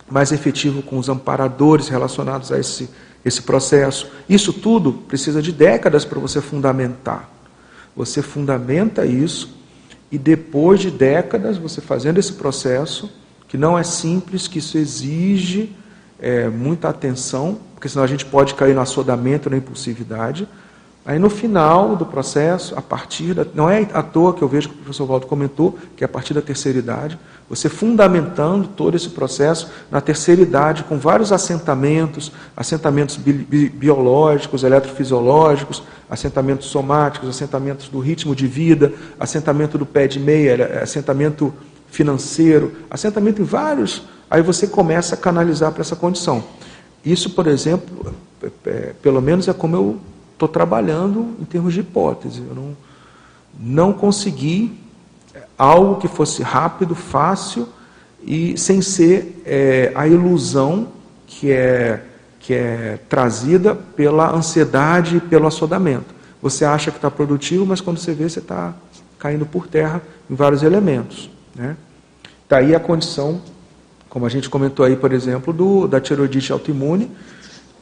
mais 0.09 0.31
efetivo 0.31 0.81
com 0.81 0.97
os 0.97 1.09
amparadores 1.09 1.87
relacionados 1.87 2.51
a 2.51 2.59
esse, 2.59 2.89
esse 3.25 3.41
processo. 3.41 4.07
Isso 4.27 4.53
tudo 4.53 4.93
precisa 4.93 5.41
de 5.41 5.51
décadas 5.51 6.05
para 6.05 6.19
você 6.19 6.41
fundamentar. 6.41 7.29
Você 7.95 8.21
fundamenta 8.21 9.05
isso 9.05 9.57
e 10.11 10.17
depois 10.17 10.79
de 10.79 10.89
décadas, 10.89 11.57
você 11.57 11.81
fazendo 11.81 12.17
esse 12.17 12.33
processo, 12.33 13.11
que 13.49 13.57
não 13.57 13.77
é 13.77 13.83
simples, 13.83 14.47
que 14.47 14.59
isso 14.59 14.77
exige 14.77 15.75
é, 16.19 16.47
muita 16.47 16.87
atenção, 16.87 17.57
porque 17.73 17.89
senão 17.89 18.03
a 18.03 18.07
gente 18.07 18.23
pode 18.23 18.53
cair 18.53 18.75
no 18.75 18.81
assodamento, 18.81 19.49
na 19.49 19.57
impulsividade. 19.57 20.47
Aí 21.05 21.17
no 21.17 21.29
final 21.29 21.95
do 21.95 22.05
processo, 22.05 22.77
a 22.77 22.81
partir 22.81 23.33
da. 23.33 23.43
Não 23.55 23.67
é 23.67 23.87
à 23.93 24.03
toa 24.03 24.33
que 24.33 24.43
eu 24.43 24.47
vejo 24.47 24.69
que 24.69 24.75
o 24.75 24.77
professor 24.77 25.07
Waldo 25.09 25.25
comentou, 25.25 25.79
que 25.97 26.03
é 26.03 26.05
a 26.05 26.07
partir 26.07 26.35
da 26.35 26.41
terceira 26.41 26.77
idade, 26.77 27.17
você 27.49 27.67
fundamentando 27.67 28.67
todo 28.67 28.95
esse 28.95 29.09
processo 29.09 29.71
na 29.89 29.99
terceira 29.99 30.41
idade, 30.41 30.83
com 30.83 30.99
vários 30.99 31.31
assentamentos, 31.31 32.31
assentamentos 32.55 33.17
bi 33.17 33.33
biológicos, 33.69 34.63
eletrofisiológicos, 34.63 35.81
assentamentos 36.07 36.67
somáticos, 36.67 37.29
assentamentos 37.29 37.87
do 37.87 37.99
ritmo 37.99 38.35
de 38.35 38.45
vida, 38.45 38.93
assentamento 39.19 39.79
do 39.79 39.85
pé 39.87 40.05
de 40.05 40.19
meia, 40.19 40.81
assentamento 40.83 41.51
financeiro, 41.91 42.73
assentamento 42.89 43.41
em 43.41 43.45
vários. 43.45 44.03
Aí 44.29 44.41
você 44.41 44.67
começa 44.67 45.15
a 45.15 45.17
canalizar 45.17 45.71
para 45.71 45.81
essa 45.81 45.95
condição. 45.95 46.43
Isso, 47.03 47.31
por 47.31 47.47
exemplo, 47.47 48.13
é, 48.43 48.51
é, 48.65 48.93
pelo 49.01 49.21
menos 49.21 49.47
é 49.47 49.53
como 49.53 49.75
eu 49.75 49.99
estou 50.33 50.47
trabalhando 50.47 51.35
em 51.39 51.45
termos 51.45 51.73
de 51.73 51.81
hipótese. 51.81 52.43
Eu 52.47 52.55
não, 52.55 52.77
não 53.59 53.93
consegui 53.93 54.79
algo 55.57 55.97
que 55.97 56.07
fosse 56.07 56.41
rápido, 56.41 56.95
fácil 56.95 57.67
e 58.23 58.57
sem 58.57 58.81
ser 58.81 59.41
é, 59.45 59.91
a 59.95 60.07
ilusão 60.07 60.87
que 61.27 61.51
é, 61.51 62.01
que 62.39 62.53
é 62.53 62.99
trazida 63.09 63.75
pela 63.75 64.33
ansiedade 64.33 65.17
e 65.17 65.19
pelo 65.19 65.47
assodamento. 65.47 66.15
Você 66.41 66.63
acha 66.63 66.91
que 66.91 66.97
está 66.97 67.11
produtivo, 67.11 67.65
mas 67.65 67.81
quando 67.81 67.97
você 67.97 68.13
vê, 68.13 68.29
você 68.29 68.39
está 68.39 68.73
caindo 69.17 69.45
por 69.45 69.67
terra 69.67 70.01
em 70.29 70.35
vários 70.35 70.63
elementos. 70.63 71.29
Né? 71.55 71.75
Daí 72.47 72.71
tá 72.71 72.77
a 72.77 72.79
condição, 72.79 73.41
como 74.09 74.25
a 74.25 74.29
gente 74.29 74.49
comentou 74.49 74.85
aí, 74.85 74.95
por 74.95 75.13
exemplo, 75.13 75.53
do, 75.53 75.87
da 75.87 76.01
tiroidite 76.01 76.51
autoimune, 76.51 77.11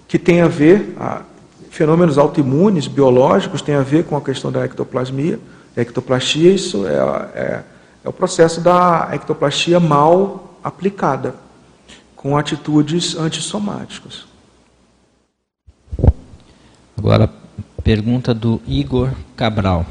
que 0.07 0.19
tem 0.19 0.41
a 0.41 0.48
ver, 0.48 0.94
a, 0.99 1.22
fenômenos 1.69 2.18
autoimunes, 2.18 2.88
biológicos, 2.88 3.61
tem 3.61 3.76
a 3.76 3.81
ver 3.81 4.06
com 4.06 4.18
a 4.18 4.22
questão 4.22 4.52
da 4.52 4.65
ectoplasmia, 4.65 5.39
ectoplastia, 5.76 6.52
isso 6.52 6.85
é, 6.88 6.94
é, 7.35 7.64
é 8.03 8.10
o 8.10 8.14
processo 8.14 8.60
da 8.61 9.10
ectoplastia 9.14 9.80
mal 9.80 10.57
aplicada, 10.64 11.35
com 12.15 12.35
atitudes 12.35 13.15
antissomáticas. 13.15 14.26
Agora, 16.98 17.30
pergunta 17.84 18.34
do 18.34 18.60
Igor 18.68 19.11
Cabral. 19.35 19.85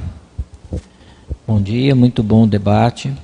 Bom 1.46 1.62
dia, 1.62 1.94
muito 1.94 2.22
bom 2.22 2.46
debate. 2.48 3.14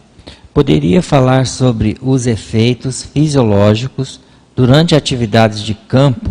Poderia 0.54 1.00
falar 1.00 1.46
sobre 1.46 1.96
os 2.02 2.26
efeitos 2.26 3.02
fisiológicos 3.02 4.20
durante 4.54 4.94
atividades 4.94 5.62
de 5.62 5.72
campo 5.72 6.30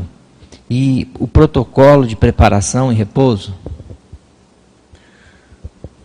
e 0.69 1.07
o 1.19 1.27
protocolo 1.27 2.05
de 2.05 2.15
preparação 2.15 2.91
e 2.91 2.95
repouso? 2.95 3.55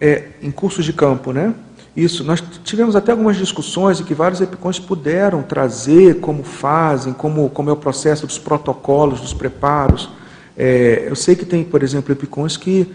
É, 0.01 0.29
em 0.43 0.51
cursos 0.51 0.85
de 0.85 0.95
campo, 0.95 1.31
né? 1.31 1.55
Isso, 1.95 2.25
nós 2.25 2.43
tivemos 2.65 2.97
até 2.97 3.13
algumas 3.13 3.37
discussões 3.37 4.01
em 4.01 4.05
que 4.05 4.15
vários 4.15 4.41
epicões 4.41 4.79
puderam 4.79 5.43
trazer 5.43 6.21
como 6.21 6.43
fazem, 6.43 7.13
como, 7.13 7.49
como 7.51 7.71
é 7.71 7.73
o 7.73 7.77
processo 7.77 8.27
dos 8.27 8.39
protocolos, 8.39 9.21
dos 9.21 9.35
preparos. 9.35 10.09
É, 10.57 11.05
eu 11.07 11.17
sei 11.17 11.37
que 11.37 11.45
tem, 11.45 11.65
por 11.65 11.83
exemplo, 11.83 12.13
epicões 12.13 12.57
que 12.57 12.91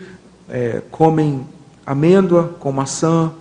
é, 0.49 0.81
comem 0.91 1.45
amêndoa 1.85 2.55
com 2.59 2.71
maçã, 2.71 3.31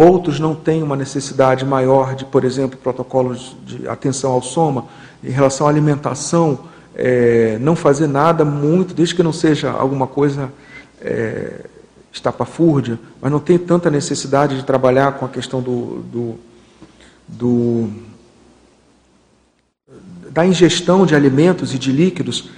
outros 0.00 0.40
não 0.40 0.54
têm 0.54 0.82
uma 0.82 0.96
necessidade 0.96 1.62
maior 1.62 2.14
de, 2.14 2.24
por 2.24 2.42
exemplo, 2.42 2.78
protocolos 2.78 3.54
de 3.66 3.86
atenção 3.86 4.32
ao 4.32 4.40
soma, 4.40 4.86
em 5.22 5.30
relação 5.30 5.66
à 5.66 5.70
alimentação, 5.70 6.60
é, 6.94 7.58
não 7.60 7.76
fazer 7.76 8.06
nada 8.06 8.42
muito, 8.42 8.94
desde 8.94 9.14
que 9.14 9.22
não 9.22 9.32
seja 9.32 9.70
alguma 9.70 10.06
coisa 10.06 10.50
é, 11.02 11.66
estapafúrdia, 12.10 12.98
mas 13.20 13.30
não 13.30 13.38
tem 13.38 13.58
tanta 13.58 13.90
necessidade 13.90 14.56
de 14.56 14.64
trabalhar 14.64 15.12
com 15.18 15.26
a 15.26 15.28
questão 15.28 15.60
do, 15.60 16.02
do, 16.10 16.34
do 17.28 17.90
da 20.30 20.46
ingestão 20.46 21.04
de 21.04 21.14
alimentos 21.14 21.74
e 21.74 21.78
de 21.78 21.92
líquidos 21.92 22.48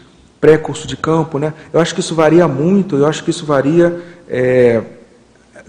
pré-curso 0.40 0.86
de 0.86 0.96
campo, 0.96 1.38
né? 1.38 1.54
Eu 1.72 1.80
acho 1.80 1.92
que 1.92 2.00
isso 2.00 2.14
varia 2.14 2.46
muito, 2.46 2.96
eu 2.96 3.06
acho 3.06 3.24
que 3.24 3.30
isso 3.30 3.44
varia 3.44 4.00
é, 4.28 4.82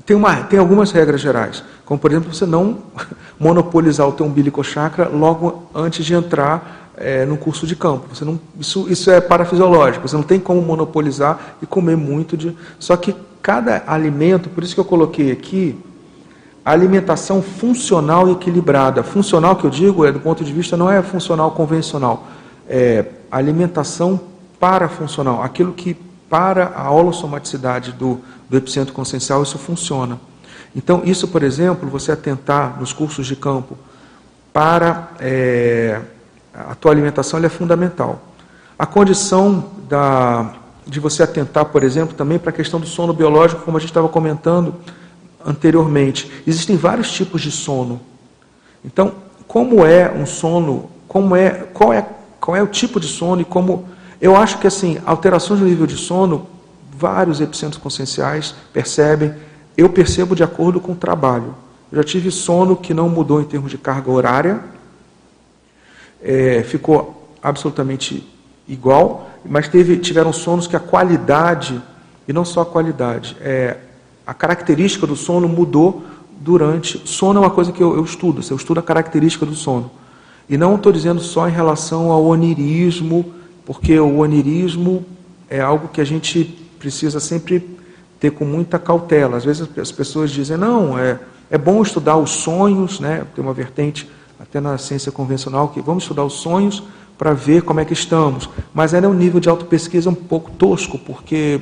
tem, 0.05 0.15
uma, 0.15 0.35
tem 0.43 0.59
algumas 0.59 0.91
regras 0.91 1.21
gerais, 1.21 1.63
como 1.85 1.99
por 1.99 2.11
exemplo 2.11 2.33
você 2.33 2.45
não 2.45 2.79
monopolizar 3.39 4.07
o 4.07 4.11
teu 4.11 4.25
umbilical 4.25 4.63
chakra 4.63 5.07
logo 5.07 5.63
antes 5.73 6.05
de 6.05 6.13
entrar 6.13 6.91
é, 6.97 7.25
no 7.25 7.37
curso 7.37 7.65
de 7.65 7.75
campo. 7.75 8.13
Você 8.13 8.25
não, 8.25 8.39
isso, 8.59 8.87
isso 8.89 9.09
é 9.09 9.19
parafisiológico, 9.21 10.07
você 10.07 10.15
não 10.15 10.23
tem 10.23 10.39
como 10.39 10.61
monopolizar 10.61 11.55
e 11.61 11.65
comer 11.65 11.95
muito 11.95 12.37
de. 12.37 12.55
Só 12.79 12.95
que 12.97 13.15
cada 13.41 13.83
alimento, 13.87 14.49
por 14.49 14.63
isso 14.63 14.73
que 14.73 14.79
eu 14.79 14.85
coloquei 14.85 15.31
aqui, 15.31 15.77
alimentação 16.63 17.41
funcional 17.41 18.27
e 18.29 18.31
equilibrada. 18.31 19.03
Funcional 19.03 19.55
que 19.55 19.65
eu 19.65 19.69
digo 19.69 20.05
é 20.05 20.11
do 20.11 20.19
ponto 20.19 20.43
de 20.43 20.53
vista 20.53 20.77
não 20.77 20.89
é 20.89 21.01
funcional 21.01 21.51
convencional, 21.51 22.27
é 22.67 23.05
alimentação 23.31 24.19
parafuncional, 24.59 25.41
aquilo 25.43 25.73
que 25.73 25.97
para 26.29 26.73
a 26.75 26.89
holossomaticidade 26.89 27.91
do, 27.91 28.19
do 28.53 28.57
epicentro 28.57 28.93
consciencial, 28.93 29.41
isso 29.41 29.57
funciona. 29.57 30.19
Então, 30.75 31.01
isso, 31.03 31.27
por 31.27 31.41
exemplo, 31.41 31.89
você 31.89 32.11
atentar 32.11 32.79
nos 32.79 32.93
cursos 32.93 33.25
de 33.25 33.35
campo 33.35 33.75
para 34.53 35.09
é, 35.19 35.99
a 36.53 36.75
tua 36.75 36.91
alimentação 36.91 37.43
é 37.43 37.49
fundamental. 37.49 38.21
A 38.77 38.85
condição 38.85 39.71
da, 39.89 40.53
de 40.85 40.99
você 40.99 41.23
atentar, 41.23 41.65
por 41.65 41.83
exemplo, 41.83 42.15
também 42.15 42.37
para 42.37 42.51
a 42.51 42.53
questão 42.53 42.79
do 42.79 42.85
sono 42.85 43.11
biológico, 43.11 43.63
como 43.63 43.75
a 43.75 43.79
gente 43.79 43.89
estava 43.89 44.07
comentando 44.07 44.75
anteriormente. 45.43 46.31
Existem 46.45 46.77
vários 46.77 47.11
tipos 47.11 47.41
de 47.41 47.49
sono. 47.49 47.99
Então, 48.85 49.13
como 49.47 49.83
é 49.83 50.11
um 50.11 50.27
sono, 50.27 50.91
como 51.07 51.35
é, 51.35 51.49
qual 51.73 51.91
é, 51.91 52.05
qual 52.39 52.55
é 52.55 52.61
o 52.61 52.67
tipo 52.67 52.99
de 52.99 53.07
sono 53.07 53.41
e 53.41 53.45
como 53.45 53.89
eu 54.21 54.35
acho 54.37 54.59
que 54.59 54.67
assim, 54.67 54.99
alterações 55.07 55.59
no 55.59 55.65
nível 55.65 55.87
de 55.87 55.97
sono 55.97 56.52
vários 56.95 57.41
epicentros 57.41 57.81
conscienciais 57.81 58.53
percebem, 58.71 59.33
eu 59.75 59.89
percebo 59.89 60.35
de 60.35 60.43
acordo 60.43 60.79
com 60.79 60.91
o 60.91 60.95
trabalho. 60.95 61.55
Eu 61.91 61.97
já 61.97 62.03
tive 62.03 62.31
sono 62.31 62.75
que 62.75 62.93
não 62.93 63.09
mudou 63.09 63.41
em 63.41 63.45
termos 63.45 63.71
de 63.71 63.77
carga 63.77 64.11
horária, 64.11 64.63
é, 66.21 66.63
ficou 66.63 67.35
absolutamente 67.41 68.27
igual, 68.67 69.29
mas 69.45 69.67
teve, 69.67 69.97
tiveram 69.97 70.31
sonos 70.31 70.67
que 70.67 70.75
a 70.75 70.79
qualidade, 70.79 71.81
e 72.27 72.33
não 72.33 72.45
só 72.45 72.61
a 72.61 72.65
qualidade, 72.65 73.35
é, 73.41 73.77
a 74.25 74.33
característica 74.33 75.05
do 75.05 75.15
sono 75.15 75.47
mudou 75.49 76.03
durante. 76.39 77.01
Sono 77.05 77.39
é 77.39 77.43
uma 77.43 77.49
coisa 77.49 77.71
que 77.71 77.83
eu, 77.83 77.95
eu 77.95 78.03
estudo, 78.03 78.41
eu 78.49 78.55
estudo 78.55 78.79
a 78.79 78.83
característica 78.83 79.45
do 79.45 79.53
sono. 79.53 79.91
E 80.49 80.57
não 80.57 80.75
estou 80.75 80.91
dizendo 80.91 81.21
só 81.21 81.47
em 81.47 81.51
relação 81.51 82.11
ao 82.11 82.25
onirismo, 82.25 83.33
porque 83.65 83.99
o 83.99 84.19
onirismo 84.19 85.05
é 85.49 85.59
algo 85.59 85.87
que 85.89 86.01
a 86.01 86.05
gente 86.05 86.62
precisa 86.83 87.17
sempre 87.21 87.77
ter 88.19 88.31
com 88.31 88.43
muita 88.43 88.77
cautela. 88.77 89.37
Às 89.37 89.45
vezes 89.45 89.69
as 89.77 89.91
pessoas 89.91 90.31
dizem, 90.31 90.57
não, 90.57 90.99
é, 90.99 91.17
é 91.49 91.57
bom 91.57 91.81
estudar 91.81 92.17
os 92.17 92.31
sonhos, 92.31 92.99
né? 92.99 93.25
tem 93.33 93.41
uma 93.41 93.53
vertente 93.53 94.09
até 94.37 94.59
na 94.59 94.77
ciência 94.77 95.09
convencional 95.13 95.69
que 95.69 95.81
vamos 95.81 96.03
estudar 96.03 96.25
os 96.25 96.33
sonhos 96.33 96.83
para 97.17 97.31
ver 97.31 97.61
como 97.61 97.79
é 97.79 97.85
que 97.85 97.93
estamos. 97.93 98.49
Mas 98.73 98.93
ainda 98.93 99.07
é 99.07 99.09
um 99.09 99.13
nível 99.13 99.39
de 99.39 99.47
autopesquisa 99.47 100.09
um 100.09 100.15
pouco 100.15 100.51
tosco, 100.51 100.99
porque 100.99 101.61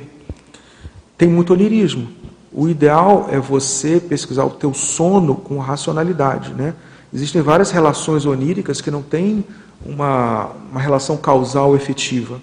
tem 1.16 1.28
muito 1.28 1.52
onirismo. 1.52 2.08
O 2.52 2.68
ideal 2.68 3.28
é 3.30 3.38
você 3.38 4.00
pesquisar 4.00 4.44
o 4.44 4.50
teu 4.50 4.74
sono 4.74 5.36
com 5.36 5.56
racionalidade. 5.58 6.52
Né? 6.52 6.74
Existem 7.14 7.40
várias 7.42 7.70
relações 7.70 8.26
oníricas 8.26 8.80
que 8.80 8.90
não 8.90 9.02
têm 9.02 9.44
uma, 9.86 10.50
uma 10.68 10.80
relação 10.80 11.16
causal 11.16 11.76
efetiva. 11.76 12.40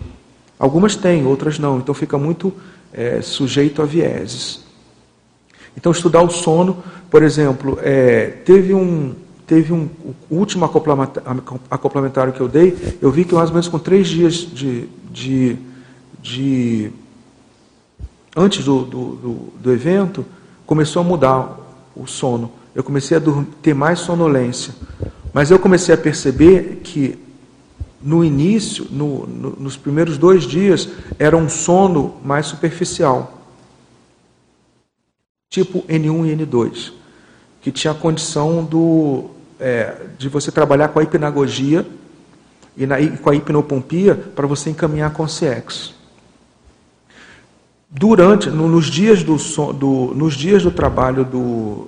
Algumas 0.59 0.97
têm, 0.97 1.25
outras 1.25 1.57
não. 1.57 1.77
Então 1.77 1.95
fica 1.95 2.17
muito 2.17 2.53
é, 2.93 3.21
sujeito 3.21 3.81
a 3.81 3.85
vieses. 3.85 4.61
Então 5.77 5.91
estudar 5.93 6.21
o 6.21 6.29
sono, 6.29 6.83
por 7.09 7.23
exemplo, 7.23 7.79
é, 7.81 8.27
teve 8.43 8.73
um 8.73 9.15
teve 9.47 9.73
um 9.73 9.89
último 10.29 10.63
acoplamentário 11.71 12.31
que 12.33 12.39
eu 12.39 12.47
dei, 12.47 12.97
eu 13.01 13.09
vi 13.09 13.25
que 13.25 13.33
mais 13.33 13.49
ou 13.49 13.55
menos 13.55 13.67
com 13.67 13.79
três 13.79 14.07
dias 14.07 14.35
de, 14.35 14.87
de, 15.11 15.57
de 16.21 16.91
antes 18.37 18.63
do, 18.63 18.83
do, 18.83 19.15
do, 19.15 19.33
do 19.59 19.71
evento 19.71 20.23
começou 20.67 21.01
a 21.01 21.03
mudar 21.03 21.57
o 21.95 22.05
sono. 22.05 22.51
Eu 22.75 22.83
comecei 22.83 23.17
a 23.17 23.21
ter 23.59 23.73
mais 23.73 24.01
sonolência, 24.01 24.71
mas 25.33 25.49
eu 25.49 25.57
comecei 25.57 25.95
a 25.95 25.97
perceber 25.97 26.81
que 26.83 27.17
no 28.01 28.23
início, 28.23 28.87
no, 28.89 29.27
no, 29.27 29.49
nos 29.59 29.75
primeiros 29.75 30.17
dois 30.17 30.43
dias, 30.43 30.89
era 31.17 31.35
um 31.35 31.49
sono 31.49 32.15
mais 32.23 32.45
superficial, 32.45 33.41
tipo 35.49 35.81
N1 35.83 36.27
e 36.27 36.45
N2, 36.45 36.93
que 37.61 37.71
tinha 37.71 37.91
a 37.91 37.95
condição 37.95 38.63
do, 38.63 39.31
é, 39.59 40.05
de 40.17 40.29
você 40.29 40.51
trabalhar 40.51 40.89
com 40.89 40.99
a 40.99 41.03
hipnagogia 41.03 41.85
e, 42.77 42.85
na, 42.85 42.95
com 43.17 43.29
a 43.29 43.35
hipnopompia 43.35 44.15
para 44.15 44.47
você 44.47 44.69
encaminhar 44.69 45.11
com 45.11 45.23
o 45.23 45.27
CX. 45.27 45.93
Durante, 47.89 48.49
no, 48.49 48.67
nos, 48.67 48.85
dias 48.85 49.23
do, 49.23 49.35
do, 49.73 50.13
nos 50.15 50.35
dias 50.35 50.63
do 50.63 50.71
trabalho 50.71 51.25
do, 51.25 51.87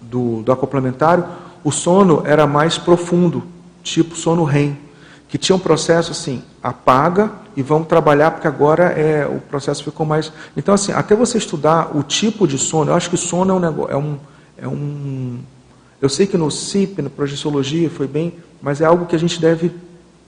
do, 0.00 0.42
do 0.42 0.52
acoplamentário, 0.52 1.24
o 1.62 1.70
sono 1.70 2.22
era 2.26 2.46
mais 2.46 2.76
profundo, 2.76 3.44
tipo 3.82 4.16
sono 4.16 4.44
REM 4.44 4.89
que 5.30 5.38
tinha 5.38 5.54
um 5.54 5.60
processo 5.60 6.10
assim, 6.10 6.42
apaga 6.60 7.30
e 7.56 7.62
vamos 7.62 7.86
trabalhar 7.86 8.32
porque 8.32 8.48
agora 8.48 8.86
é 8.86 9.26
o 9.26 9.40
processo 9.40 9.84
ficou 9.84 10.04
mais. 10.04 10.32
Então 10.56 10.74
assim, 10.74 10.92
até 10.92 11.14
você 11.14 11.38
estudar 11.38 11.96
o 11.96 12.02
tipo 12.02 12.48
de 12.48 12.58
sono, 12.58 12.90
eu 12.90 12.94
acho 12.94 13.08
que 13.08 13.16
sono 13.16 13.52
é 13.52 13.54
um 13.54 13.60
negócio, 13.60 13.92
é 13.92 13.96
um, 13.96 14.18
é 14.58 14.68
um 14.68 15.38
eu 16.02 16.08
sei 16.08 16.26
que 16.26 16.36
no 16.36 16.50
CIP, 16.50 17.00
na 17.00 17.10
projeciologia 17.10 17.88
foi 17.88 18.08
bem, 18.08 18.34
mas 18.60 18.80
é 18.80 18.86
algo 18.86 19.06
que 19.06 19.14
a 19.14 19.18
gente 19.18 19.40
deve 19.40 19.70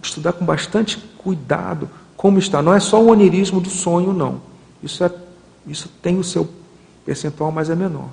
estudar 0.01 0.33
com 0.35 0.45
bastante 0.45 0.99
cuidado 1.19 1.89
como 2.17 2.39
está. 2.39 2.63
Não 2.63 2.73
é 2.73 2.79
só 2.79 3.03
o 3.03 3.11
onirismo 3.11 3.61
do 3.61 3.71
sonho, 3.71 4.13
não. 4.13 4.41
Isso, 4.83 5.03
é, 5.03 5.11
isso 5.67 5.91
tem 6.01 6.19
o 6.19 6.25
seu 6.25 6.49
percentual, 7.05 7.51
mas 7.51 7.71
é 7.71 7.75
menor. 7.75 8.09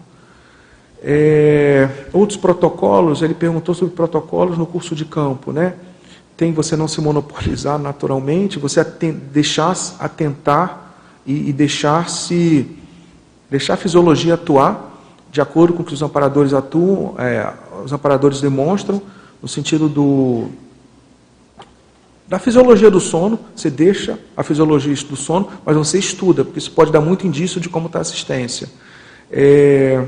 É, 1.01 1.87
outros 2.11 2.37
protocolos, 2.37 3.21
ele 3.21 3.33
perguntou 3.33 3.75
sobre 3.75 3.93
protocolos 3.93 4.57
no 4.57 4.65
curso 4.65 4.95
de 4.95 5.05
campo, 5.05 5.51
né? 5.51 5.75
Tem 6.39 6.53
você 6.53 6.77
não 6.77 6.87
se 6.87 7.01
monopolizar 7.01 7.77
naturalmente, 7.77 8.57
você 8.57 8.81
deixar 8.81 9.75
atentar 9.99 10.95
e, 11.25 11.49
e 11.49 11.51
deixar 11.51 12.09
se 12.09 12.65
deixar 13.49 13.73
a 13.73 13.77
fisiologia 13.77 14.35
atuar 14.35 14.89
de 15.29 15.41
acordo 15.41 15.73
com 15.73 15.81
o 15.81 15.85
que 15.85 15.93
os 15.93 16.01
amparadores 16.01 16.53
atuam, 16.53 17.15
é, 17.17 17.51
os 17.83 17.91
amparadores 17.91 18.39
demonstram, 18.39 19.01
no 19.41 19.49
sentido 19.49 19.89
do 19.89 20.47
da 22.25 22.39
fisiologia 22.39 22.89
do 22.89 23.01
sono, 23.01 23.37
você 23.53 23.69
deixa 23.69 24.17
a 24.37 24.41
fisiologia 24.41 24.95
do 24.95 25.17
sono, 25.17 25.49
mas 25.65 25.75
você 25.75 25.99
estuda, 25.99 26.45
porque 26.45 26.59
isso 26.59 26.71
pode 26.71 26.89
dar 26.89 27.01
muito 27.01 27.27
indício 27.27 27.59
de 27.59 27.67
como 27.67 27.87
está 27.87 27.99
a 27.99 28.01
assistência. 28.01 28.69
É, 29.29 30.05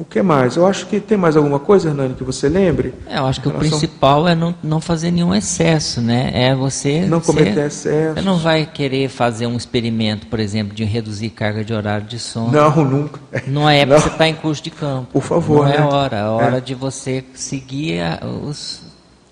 o 0.00 0.04
que 0.04 0.22
mais? 0.22 0.56
Eu 0.56 0.66
acho 0.66 0.86
que 0.86 0.98
tem 0.98 1.18
mais 1.18 1.36
alguma 1.36 1.58
coisa, 1.58 1.90
Hernani, 1.90 2.14
que 2.14 2.24
você 2.24 2.48
lembre? 2.48 2.94
É, 3.06 3.18
eu 3.18 3.26
acho 3.26 3.38
que 3.38 3.48
relação... 3.48 3.68
o 3.68 3.70
principal 3.70 4.26
é 4.26 4.34
não, 4.34 4.54
não 4.62 4.80
fazer 4.80 5.10
nenhum 5.10 5.34
excesso, 5.34 6.00
né? 6.00 6.30
É 6.32 6.54
você. 6.54 7.02
Não 7.02 7.20
cometer 7.20 7.66
excesso. 7.66 8.14
Você 8.14 8.22
não 8.22 8.38
vai 8.38 8.64
querer 8.64 9.10
fazer 9.10 9.46
um 9.46 9.58
experimento, 9.58 10.26
por 10.26 10.40
exemplo, 10.40 10.74
de 10.74 10.84
reduzir 10.84 11.28
carga 11.28 11.62
de 11.62 11.74
horário 11.74 12.06
de 12.06 12.18
sono. 12.18 12.50
Não, 12.50 12.82
nunca. 12.82 13.20
Não 13.46 13.68
é 13.68 13.84
porque 13.84 14.00
você 14.00 14.08
está 14.08 14.26
em 14.26 14.34
curso 14.34 14.62
de 14.62 14.70
campo. 14.70 15.08
Por 15.12 15.22
favor. 15.22 15.66
Não 15.66 15.68
é 15.68 15.76
né? 15.76 15.76
é 15.76 15.82
hora. 15.82 16.16
É 16.16 16.24
hora 16.24 16.56
é. 16.56 16.60
de 16.62 16.74
você 16.74 17.22
seguir 17.34 18.00
os, 18.42 18.80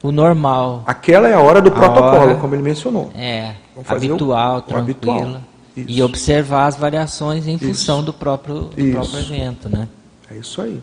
o 0.03 0.13
normal. 0.13 0.85
Aquela 0.87 1.29
é 1.29 1.33
a 1.33 1.41
hora 1.41 1.63
do 1.63 1.71
a 1.71 1.73
protocolo, 1.73 2.17
hora, 2.17 2.35
como 2.35 2.55
ele 2.55 2.63
mencionou. 2.63 3.11
É. 3.15 3.53
Habitual, 3.89 4.59
o, 4.59 4.63
tranquila. 4.63 5.41
O 5.75 5.81
e 5.87 6.03
observar 6.03 6.67
as 6.67 6.77
variações 6.77 7.47
em 7.47 7.55
isso. 7.55 7.65
função 7.65 8.03
do 8.03 8.13
próprio, 8.13 8.65
do 8.65 8.91
próprio 8.93 9.19
evento, 9.19 9.69
né? 9.71 9.89
É 10.31 10.37
isso 10.37 10.61
aí. 10.61 10.83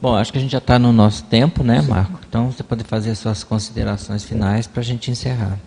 Bom, 0.00 0.14
acho 0.14 0.30
que 0.30 0.38
a 0.38 0.40
gente 0.40 0.50
já 0.50 0.58
está 0.58 0.78
no 0.78 0.92
nosso 0.92 1.24
tempo, 1.24 1.62
né. 1.62 1.82
Marco? 1.82 2.18
Então 2.28 2.52
você 2.52 2.62
pode 2.62 2.84
fazer 2.84 3.14
suas 3.14 3.42
considerações 3.42 4.24
finais 4.24 4.66
para 4.66 4.80
a 4.80 4.84
gente 4.84 5.10
encerrar. 5.10 5.58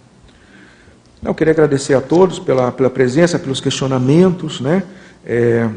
Eu 1.24 1.36
queria 1.36 1.54
agradecer 1.54 1.94
a 1.94 2.02
todos 2.02 2.40
pela, 2.40 2.72
pela 2.72 2.90
presença, 2.90 3.38
pelos 3.38 3.60
questionamentos, 3.62 4.60
né? 4.60 4.84
É, 5.26 5.70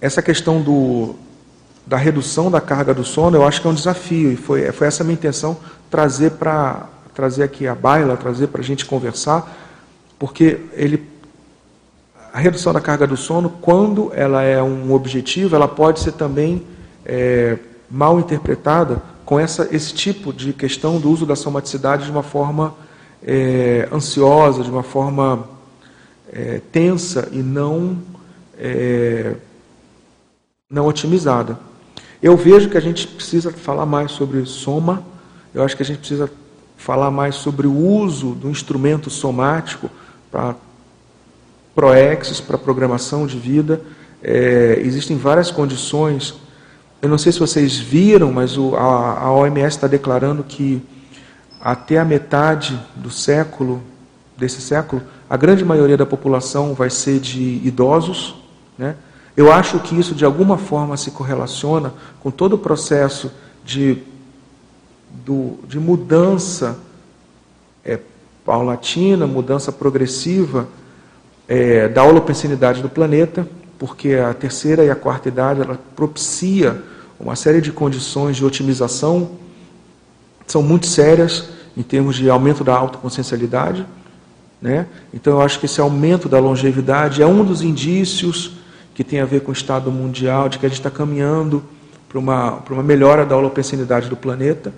essa 0.00 0.22
questão 0.22 0.60
do, 0.60 1.16
da 1.86 1.96
redução 1.96 2.50
da 2.50 2.60
carga 2.60 2.94
do 2.94 3.04
sono, 3.04 3.36
eu 3.36 3.44
acho 3.44 3.60
que 3.60 3.66
é 3.66 3.70
um 3.70 3.74
desafio 3.74 4.32
e 4.32 4.36
foi, 4.36 4.70
foi 4.70 4.86
essa 4.86 5.02
a 5.02 5.04
minha 5.04 5.14
intenção 5.14 5.56
trazer 5.90 6.32
para 6.32 6.88
trazer 7.14 7.44
aqui 7.44 7.66
a 7.66 7.74
baila, 7.74 8.16
trazer 8.16 8.48
para 8.48 8.60
a 8.60 8.64
gente 8.64 8.84
conversar, 8.84 9.56
porque 10.18 10.60
ele 10.72 10.98
a 12.34 12.40
redução 12.40 12.72
da 12.72 12.80
carga 12.80 13.06
do 13.06 13.16
sono, 13.16 13.48
quando 13.48 14.10
ela 14.12 14.42
é 14.42 14.60
um 14.60 14.92
objetivo, 14.92 15.54
ela 15.54 15.68
pode 15.68 16.00
ser 16.00 16.10
também 16.10 16.66
é, 17.06 17.56
mal 17.88 18.18
interpretada 18.18 19.00
com 19.24 19.38
essa, 19.38 19.68
esse 19.70 19.94
tipo 19.94 20.32
de 20.32 20.52
questão 20.52 20.98
do 20.98 21.08
uso 21.08 21.24
da 21.24 21.36
somaticidade 21.36 22.06
de 22.06 22.10
uma 22.10 22.24
forma 22.24 22.74
é, 23.24 23.88
ansiosa, 23.92 24.64
de 24.64 24.70
uma 24.70 24.82
forma 24.82 25.48
é, 26.32 26.60
tensa 26.72 27.28
e 27.30 27.38
não, 27.38 27.98
é, 28.58 29.36
não 30.68 30.88
otimizada. 30.88 31.56
Eu 32.20 32.36
vejo 32.36 32.68
que 32.68 32.76
a 32.76 32.82
gente 32.82 33.06
precisa 33.06 33.52
falar 33.52 33.86
mais 33.86 34.10
sobre 34.10 34.44
soma, 34.44 35.04
eu 35.54 35.62
acho 35.62 35.76
que 35.76 35.84
a 35.84 35.86
gente 35.86 35.98
precisa 36.00 36.28
falar 36.76 37.12
mais 37.12 37.36
sobre 37.36 37.68
o 37.68 37.76
uso 37.76 38.30
do 38.30 38.50
instrumento 38.50 39.08
somático 39.08 39.88
para 40.32 40.56
ProEx 41.74 42.40
para 42.40 42.56
programação 42.56 43.26
de 43.26 43.38
vida. 43.38 43.80
É, 44.22 44.78
existem 44.80 45.16
várias 45.16 45.50
condições. 45.50 46.34
Eu 47.02 47.08
não 47.08 47.18
sei 47.18 47.32
se 47.32 47.40
vocês 47.40 47.78
viram, 47.78 48.32
mas 48.32 48.56
o, 48.56 48.74
a, 48.76 49.20
a 49.20 49.32
OMS 49.32 49.76
está 49.76 49.86
declarando 49.86 50.42
que 50.42 50.82
até 51.60 51.98
a 51.98 52.04
metade 52.04 52.80
do 52.94 53.10
século, 53.10 53.82
desse 54.36 54.60
século, 54.60 55.02
a 55.28 55.36
grande 55.36 55.64
maioria 55.64 55.96
da 55.96 56.06
população 56.06 56.74
vai 56.74 56.90
ser 56.90 57.18
de 57.18 57.60
idosos. 57.64 58.36
Né? 58.78 58.94
Eu 59.36 59.52
acho 59.52 59.80
que 59.80 59.98
isso 59.98 60.14
de 60.14 60.24
alguma 60.24 60.56
forma 60.56 60.96
se 60.96 61.10
correlaciona 61.10 61.92
com 62.20 62.30
todo 62.30 62.54
o 62.54 62.58
processo 62.58 63.32
de, 63.64 63.98
do, 65.24 65.58
de 65.66 65.78
mudança 65.78 66.78
é, 67.84 67.98
paulatina, 68.44 69.26
mudança 69.26 69.72
progressiva 69.72 70.68
é, 71.48 71.88
da 71.88 72.02
holopensinidade 72.02 72.82
do 72.82 72.88
planeta, 72.88 73.46
porque 73.78 74.14
a 74.14 74.32
terceira 74.32 74.84
e 74.84 74.90
a 74.90 74.94
quarta 74.94 75.28
idade 75.28 75.60
ela 75.60 75.78
propicia 75.94 76.80
uma 77.18 77.36
série 77.36 77.60
de 77.60 77.72
condições 77.72 78.36
de 78.36 78.44
otimização 78.44 79.30
são 80.46 80.62
muito 80.62 80.86
sérias 80.86 81.48
em 81.76 81.82
termos 81.82 82.16
de 82.16 82.28
aumento 82.28 82.62
da 82.62 82.74
autoconsciencialidade. 82.74 83.86
Né? 84.60 84.86
Então, 85.12 85.34
eu 85.34 85.42
acho 85.42 85.58
que 85.58 85.66
esse 85.66 85.80
aumento 85.80 86.28
da 86.28 86.38
longevidade 86.38 87.22
é 87.22 87.26
um 87.26 87.44
dos 87.44 87.62
indícios 87.62 88.52
que 88.94 89.02
tem 89.02 89.20
a 89.20 89.24
ver 89.24 89.40
com 89.40 89.50
o 89.50 89.52
estado 89.52 89.90
mundial, 89.90 90.48
de 90.48 90.58
que 90.58 90.66
a 90.66 90.68
gente 90.68 90.78
está 90.78 90.90
caminhando 90.90 91.62
para 92.08 92.18
uma, 92.18 92.52
para 92.52 92.74
uma 92.74 92.82
melhora 92.82 93.26
da 93.26 93.36
holopensinidade 93.36 94.08
do 94.08 94.16
planeta. 94.16 94.72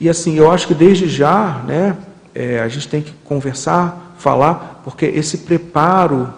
E 0.00 0.08
assim, 0.08 0.36
eu 0.36 0.50
acho 0.50 0.66
que 0.66 0.74
desde 0.74 1.08
já 1.08 1.62
né, 1.66 1.96
é, 2.34 2.60
a 2.60 2.68
gente 2.68 2.88
tem 2.88 3.02
que 3.02 3.12
conversar, 3.24 4.14
falar, 4.18 4.80
porque 4.84 5.06
esse 5.06 5.38
preparo 5.38 6.32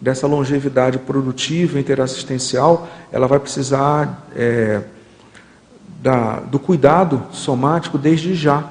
dessa 0.00 0.26
longevidade 0.26 0.98
produtiva 0.98 1.78
interassistencial, 1.78 2.88
ela 3.12 3.28
vai 3.28 3.38
precisar 3.38 4.26
é, 4.34 4.82
da, 6.02 6.40
do 6.40 6.58
cuidado 6.58 7.22
somático 7.30 7.96
desde 7.96 8.34
já. 8.34 8.68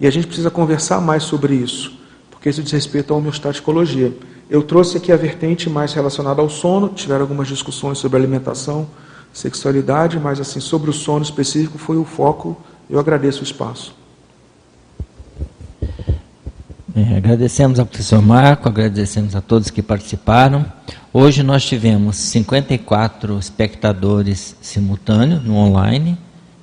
E 0.00 0.06
a 0.06 0.10
gente 0.10 0.26
precisa 0.26 0.50
conversar 0.50 1.00
mais 1.00 1.22
sobre 1.22 1.54
isso, 1.54 1.96
porque 2.30 2.48
isso 2.48 2.62
diz 2.62 2.72
respeito 2.72 3.14
à 3.14 3.16
homeostaticologia. 3.16 4.12
Eu 4.50 4.62
trouxe 4.62 4.96
aqui 4.96 5.12
a 5.12 5.16
vertente 5.16 5.70
mais 5.70 5.92
relacionada 5.92 6.40
ao 6.42 6.48
sono, 6.48 6.88
tiveram 6.88 7.20
algumas 7.20 7.46
discussões 7.46 7.98
sobre 7.98 8.18
alimentação, 8.18 8.88
sexualidade, 9.32 10.18
mas 10.18 10.40
assim 10.40 10.58
sobre 10.58 10.90
o 10.90 10.92
sono 10.92 11.22
específico 11.22 11.78
foi 11.78 11.96
o 11.96 12.04
foco. 12.04 12.56
Eu 12.90 12.98
agradeço 12.98 13.40
o 13.40 13.44
espaço. 13.44 13.94
É, 16.96 17.16
agradecemos 17.16 17.78
ao 17.78 17.86
professor 17.86 18.22
Marco, 18.22 18.68
agradecemos 18.68 19.36
a 19.36 19.40
todos 19.40 19.70
que 19.70 19.82
participaram. 19.82 20.64
Hoje 21.12 21.42
nós 21.42 21.64
tivemos 21.64 22.16
54 22.16 23.38
espectadores 23.38 24.56
simultâneos 24.60 25.44
no 25.44 25.56
online, 25.56 26.16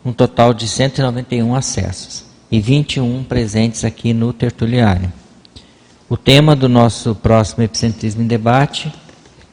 um 0.03 0.11
total 0.11 0.53
de 0.53 0.67
191 0.67 1.53
acessos 1.55 2.25
e 2.51 2.59
21 2.59 3.23
presentes 3.23 3.85
aqui 3.85 4.13
no 4.13 4.33
tertuliário. 4.33 5.11
O 6.09 6.17
tema 6.17 6.55
do 6.55 6.69
nosso 6.69 7.15
próximo 7.15 7.63
Epicentrismo 7.63 8.21
em 8.21 8.27
Debate 8.27 8.93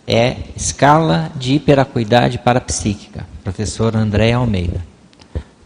é 0.07 0.37
Escala 0.57 1.31
de 1.37 1.55
Hiperacuidade 1.55 2.39
Parapsíquica, 2.39 3.27
professor 3.45 3.97
André 3.97 4.33
Almeida. 4.33 4.85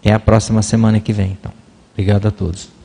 Até 0.01 0.13
a 0.13 0.21
próxima 0.21 0.63
semana 0.63 1.01
que 1.01 1.13
vem, 1.13 1.33
então. 1.33 1.53
Obrigado 1.93 2.29
a 2.29 2.31
todos. 2.31 2.76